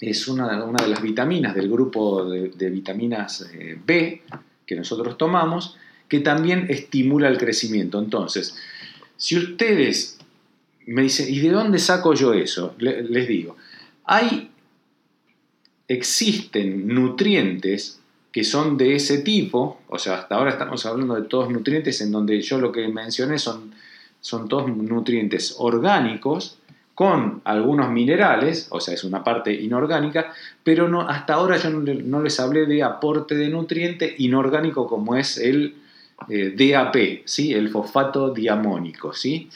es 0.00 0.26
una, 0.26 0.64
una 0.64 0.82
de 0.82 0.90
las 0.90 1.00
vitaminas 1.00 1.54
del 1.54 1.70
grupo 1.70 2.28
de, 2.28 2.70
vitaminas 2.70 3.48
eh, 3.54 3.78
B 3.84 4.22
que 4.66 4.74
nosotros 4.74 5.16
tomamos, 5.16 5.76
que 6.08 6.20
también 6.20 6.66
estimula 6.68 7.28
el 7.28 7.38
crecimiento. 7.38 7.98
Entonces, 7.98 8.56
si 9.16 9.36
ustedes 9.36 10.18
me 10.86 11.02
dicen, 11.02 11.32
¿y 11.32 11.38
de 11.38 11.50
dónde 11.50 11.78
saco 11.78 12.14
yo 12.14 12.34
eso? 12.34 12.74
les 12.78 13.28
digo, 13.28 13.56
hay 14.04 14.50
existen 15.94 16.88
nutrientes 16.88 18.00
que 18.34 18.42
son 18.42 18.76
de 18.76 18.96
ese 18.96 19.18
tipo, 19.18 19.80
o 19.88 19.96
sea, 19.96 20.14
hasta 20.14 20.34
ahora 20.34 20.50
estamos 20.50 20.84
hablando 20.86 21.14
de 21.14 21.22
todos 21.28 21.50
nutrientes 21.50 22.00
en 22.00 22.10
donde 22.10 22.40
yo 22.40 22.58
lo 22.58 22.72
que 22.72 22.88
mencioné 22.88 23.38
son, 23.38 23.72
son 24.20 24.48
todos 24.48 24.68
nutrientes 24.76 25.54
orgánicos 25.58 26.58
con 26.96 27.42
algunos 27.44 27.92
minerales, 27.92 28.66
o 28.70 28.80
sea, 28.80 28.94
es 28.94 29.04
una 29.04 29.22
parte 29.22 29.52
inorgánica, 29.52 30.32
pero 30.64 30.88
no, 30.88 31.02
hasta 31.08 31.34
ahora 31.34 31.58
yo 31.58 31.70
no, 31.70 32.22
les 32.22 32.40
hablé 32.40 32.66
de 32.66 32.82
aporte 32.82 33.36
de 33.36 33.48
nutriente 33.48 34.14
inorgánico 34.18 34.88
como 34.88 35.14
es 35.14 35.38
el 35.38 35.76
eh, 36.28 36.56
DAP, 36.56 37.22
¿sí? 37.26 37.52
el 37.52 37.68
fosfato 37.68 38.34
diamónico. 38.34 39.12
¿sí? 39.12 39.48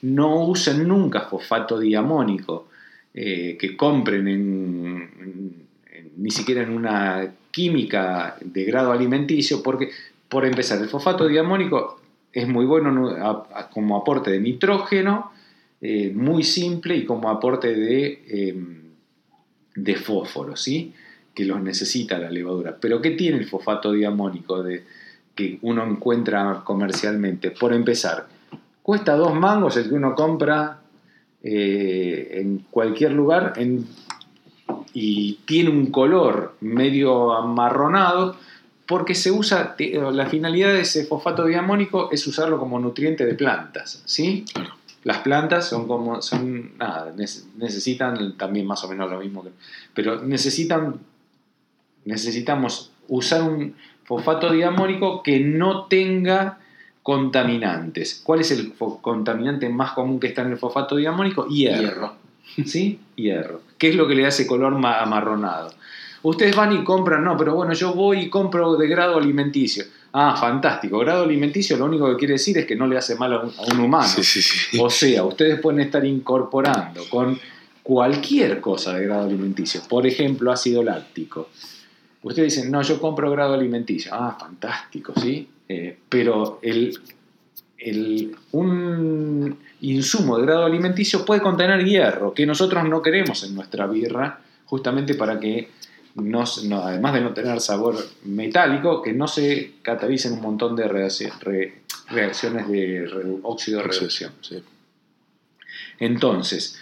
No 0.00 0.46
usen 0.46 0.88
nunca 0.88 1.22
fosfato 1.22 1.78
diamónico 1.78 2.68
eh, 3.12 3.58
que 3.60 3.76
compren 3.76 4.28
en 4.28 5.71
ni 6.16 6.30
siquiera 6.30 6.62
en 6.62 6.70
una 6.70 7.34
química 7.50 8.36
de 8.40 8.64
grado 8.64 8.92
alimenticio, 8.92 9.62
porque, 9.62 9.90
por 10.28 10.44
empezar, 10.44 10.80
el 10.80 10.88
fosfato 10.88 11.26
diamónico 11.28 12.00
es 12.32 12.48
muy 12.48 12.64
bueno 12.64 13.44
como 13.72 13.96
aporte 13.96 14.30
de 14.30 14.40
nitrógeno, 14.40 15.32
eh, 15.80 16.12
muy 16.14 16.42
simple 16.42 16.96
y 16.96 17.04
como 17.04 17.28
aporte 17.28 17.74
de, 17.74 18.24
em, 18.28 18.82
de 19.74 19.96
fósforo, 19.96 20.56
¿sí? 20.56 20.94
que 21.34 21.44
los 21.44 21.62
necesita 21.62 22.18
la 22.18 22.30
levadura. 22.30 22.76
Pero 22.80 23.00
¿qué 23.00 23.12
tiene 23.12 23.38
el 23.38 23.46
fosfato 23.46 23.92
diamónico 23.92 24.62
de, 24.62 24.84
que 25.34 25.58
uno 25.62 25.84
encuentra 25.84 26.62
comercialmente? 26.64 27.50
Por 27.50 27.72
empezar, 27.72 28.26
cuesta 28.82 29.16
dos 29.16 29.34
mangos 29.34 29.76
el 29.76 29.88
que 29.88 29.94
uno 29.94 30.14
compra 30.14 30.80
eh, 31.42 32.38
en 32.40 32.64
cualquier 32.70 33.12
lugar 33.12 33.54
en 33.56 33.86
y 34.92 35.34
tiene 35.44 35.70
un 35.70 35.86
color 35.86 36.54
medio 36.60 37.32
amarronado 37.32 38.36
porque 38.86 39.14
se 39.14 39.30
usa, 39.30 39.74
la 40.12 40.26
finalidad 40.26 40.72
de 40.72 40.80
ese 40.80 41.06
fosfato 41.06 41.46
diamónico 41.46 42.10
es 42.12 42.26
usarlo 42.26 42.58
como 42.58 42.78
nutriente 42.78 43.24
de 43.24 43.34
plantas, 43.34 44.02
¿sí? 44.04 44.44
Las 45.04 45.18
plantas 45.18 45.68
son 45.68 45.88
como, 45.88 46.20
son, 46.20 46.76
nada, 46.76 47.14
necesitan 47.56 48.36
también 48.36 48.66
más 48.66 48.84
o 48.84 48.88
menos 48.88 49.10
lo 49.10 49.18
mismo, 49.18 49.42
que, 49.42 49.50
pero 49.94 50.22
necesitan, 50.22 51.00
necesitamos 52.04 52.90
usar 53.08 53.42
un 53.42 53.74
fosfato 54.04 54.52
diamónico 54.52 55.22
que 55.22 55.40
no 55.40 55.86
tenga 55.86 56.58
contaminantes. 57.02 58.20
¿Cuál 58.22 58.40
es 58.40 58.50
el 58.50 58.74
contaminante 58.74 59.68
más 59.68 59.92
común 59.92 60.20
que 60.20 60.28
está 60.28 60.42
en 60.42 60.52
el 60.52 60.58
fosfato 60.58 60.96
diamónico? 60.96 61.46
Hierro. 61.46 62.21
¿Sí? 62.66 63.00
Hierro. 63.16 63.62
¿Qué 63.78 63.90
es 63.90 63.96
lo 63.96 64.06
que 64.06 64.14
le 64.14 64.22
da 64.22 64.28
ese 64.28 64.46
color 64.46 64.74
amarronado? 64.74 65.72
Ustedes 66.22 66.54
van 66.54 66.72
y 66.72 66.84
compran, 66.84 67.24
no, 67.24 67.36
pero 67.36 67.54
bueno, 67.54 67.72
yo 67.72 67.94
voy 67.94 68.20
y 68.20 68.30
compro 68.30 68.76
de 68.76 68.86
grado 68.86 69.18
alimenticio. 69.18 69.84
Ah, 70.12 70.36
fantástico. 70.38 70.98
Grado 70.98 71.24
alimenticio 71.24 71.76
lo 71.76 71.86
único 71.86 72.08
que 72.10 72.16
quiere 72.16 72.34
decir 72.34 72.58
es 72.58 72.66
que 72.66 72.76
no 72.76 72.86
le 72.86 72.96
hace 72.96 73.16
mal 73.16 73.32
a 73.32 73.40
un, 73.40 73.80
humano. 73.80 74.06
O 74.78 74.90
sea, 74.90 75.24
ustedes 75.24 75.58
pueden 75.58 75.80
estar 75.80 76.04
incorporando 76.04 77.02
con 77.08 77.40
cualquier 77.82 78.60
cosa 78.60 78.94
de 78.94 79.06
grado 79.06 79.24
alimenticio. 79.24 79.80
Por 79.88 80.06
ejemplo, 80.06 80.52
ácido 80.52 80.82
láctico. 80.82 81.48
Ustedes 82.22 82.54
dicen, 82.54 82.70
no, 82.70 82.82
yo 82.82 83.00
compro 83.00 83.30
grado 83.32 83.54
alimenticio. 83.54 84.12
Ah, 84.14 84.36
fantástico, 84.38 85.12
¿sí? 85.20 85.48
Eh, 85.68 85.96
pero 86.08 86.60
el, 86.62 86.96
el, 87.84 88.36
un 88.52 89.58
insumo 89.80 90.38
de 90.38 90.46
grado 90.46 90.64
alimenticio 90.64 91.24
puede 91.24 91.40
contener 91.40 91.84
hierro, 91.84 92.32
que 92.32 92.46
nosotros 92.46 92.88
no 92.88 93.02
queremos 93.02 93.42
en 93.44 93.54
nuestra 93.54 93.86
birra, 93.86 94.40
justamente 94.66 95.14
para 95.14 95.40
que, 95.40 95.68
además 96.16 97.14
de 97.14 97.20
no 97.20 97.32
tener 97.32 97.60
sabor 97.60 97.96
metálico, 98.24 99.02
que 99.02 99.12
no 99.12 99.26
se 99.26 99.72
catalicen 99.82 100.34
un 100.34 100.42
montón 100.42 100.76
de 100.76 100.88
reacciones 100.88 102.68
de 102.68 103.38
óxido 103.42 103.78
de 103.78 103.84
reducción. 103.84 104.32
Entonces, 105.98 106.80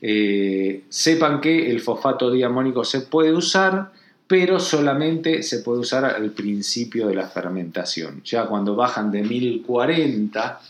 eh, 0.00 0.82
sepan 0.88 1.40
que 1.40 1.70
el 1.70 1.80
fosfato 1.80 2.30
diamónico 2.30 2.84
se 2.84 3.00
puede 3.00 3.32
usar, 3.32 3.92
pero 4.26 4.58
solamente 4.58 5.42
se 5.42 5.60
puede 5.60 5.80
usar 5.80 6.04
al 6.04 6.30
principio 6.32 7.06
de 7.06 7.14
la 7.14 7.28
fermentación. 7.28 8.22
Ya 8.24 8.46
cuando 8.46 8.74
bajan 8.74 9.10
de 9.10 9.22
1040, 9.22 10.60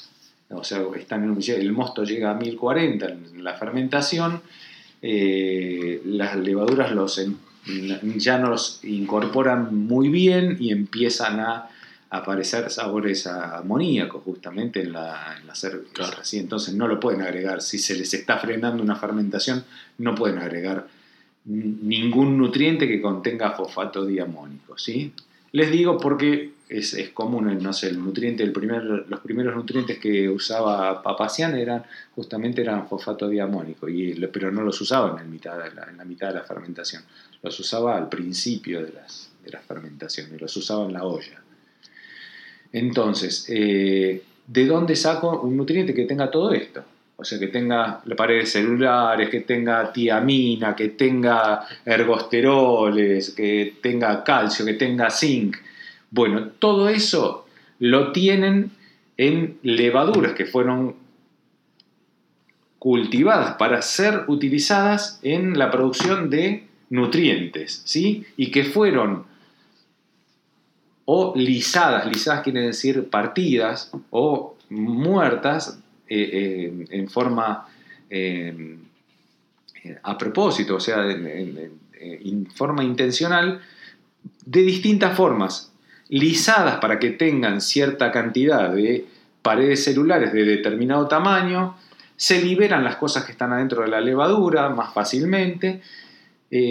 o 0.50 0.64
sea, 0.64 0.82
están 0.96 1.24
en 1.24 1.60
el 1.60 1.72
mosto 1.72 2.04
llega 2.04 2.30
a 2.30 2.34
1040 2.34 3.06
en 3.06 3.44
la 3.44 3.54
fermentación, 3.54 4.42
eh, 5.00 6.02
las 6.04 6.36
levaduras 6.36 6.92
los, 6.92 7.20
ya 8.16 8.38
no 8.38 8.50
los 8.50 8.80
incorporan 8.84 9.86
muy 9.86 10.08
bien 10.08 10.56
y 10.60 10.70
empiezan 10.70 11.40
a 11.40 11.68
aparecer 12.10 12.70
sabores 12.70 13.26
amoníacos 13.26 14.22
justamente 14.22 14.82
en 14.82 14.92
la, 14.92 15.36
en 15.40 15.46
la 15.46 15.54
cerveza. 15.54 16.22
Entonces 16.34 16.74
no 16.74 16.86
lo 16.88 17.00
pueden 17.00 17.22
agregar. 17.22 17.62
Si 17.62 17.78
se 17.78 17.96
les 17.96 18.12
está 18.14 18.38
frenando 18.38 18.82
una 18.82 18.96
fermentación, 18.96 19.64
no 19.98 20.14
pueden 20.14 20.38
agregar 20.38 20.86
ningún 21.46 22.36
nutriente 22.36 22.88
que 22.88 23.00
contenga 23.00 23.52
fosfato 23.52 24.04
diamónico. 24.04 24.76
¿sí? 24.76 25.12
Les 25.52 25.70
digo 25.70 25.96
porque 25.98 26.52
es, 26.68 27.10
común, 27.14 27.58
no 27.62 27.72
sé, 27.72 27.88
el 27.88 28.02
nutriente, 28.02 28.42
el 28.42 28.52
primer, 28.52 28.82
los 28.82 29.20
primeros 29.20 29.54
nutrientes 29.54 29.98
que 29.98 30.28
usaba 30.28 31.02
Papacian 31.02 31.56
eran 31.56 31.84
justamente 32.14 32.62
eran 32.62 32.88
fosfato 32.88 33.28
diamónico, 33.28 33.88
y, 33.88 34.14
pero 34.32 34.50
no 34.50 34.62
los 34.62 34.80
usaba 34.80 35.20
en, 35.20 35.30
mitad 35.30 35.58
en 35.88 35.96
la 35.96 36.04
mitad 36.04 36.28
de 36.28 36.34
la 36.34 36.42
fermentación, 36.42 37.04
los 37.42 37.58
usaba 37.60 37.96
al 37.96 38.08
principio 38.08 38.84
de 38.84 38.92
las, 38.92 39.30
de 39.44 39.50
las 39.52 39.64
fermentaciones, 39.64 40.40
los 40.40 40.56
usaba 40.56 40.86
en 40.86 40.92
la 40.92 41.04
olla. 41.04 41.40
Entonces, 42.72 43.46
eh, 43.48 44.22
¿de 44.46 44.66
dónde 44.66 44.96
saco 44.96 45.40
un 45.40 45.56
nutriente 45.56 45.94
que 45.94 46.04
tenga 46.04 46.30
todo 46.30 46.52
esto? 46.52 46.84
O 47.18 47.24
sea, 47.24 47.38
que 47.38 47.48
tenga 47.48 48.02
paredes 48.16 48.52
celulares, 48.52 49.30
que 49.30 49.40
tenga 49.40 49.90
tiamina, 49.92 50.76
que 50.76 50.90
tenga 50.90 51.66
ergosteroles, 51.84 53.30
que 53.30 53.78
tenga 53.80 54.22
calcio, 54.22 54.66
que 54.66 54.74
tenga 54.74 55.10
zinc. 55.10 55.56
Bueno, 56.10 56.48
todo 56.58 56.88
eso 56.90 57.46
lo 57.78 58.12
tienen 58.12 58.70
en 59.16 59.58
levaduras 59.62 60.34
que 60.34 60.44
fueron 60.44 60.96
cultivadas 62.78 63.56
para 63.56 63.80
ser 63.80 64.24
utilizadas 64.28 65.18
en 65.22 65.58
la 65.58 65.70
producción 65.70 66.28
de 66.28 66.66
nutrientes, 66.90 67.82
¿sí? 67.84 68.26
Y 68.36 68.50
que 68.50 68.64
fueron 68.64 69.24
o 71.06 71.32
lisadas, 71.36 72.06
lisadas 72.06 72.42
quiere 72.42 72.60
decir 72.60 73.08
partidas, 73.08 73.90
o 74.10 74.56
muertas 74.68 75.80
eh, 76.08 76.30
eh, 76.32 76.86
en 76.90 77.08
forma 77.08 77.66
eh, 78.08 78.78
a 80.02 80.16
propósito, 80.16 80.76
o 80.76 80.80
sea, 80.80 81.04
en, 81.10 82.46
forma 82.54 82.84
intencional, 82.84 83.60
de 84.44 84.62
distintas 84.62 85.16
formas, 85.16 85.72
lisadas 86.08 86.78
para 86.78 86.98
que 86.98 87.10
tengan 87.10 87.60
cierta 87.60 88.10
cantidad 88.12 88.72
de 88.72 89.06
paredes 89.42 89.84
celulares 89.84 90.32
de 90.32 90.44
determinado 90.44 91.08
tamaño, 91.08 91.76
se 92.16 92.42
liberan 92.42 92.84
las 92.84 92.96
cosas 92.96 93.24
que 93.24 93.32
están 93.32 93.52
adentro 93.52 93.82
de 93.82 93.88
la 93.88 94.00
levadura 94.00 94.68
más 94.70 94.92
fácilmente, 94.92 95.82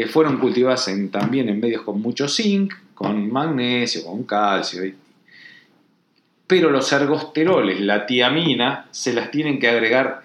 fueron 0.10 0.38
cultivadas 0.40 0.90
también 1.12 1.49
en 1.49 1.60
medios 1.60 1.84
con 1.84 2.02
mucho 2.02 2.28
zinc, 2.28 2.74
con 2.94 3.32
magnesio, 3.32 4.06
con 4.06 4.24
calcio, 4.24 4.82
pero 6.47 6.69
los 6.69 6.91
ergosteroles, 6.91 7.81
la 7.81 8.05
tiamina, 8.05 8.88
se 8.91 9.13
las 9.13 9.31
tienen 9.31 9.59
que 9.59 9.67
agregar 9.67 10.22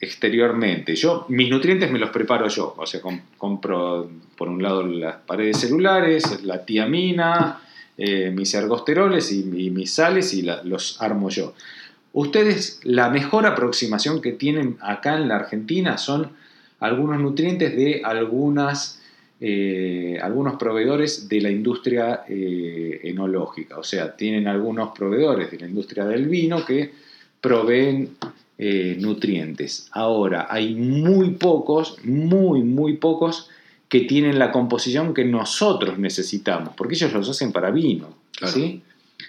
exteriormente. 0.00 0.94
Yo, 0.94 1.24
mis 1.28 1.48
nutrientes 1.48 1.90
me 1.90 1.98
los 1.98 2.10
preparo 2.10 2.48
yo, 2.48 2.74
o 2.76 2.86
sea, 2.86 3.00
compro 3.38 4.10
por 4.36 4.48
un 4.48 4.62
lado 4.62 4.86
las 4.86 5.16
paredes 5.16 5.58
celulares, 5.58 6.42
la 6.42 6.64
tiamina, 6.64 7.60
eh, 7.96 8.30
mis 8.30 8.52
ergosteroles 8.52 9.32
y, 9.32 9.44
mis 9.44 9.94
sales 9.94 10.34
y 10.34 10.42
los 10.42 11.00
armo 11.00 11.30
yo. 11.30 11.54
Ustedes, 12.12 12.80
la 12.82 13.08
mejor 13.08 13.46
aproximación 13.46 14.20
que 14.20 14.32
tienen 14.32 14.76
acá 14.80 15.16
en 15.16 15.28
la 15.28 15.36
Argentina 15.36 15.96
son 15.96 16.32
algunos 16.80 17.18
nutrientes 17.18 17.74
de 17.74 18.02
algunas 18.04 19.02
eh, 19.38 20.18
algunos 20.22 20.56
proveedores 20.56 21.28
de 21.28 21.40
la 21.42 21.50
industria 21.50 22.22
eh, 22.26 23.00
enológica, 23.04 23.78
o 23.78 23.84
sea, 23.84 24.16
tienen 24.16 24.48
algunos 24.48 24.96
proveedores 24.96 25.50
de 25.50 25.58
la 25.58 25.66
industria 25.68 26.06
del 26.06 26.26
vino 26.26 26.64
que 26.64 26.92
proveen 27.40 28.16
eh, 28.56 28.96
nutrientes. 28.98 29.88
Ahora, 29.92 30.46
hay 30.48 30.74
muy 30.74 31.32
pocos, 31.32 31.98
muy, 32.02 32.62
muy 32.62 32.96
pocos 32.96 33.50
que 33.90 34.00
tienen 34.00 34.38
la 34.38 34.50
composición 34.50 35.12
que 35.12 35.24
nosotros 35.24 35.98
necesitamos, 35.98 36.74
porque 36.74 36.94
ellos 36.94 37.12
los 37.12 37.28
hacen 37.28 37.52
para 37.52 37.70
vino. 37.70 38.08
¿sí? 38.46 38.82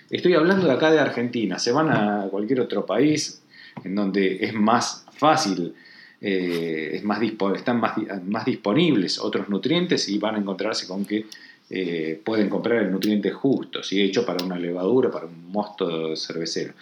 Estoy 0.09 0.35
hablando 0.35 0.65
de 0.65 0.71
acá 0.71 0.89
de 0.89 0.99
Argentina, 0.99 1.59
se 1.59 1.73
van 1.73 1.89
a 1.89 2.27
cualquier 2.31 2.61
otro 2.61 2.85
país 2.85 3.41
en 3.84 3.93
donde 3.93 4.38
es 4.45 4.53
más 4.53 5.05
fácil 5.11 5.73
eh, 6.19 6.91
es 6.94 7.03
más, 7.03 7.22
están 7.56 7.80
más, 7.80 7.94
más, 8.26 8.45
disponibles 8.45 9.19
otros 9.19 9.49
nutrientes 9.49 10.10
y 10.10 10.18
van 10.18 10.35
a 10.35 10.39
encontrarse 10.39 10.88
con 10.88 11.06
que 11.06 11.26
eh, 11.69 12.19
pueden 12.23 12.49
comprar 12.49 12.84
el 12.84 12.91
nutriente 12.91 13.30
justo, 13.31 13.84
si 13.84 14.02
hecho 14.02 14.26
para 14.26 14.44
una 14.44 14.57
levadura, 14.57 15.11
para 15.11 15.26
un 15.26 15.52
mosto 15.52 16.15
cervecero. 16.15 16.73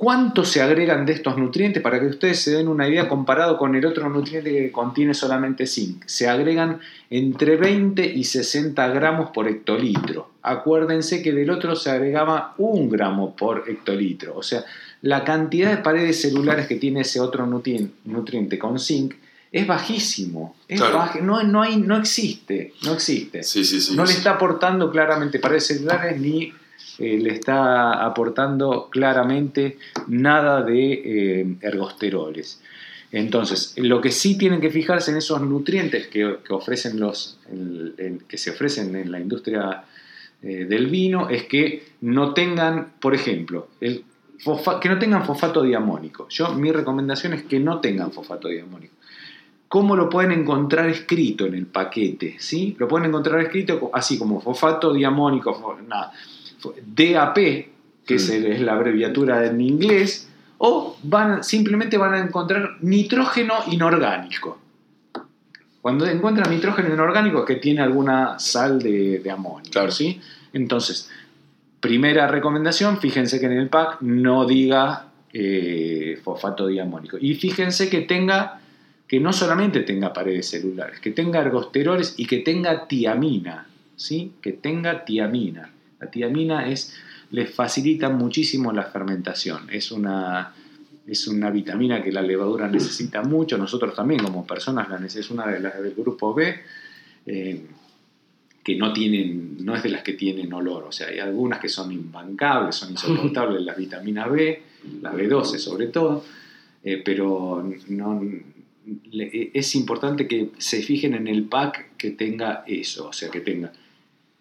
¿Cuánto 0.00 0.46
se 0.46 0.62
agregan 0.62 1.04
de 1.04 1.12
estos 1.12 1.36
nutrientes? 1.36 1.82
Para 1.82 2.00
que 2.00 2.06
ustedes 2.06 2.40
se 2.40 2.52
den 2.52 2.68
una 2.68 2.88
idea 2.88 3.06
comparado 3.06 3.58
con 3.58 3.74
el 3.74 3.84
otro 3.84 4.08
nutriente 4.08 4.50
que 4.50 4.72
contiene 4.72 5.12
solamente 5.12 5.66
zinc. 5.66 6.04
Se 6.06 6.26
agregan 6.26 6.80
entre 7.10 7.56
20 7.56 8.02
y 8.06 8.24
60 8.24 8.88
gramos 8.88 9.30
por 9.30 9.46
hectolitro. 9.46 10.30
Acuérdense 10.40 11.22
que 11.22 11.32
del 11.32 11.50
otro 11.50 11.76
se 11.76 11.90
agregaba 11.90 12.54
un 12.56 12.88
gramo 12.88 13.36
por 13.36 13.68
hectolitro. 13.68 14.34
O 14.36 14.42
sea, 14.42 14.64
la 15.02 15.24
cantidad 15.24 15.70
de 15.70 15.82
paredes 15.82 16.20
celulares 16.20 16.66
que 16.66 16.76
tiene 16.76 17.00
ese 17.02 17.20
otro 17.20 17.46
nutriente 17.46 18.58
con 18.58 18.78
zinc 18.78 19.14
es 19.52 19.66
bajísimo. 19.66 20.54
no, 21.22 21.42
no, 21.42 21.62
hay, 21.62 21.76
no 21.78 21.96
existe. 21.96 22.74
No 22.84 22.92
existe. 22.92 23.40
no 23.94 24.04
le 24.04 24.12
está 24.12 24.32
aportando 24.32 24.90
claramente 24.90 25.38
paredes 25.38 25.66
celulares 25.66 26.20
ni 26.20 26.52
eh, 26.98 27.18
le 27.18 27.32
está 27.32 28.04
aportando 28.04 28.88
claramente 28.90 29.78
nada 30.08 30.62
de 30.62 30.92
eh, 30.92 31.56
ergosteroles. 31.62 32.60
Entonces, 33.12 33.74
lo 33.76 34.00
que 34.00 34.12
sí 34.12 34.38
tienen 34.38 34.60
que 34.60 34.70
fijarse 34.70 35.10
en 35.10 35.16
esos 35.16 35.40
nutrientes 35.40 36.06
que, 36.06 36.36
ofrecen 36.50 37.00
los, 37.00 37.38
que 38.28 38.38
se 38.38 38.50
ofrecen 38.50 38.94
en 38.94 39.10
la 39.10 39.18
industria 39.18 39.82
eh, 40.42 40.64
del 40.64 40.86
vino 40.86 41.28
es 41.28 41.44
que 41.44 41.88
no 42.02 42.34
tengan, 42.34 42.92
por 43.00 43.14
ejemplo, 43.14 43.68
el, 43.80 44.04
que 44.80 44.88
no 44.88 44.98
tengan 44.98 45.24
fosfato 45.24 45.62
diamónico. 45.62 46.28
Yo, 46.28 46.54
mi 46.54 46.72
recomendación 46.72 47.34
es 47.34 47.42
que 47.42 47.60
no 47.60 47.80
tengan 47.80 48.12
fosfato 48.12 48.48
diamónico. 48.48 48.94
¿Cómo 49.68 49.94
lo 49.94 50.08
pueden 50.08 50.32
encontrar 50.32 50.88
escrito 50.88 51.46
en 51.46 51.54
el 51.54 51.66
paquete? 51.66 52.36
¿sí? 52.38 52.74
Lo 52.78 52.88
pueden 52.88 53.08
encontrar 53.08 53.40
escrito 53.40 53.90
así 53.94 54.18
como 54.18 54.40
fosfato 54.40 54.92
diamónico, 54.92 55.78
DAP, 56.84 57.36
que 57.36 58.14
es, 58.14 58.60
la 58.60 58.72
abreviatura 58.72 59.46
en 59.46 59.60
inglés, 59.60 60.28
o 60.58 60.96
van, 61.04 61.44
simplemente 61.44 61.96
van 61.98 62.14
a 62.14 62.18
encontrar 62.18 62.78
nitrógeno 62.80 63.54
inorgánico. 63.70 64.58
Cuando 65.80 66.06
encuentran 66.06 66.50
nitrógeno 66.50 66.92
inorgánico 66.92 67.44
que 67.44 67.56
tiene 67.56 67.80
alguna 67.80 68.38
sal 68.38 68.82
de, 68.82 69.20
de 69.20 69.30
amonio. 69.30 69.70
Claro. 69.70 69.92
¿sí? 69.92 70.20
Entonces, 70.52 71.08
Primera 71.80 72.26
recomendación, 72.26 73.00
fíjense 73.00 73.40
que 73.40 73.46
en 73.46 73.52
el 73.52 73.68
pack 73.68 74.02
no 74.02 74.46
diga 74.46 75.10
eh, 75.32 76.20
fosfato 76.22 76.66
diamónico. 76.66 77.16
Y 77.18 77.34
fíjense 77.34 77.88
que 77.88 78.02
tenga, 78.02 78.60
que 79.08 79.18
no 79.18 79.32
solamente 79.32 79.80
tenga 79.80 80.12
paredes 80.12 80.50
celulares, 80.50 81.00
que 81.00 81.10
tenga 81.10 81.40
ergosteroles 81.40 82.14
y 82.18 82.26
que 82.26 82.38
tenga 82.38 82.86
tiamina, 82.86 83.66
¿sí? 83.96 84.32
Que 84.42 84.52
tenga 84.52 85.04
tiamina. 85.04 85.70
La 86.00 86.10
tiamina 86.10 86.68
es, 86.68 86.96
les 87.30 87.50
facilita 87.50 88.10
muchísimo 88.10 88.72
la 88.72 88.84
fermentación. 88.84 89.70
Es 89.70 89.90
una, 89.90 90.52
es 91.06 91.28
una 91.28 91.50
vitamina 91.50 92.02
que 92.02 92.12
la 92.12 92.22
levadura 92.22 92.68
necesita 92.68 93.22
mucho. 93.22 93.56
Nosotros 93.56 93.94
también 93.94 94.22
como 94.22 94.46
personas 94.46 94.88
la 94.88 94.96
es 94.96 95.30
una 95.30 95.46
de 95.46 95.60
las 95.60 95.82
del 95.82 95.94
grupo 95.94 96.34
B. 96.34 96.60
Eh, 97.26 97.66
que 98.62 98.76
no 98.76 98.92
tienen, 98.92 99.64
no 99.64 99.74
es 99.74 99.82
de 99.82 99.88
las 99.88 100.02
que 100.02 100.12
tienen 100.12 100.52
olor, 100.52 100.84
o 100.84 100.92
sea, 100.92 101.08
hay 101.08 101.18
algunas 101.18 101.60
que 101.60 101.68
son 101.68 101.92
imbancables, 101.92 102.76
son 102.76 102.90
insoportables, 102.90 103.62
las 103.64 103.76
vitaminas 103.76 104.30
B, 104.30 104.62
la 105.00 105.12
B12 105.12 105.58
sobre 105.58 105.86
todo, 105.86 106.24
eh, 106.84 107.00
pero 107.04 107.68
no, 107.88 108.22
es 109.12 109.74
importante 109.74 110.26
que 110.26 110.50
se 110.58 110.82
fijen 110.82 111.14
en 111.14 111.26
el 111.26 111.44
pack 111.44 111.96
que 111.96 112.10
tenga 112.10 112.64
eso, 112.66 113.08
o 113.08 113.12
sea, 113.12 113.30
que 113.30 113.40
tenga 113.40 113.72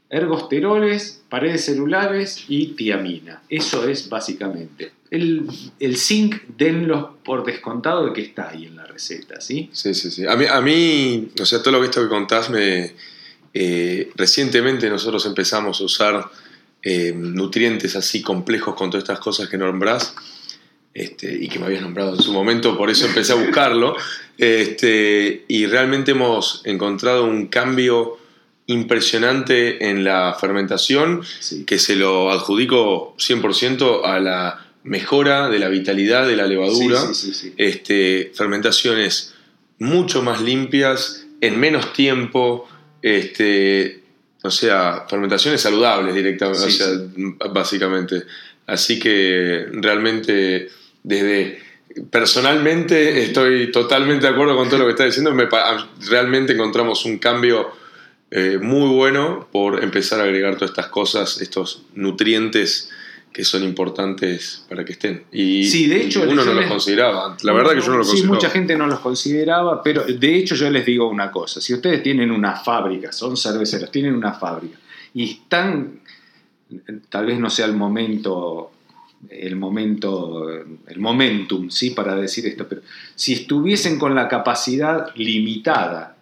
ergosteroles, 0.09 1.23
paredes 1.29 1.65
celulares 1.65 2.45
y 2.47 2.67
tiamina. 2.69 3.43
Eso 3.47 3.87
es 3.87 4.09
básicamente. 4.09 4.91
El, 5.11 5.47
el 5.79 5.97
zinc, 5.97 6.35
denlo 6.57 7.17
por 7.23 7.45
descontado 7.45 8.07
de 8.07 8.13
que 8.13 8.21
está 8.21 8.49
ahí 8.49 8.65
en 8.65 8.75
la 8.75 8.85
receta, 8.85 9.39
¿sí? 9.39 9.69
Sí, 9.71 9.93
sí, 9.93 10.09
sí. 10.09 10.25
A 10.25 10.35
mí, 10.35 10.45
a 10.45 10.61
mí 10.61 11.29
o 11.39 11.45
sea, 11.45 11.61
todo 11.61 11.73
lo 11.73 11.79
que 11.79 11.85
esto 11.85 12.01
que 12.01 12.09
contás 12.09 12.49
me 12.49 12.93
eh, 13.53 14.11
recientemente 14.15 14.89
nosotros 14.89 15.25
empezamos 15.25 15.81
a 15.81 15.83
usar 15.83 16.25
eh, 16.81 17.13
nutrientes 17.15 17.95
así 17.95 18.21
complejos 18.21 18.75
con 18.75 18.89
todas 18.89 19.03
estas 19.03 19.19
cosas 19.19 19.49
que 19.49 19.57
nombrás 19.57 20.13
este, 20.93 21.33
y 21.33 21.47
que 21.49 21.59
me 21.59 21.65
habías 21.65 21.81
nombrado 21.81 22.15
en 22.15 22.21
su 22.21 22.31
momento, 22.33 22.77
por 22.77 22.89
eso 22.89 23.05
empecé 23.05 23.33
a 23.33 23.35
buscarlo. 23.35 23.95
Este, 24.41 25.43
y 25.49 25.65
realmente 25.65 26.11
hemos 26.11 26.61
encontrado 26.63 27.25
un 27.25 27.47
cambio 27.47 28.17
impresionante 28.67 29.89
en 29.89 30.05
la 30.05 30.33
fermentación 30.39 31.23
que 31.65 31.77
se 31.77 31.97
lo 31.97 32.31
adjudico 32.31 33.17
100% 33.17 34.05
a 34.05 34.17
la 34.21 34.65
mejora 34.83 35.49
de 35.49 35.59
la 35.59 35.67
vitalidad 35.67 36.25
de 36.25 36.37
la 36.37 36.47
levadura. 36.47 37.01
este, 37.57 38.31
fermentaciones 38.33 39.33
mucho 39.77 40.21
más 40.21 40.39
limpias, 40.41 41.25
en 41.41 41.59
menos 41.59 41.91
tiempo, 41.91 42.65
este, 43.01 44.01
o 44.43 44.51
sea, 44.51 45.05
fermentaciones 45.09 45.61
saludables 45.61 46.15
directamente, 46.15 46.65
o 46.65 46.69
sea, 46.69 46.87
básicamente. 47.51 48.23
Así 48.65 48.99
que 48.99 49.67
realmente 49.71 50.69
desde 51.03 51.59
personalmente 52.11 53.23
estoy 53.23 53.71
totalmente 53.71 54.27
de 54.27 54.33
acuerdo 54.33 54.55
con 54.55 54.69
todo 54.69 54.79
lo 54.79 54.85
que 54.85 54.91
está 54.91 55.05
diciendo. 55.05 55.35
realmente 56.07 56.53
encontramos 56.53 57.05
un 57.05 57.17
cambio 57.17 57.71
eh, 58.31 58.59
muy 58.61 58.89
bueno 58.89 59.47
por 59.51 59.83
empezar 59.83 60.19
a 60.19 60.23
agregar 60.23 60.55
todas 60.55 60.69
estas 60.71 60.87
cosas, 60.87 61.41
estos 61.41 61.83
nutrientes 61.95 62.91
que 63.31 63.43
son 63.43 63.63
importantes 63.63 64.65
para 64.67 64.83
que 64.83 64.93
estén. 64.93 65.23
Y, 65.31 65.65
sí, 65.65 65.87
de 65.87 66.01
hecho, 66.01 66.23
uno 66.23 66.43
no 66.43 66.53
los 66.53 66.65
consideraba. 66.65 67.37
La 67.43 67.53
verdad 67.53 67.73
que 67.73 67.81
yo 67.81 67.91
no 67.91 67.97
lo 67.99 68.03
consideraba. 68.03 68.21
Sí, 68.21 68.27
mucha 68.27 68.49
gente 68.49 68.75
no 68.75 68.87
los 68.87 68.99
consideraba, 68.99 69.83
pero 69.83 70.03
de 70.03 70.35
hecho 70.35 70.55
yo 70.55 70.69
les 70.69 70.85
digo 70.85 71.07
una 71.07 71.31
cosa. 71.31 71.61
Si 71.61 71.73
ustedes 71.73 72.01
tienen 72.03 72.31
una 72.31 72.55
fábrica, 72.55 73.11
son 73.11 73.37
cerveceros, 73.37 73.91
tienen 73.91 74.15
una 74.15 74.33
fábrica 74.33 74.77
y 75.13 75.31
están, 75.31 76.01
tal 77.09 77.27
vez 77.27 77.39
no 77.39 77.49
sea 77.49 77.65
el 77.65 77.73
momento 77.73 78.71
el 79.29 79.57
momento, 79.57 80.49
el 80.87 80.99
momentum, 80.99 81.69
¿sí? 81.69 81.91
Para 81.91 82.15
decir 82.15 82.45
esto, 82.45 82.67
pero 82.67 82.81
si 83.15 83.33
estuviesen 83.33 83.99
con 83.99 84.15
la 84.15 84.29
capacidad 84.29 85.13
limitada 85.15 86.15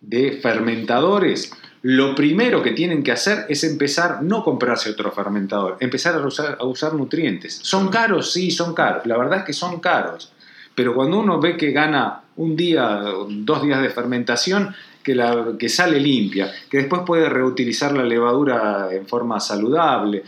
de 0.00 0.38
fermentadores, 0.40 1.52
lo 1.82 2.14
primero 2.14 2.62
que 2.62 2.72
tienen 2.72 3.02
que 3.02 3.12
hacer 3.12 3.46
es 3.48 3.62
empezar, 3.64 4.22
no 4.22 4.42
comprarse 4.42 4.90
otro 4.90 5.12
fermentador, 5.12 5.76
empezar 5.80 6.14
a 6.16 6.26
usar, 6.26 6.56
a 6.60 6.64
usar 6.64 6.94
nutrientes. 6.94 7.60
¿Son 7.62 7.88
caros? 7.88 8.32
Sí, 8.32 8.50
son 8.50 8.74
caros. 8.74 9.06
La 9.06 9.16
verdad 9.16 9.38
es 9.40 9.44
que 9.44 9.52
son 9.52 9.78
caros. 9.80 10.32
Pero 10.74 10.94
cuando 10.94 11.18
uno 11.18 11.40
ve 11.40 11.56
que 11.56 11.72
gana 11.72 12.22
un 12.36 12.56
día, 12.56 13.02
dos 13.28 13.62
días 13.62 13.82
de 13.82 13.90
fermentación, 13.90 14.74
que, 15.02 15.14
la, 15.14 15.54
que 15.58 15.68
sale 15.68 15.98
limpia, 15.98 16.52
que 16.70 16.78
después 16.78 17.02
puede 17.06 17.28
reutilizar 17.28 17.92
la 17.92 18.04
levadura 18.04 18.88
en 18.92 19.06
forma 19.06 19.40
saludable. 19.40 20.22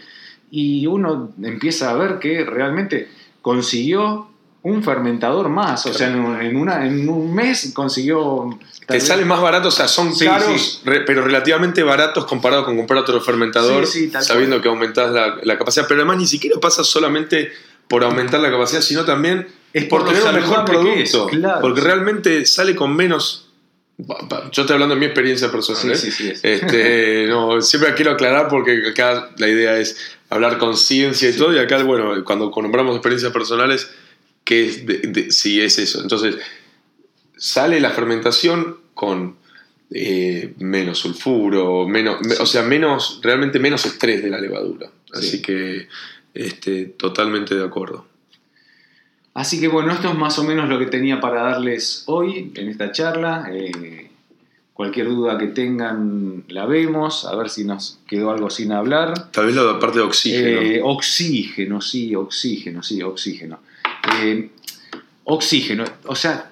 Y 0.51 0.86
uno 0.86 1.32
empieza 1.43 1.90
a 1.90 1.94
ver 1.94 2.18
que 2.18 2.44
realmente 2.44 3.09
consiguió 3.43 4.28
un 4.62 4.82
fermentador 4.82 5.48
más, 5.48 5.86
o 5.86 5.94
sea, 5.94 6.09
en, 6.09 6.56
una, 6.56 6.86
en 6.86 7.09
un 7.09 7.35
mes 7.35 7.72
consiguió... 7.74 8.59
Te 8.90 9.00
sale 9.00 9.24
más 9.24 9.40
barato, 9.40 9.68
o 9.68 9.70
sea, 9.70 9.88
son 9.88 10.16
caros, 10.18 10.82
pero 10.84 11.22
relativamente 11.22 11.82
baratos 11.82 12.24
comparado 12.26 12.64
con 12.64 12.76
comprar 12.76 13.00
otro 13.00 13.20
fermentador, 13.20 13.86
sabiendo 14.20 14.60
que 14.60 14.68
aumentás 14.68 15.12
la, 15.12 15.38
la, 15.42 15.58
capacidad. 15.58 15.86
Pero 15.88 16.00
además 16.00 16.18
ni 16.18 16.26
siquiera 16.26 16.58
pasa 16.60 16.84
solamente 16.84 17.52
por 17.88 18.04
aumentar 18.04 18.40
la 18.40 18.50
capacidad, 18.50 18.80
sino 18.80 19.04
también 19.04 19.48
es 19.72 19.84
por, 19.84 20.04
tener 20.04 20.22
un 20.22 20.34
mejor 20.34 20.64
producto. 20.64 21.28
porque 21.60 21.80
realmente 21.80 22.44
sale 22.46 22.74
con 22.74 22.94
menos. 22.94 23.48
Yo 24.52 24.62
estoy 24.62 24.74
hablando 24.74 24.94
de 24.94 25.00
mi 25.00 25.06
experiencia 25.06 25.50
personal. 25.50 25.96
Sí, 25.96 26.10
¿eh? 26.28 26.38
este, 26.42 27.26
no, 27.28 27.60
siempre 27.60 27.94
quiero 27.94 28.12
aclarar 28.12 28.48
porque 28.48 28.88
acá 28.88 29.30
la 29.36 29.48
idea 29.48 29.78
es 29.78 29.96
hablar 30.30 30.58
con 30.58 30.76
ciencia 30.76 31.28
y 31.28 31.32
todo. 31.34 31.54
Y 31.54 31.58
acá, 31.58 31.82
bueno, 31.82 32.24
cuando 32.24 32.50
nombramos 32.50 32.96
experiencias 32.96 33.32
personales, 33.32 33.90
¿qué 34.44 34.66
es 34.66 34.86
de, 34.86 35.30
si 35.30 35.60
es 35.60 35.78
eso? 35.78 36.00
Entonces, 36.00 36.36
sale 37.36 37.78
la 37.80 37.90
fermentación 37.90 38.80
con 39.01 39.36
eh, 39.90 40.52
menos 40.59 40.98
sulfuro, 40.98 41.89
menos, 41.89 42.18
o 42.39 42.44
sea, 42.44 42.62
menos, 42.62 43.18
realmente 43.22 43.59
menos 43.59 43.86
estrés 43.86 44.22
de 44.22 44.28
la 44.28 44.39
levadura. 44.39 44.90
Así 45.14 45.40
que 45.40 45.89
este, 46.35 46.85
totalmente 46.85 47.55
de 47.55 47.64
acuerdo. 47.64 48.05
Así 49.32 49.59
que 49.59 49.68
bueno, 49.68 49.90
esto 49.90 50.10
es 50.10 50.18
más 50.18 50.39
o 50.39 50.44
menos 50.44 50.68
lo 50.68 50.78
que 50.78 50.85
tenía 50.85 51.18
para 51.18 51.40
darles 51.44 52.02
hoy 52.09 52.52
en 52.55 52.68
esta 52.68 52.93
charla. 52.93 53.48
Eh, 53.51 54.10
cualquier 54.74 55.09
duda 55.09 55.39
que 55.39 55.47
tengan 55.47 56.44
la 56.48 56.66
vemos, 56.66 57.24
a 57.24 57.35
ver 57.36 57.48
si 57.48 57.64
nos 57.64 58.01
quedó 58.06 58.32
algo 58.32 58.51
sin 58.51 58.72
hablar. 58.72 59.32
Tal 59.32 59.47
vez 59.47 59.55
la 59.55 59.78
parte 59.78 60.01
de 60.01 60.05
oxígeno. 60.05 60.60
Eh, 60.60 60.81
oxígeno, 60.85 61.81
sí, 61.81 62.14
oxígeno, 62.14 62.82
sí, 62.82 63.01
oxígeno. 63.01 63.60
Eh, 64.20 64.51
oxígeno, 65.24 65.85
o 66.05 66.14
sea, 66.14 66.51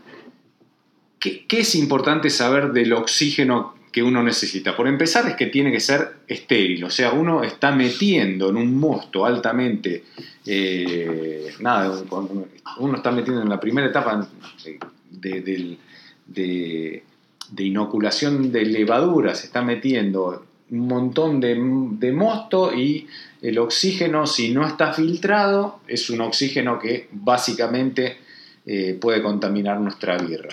¿qué, 1.18 1.46
¿qué, 1.46 1.60
es 1.60 1.74
importante 1.74 2.30
saber 2.30 2.72
del 2.72 2.92
oxígeno 2.92 3.74
que 3.92 4.02
uno 4.02 4.22
necesita? 4.22 4.76
Por 4.76 4.88
empezar 4.88 5.28
es 5.28 5.36
que 5.36 5.46
tiene 5.46 5.72
que 5.72 5.80
ser 5.80 6.16
estéril, 6.26 6.84
o 6.84 6.90
sea, 6.90 7.12
uno 7.12 7.42
está 7.42 7.72
metiendo 7.72 8.50
en 8.50 8.56
un 8.56 8.78
mosto 8.78 9.24
altamente 9.24 10.04
eh, 10.50 11.52
nada, 11.60 12.04
uno 12.78 12.96
está 12.96 13.10
metiendo 13.10 13.42
en 13.42 13.50
la 13.50 13.60
primera 13.60 13.86
etapa 13.86 14.26
de, 15.10 15.76
inoculación 17.58 18.50
de 18.50 18.64
levadura, 18.64 19.34
se 19.34 19.46
está 19.46 19.60
metiendo 19.60 20.46
un 20.70 20.88
montón 20.88 21.38
de, 21.38 22.12
mosto 22.12 22.74
y 22.74 23.06
el 23.42 23.58
oxígeno, 23.58 24.26
si 24.26 24.54
no 24.54 24.66
está 24.66 24.94
filtrado, 24.94 25.80
es 25.86 26.08
un 26.08 26.22
oxígeno 26.22 26.78
que 26.78 27.08
básicamente 27.12 28.16
eh, 28.64 28.96
puede 28.98 29.22
contaminar 29.22 29.78
nuestra 29.80 30.16
birra. 30.16 30.48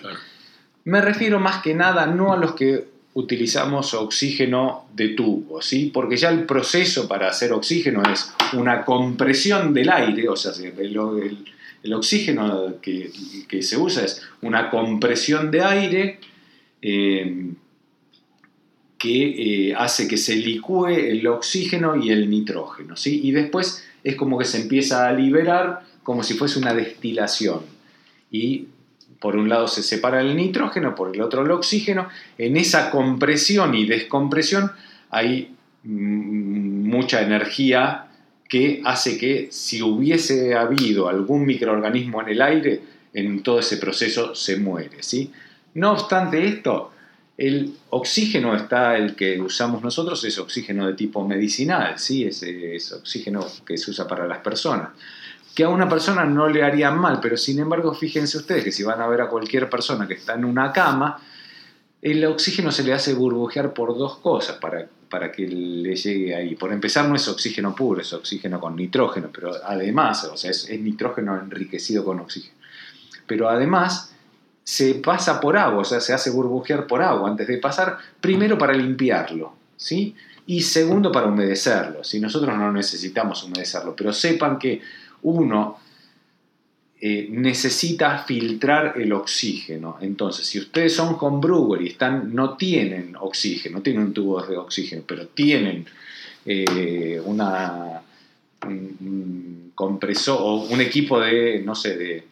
Me 0.86 1.02
refiero 1.02 1.40
más 1.40 1.64
que 1.64 1.74
nada 1.74 2.06
no 2.06 2.32
a 2.32 2.38
los 2.38 2.54
que 2.54 2.86
utilizamos 3.16 3.94
oxígeno 3.94 4.86
de 4.94 5.10
tubo, 5.10 5.62
¿sí? 5.62 5.90
porque 5.92 6.18
ya 6.18 6.30
el 6.30 6.46
proceso 6.46 7.08
para 7.08 7.30
hacer 7.30 7.54
oxígeno 7.54 8.04
es 8.12 8.34
una 8.54 8.84
compresión 8.84 9.74
del 9.74 9.90
aire, 9.90 10.28
o 10.28 10.36
sea, 10.36 10.52
el, 10.54 11.94
oxígeno 11.94 12.76
que, 12.82 13.10
se 13.62 13.78
usa 13.78 14.04
es 14.04 14.22
una 14.42 14.70
compresión 14.70 15.50
de 15.50 15.64
aire 15.64 16.20
eh, 16.82 17.52
que 18.98 19.70
eh, 19.70 19.76
hace 19.76 20.08
que 20.08 20.18
se 20.18 20.36
licúe 20.36 20.88
el 20.88 21.26
oxígeno 21.28 21.96
y 21.96 22.12
el 22.12 22.30
nitrógeno, 22.30 22.98
¿sí? 22.98 23.22
y 23.24 23.32
después 23.32 23.88
es 24.04 24.16
como 24.16 24.38
que 24.38 24.46
se 24.46 24.62
empieza 24.62 25.08
a 25.08 25.14
liberar 25.14 25.84
como 26.04 26.22
si 26.22 26.36
fuese 26.36 26.60
una 26.60 26.74
destilación. 26.74 27.62
Y 28.30 28.68
por 29.20 29.36
un 29.36 29.50
lado 29.50 29.68
se 29.68 29.84
separa 29.84 30.22
el 30.22 30.36
nitrógeno, 30.36 30.96
por 30.96 31.16
el 31.16 31.22
otro 31.22 31.44
el 31.44 31.52
oxígeno. 31.52 32.10
En 32.38 32.58
esa 32.58 32.92
compresión 32.92 33.76
y 33.76 33.86
descompresión 33.86 34.72
hay 35.10 35.56
mm, 35.84 36.88
mucha 36.88 37.22
energía 37.22 38.08
que 38.48 38.82
hace 38.86 39.18
que 39.18 39.48
si 39.52 39.82
hubiese 39.82 40.56
habido 40.56 41.10
algún 41.10 41.46
microorganismo 41.46 42.22
en 42.22 42.30
el 42.30 42.42
aire, 42.42 42.82
en 43.14 43.42
todo 43.42 43.60
ese 43.60 43.78
proceso 43.78 44.36
se 44.36 44.58
muere. 44.58 44.98
No 45.74 45.94
obstante 45.94 46.46
esto, 46.46 46.92
el 47.38 47.74
oxígeno 47.90 48.56
está 48.56 48.98
el 48.98 49.16
que 49.16 49.42
usamos 49.42 49.82
nosotros, 49.82 50.24
es 50.24 50.38
oxígeno 50.38 50.88
de 50.88 50.94
tipo 50.94 51.28
medicinal, 51.28 51.98
¿sí? 51.98 52.26
es, 52.26 52.44
es 52.44 52.92
oxígeno 52.94 53.46
que 53.66 53.78
se 53.78 53.92
usa 53.92 54.08
para 54.08 54.28
las 54.28 54.40
personas 54.40 54.90
que 55.56 55.64
a 55.64 55.70
una 55.70 55.88
persona 55.88 56.26
no 56.26 56.50
le 56.50 56.64
haría 56.64 56.92
mal, 56.92 57.20
pero 57.22 57.38
sin 57.38 57.60
embargo 57.60 57.94
fíjense 57.94 58.38
ustedes 58.38 58.66
que 58.66 58.74
si 58.74 58.84
van 58.84 59.02
a 59.02 59.08
ver 59.08 59.22
a 59.22 59.30
cualquier 59.30 59.70
persona 59.70 60.06
que 60.06 60.16
está 60.16 60.34
en 60.34 60.44
una 60.44 60.74
cama, 60.74 61.18
el 62.02 62.24
oxígeno 62.26 62.72
se 62.72 62.84
le 62.84 62.94
hace 62.94 63.14
burbujear 63.14 63.74
por 63.74 63.98
dos 63.98 64.18
cosas 64.18 64.58
para, 64.58 64.86
para 65.10 65.32
que 65.32 65.48
le 65.48 65.96
llegue 65.96 66.36
ahí. 66.36 66.56
Por 66.56 66.74
empezar 66.74 67.08
no 67.08 67.16
es 67.16 67.28
oxígeno 67.30 67.74
puro, 67.74 68.02
es 68.02 68.12
oxígeno 68.12 68.60
con 68.60 68.76
nitrógeno, 68.76 69.30
pero 69.34 69.54
además, 69.64 70.26
o 70.26 70.36
sea, 70.36 70.52
es, 70.52 70.70
nitrógeno 70.70 71.40
enriquecido 71.40 72.04
con 72.04 72.20
oxígeno. 72.20 72.54
Pero 73.26 73.50
además 73.50 74.14
se 74.64 74.96
pasa 74.96 75.40
por 75.40 75.58
agua, 75.58 75.82
o 75.82 75.86
sea, 75.86 76.02
se 76.02 76.14
hace 76.14 76.30
burbujear 76.32 76.86
por 76.86 77.02
agua 77.02 77.30
antes 77.30 77.48
de 77.48 77.58
pasar, 77.58 77.98
primero 78.20 78.58
para 78.58 78.74
limpiarlo, 78.74 79.54
¿sí? 79.78 80.16
Y 80.48 80.62
segundo 80.62 81.12
para 81.12 81.28
humedecerlo. 81.28 82.04
Si 82.04 82.20
nosotros 82.20 82.56
no 82.56 82.72
necesitamos 82.72 83.42
humedecerlo, 83.44 83.96
pero 83.96 84.12
sepan 84.12 84.60
que 84.60 84.82
uno 85.26 85.80
eh, 87.02 87.28
necesita 87.30 88.20
filtrar 88.20 88.94
el 89.00 89.12
oxígeno. 89.12 89.98
Entonces, 90.02 90.48
si 90.48 90.60
ustedes 90.60 90.96
son 90.96 91.18
homebrewer 91.20 91.82
y 91.82 91.90
están, 91.90 92.34
no 92.34 92.56
tienen 92.56 93.16
oxígeno, 93.20 93.78
no 93.78 93.84
tienen 93.84 94.14
tubos 94.14 94.48
de 94.48 94.58
oxígeno, 94.58 95.04
pero 95.06 95.28
tienen 95.28 95.86
eh, 96.46 97.22
una, 97.26 98.02
un, 98.66 99.72
compresor 99.76 100.38
o 100.40 100.56
un 100.64 100.80
equipo 100.80 101.20
de, 101.20 101.62
no 101.66 101.76
sé, 101.76 101.98
de, 101.98 102.24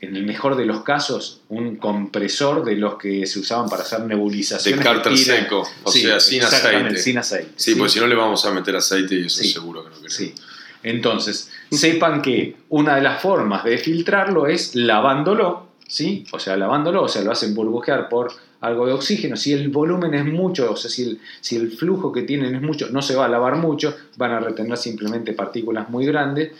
en 0.00 0.16
el 0.16 0.26
mejor 0.26 0.56
de 0.56 0.66
los 0.66 0.82
casos, 0.82 1.40
un 1.48 1.76
compresor 1.76 2.64
de 2.64 2.76
los 2.76 2.96
que 2.96 3.26
se 3.26 3.38
usaban 3.38 3.68
para 3.68 3.82
hacer 3.82 4.00
nebulización. 4.00 4.78
De 4.78 4.84
cárter 4.84 5.16
seco, 5.16 5.66
o 5.82 5.90
sea, 5.90 6.20
sin 6.20 6.42
aceite. 6.42 6.98
Sin 6.98 7.18
aceite. 7.18 7.52
Sí, 7.56 7.74
porque 7.74 7.94
si 7.94 8.00
no 8.00 8.06
le 8.06 8.14
vamos 8.14 8.44
a 8.44 8.52
meter 8.52 8.76
aceite 8.76 9.14
y 9.14 9.26
eso 9.26 9.42
seguro 9.42 9.82
que 9.82 9.90
no 9.90 9.96
queremos. 9.96 10.51
Entonces, 10.82 11.50
sepan 11.70 12.22
que 12.22 12.56
una 12.68 12.96
de 12.96 13.02
las 13.02 13.22
formas 13.22 13.64
de 13.64 13.78
filtrarlo 13.78 14.46
es 14.46 14.74
lavándolo, 14.74 15.68
¿sí? 15.86 16.24
O 16.32 16.38
sea, 16.38 16.56
lavándolo, 16.56 17.02
o 17.02 17.08
sea, 17.08 17.22
lo 17.22 17.30
hacen 17.30 17.54
burbujear 17.54 18.08
por 18.08 18.32
algo 18.60 18.86
de 18.86 18.92
oxígeno. 18.92 19.36
Si 19.36 19.52
el 19.52 19.68
volumen 19.68 20.14
es 20.14 20.24
mucho, 20.24 20.72
o 20.72 20.76
sea, 20.76 20.90
si 20.90 21.56
el, 21.56 21.70
flujo 21.72 22.12
que 22.12 22.22
tienen 22.22 22.54
es 22.54 22.62
mucho, 22.62 22.88
no 22.90 23.02
se 23.02 23.14
va 23.14 23.26
a 23.26 23.28
lavar 23.28 23.56
mucho, 23.56 23.94
van 24.16 24.32
a 24.32 24.40
retener 24.40 24.76
simplemente 24.76 25.32
partículas 25.32 25.88
muy 25.88 26.06
grandes. 26.06 26.52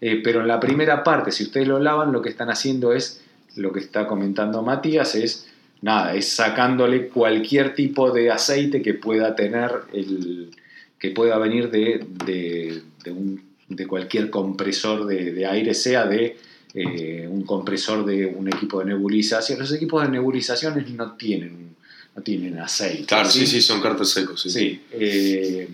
Eh, 0.00 0.20
pero 0.22 0.40
en 0.40 0.48
la 0.48 0.58
primera 0.58 1.04
parte, 1.04 1.30
si 1.30 1.44
ustedes 1.44 1.68
lo 1.68 1.78
lavan, 1.78 2.12
lo 2.12 2.20
que 2.20 2.28
están 2.28 2.50
haciendo 2.50 2.92
es, 2.92 3.22
lo 3.56 3.72
que 3.72 3.80
está 3.80 4.06
comentando 4.06 4.62
Matías, 4.62 5.14
es 5.14 5.48
nada, 5.80 6.14
es 6.14 6.28
sacándole 6.28 7.08
cualquier 7.08 7.74
tipo 7.74 8.10
de 8.10 8.30
aceite 8.30 8.82
que 8.82 8.94
pueda 8.94 9.36
tener 9.36 9.70
el, 9.92 10.50
que 10.98 11.10
pueda 11.10 11.38
venir 11.38 11.70
de 11.70 12.82
un 13.06 13.51
de 13.76 13.86
cualquier 13.86 14.30
compresor 14.30 15.06
de, 15.06 15.46
aire, 15.46 15.74
sea 15.74 16.06
de 16.06 16.36
eh, 16.74 17.28
un 17.30 17.42
compresor 17.42 18.04
de 18.04 18.26
un 18.26 18.48
equipo 18.48 18.80
de 18.80 18.86
nebulización. 18.86 19.58
Los 19.58 19.72
equipos 19.72 20.02
de 20.02 20.10
nebulización 20.10 20.84
no 20.96 21.12
tienen, 21.12 21.74
no 22.14 22.22
tienen 22.22 22.58
aceite. 22.58 23.04
Claro, 23.04 23.28
sí, 23.28 23.46
sí, 23.46 23.60
son 23.60 23.80
cartas 23.80 24.10
secos. 24.10 24.42
Sí. 24.42 24.80
Eh, 24.92 25.68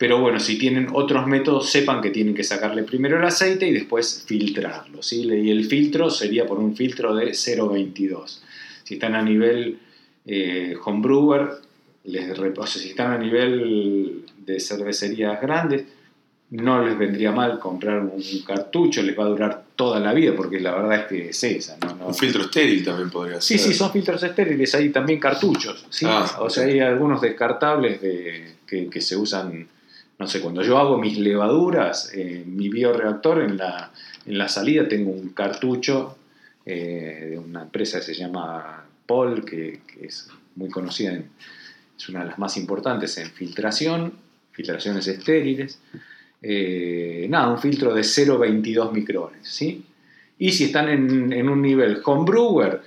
pero 0.00 0.18
bueno, 0.18 0.40
si 0.40 0.56
tienen 0.56 0.88
otros 0.94 1.26
métodos, 1.26 1.68
sepan 1.68 2.00
que 2.00 2.08
tienen 2.08 2.34
que 2.34 2.42
sacarle 2.42 2.84
primero 2.84 3.18
el 3.18 3.24
aceite 3.24 3.68
y 3.68 3.72
después 3.72 4.24
filtrarlo. 4.26 5.02
¿sí? 5.02 5.26
Y 5.26 5.50
el 5.50 5.66
filtro 5.66 6.08
sería 6.08 6.46
por 6.46 6.58
un 6.58 6.74
filtro 6.74 7.14
de 7.14 7.32
0,22. 7.32 8.38
Si 8.82 8.94
están 8.94 9.14
a 9.14 9.20
nivel 9.20 9.78
eh, 10.24 10.74
homebrewer, 10.82 11.50
les, 12.04 12.30
o 12.38 12.66
si 12.66 12.88
están 12.88 13.12
a 13.12 13.18
nivel 13.18 14.24
de 14.38 14.58
cervecerías 14.58 15.38
grandes, 15.38 15.84
no 16.50 16.84
les 16.84 16.98
vendría 16.98 17.30
mal 17.30 17.60
comprar 17.60 18.00
un 18.00 18.22
cartucho, 18.44 19.02
les 19.02 19.16
va 19.16 19.24
a 19.24 19.28
durar 19.28 19.64
toda 19.76 20.00
la 20.00 20.12
vida, 20.12 20.34
porque 20.36 20.58
la 20.58 20.74
verdad 20.74 21.00
es 21.00 21.06
que 21.06 21.28
es 21.28 21.44
esa. 21.44 21.78
Un 22.04 22.14
filtro 22.14 22.42
estéril 22.42 22.84
también 22.84 23.08
podría 23.08 23.40
ser. 23.40 23.58
Sí, 23.58 23.64
sí, 23.64 23.74
son 23.74 23.92
filtros 23.92 24.22
estériles, 24.22 24.74
hay 24.74 24.90
también 24.90 25.20
cartuchos. 25.20 25.86
¿sí? 25.90 26.06
Ah, 26.08 26.38
o 26.40 26.50
sea, 26.50 26.64
hay 26.64 26.80
algunos 26.80 27.20
descartables 27.20 28.00
que, 28.00 29.00
se 29.00 29.16
usan, 29.16 29.68
no 30.18 30.26
sé, 30.26 30.40
cuando 30.40 30.62
yo 30.62 30.78
hago 30.78 30.98
mis 30.98 31.18
levaduras, 31.18 32.12
en 32.14 32.56
mi 32.56 32.68
bioreactor, 32.68 33.42
en 33.42 33.56
la, 33.56 33.92
en 34.26 34.36
la 34.36 34.48
salida 34.48 34.88
tengo 34.88 35.12
un 35.12 35.28
cartucho 35.28 36.16
eh, 36.66 37.28
de 37.30 37.38
una 37.38 37.62
empresa 37.62 38.00
que 38.00 38.06
se 38.06 38.14
llama 38.14 38.84
Paul, 39.06 39.44
que, 39.44 39.82
es 40.02 40.28
muy 40.56 40.68
conocida, 40.68 41.16
es 41.96 42.08
una 42.08 42.20
de 42.20 42.26
las 42.26 42.38
más 42.40 42.56
importantes 42.56 43.16
en 43.18 43.30
filtración, 43.30 44.14
filtraciones 44.50 45.06
estériles. 45.06 45.78
Eh, 46.42 47.26
nada, 47.28 47.50
un 47.50 47.58
filtro 47.58 47.94
de 47.94 48.02
0,22 48.02 48.92
micrones. 48.92 49.40
¿sí? 49.42 49.84
Y 50.38 50.52
si 50.52 50.64
están 50.64 50.88
en, 50.88 51.48
un 51.48 51.62
nivel 51.62 52.00
homebrewer, 52.04 52.80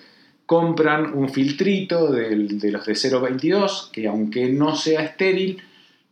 compran 0.45 1.13
un 1.13 1.29
filtrito 1.29 2.11
de, 2.11 2.35
los 2.35 2.85
de 2.85 2.93
0,22, 2.93 3.91
que 3.91 4.07
aunque 4.07 4.49
no 4.49 4.75
sea 4.75 5.03
estéril, 5.03 5.61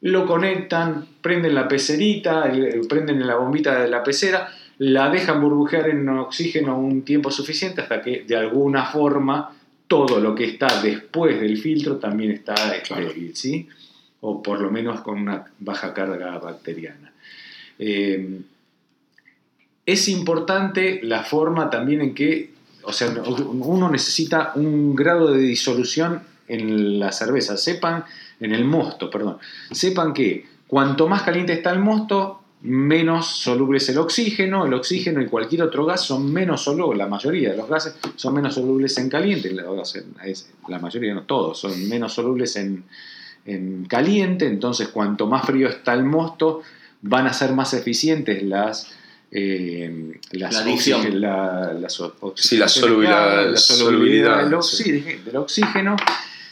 lo 0.01 0.25
conectan, 0.25 1.05
prenden 1.21 1.53
la 1.55 1.67
pecerita, 1.67 2.51
prenden 2.89 3.25
la 3.25 3.35
bombita 3.35 3.81
de 3.81 3.89
la 3.89 4.03
pecera, 4.03 4.49
la 4.79 5.09
dejan 5.09 5.41
burbujear 5.41 5.89
en 5.89 6.09
oxígeno 6.09 6.79
un 6.79 7.03
tiempo 7.03 7.29
suficiente 7.29 7.81
hasta 7.81 8.01
que 8.01 8.23
de 8.27 8.35
alguna 8.35 8.85
forma 8.85 9.55
todo 9.87 10.19
lo 10.19 10.33
que 10.33 10.45
está 10.45 10.81
después 10.81 11.39
del 11.39 11.57
filtro 11.57 11.97
también 11.97 12.31
está 12.31 12.75
estéril, 12.75 13.35
¿sí? 13.35 13.67
o 14.21 14.41
por 14.41 14.61
lo 14.61 14.71
menos 14.71 15.01
con 15.01 15.19
una 15.19 15.45
baja 15.59 15.93
carga 15.93 16.37
bacteriana. 16.39 17.10
Eh, 17.83 18.41
es 19.87 20.07
importante 20.07 20.99
la 21.01 21.23
forma 21.23 21.71
también 21.71 22.01
en 22.01 22.13
que, 22.13 22.53
o 22.83 22.93
sea, 22.93 23.09
uno 23.09 23.89
necesita 23.89 24.51
un 24.53 24.95
grado 24.95 25.31
de 25.31 25.39
disolución 25.39 26.21
en 26.47 26.99
la 26.99 27.11
cerveza. 27.11 27.57
Sepan, 27.57 28.05
en 28.39 28.53
el 28.53 28.65
mosto, 28.65 29.09
perdón. 29.09 29.39
Sepan 29.71 30.13
que 30.13 30.45
cuanto 30.67 31.07
más 31.07 31.23
caliente 31.23 31.53
está 31.53 31.71
el 31.71 31.79
mosto, 31.79 32.43
menos 32.61 33.25
soluble 33.25 33.79
es 33.79 33.89
el 33.89 33.97
oxígeno. 33.97 34.67
El 34.67 34.75
oxígeno 34.75 35.19
y 35.19 35.25
cualquier 35.25 35.63
otro 35.63 35.83
gas 35.83 36.01
son 36.01 36.31
menos 36.31 36.61
solubles, 36.61 36.99
la 36.99 37.07
mayoría 37.07 37.49
de 37.49 37.57
los 37.57 37.67
gases 37.67 37.95
son 38.15 38.35
menos 38.35 38.53
solubles 38.53 38.95
en 38.99 39.09
caliente. 39.09 39.51
La 39.51 40.79
mayoría, 40.79 41.15
no 41.15 41.23
todos, 41.23 41.59
son 41.59 41.89
menos 41.89 42.13
solubles 42.13 42.55
en, 42.57 42.83
en 43.43 43.85
caliente. 43.85 44.45
Entonces, 44.45 44.89
cuanto 44.89 45.25
más 45.25 45.47
frío 45.47 45.67
está 45.67 45.95
el 45.95 46.03
mosto, 46.03 46.61
van 47.01 47.27
a 47.27 47.33
ser 47.33 47.53
más 47.53 47.73
eficientes 47.73 48.43
las 48.43 48.91
eh, 49.33 50.19
la, 50.31 50.51
sí, 50.51 50.91
la 52.57 52.67
solubilidad, 52.67 54.43
del, 54.43 54.53
oxígeno. 55.35 55.95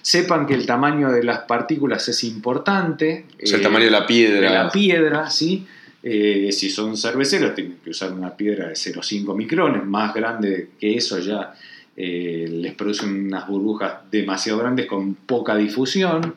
Sepan 0.02 0.48
que 0.48 0.54
el 0.54 0.66
tamaño 0.66 1.12
de 1.12 1.24
las 1.24 1.40
partículas 1.40 2.08
es 2.08 2.24
importante. 2.24 3.26
el 3.38 3.54
eh, 3.54 3.60
tamaño 3.60 3.84
de 3.86 3.92
la 3.92 4.08
piedra. 4.08 4.50
De 4.50 4.56
la 4.56 4.72
piedra, 4.72 5.30
¿sí? 5.30 5.68
Eh, 6.02 6.54
si 6.54 6.70
son 6.70 6.96
cerveceros, 6.96 7.54
tienen 7.54 7.80
que 7.84 7.90
usar 7.90 8.14
una 8.14 8.38
piedra 8.38 8.70
de 8.70 8.76
0,5 8.76 9.36
micrones. 9.36 9.86
Más 9.86 10.14
grande 10.14 10.70
que 10.80 10.96
eso 10.96 11.20
ya 11.20 11.54
les 11.98 12.74
produce 12.76 13.06
unas 13.06 13.46
burbujas 13.46 14.10
demasiado 14.10 14.60
grandes 14.60 14.86
con 14.86 15.16
poca 15.16 15.58
difusión. 15.58 16.36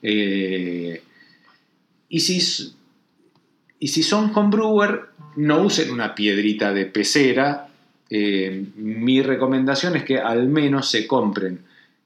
y 0.00 1.00
si 2.20 2.72
y 3.82 3.88
si 3.88 4.04
son 4.04 4.30
homebrewer, 4.32 5.06
no 5.34 5.62
usen 5.62 5.90
una 5.90 6.14
piedrita 6.14 6.72
de 6.72 6.86
pecera. 6.86 7.66
Eh, 8.08 8.66
mi 8.76 9.22
recomendación 9.22 9.96
es 9.96 10.04
que 10.04 10.18
al 10.18 10.46
menos 10.46 10.88
se 10.88 11.04
compren, 11.04 11.58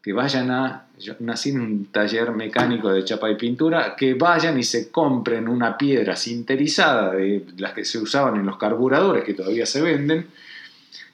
que 0.02 0.14
vayan 0.14 0.50
a, 0.50 0.86
yo 0.98 1.16
nací 1.20 1.50
en 1.50 1.60
un 1.60 1.84
taller 1.92 2.30
mecánico 2.32 2.90
de 2.90 3.04
chapa 3.04 3.30
y 3.30 3.34
pintura, 3.34 3.94
que 3.94 4.14
vayan 4.14 4.58
y 4.58 4.62
se 4.62 4.90
compren 4.90 5.48
una 5.48 5.76
piedra 5.76 6.16
sinterizada 6.16 7.12
de 7.12 7.44
las 7.58 7.74
que 7.74 7.84
se 7.84 7.98
usaban 7.98 8.36
en 8.36 8.46
los 8.46 8.56
carburadores 8.56 9.24
que 9.24 9.34
todavía 9.34 9.66
se 9.66 9.82
venden, 9.82 10.28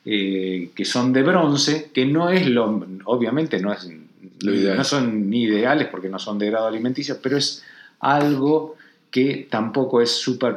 eh, 0.04 0.70
que 0.76 0.84
son 0.84 1.12
de 1.12 1.24
bronce, 1.24 1.90
que 1.92 2.06
no 2.06 2.30
es 2.30 2.46
lo, 2.46 2.86
obviamente 3.06 3.58
no 3.58 3.72
es 3.72 3.90
lo 4.42 4.54
ideal. 4.54 4.76
no 4.76 4.84
son 4.84 5.28
ni 5.28 5.42
ideales 5.42 5.88
porque 5.88 6.08
no 6.08 6.20
son 6.20 6.38
de 6.38 6.50
grado 6.50 6.68
alimenticio, 6.68 7.18
pero 7.20 7.36
es 7.36 7.64
algo 7.98 8.76
que 9.12 9.46
tampoco 9.50 10.00
es 10.00 10.10
súper 10.10 10.56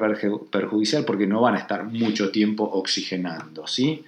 perjudicial 0.50 1.04
porque 1.04 1.28
no 1.28 1.42
van 1.42 1.56
a 1.56 1.60
estar 1.60 1.84
mucho 1.84 2.32
tiempo 2.32 2.64
oxigenando. 2.64 3.68
¿sí? 3.68 4.04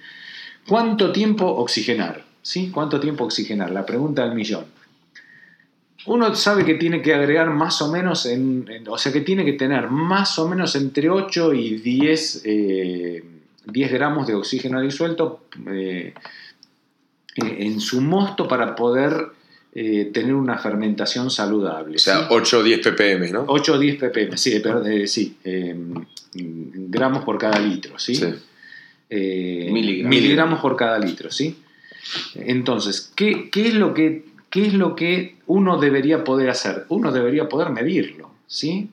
¿Cuánto 0.66 1.12
tiempo 1.12 1.46
oxigenar? 1.46 2.24
¿Sí? 2.40 2.70
¿Cuánto 2.72 2.98
tiempo 2.98 3.24
oxigenar? 3.24 3.70
La 3.70 3.84
pregunta 3.84 4.24
del 4.24 4.34
millón. 4.34 4.64
Uno 6.06 6.34
sabe 6.34 6.64
que 6.64 6.74
tiene 6.74 7.02
que 7.02 7.12
agregar 7.12 7.50
más 7.50 7.82
o 7.82 7.92
menos, 7.92 8.24
en, 8.24 8.66
o 8.88 8.96
sea 8.96 9.12
que 9.12 9.20
tiene 9.20 9.44
que 9.44 9.52
tener 9.52 9.90
más 9.90 10.38
o 10.38 10.48
menos 10.48 10.74
entre 10.76 11.10
8 11.10 11.52
y 11.52 11.76
10, 11.76 12.42
10 12.42 12.42
eh, 12.44 13.22
gramos 13.66 14.26
de 14.26 14.34
oxígeno 14.34 14.80
disuelto 14.80 15.42
eh, 15.70 16.14
en 17.36 17.80
su 17.80 18.00
mosto 18.00 18.48
para 18.48 18.74
poder 18.74 19.37
eh, 19.80 20.10
tener 20.12 20.34
una 20.34 20.58
fermentación 20.58 21.30
saludable. 21.30 21.94
O 21.94 21.98
sea, 22.00 22.26
8 22.30 22.58
o 22.58 22.62
10 22.64 22.80
ppm, 22.80 23.30
¿no? 23.30 23.44
8 23.46 23.74
o 23.74 23.78
10 23.78 23.96
ppm, 24.00 24.36
sí, 24.36 24.60
eh, 24.84 25.06
sí 25.06 25.36
em, 25.44 25.94
gramos 26.90 27.22
por 27.22 27.38
cada 27.38 27.60
litro, 27.60 27.96
¿sí? 27.96 28.20
Eh, 29.08 29.68
miligramos. 29.70 30.58
por 30.58 30.74
cada 30.74 30.98
litro, 30.98 31.30
¿sí? 31.30 31.58
Entonces, 32.34 33.12
¿qué, 33.14 33.48
es 33.54 33.74
lo 33.74 33.94
que, 33.94 34.24
¿qué 34.50 34.66
es 34.66 34.74
lo 34.74 34.96
que 34.96 35.36
uno 35.46 35.78
debería 35.78 36.24
poder 36.24 36.50
hacer? 36.50 36.84
Uno 36.88 37.12
debería 37.12 37.48
poder 37.48 37.70
medirlo, 37.70 38.32
¿sí? 38.48 38.90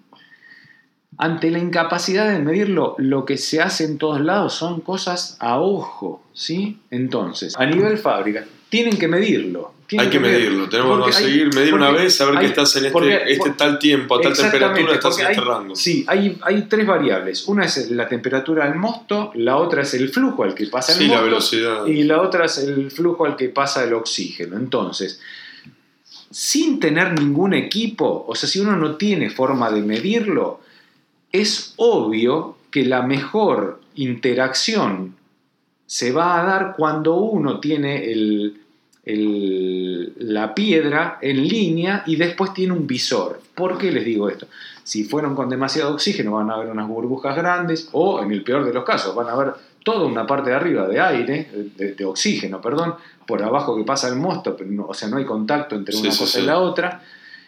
Ante 1.18 1.50
la 1.50 1.58
incapacidad 1.58 2.32
de 2.32 2.38
medirlo, 2.38 2.94
lo 3.00 3.26
que 3.26 3.38
se 3.38 3.60
hace 3.60 3.86
en 3.86 3.98
todos 3.98 4.22
lados 4.22 4.54
son 4.54 4.82
cosas 4.82 5.36
a 5.40 5.60
ojo, 5.60 6.24
¿sí? 6.34 6.78
Entonces, 6.92 7.56
a 7.58 7.66
nivel 7.66 7.98
fábrica, 7.98 8.46
tienen 8.70 9.00
que 9.00 9.08
medirlo, 9.08 9.74
hay 9.98 10.10
que, 10.10 10.20
medirlo, 10.20 10.68
tenemos 10.68 11.06
que 11.06 11.14
seguir, 11.14 11.54
medir 11.54 11.74
una 11.74 11.92
vez, 11.92 12.16
saber 12.16 12.40
que 12.40 12.48
estás 12.48 12.76
en 12.78 12.86
este, 12.86 13.32
este 13.32 13.52
tal 13.52 13.78
tiempo, 13.78 14.16
a 14.16 14.22
tal 14.22 14.34
temperatura, 14.34 14.94
estás 14.94 15.20
en 15.20 15.28
este 15.28 15.42
rango. 15.42 15.76
Sí, 15.76 16.04
hay, 16.08 16.38
hay 16.42 16.64
tres 16.64 16.88
variables. 16.88 17.48
Una 17.48 17.66
es 17.66 17.92
la 17.92 18.08
temperatura 18.08 18.66
del 18.66 18.76
mosto, 18.76 19.32
la 19.36 19.58
otra 19.58 19.84
es 19.84 19.94
el 19.94 20.10
flujo 20.10 20.44
al 20.44 20.56
que 20.56 20.66
pasa 20.68 20.94
el 20.94 20.98
sí, 20.98 21.04
mosto, 21.06 21.22
la 21.22 21.26
velocidad. 21.26 21.86
y 21.86 22.04
la 22.04 22.22
otra 22.22 22.46
es 22.46 22.58
el 22.58 22.90
flujo 22.90 23.26
al 23.26 23.36
que 23.36 23.50
pasa 23.50 23.84
el 23.84 23.94
oxígeno. 23.94 24.58
Entonces, 24.58 25.22
sin 26.32 26.80
tener 26.80 27.14
ningún 27.14 27.54
equipo, 27.54 28.26
o 28.28 28.36
sea, 28.36 28.50
si 28.50 28.60
uno 28.60 28.76
no 28.76 28.96
tiene 28.96 29.30
forma 29.30 29.72
de 29.72 29.82
medirlo, 29.82 30.62
es 31.32 31.74
obvio 31.78 32.58
que 32.72 32.86
la 32.86 33.04
mejor 33.04 33.82
interacción 33.96 35.16
se 35.86 36.12
va 36.12 36.42
a 36.42 36.44
dar 36.44 36.74
cuando 36.76 37.16
uno 37.16 37.60
tiene 37.60 38.12
el 38.12 38.65
la 39.06 40.56
piedra 40.56 41.20
en 41.22 41.48
línea 41.48 42.04
y 42.08 42.16
después 42.16 42.54
tiene 42.54 42.74
un 42.74 42.88
visor. 42.88 43.40
¿Por 43.54 43.78
qué 43.78 43.92
les 43.92 44.04
digo 44.04 44.30
esto? 44.30 44.48
Si 44.84 45.04
fueron 45.04 45.36
con 45.36 45.48
demasiado 45.48 45.94
oxígeno 45.94 46.32
van 46.32 46.50
a 46.50 46.56
haber 46.56 46.70
unas 46.70 46.88
burbujas 46.88 47.36
grandes 47.36 47.90
o 47.92 48.22
en 48.22 48.32
el 48.32 48.44
peor 48.44 48.66
de 48.66 48.74
los 48.74 48.84
casos 48.84 49.16
van 49.16 49.28
a 49.28 49.34
haber 49.34 49.54
toda 49.84 50.08
una 50.08 50.26
parte 50.26 50.50
de 50.50 50.56
arriba 50.56 50.88
de 50.88 51.00
aire, 51.00 51.48
de, 51.76 52.06
oxígeno, 52.06 52.60
perdón, 52.60 52.96
por 53.28 53.44
abajo 53.44 53.78
que 53.78 53.84
pasa 53.84 54.08
el 54.08 54.16
mosto, 54.16 54.58
o 54.88 54.94
sea, 54.96 55.08
no 55.08 55.18
hay 55.18 55.26
contacto 55.26 55.76
entre 55.76 55.96
una 55.96 56.10
cosa 56.10 56.40
y 56.40 56.44
la 56.44 56.60
otra. 56.60 57.04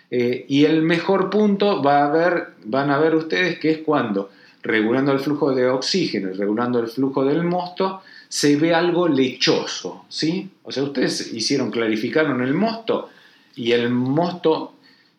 Eh, 0.09 0.45
y 0.47 0.63
el 0.65 0.84
mejor 0.84 1.29
punto 1.31 1.81
va 1.81 2.05
a 2.05 2.09
ver, 2.09 2.49
van 2.63 2.91
a 2.91 2.99
ver 2.99 3.15
ustedes 3.15 3.59
que 3.59 3.71
es 3.71 3.77
cuando, 3.79 4.29
regulando 4.63 5.11
el 5.11 5.19
flujo 5.19 5.53
de 5.53 5.67
oxígeno 5.67 6.29
y 6.29 6.34
regulando 6.34 6.79
el 6.79 6.88
flujo 6.88 7.23
del 7.23 7.43
mosto, 7.43 8.01
se 8.27 8.57
ve 8.57 8.73
algo 8.73 9.07
lechoso, 9.07 10.05
¿sí? 10.09 10.49
O 10.63 10.71
sea, 10.71 10.84
ustedes 10.84 11.34
hicieron, 11.34 11.71
clarificaron 11.71 12.41
el 12.41 12.53
mosto 12.53 13.09
y 13.55 13.71
el 13.71 13.89
mosto 13.89 14.73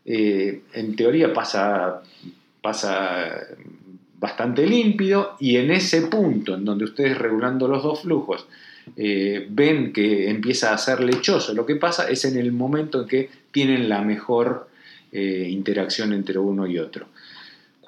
eh, 0.05 0.63
en 0.73 0.97
teoría 0.97 1.33
pasa, 1.33 2.03
pasa 2.61 3.47
bastante 4.19 4.67
límpido 4.67 5.37
y 5.41 5.57
en 5.57 5.71
ese 5.71 6.03
punto 6.03 6.55
en 6.55 6.65
donde 6.65 6.85
ustedes 6.85 7.17
regulando 7.17 7.69
los 7.69 7.83
dos 7.83 8.03
flujos 8.03 8.47
eh, 8.97 9.47
ven 9.51 9.93
que 9.93 10.31
empieza 10.31 10.73
a 10.73 10.79
ser 10.79 11.01
lechoso, 11.01 11.55
lo 11.55 11.67
que 11.67 11.77
pasa 11.77 12.09
es 12.09 12.25
en 12.25 12.37
el 12.39 12.53
momento 12.53 13.03
en 13.03 13.09
que 13.09 13.31
tienen 13.51 13.89
la 13.89 14.03
mejor 14.03 14.69
eh, 15.13 15.49
interacción 15.51 16.13
entre 16.13 16.39
uno 16.39 16.67
y 16.67 16.79
otro. 16.79 17.07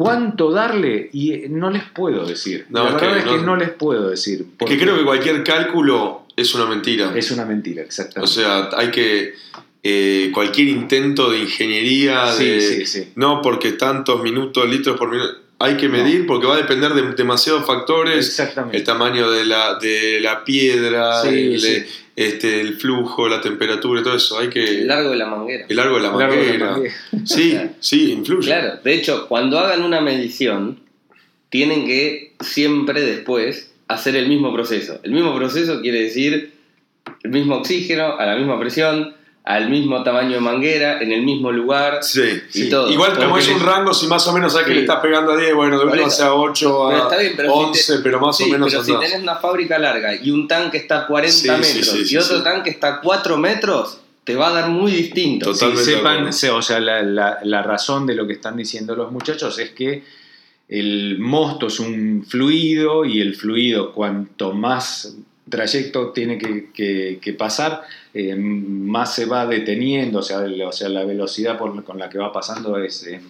¿Cuánto 0.01 0.51
darle? 0.51 1.10
Y 1.12 1.43
no 1.51 1.68
les 1.68 1.82
puedo 1.85 2.24
decir. 2.24 2.64
la 2.70 2.85
verdad 2.85 3.18
es 3.18 3.24
que, 3.24 3.36
no, 3.39 3.55
les 3.55 3.68
puedo 3.68 4.09
decir. 4.09 4.47
que 4.59 4.78
creo 4.78 4.97
que 4.97 5.05
cualquier 5.05 5.44
cálculo 5.44 6.22
es 6.35 6.55
una 6.55 6.64
mentira. 6.64 7.12
Es 7.14 7.31
una 7.31 7.44
mentira, 7.44 7.82
exactamente. 7.82 8.24
O 8.24 8.27
sea, 8.27 8.70
hay 8.78 8.90
que. 8.90 9.35
Eh, 9.82 10.31
cualquier 10.32 10.68
intento 10.68 11.31
de 11.31 11.40
ingeniería, 11.40 12.35
de, 12.35 13.12
no 13.14 13.43
porque 13.43 13.72
tantos 13.72 14.22
minutos, 14.22 14.68
litros 14.68 14.97
por 14.98 15.10
minuto, 15.10 15.35
hay 15.61 15.77
que 15.77 15.91
medir 15.91 16.27
porque 16.27 16.47
va 16.47 16.55
a 16.55 16.57
depender 16.57 16.95
de 16.95 17.12
demasiados 17.12 17.66
factores. 17.66 18.27
Exactamente. 18.27 18.78
El 18.78 18.85
tamaño 18.85 19.31
de 19.31 19.45
la, 19.45 19.78
de 19.78 20.19
la 20.20 20.43
piedra, 20.43 21.23
este, 22.16 22.61
el 22.62 22.77
flujo, 22.77 23.28
la 23.28 23.43
temperatura 23.43 24.01
y 24.01 24.03
todo 24.03 24.16
eso. 24.16 24.39
Hay 24.39 24.49
que, 24.49 24.65
el 24.65 24.89
largo 24.89 25.11
de 25.11 25.16
la 25.16 25.27
manguera. 25.27 25.66
El 25.69 25.77
largo 25.77 25.97
de 25.97 26.03
la 26.03 26.11
manguera. 26.12 26.78
Sí, 27.27 27.59
sí, 27.81 28.12
influye. 28.12 28.47
Claro, 28.47 28.81
de 28.82 28.95
hecho, 28.95 29.28
cuando 29.28 29.59
hagan 29.59 29.82
una 29.82 30.01
medición, 30.01 30.81
tienen 31.51 31.85
que 31.87 32.32
siempre 32.41 33.03
después 33.03 33.70
hacer 33.87 34.16
el 34.16 34.28
mismo 34.28 34.55
proceso. 34.55 34.99
El 35.03 35.12
mismo 35.12 35.37
proceso 35.37 35.82
quiere 35.82 36.01
decir 36.01 36.55
el 37.23 37.31
mismo 37.31 37.57
oxígeno, 37.57 38.16
a 38.19 38.24
la 38.24 38.37
misma 38.37 38.59
presión, 38.59 39.15
al 39.55 39.68
mismo 39.70 40.02
tamaño 40.02 40.32
de 40.32 40.40
manguera, 40.40 41.01
en 41.01 41.12
el 41.12 41.22
mismo 41.22 41.51
lugar. 41.52 41.98
Sí, 42.02 42.20
y 42.55 42.62
sí. 42.64 42.68
todo. 42.70 42.90
Igual 42.90 43.16
como 43.18 43.36
es 43.39 43.48
un 43.48 43.60
rango, 43.60 43.93
si 43.94 44.06
más 44.06 44.27
o 44.28 44.32
menos 44.32 44.52
sabes 44.52 44.66
que 44.66 44.72
Sí. 44.72 44.77
le 44.77 44.82
estás 44.82 45.01
pegando 45.01 45.32
a 45.32 45.36
10, 45.36 45.55
bueno, 45.55 45.77
de 45.78 45.82
Por 45.85 45.93
última 45.93 46.09
eso. 46.09 46.16
sea 46.16 46.35
8 46.35 46.86
Pero 46.89 47.01
a 47.02 47.02
está 47.09 47.18
bien, 47.20 47.32
pero 47.36 47.52
si 47.52 47.59
11, 47.59 47.97
te- 47.97 48.02
pero 48.02 48.20
más 48.20 48.36
Sí, 48.36 48.44
o 48.44 48.47
menos 48.48 48.68
pero 48.70 48.85
si 48.85 48.93
tenés 48.93 49.22
una 49.22 49.36
fábrica 49.36 49.78
larga 49.78 50.14
y 50.14 50.31
un 50.31 50.47
tanque 50.48 50.77
está 50.78 51.01
a 51.01 51.06
40 51.06 51.32
Sí, 51.36 51.43
sí, 51.43 51.51
metros 51.78 51.94
sí, 51.97 52.05
sí, 52.06 52.14
y 52.14 52.18
otro 52.18 52.39
sí. 52.39 52.44
tanque 52.44 52.70
está 52.70 52.89
a 52.97 53.01
4 53.01 53.36
metros, 53.39 53.98
te 54.24 54.35
va 54.36 54.48
a 54.48 54.52
dar 54.52 54.68
muy 54.68 54.93
distinto. 54.93 55.52
Totalmente 55.52 55.81
de 55.90 55.97
sepan, 55.97 56.28
o 56.56 56.62
sea, 56.62 56.78
la, 56.81 57.02
la- 57.02 57.39
la 57.43 57.62
razón 57.62 58.06
de 58.06 58.14
lo 58.14 58.27
que 58.27 58.35
están 58.35 58.56
diciendo 58.56 58.94
los 58.94 59.10
muchachos 59.10 59.59
es 59.59 59.70
que 59.70 60.02
el 60.68 61.18
mosto 61.18 61.66
es 61.66 61.81
un 61.81 62.24
fluido 62.28 63.05
y 63.05 63.20
el 63.20 63.35
fluido 63.35 63.93
cuanto 63.93 64.52
más 64.52 65.16
trayecto 65.48 66.10
tiene 66.10 66.39
que, 66.39 66.68
que- 66.72 67.18
que 67.20 67.32
pasar, 67.32 67.82
eh, 68.15 68.35
más 68.37 69.15
se 69.15 69.27
va 69.27 69.47
deteniendo, 69.47 70.19
o 70.19 70.23
sea, 70.23 70.45
el- 70.45 70.61
o 70.62 70.73
sea 70.73 70.89
la 70.89 71.05
velocidad 71.05 71.57
por- 71.59 71.82
con 71.85 71.99
la 71.99 72.09
que 72.09 72.19
va 72.19 72.32
pasando 72.32 72.77
es, 72.78 73.07
eh, 73.07 73.20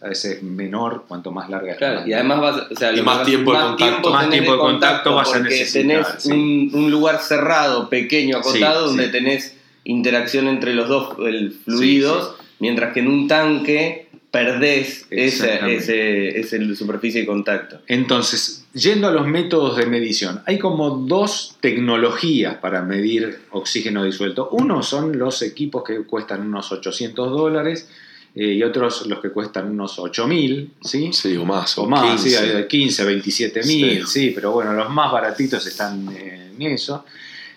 a 0.00 0.08
veces 0.08 0.36
es 0.38 0.42
menor 0.42 1.04
cuanto 1.06 1.30
más 1.30 1.48
larga 1.50 1.72
es 1.74 1.80
la 1.80 1.86
Claro, 1.92 2.06
y 2.08 2.12
además 2.12 2.40
vas, 2.40 2.56
o 2.72 2.74
sea, 2.76 2.88
Y 2.92 2.96
lo 2.96 3.02
que 3.02 3.06
más 3.06 3.18
vas- 3.18 3.26
tiempo 3.26 3.52
de 3.52 3.60
contacto. 3.60 4.10
Más 4.10 4.30
tiempo 4.30 4.52
de 4.52 4.58
contacto 4.58 5.14
vas 5.14 5.28
a 5.28 5.32
porque 5.34 5.48
necesitar, 5.50 5.82
tenés 5.82 6.06
sí. 6.18 6.32
un, 6.32 6.70
un 6.72 6.90
lugar 6.90 7.20
cerrado, 7.20 7.88
pequeño, 7.88 8.38
acotado, 8.38 8.82
Sí, 8.82 8.88
donde 8.88 9.06
sí. 9.06 9.12
tenés 9.12 9.56
interacción 9.84 10.48
entre 10.48 10.74
los 10.74 10.88
dos 10.88 11.16
el, 11.26 11.52
fluidos, 11.52 12.34
mientras 12.58 12.92
que 12.94 13.00
en 13.00 13.08
un 13.08 13.28
tanque 13.28 14.08
perdés 14.30 15.06
ese, 15.10 15.24
Exactamente. 15.44 15.76
ese, 15.76 16.40
ese 16.40 16.74
superficie 16.74 17.20
de 17.20 17.26
contacto. 17.26 17.80
Entonces, 17.86 18.61
yendo 18.74 19.08
a 19.08 19.12
los 19.12 19.26
métodos 19.26 19.76
de 19.76 19.86
medición, 19.86 20.42
hay 20.46 20.58
como 20.58 20.90
dos 20.90 21.56
tecnologías 21.60 22.56
para 22.56 22.82
medir 22.82 23.40
oxígeno 23.50 24.04
disuelto. 24.04 24.48
Uno 24.52 24.82
son 24.82 25.18
los 25.18 25.42
equipos 25.42 25.82
que 25.84 26.02
cuestan 26.04 26.42
unos 26.46 26.72
800 26.72 27.30
dólares 27.30 27.88
eh, 28.34 28.52
y 28.54 28.62
otros 28.62 29.06
los 29.06 29.20
que 29.20 29.28
cuestan 29.30 29.70
unos 29.70 29.98
8000, 29.98 30.70
¿sí? 30.82 31.10
Sí, 31.12 31.36
o 31.36 31.44
más, 31.44 31.76
O 31.76 31.86
más, 31.86 32.22
15. 32.22 32.28
sí, 32.30 32.34
hay 32.36 32.48
de 32.56 32.66
15, 32.66 33.04
27 33.04 33.62
mil, 33.66 34.06
Sí. 34.06 34.20
sí. 34.28 34.32
pero 34.34 34.52
bueno, 34.52 34.72
los 34.72 34.88
más 34.90 35.12
baratitos 35.12 35.66
están 35.66 36.08
en 36.16 36.62
eso. 36.62 37.04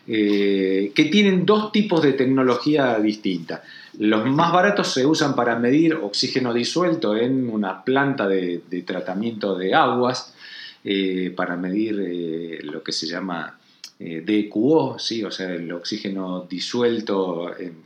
eh, 0.07 0.91
que 0.93 1.05
tienen 1.05 1.47
dos 1.47 1.71
tipos 1.71 2.03
de 2.03 2.13
tecnología 2.13 2.99
distinta. 2.99 3.63
Los 3.97 4.23
más 4.29 4.51
baratos 4.53 4.93
se 4.93 5.03
usan 5.03 5.33
para 5.35 5.57
medir 5.57 5.95
oxígeno 5.95 6.53
disuelto 6.53 7.15
en 7.17 7.49
una 7.49 7.83
planta 7.83 8.27
de, 8.27 8.61
de 8.69 8.81
tratamiento 8.83 9.57
de 9.57 9.73
aguas, 9.73 10.34
eh, 10.85 11.33
para 11.35 11.57
medir 11.57 11.99
eh, 12.07 12.59
lo 12.63 12.81
que 12.83 12.91
se 12.93 13.07
llama 13.07 13.59
eh, 13.99 14.21
DQO, 14.25 14.97
¿sí? 14.99 15.23
o 15.23 15.31
sea, 15.31 15.53
el 15.53 15.71
oxígeno 15.71 16.45
disuelto 16.49 17.51
en- 17.57 17.83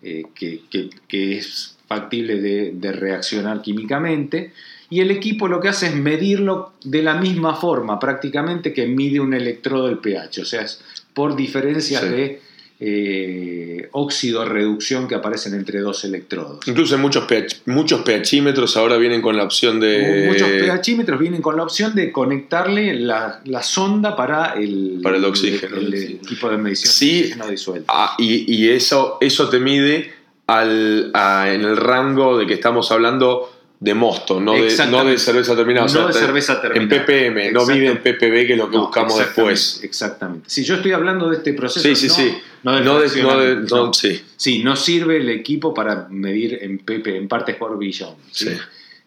que, 0.00 0.60
que- 0.70 0.90
que 1.08 1.38
es 1.38 1.76
factible 1.88 2.40
de, 2.40 2.70
de 2.72 2.92
reaccionar 2.92 3.62
químicamente. 3.62 4.52
Y 4.90 5.00
el 5.00 5.10
equipo 5.10 5.48
lo 5.48 5.60
que 5.60 5.68
hace 5.68 5.86
es 5.88 5.94
medirlo 5.96 6.72
de 6.84 7.02
la 7.02 7.14
misma 7.14 7.56
forma 7.56 7.98
prácticamente 7.98 8.72
que 8.72 8.86
mide 8.86 9.18
un 9.20 9.34
electrodo 9.34 9.86
del 9.88 9.98
pH, 9.98 10.42
o 10.42 10.44
sea, 10.44 10.62
es 10.62 10.80
por 11.14 11.34
diferencias 11.34 12.02
Sí. 12.02 12.08
de 12.08 12.40
eh, 12.80 13.88
óxido-reducción 13.92 15.08
que 15.08 15.14
aparecen 15.14 15.54
entre 15.54 15.80
dos 15.80 16.04
electrodos. 16.04 16.66
Incluso 16.68 16.96
muchos, 16.98 17.24
pH, 17.24 17.62
muchos 17.66 18.02
pHímetros 18.02 18.76
ahora 18.76 18.96
vienen 18.96 19.20
con 19.20 19.36
la 19.36 19.44
opción 19.44 19.80
de. 19.80 20.26
Muchos 20.28 20.48
pHímetros 20.82 21.18
vienen 21.18 21.42
con 21.42 21.56
la 21.56 21.62
opción 21.64 21.94
de 21.94 22.12
conectarle 22.12 22.94
la, 22.94 23.40
la 23.44 23.62
sonda 23.62 24.14
para 24.16 24.54
el, 24.54 25.00
Para 25.02 25.16
el 25.16 25.24
oxígeno. 25.24 25.76
el, 25.76 25.92
el 25.94 26.02
equipo 26.22 26.48
de 26.50 26.56
medición 26.58 26.92
Sí. 26.92 27.10
de 27.14 27.18
oxígeno 27.20 27.46
disuelto. 27.48 27.84
Ah, 27.88 28.14
y, 28.18 28.52
y 28.54 28.68
eso, 28.70 29.18
eso 29.20 29.48
te 29.48 29.58
mide 29.58 30.12
al, 30.46 31.10
a- 31.14 31.52
en 31.52 31.62
el 31.62 31.76
rango 31.76 32.38
de 32.38 32.46
que 32.46 32.54
estamos 32.54 32.90
hablando 32.92 33.50
de 33.80 33.94
mosto, 33.94 34.40
no 34.40 34.54
de, 34.54 34.76
no 34.90 35.04
de 35.04 35.16
cerveza 35.18 35.54
terminada. 35.54 35.86
o 35.86 35.88
sea, 35.88 36.00
no 36.02 36.08
de 36.08 36.14
cerveza 36.14 36.60
terminada. 36.60 36.96
En 36.96 37.04
ppm, 37.04 37.52
no 37.52 37.64
mide 37.66 37.86
en 37.86 37.98
ppb, 37.98 38.46
que 38.46 38.52
es 38.54 38.58
lo 38.58 38.68
que 38.68 38.76
No, 38.76 38.82
buscamos 38.86 39.12
exactamente, 39.20 39.40
después. 39.52 39.80
Exactamente. 39.84 40.50
Si 40.50 40.64
yo 40.64 40.74
estoy 40.76 40.92
hablando 40.92 41.30
de 41.30 41.36
este 41.36 41.52
proceso, 41.54 41.88
Sí, 41.88 41.94
sí, 41.94 42.08
no, 42.08 42.14
sí. 42.14 42.34
no 42.64 42.72
del 42.74 42.84
No 42.84 42.98
de, 42.98 42.98
no 42.98 43.00
de- 43.00 43.08
fraccionamiento, 43.08 43.76
no, 43.76 43.86
no. 43.86 43.92
sí, 43.94 44.24
Sí, 44.36 44.62
no 44.64 44.74
sirve 44.74 45.18
el 45.18 45.28
equipo 45.28 45.72
para 45.72 46.08
medir 46.10 46.58
en 46.60 46.78
pp, 46.78 47.16
en 47.16 47.28
partes 47.28 47.54
por 47.56 47.78
billón, 47.78 48.14
¿sí? 48.32 48.48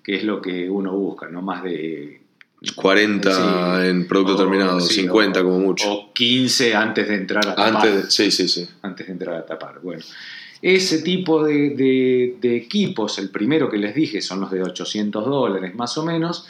Que 0.03 0.15
es 0.15 0.23
lo 0.23 0.41
que 0.41 0.69
uno 0.69 0.93
busca, 0.93 1.27
no 1.27 1.41
más 1.41 1.63
de 1.63 2.21
40 2.75 3.81
Sí. 3.81 3.87
en 3.89 4.07
producto 4.07 4.33
o- 4.35 4.37
terminado, 4.37 4.79
sí, 4.79 5.01
50 5.01 5.41
o- 5.41 5.43
como 5.43 5.59
mucho. 5.59 5.91
o 5.91 6.13
15 6.13 6.75
antes 6.75 7.07
de 7.09 7.15
entrar 7.15 7.45
a 7.47 7.55
tapar. 7.55 7.75
Antes 7.75 7.95
de, 8.05 8.11
sí, 8.11 8.31
sí, 8.31 8.47
sí. 8.47 8.69
antes 8.83 9.07
de 9.07 9.13
entrar 9.13 9.35
a 9.35 9.45
tapar. 9.45 9.79
Bueno, 9.81 10.01
ese 10.61 11.01
tipo 11.01 11.43
de, 11.43 12.37
equipos, 12.41 13.17
el 13.17 13.29
primero 13.29 13.69
que 13.69 13.77
les 13.77 13.95
dije, 13.95 14.21
son 14.21 14.41
los 14.41 14.51
de 14.51 14.61
800 14.61 15.25
dólares 15.25 15.73
más 15.75 15.97
o 15.97 16.05
menos, 16.05 16.47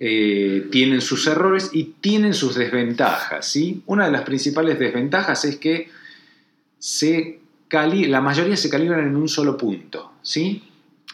eh, 0.00 0.68
tienen 0.70 1.00
sus 1.00 1.26
errores 1.26 1.70
y 1.72 1.94
tienen 2.00 2.34
sus 2.34 2.54
desventajas. 2.54 3.46
¿sí? 3.46 3.82
Una 3.86 4.06
de 4.06 4.12
las 4.12 4.22
principales 4.22 4.78
desventajas 4.78 5.44
es 5.44 5.56
que 5.56 5.88
se 6.78 7.40
la 7.70 8.22
mayoría 8.22 8.56
se 8.56 8.70
calibran 8.70 9.06
en 9.06 9.16
un 9.16 9.28
solo 9.28 9.56
punto. 9.56 10.12
¿sí? 10.22 10.62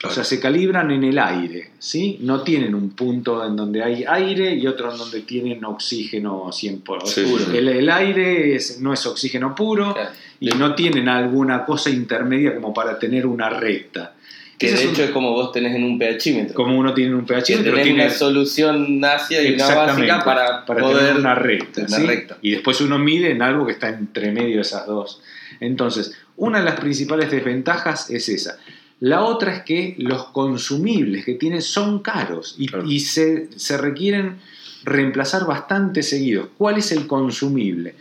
Claro. 0.05 0.11
O 0.13 0.15
sea, 0.15 0.25
se 0.25 0.41
calibran 0.41 0.91
en 0.91 1.05
el 1.05 1.19
aire, 1.19 1.71
¿sí? 1.79 2.19
No 2.21 2.43
tienen 2.43 2.75
un 2.75 2.91
punto 2.91 3.45
en 3.47 3.57
donde 3.57 3.83
hay 3.83 4.05
aire 4.07 4.55
y 4.55 4.67
otro 4.67 4.93
en 4.93 4.99
donde 4.99 5.21
tienen 5.23 5.65
oxígeno 5.65 6.51
100%. 6.53 7.07
Sí, 7.07 7.23
puro. 7.23 7.45
sí. 7.45 7.57
El, 7.57 7.69
el 7.69 7.89
aire 7.91 8.55
es- 8.55 8.81
no 8.81 8.93
es 8.93 9.05
oxígeno 9.07 9.55
puro 9.55 9.93
Claro. 9.95 10.11
y 10.41 10.49
no 10.51 10.75
tienen 10.75 11.09
alguna 11.09 11.65
cosa 11.65 11.91
intermedia 11.91 12.55
como 12.55 12.73
para 12.73 12.99
tener 12.99 13.27
una 13.27 13.51
recta. 13.51 14.15
Que 14.57 14.67
Ese 14.67 14.77
de 14.77 14.83
es 14.83 14.87
un- 14.89 14.95
hecho 14.95 15.05
es 15.05 15.11
como 15.11 15.33
vos 15.33 15.51
tenés 15.51 15.75
en 15.75 15.83
un 15.83 15.99
pHímetro. 15.99 16.55
como 16.55 16.79
uno 16.79 16.95
tiene 16.95 17.13
un 17.15 17.27
pH, 17.27 17.45
que 17.57 17.63
pero 17.65 17.71
tenés 17.73 17.85
tiene 17.85 18.05
una 18.05 18.11
solución 18.15 19.05
ácida 19.05 19.43
y 19.43 19.55
una 19.55 19.75
básica 19.75 20.25
para, 20.25 20.65
para 20.65 20.81
poder 20.81 20.99
tener 21.07 21.17
una 21.17 21.35
recta, 21.35 21.81
una 21.81 21.89
¿sí? 21.97 22.07
recta. 22.07 22.39
Y 22.41 22.53
después 22.53 22.81
uno 22.81 22.97
mide 22.99 23.33
en 23.33 23.43
algo 23.43 23.67
que 23.67 23.73
está 23.73 23.89
entre 23.89 24.31
medio 24.31 24.55
de 24.57 24.63
esas 24.63 24.87
dos. 24.87 25.21
Entonces, 25.61 26.15
una 26.37 26.59
de 26.61 26.65
las 26.67 26.79
principales 26.79 27.31
desventajas 27.33 28.11
es 28.11 28.29
esa. 28.29 28.59
La 29.05 29.23
otra 29.25 29.53
es 29.55 29.63
que 29.65 29.95
los 29.99 30.25
consumibles 30.29 31.25
que 31.27 31.35
tienen 31.35 31.61
son 31.63 31.99
caros 31.99 32.55
y, 32.59 32.69
Claro. 32.69 32.85
y 32.89 33.01
se, 33.01 33.49
se 33.59 33.77
requieren 33.77 34.37
reemplazar 34.85 35.47
bastante 35.47 36.03
seguidos. 36.03 36.49
¿Cuál 36.57 36.79
es 36.79 36.91
el 36.93 37.07
consumible? 37.07 37.95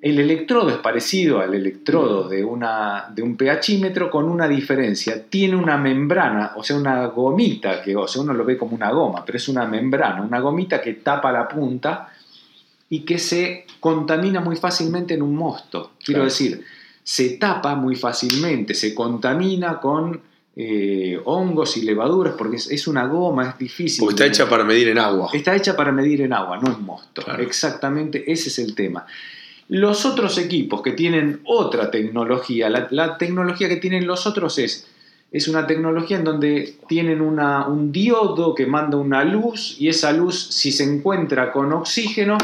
El 0.00 0.20
electrodo 0.20 0.70
es 0.70 0.76
parecido 0.76 1.40
al 1.40 1.54
electrodo 1.54 2.28
de, 2.28 2.44
una, 2.44 3.06
de 3.14 3.20
un 3.22 3.36
pHímetro 3.36 4.10
con 4.10 4.26
una 4.26 4.46
diferencia. 4.46 5.24
Tiene 5.28 5.56
una 5.56 5.76
membrana, 5.76 6.52
o 6.56 6.62
sea, 6.62 6.76
una 6.76 7.06
gomita, 7.06 7.82
que 7.82 7.96
o 7.96 8.06
sea, 8.06 8.22
uno 8.22 8.32
lo 8.32 8.44
ve 8.44 8.56
como 8.56 8.74
una 8.76 8.90
goma, 8.92 9.24
pero 9.24 9.36
es 9.38 9.48
una 9.48 9.66
membrana, 9.66 10.22
una 10.22 10.38
gomita 10.40 10.80
que 10.80 10.94
tapa 10.94 11.32
la 11.32 11.48
punta 11.48 12.10
y 12.88 13.00
que 13.00 13.18
se 13.18 13.66
contamina 13.80 14.40
muy 14.40 14.56
fácilmente 14.56 15.14
en 15.14 15.22
un 15.22 15.34
mosto. 15.34 15.90
Quiero 15.98 16.20
Claro. 16.20 16.24
decir, 16.30 16.64
se 17.10 17.30
tapa 17.38 17.74
muy 17.74 17.96
fácilmente, 17.96 18.74
se 18.74 18.94
contamina 18.94 19.80
con 19.80 20.20
eh, 20.54 21.18
hongos 21.24 21.78
y 21.78 21.82
levaduras 21.82 22.34
porque 22.36 22.56
es, 22.56 22.70
es 22.70 22.86
una 22.86 23.06
goma, 23.06 23.48
es 23.48 23.58
difícil. 23.58 24.00
Porque 24.00 24.12
está 24.14 24.24
de- 24.24 24.28
hecha 24.30 24.46
para 24.50 24.62
medir 24.62 24.88
en 24.88 24.98
agua. 24.98 25.30
Está 25.32 25.56
hecha 25.56 25.74
para 25.74 25.90
medir 25.90 26.20
en 26.20 26.34
agua, 26.34 26.58
no 26.58 26.68
en 26.70 26.84
mosto. 26.84 27.22
Claro. 27.22 27.42
Exactamente, 27.42 28.30
ese 28.30 28.50
es 28.50 28.58
el 28.58 28.74
tema. 28.74 29.06
Los 29.68 30.04
otros 30.04 30.36
equipos 30.36 30.82
que 30.82 30.92
tienen 30.92 31.40
otra 31.46 31.90
tecnología, 31.90 32.68
la, 32.68 32.88
la 32.90 33.16
tecnología 33.16 33.70
que 33.70 33.76
tienen 33.76 34.06
los 34.06 34.26
otros 34.26 34.58
es, 34.58 34.86
es 35.32 35.48
una 35.48 35.66
tecnología 35.66 36.18
en 36.18 36.24
donde 36.24 36.74
tienen 36.88 37.22
una- 37.22 37.66
un 37.68 37.90
diodo 37.90 38.54
que 38.54 38.66
manda 38.66 38.98
una 38.98 39.24
luz 39.24 39.76
y 39.80 39.88
esa 39.88 40.12
luz, 40.12 40.38
si 40.50 40.72
se 40.72 40.84
encuentra 40.84 41.52
con 41.52 41.72
oxígeno, 41.72 42.36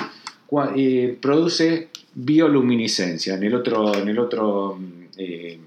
eh, 0.74 1.18
produce 1.20 1.88
bioluminiscencia. 2.14 3.34
En 3.34 3.42
el 3.42 3.54
otro, 3.54 3.94
en 3.94 4.08
el 4.08 4.18
otro, 4.18 4.78
eh, 5.16 5.58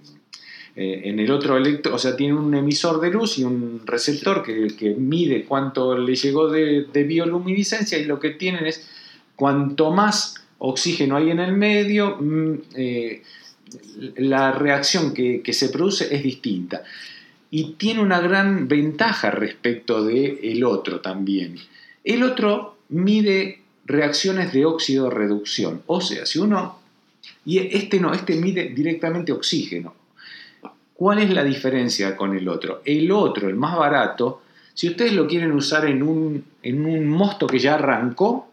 eh, 0.76 1.02
en 1.06 1.20
el 1.20 1.32
otro 1.32 1.58
electro, 1.58 1.96
o 1.96 2.00
sea, 2.00 2.16
tiene 2.16 2.34
un 2.34 2.54
emisor 2.54 3.02
de 3.02 3.12
luz 3.12 3.38
y 3.40 3.44
un 3.44 3.82
receptor 3.86 4.44
que, 4.44 4.68
que 4.78 4.92
mide 4.92 5.46
cuánto 5.46 5.98
le 5.98 6.16
llegó 6.16 6.50
de, 6.50 6.86
de 6.92 7.04
bioluminiscencia 7.04 7.98
y 7.98 8.06
lo 8.06 8.20
que 8.20 8.32
tienen 8.32 8.66
es 8.66 8.88
cuanto 9.36 9.92
más 9.92 10.36
oxígeno 10.60 11.18
hay 11.18 11.32
en 11.32 11.40
el 11.40 11.54
medio, 11.54 12.18
mm, 12.20 12.54
eh, 12.76 13.22
la 14.18 14.52
reacción 14.52 15.14
que, 15.14 15.42
que 15.42 15.54
se 15.54 15.70
produce 15.70 16.14
es 16.14 16.24
distinta. 16.24 16.84
Y 17.50 17.74
tiene 17.74 18.02
una 18.02 18.20
gran 18.20 18.68
ventaja 18.68 19.32
respecto 19.32 20.04
del 20.04 20.40
el 20.42 20.64
otro 20.64 21.00
también. 21.00 21.56
El 22.04 22.24
otro 22.24 22.78
mide 22.90 23.62
reacciones 23.88 24.54
de 24.54 24.66
óxido-reducción. 24.66 25.82
O 25.88 26.02
sea, 26.02 26.26
si 26.26 26.40
uno... 26.40 26.80
Y 27.46 27.60
este 27.60 28.00
no, 28.00 28.14
este 28.14 28.36
mide 28.36 28.70
directamente 28.70 29.32
oxígeno. 29.32 29.96
¿Cuál 30.94 31.20
es 31.20 31.30
la 31.30 31.44
diferencia 31.44 32.16
con 32.16 32.36
el 32.38 32.48
otro? 32.50 32.82
El 32.84 33.12
otro, 33.12 33.48
el 33.48 33.56
más 33.56 33.78
barato, 33.78 34.42
si 34.74 34.90
ustedes 34.90 35.14
lo 35.14 35.28
quieren 35.28 35.52
usar 35.54 35.86
en 35.86 36.04
un, 36.04 36.44
en 36.62 36.86
un 36.86 37.08
mosto 37.08 37.48
que 37.48 37.60
ya 37.60 37.76
arrancó, 37.76 38.48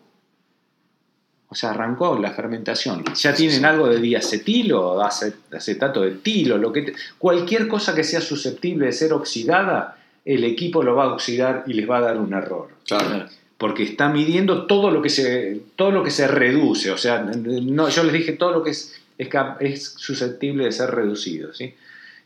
o 1.48 1.54
sea, 1.54 1.70
arrancó 1.70 2.18
la 2.18 2.30
fermentación. 2.32 3.04
Ya 3.14 3.34
tienen 3.34 3.64
algo 3.64 3.88
de 3.88 3.98
diacetilo, 4.00 5.00
acetato 5.02 6.02
de 6.02 6.12
tilo, 6.12 6.58
lo 6.58 6.72
que 6.72 6.94
cualquier 7.18 7.68
cosa 7.68 7.94
que 7.94 8.04
sea 8.04 8.20
susceptible 8.20 8.86
de 8.86 8.92
ser 8.92 9.12
oxidada, 9.12 9.98
el 10.24 10.44
equipo 10.44 10.82
lo 10.82 10.94
va 10.96 11.04
a 11.04 11.12
oxidar 11.14 11.64
y 11.66 11.74
les 11.74 11.88
va 11.88 11.98
a 11.98 12.02
dar 12.02 12.18
un 12.18 12.32
error. 12.34 12.70
Claro. 12.86 13.26
Porque 13.58 13.84
está 13.84 14.08
midiendo 14.08 14.66
todo 14.66 14.90
lo 14.90 15.00
que 15.00 15.10
se, 15.10 15.60
todo 15.76 15.90
lo 15.90 16.02
que 16.02 16.10
se 16.10 16.26
reduce. 16.26 16.90
O 16.90 16.98
sea, 16.98 17.20
no, 17.22 17.88
yo 17.88 18.04
les 18.04 18.12
dije 18.12 18.32
todo 18.32 18.52
lo 18.52 18.62
que 18.62 18.70
es, 18.70 19.00
es, 19.18 19.84
susceptible 19.96 20.64
de 20.64 20.72
ser 20.72 20.90
reducido. 20.90 21.54
¿sí? 21.54 21.74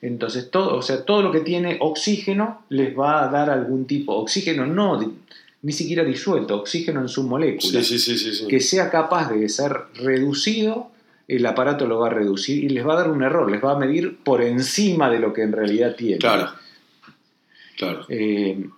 Entonces, 0.00 0.50
todo, 0.50 0.76
o 0.76 0.82
sea, 0.82 1.04
todo 1.04 1.22
lo 1.22 1.32
que 1.32 1.40
tiene 1.40 1.76
oxígeno 1.80 2.62
les 2.70 2.98
va 2.98 3.24
a 3.24 3.28
dar 3.30 3.50
algún 3.50 3.86
tipo, 3.86 4.14
oxígeno 4.14 4.66
no 4.66 4.98
ni 5.60 5.72
siquiera 5.72 6.04
disuelto, 6.04 6.56
oxígeno 6.56 7.00
en 7.00 7.08
su 7.08 7.24
molécula, 7.24 7.80
que 8.48 8.60
sea 8.60 8.90
capaz 8.90 9.30
de 9.30 9.48
ser 9.48 9.72
reducido, 9.94 10.90
el 11.26 11.44
aparato 11.44 11.86
lo 11.86 11.98
va 11.98 12.06
a 12.06 12.10
reducir 12.10 12.62
y 12.62 12.68
les 12.68 12.86
va 12.86 12.94
a 12.94 12.96
dar 12.98 13.10
un 13.10 13.22
error, 13.22 13.50
les 13.50 13.62
va 13.62 13.72
a 13.72 13.78
medir 13.78 14.18
por 14.18 14.40
encima 14.40 15.10
de 15.10 15.18
lo 15.18 15.32
que 15.32 15.42
en 15.42 15.52
realidad 15.52 15.96
tiene. 15.96 16.18
Claro. 16.18 16.52
Claro. 17.76 18.06
Eh, 18.08 18.68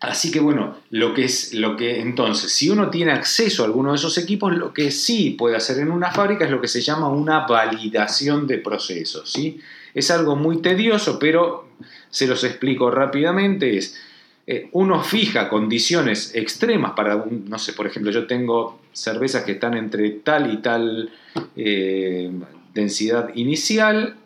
así 0.00 0.30
que 0.30 0.40
bueno, 0.40 0.76
lo 0.90 1.14
que 1.14 1.24
es 1.24 1.54
lo 1.54 1.76
que 1.76 2.00
entonces, 2.00 2.52
si 2.52 2.70
uno 2.70 2.90
tiene 2.90 3.12
acceso 3.12 3.62
a 3.62 3.66
alguno 3.66 3.90
de 3.90 3.96
esos 3.96 4.16
equipos, 4.18 4.56
lo 4.56 4.72
que 4.72 4.90
sí 4.90 5.30
puede 5.38 5.56
hacer 5.56 5.78
en 5.78 5.90
una 5.90 6.10
fábrica 6.10 6.44
es 6.44 6.50
lo 6.50 6.60
que 6.60 6.68
se 6.68 6.80
llama 6.80 7.08
una 7.08 7.46
validación 7.46 8.46
de 8.46 8.58
procesos, 8.58 9.30
¿sí? 9.30 9.60
Es 9.94 10.10
algo 10.10 10.36
muy 10.36 10.62
tedioso, 10.62 11.18
pero 11.18 11.68
se 12.10 12.26
los 12.26 12.44
explico 12.44 12.90
rápidamente, 12.90 13.76
es 13.76 14.00
eh, 14.46 14.68
uno 14.72 15.02
fija 15.02 15.48
condiciones 15.48 16.34
extremas 16.34 16.92
para, 16.92 17.16
un, 17.16 17.48
no 17.48 17.58
sé, 17.58 17.72
por 17.72 17.86
ejemplo, 17.86 18.10
yo 18.10 18.26
tengo 18.26 18.80
cervezas 18.92 19.44
que 19.44 19.52
están 19.52 19.76
entre 19.76 20.10
tal 20.10 20.52
y 20.52 20.56
tal 20.56 21.10
eh, 21.56 22.30
densidad 22.74 23.30
inicial 23.34 24.16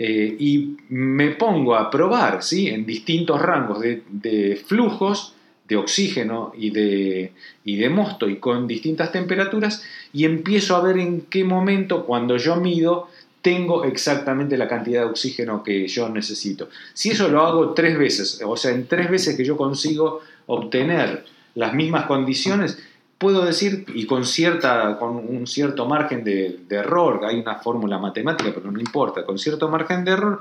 eh, 0.00 0.36
y 0.38 0.76
me 0.90 1.30
pongo 1.30 1.74
a 1.74 1.90
probar 1.90 2.44
¿sí? 2.44 2.68
en 2.68 2.86
distintos 2.86 3.42
rangos 3.42 3.80
de, 3.80 4.62
flujos 4.64 5.34
de 5.66 5.76
oxígeno 5.76 6.52
y 6.56 6.70
de, 6.70 7.32
y 7.64 7.76
de 7.76 7.90
mosto 7.90 8.28
y 8.28 8.36
con 8.36 8.68
distintas 8.68 9.10
temperaturas 9.10 9.82
y 10.12 10.24
empiezo 10.24 10.76
a 10.76 10.82
ver 10.82 10.98
en 10.98 11.22
qué 11.22 11.42
momento 11.42 12.06
cuando 12.06 12.36
yo 12.36 12.54
mido 12.56 13.08
tengo 13.42 13.82
exactamente 13.84 14.56
la 14.56 14.68
cantidad 14.68 15.02
de 15.02 15.10
oxígeno 15.10 15.64
que 15.64 15.88
yo 15.88 16.08
necesito. 16.08 16.68
Si 16.94 17.10
eso 17.10 17.28
lo 17.28 17.44
hago 17.44 17.74
tres 17.74 17.98
veces, 17.98 18.40
o 18.44 18.56
sea, 18.56 18.70
en 18.70 18.86
tres 18.86 19.10
veces 19.10 19.36
que 19.36 19.44
yo 19.44 19.56
consigo 19.56 20.20
obtener 20.46 21.24
las 21.56 21.74
mismas 21.74 22.06
condiciones, 22.06 22.78
puedo 23.18 23.44
decir, 23.44 23.84
y 23.94 24.06
con, 24.06 24.24
cierta, 24.24 24.96
con 24.98 25.16
un 25.16 25.46
cierto 25.46 25.86
margen 25.86 26.24
de, 26.24 26.60
error, 26.70 27.24
hay 27.24 27.38
una 27.38 27.56
fórmula 27.56 27.98
matemática, 27.98 28.52
pero 28.54 28.70
no 28.70 28.78
importa, 28.78 29.24
con 29.24 29.38
cierto 29.38 29.68
margen 29.68 30.04
de 30.04 30.12
error, 30.12 30.40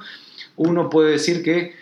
uno 0.56 0.90
puede 0.90 1.12
decir 1.12 1.44
que 1.44 1.74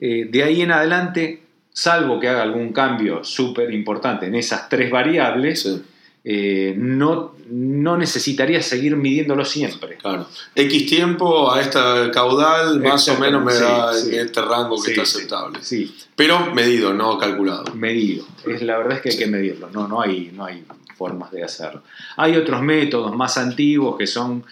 eh, 0.00 0.28
de 0.30 0.42
ahí 0.42 0.62
en 0.62 0.70
adelante, 0.70 1.42
salvo 1.72 2.20
que 2.20 2.28
haga 2.28 2.42
algún 2.42 2.72
cambio 2.72 3.24
súper 3.24 3.72
importante 3.74 4.26
en 4.26 4.36
esas 4.36 4.68
tres 4.68 4.90
variables, 4.90 5.82
eh, 6.26 6.74
no, 6.78 7.34
no 7.50 7.98
necesitaría 7.98 8.62
seguir 8.62 8.96
midiéndolo 8.96 9.44
siempre. 9.44 9.98
Claro. 9.98 10.26
X 10.54 10.86
tiempo 10.86 11.52
a 11.52 11.60
esta 11.60 12.10
caudal 12.10 12.80
más 12.80 13.06
o 13.08 13.18
menos 13.18 13.44
me 13.44 13.52
da 13.52 13.92
en 14.00 14.14
este 14.14 14.40
rango 14.40 14.82
que 14.82 14.92
está 14.92 15.02
aceptable. 15.02 15.58
Sí. 15.62 15.94
Pero 16.16 16.54
medido, 16.54 16.94
no 16.94 17.18
calculado. 17.18 17.74
Medido. 17.74 18.26
Es, 18.46 18.62
la 18.62 18.78
verdad 18.78 18.94
es 18.94 19.00
que 19.02 19.10
hay 19.10 19.18
que 19.18 19.26
medirlo. 19.26 19.68
No, 19.70 19.86
no, 19.86 20.00
hay, 20.00 20.30
no 20.34 20.46
hay 20.46 20.64
formas 20.96 21.30
de 21.30 21.44
hacerlo. 21.44 21.82
Hay 22.16 22.36
otros 22.36 22.62
métodos 22.62 23.14
más 23.14 23.36
antiguos 23.36 23.98
que 23.98 24.06
son 24.06 24.44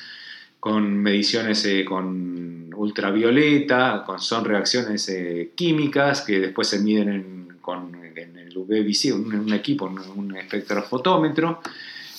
con 0.60 0.98
mediciones 0.98 1.64
eh, 1.64 1.86
con 1.86 2.72
ultravioleta, 2.74 4.04
con, 4.04 4.20
son 4.20 4.44
reacciones 4.44 5.08
eh, 5.08 5.52
químicas 5.54 6.20
que 6.20 6.38
después 6.38 6.68
se 6.68 6.80
miden 6.80 7.56
con 7.62 7.92
UV 8.56 8.86
un, 9.14 9.52
equipo, 9.52 9.86
un, 9.86 10.36
espectrofotómetro, 10.36 11.60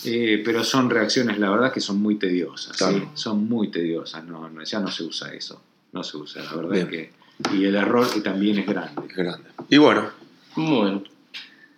eh, 0.06 0.42
pero 0.44 0.64
son 0.64 0.90
reacciones, 0.90 1.38
la 1.40 1.50
verdad, 1.50 1.74
que 1.74 1.80
son 1.80 2.02
muy 2.02 2.16
tediosas. 2.16 2.78
Son 3.14 3.48
muy 3.48 3.70
tediosas, 3.70 4.24
no, 4.26 4.50
ya 4.64 4.80
no 4.80 4.92
se 4.92 5.04
usa 5.04 5.34
eso, 5.34 5.62
no 5.92 6.04
se 6.04 6.18
usa, 6.18 6.44
la 6.44 6.54
verdad 6.56 6.88
que... 6.88 7.12
Y 7.52 7.66
el 7.66 7.76
error 7.76 8.08
también 8.22 8.60
es 8.60 8.68
grande. 8.68 9.02
grande. 9.14 9.50
Y 9.70 9.78
bueno. 9.78 10.10
Bueno. 10.56 11.04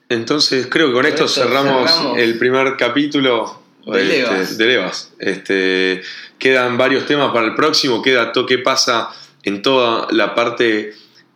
Entonces 0.09 0.67
creo 0.69 0.87
que 0.87 0.93
con 0.93 1.05
esto, 1.05 1.27
cerramos, 1.27 1.89
el 2.17 2.37
primer 2.37 2.75
capítulo 2.77 3.61
de, 3.85 4.41
este, 4.41 4.65
Levas. 4.65 5.13
Este, 5.19 6.01
quedan 6.37 6.77
varios 6.77 7.05
temas 7.05 7.31
para 7.31 7.47
el 7.47 7.55
próximo, 7.55 8.01
queda 8.01 8.31
todo 8.31 8.45
qué 8.45 8.59
pasa 8.59 9.09
en 9.43 9.61
toda 9.61 10.07
la 10.11 10.35
parte 10.35 10.93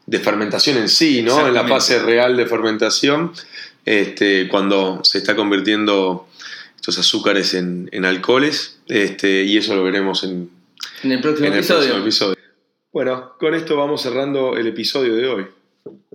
de 0.09 0.19
fermentación 0.19 0.77
en 0.77 0.89
sí, 0.89 1.21
¿no? 1.21 1.47
En 1.47 1.53
la 1.53 1.67
fase 1.67 1.99
real 1.99 2.35
de 2.35 2.47
fermentación, 2.47 3.31
este, 3.85 4.47
cuando 4.47 5.01
se 5.03 5.19
está 5.19 5.35
convirtiendo 5.35 6.27
estos 6.75 6.97
azúcares 6.97 7.53
en, 7.53 8.05
alcoholes, 8.05 8.79
este, 8.87 9.43
y 9.43 9.57
eso 9.57 9.75
lo 9.75 9.83
veremos 9.83 10.23
en, 10.23 10.49
el, 11.03 11.21
próximo, 11.21 11.47
episodio. 11.49 12.35
Bueno, 12.91 13.33
con 13.39 13.53
esto 13.53 13.77
vamos 13.77 14.01
cerrando 14.01 14.57
el 14.57 14.65
episodio 14.65 15.15
de 15.15 15.27
hoy. 15.27 15.47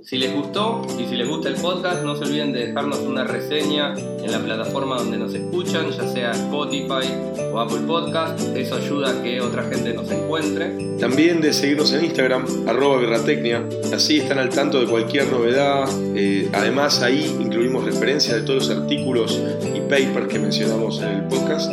Si 0.02 0.18
les 0.18 0.34
gustó 0.34 0.82
y 0.98 1.06
si 1.06 1.16
les 1.16 1.26
gusta 1.26 1.48
el 1.48 1.55
podcast, 1.55 2.02
no 2.02 2.14
se 2.14 2.24
olviden 2.24 2.52
de 2.52 2.66
dejarnos 2.66 2.98
una 3.01 3.24
reseña 3.24 3.94
en 3.94 4.30
la 4.30 4.38
plataforma 4.38 4.98
donde 4.98 5.16
nos 5.16 5.32
escuchan, 5.32 5.90
ya 5.90 6.06
sea 6.09 6.32
Spotify 6.32 7.09
o 7.52 7.59
Apple 7.59 7.80
Podcast. 7.86 8.38
Eso 8.55 8.76
ayuda 8.76 9.10
a 9.10 9.22
que 9.22 9.40
otra 9.40 9.62
gente 9.64 9.94
nos 9.94 10.10
encuentre. 10.10 10.96
También 10.98 11.40
de 11.40 11.52
seguirnos 11.52 11.92
en 11.92 12.05
Instagram, 12.05 12.44
arroba 12.68 12.98
Birratecnia. 12.98 13.66
Así 13.94 14.18
están 14.18 14.38
al 14.38 14.51
tanto 14.51 14.78
de 14.80 14.86
cualquier 14.86 15.30
novedad. 15.32 15.88
Eh, 16.14 16.51
además, 16.52 17.01
ahí 17.02 17.24
incluimos 17.40 17.84
referencias 17.84 18.36
de 18.36 18.42
todos 18.42 18.68
los 18.68 18.78
artículos 18.78 19.40
y 19.74 19.80
papers 19.80 20.28
que 20.28 20.38
mencionamos 20.38 21.01
en 21.01 21.09
el 21.09 21.22
podcast. 21.28 21.70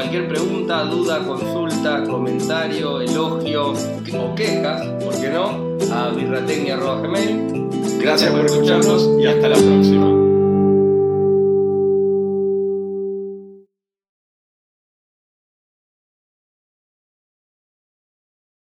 Cualquier 0.00 0.28
pregunta, 0.28 0.84
duda, 0.84 1.18
consulta, 1.26 2.02
comentario, 2.04 3.02
elogio 3.02 3.74
o 4.18 4.34
quejas, 4.34 4.80
¿por 5.04 5.14
qué 5.20 5.28
no? 5.28 5.76
A 5.94 6.08
birratecnia.gmail. 6.08 7.98
Gracias 8.00 8.30
por 8.30 8.46
escucharnos 8.46 9.10
y 9.20 9.26
hasta 9.26 9.48
la 9.50 9.56
próxima. 9.56 10.29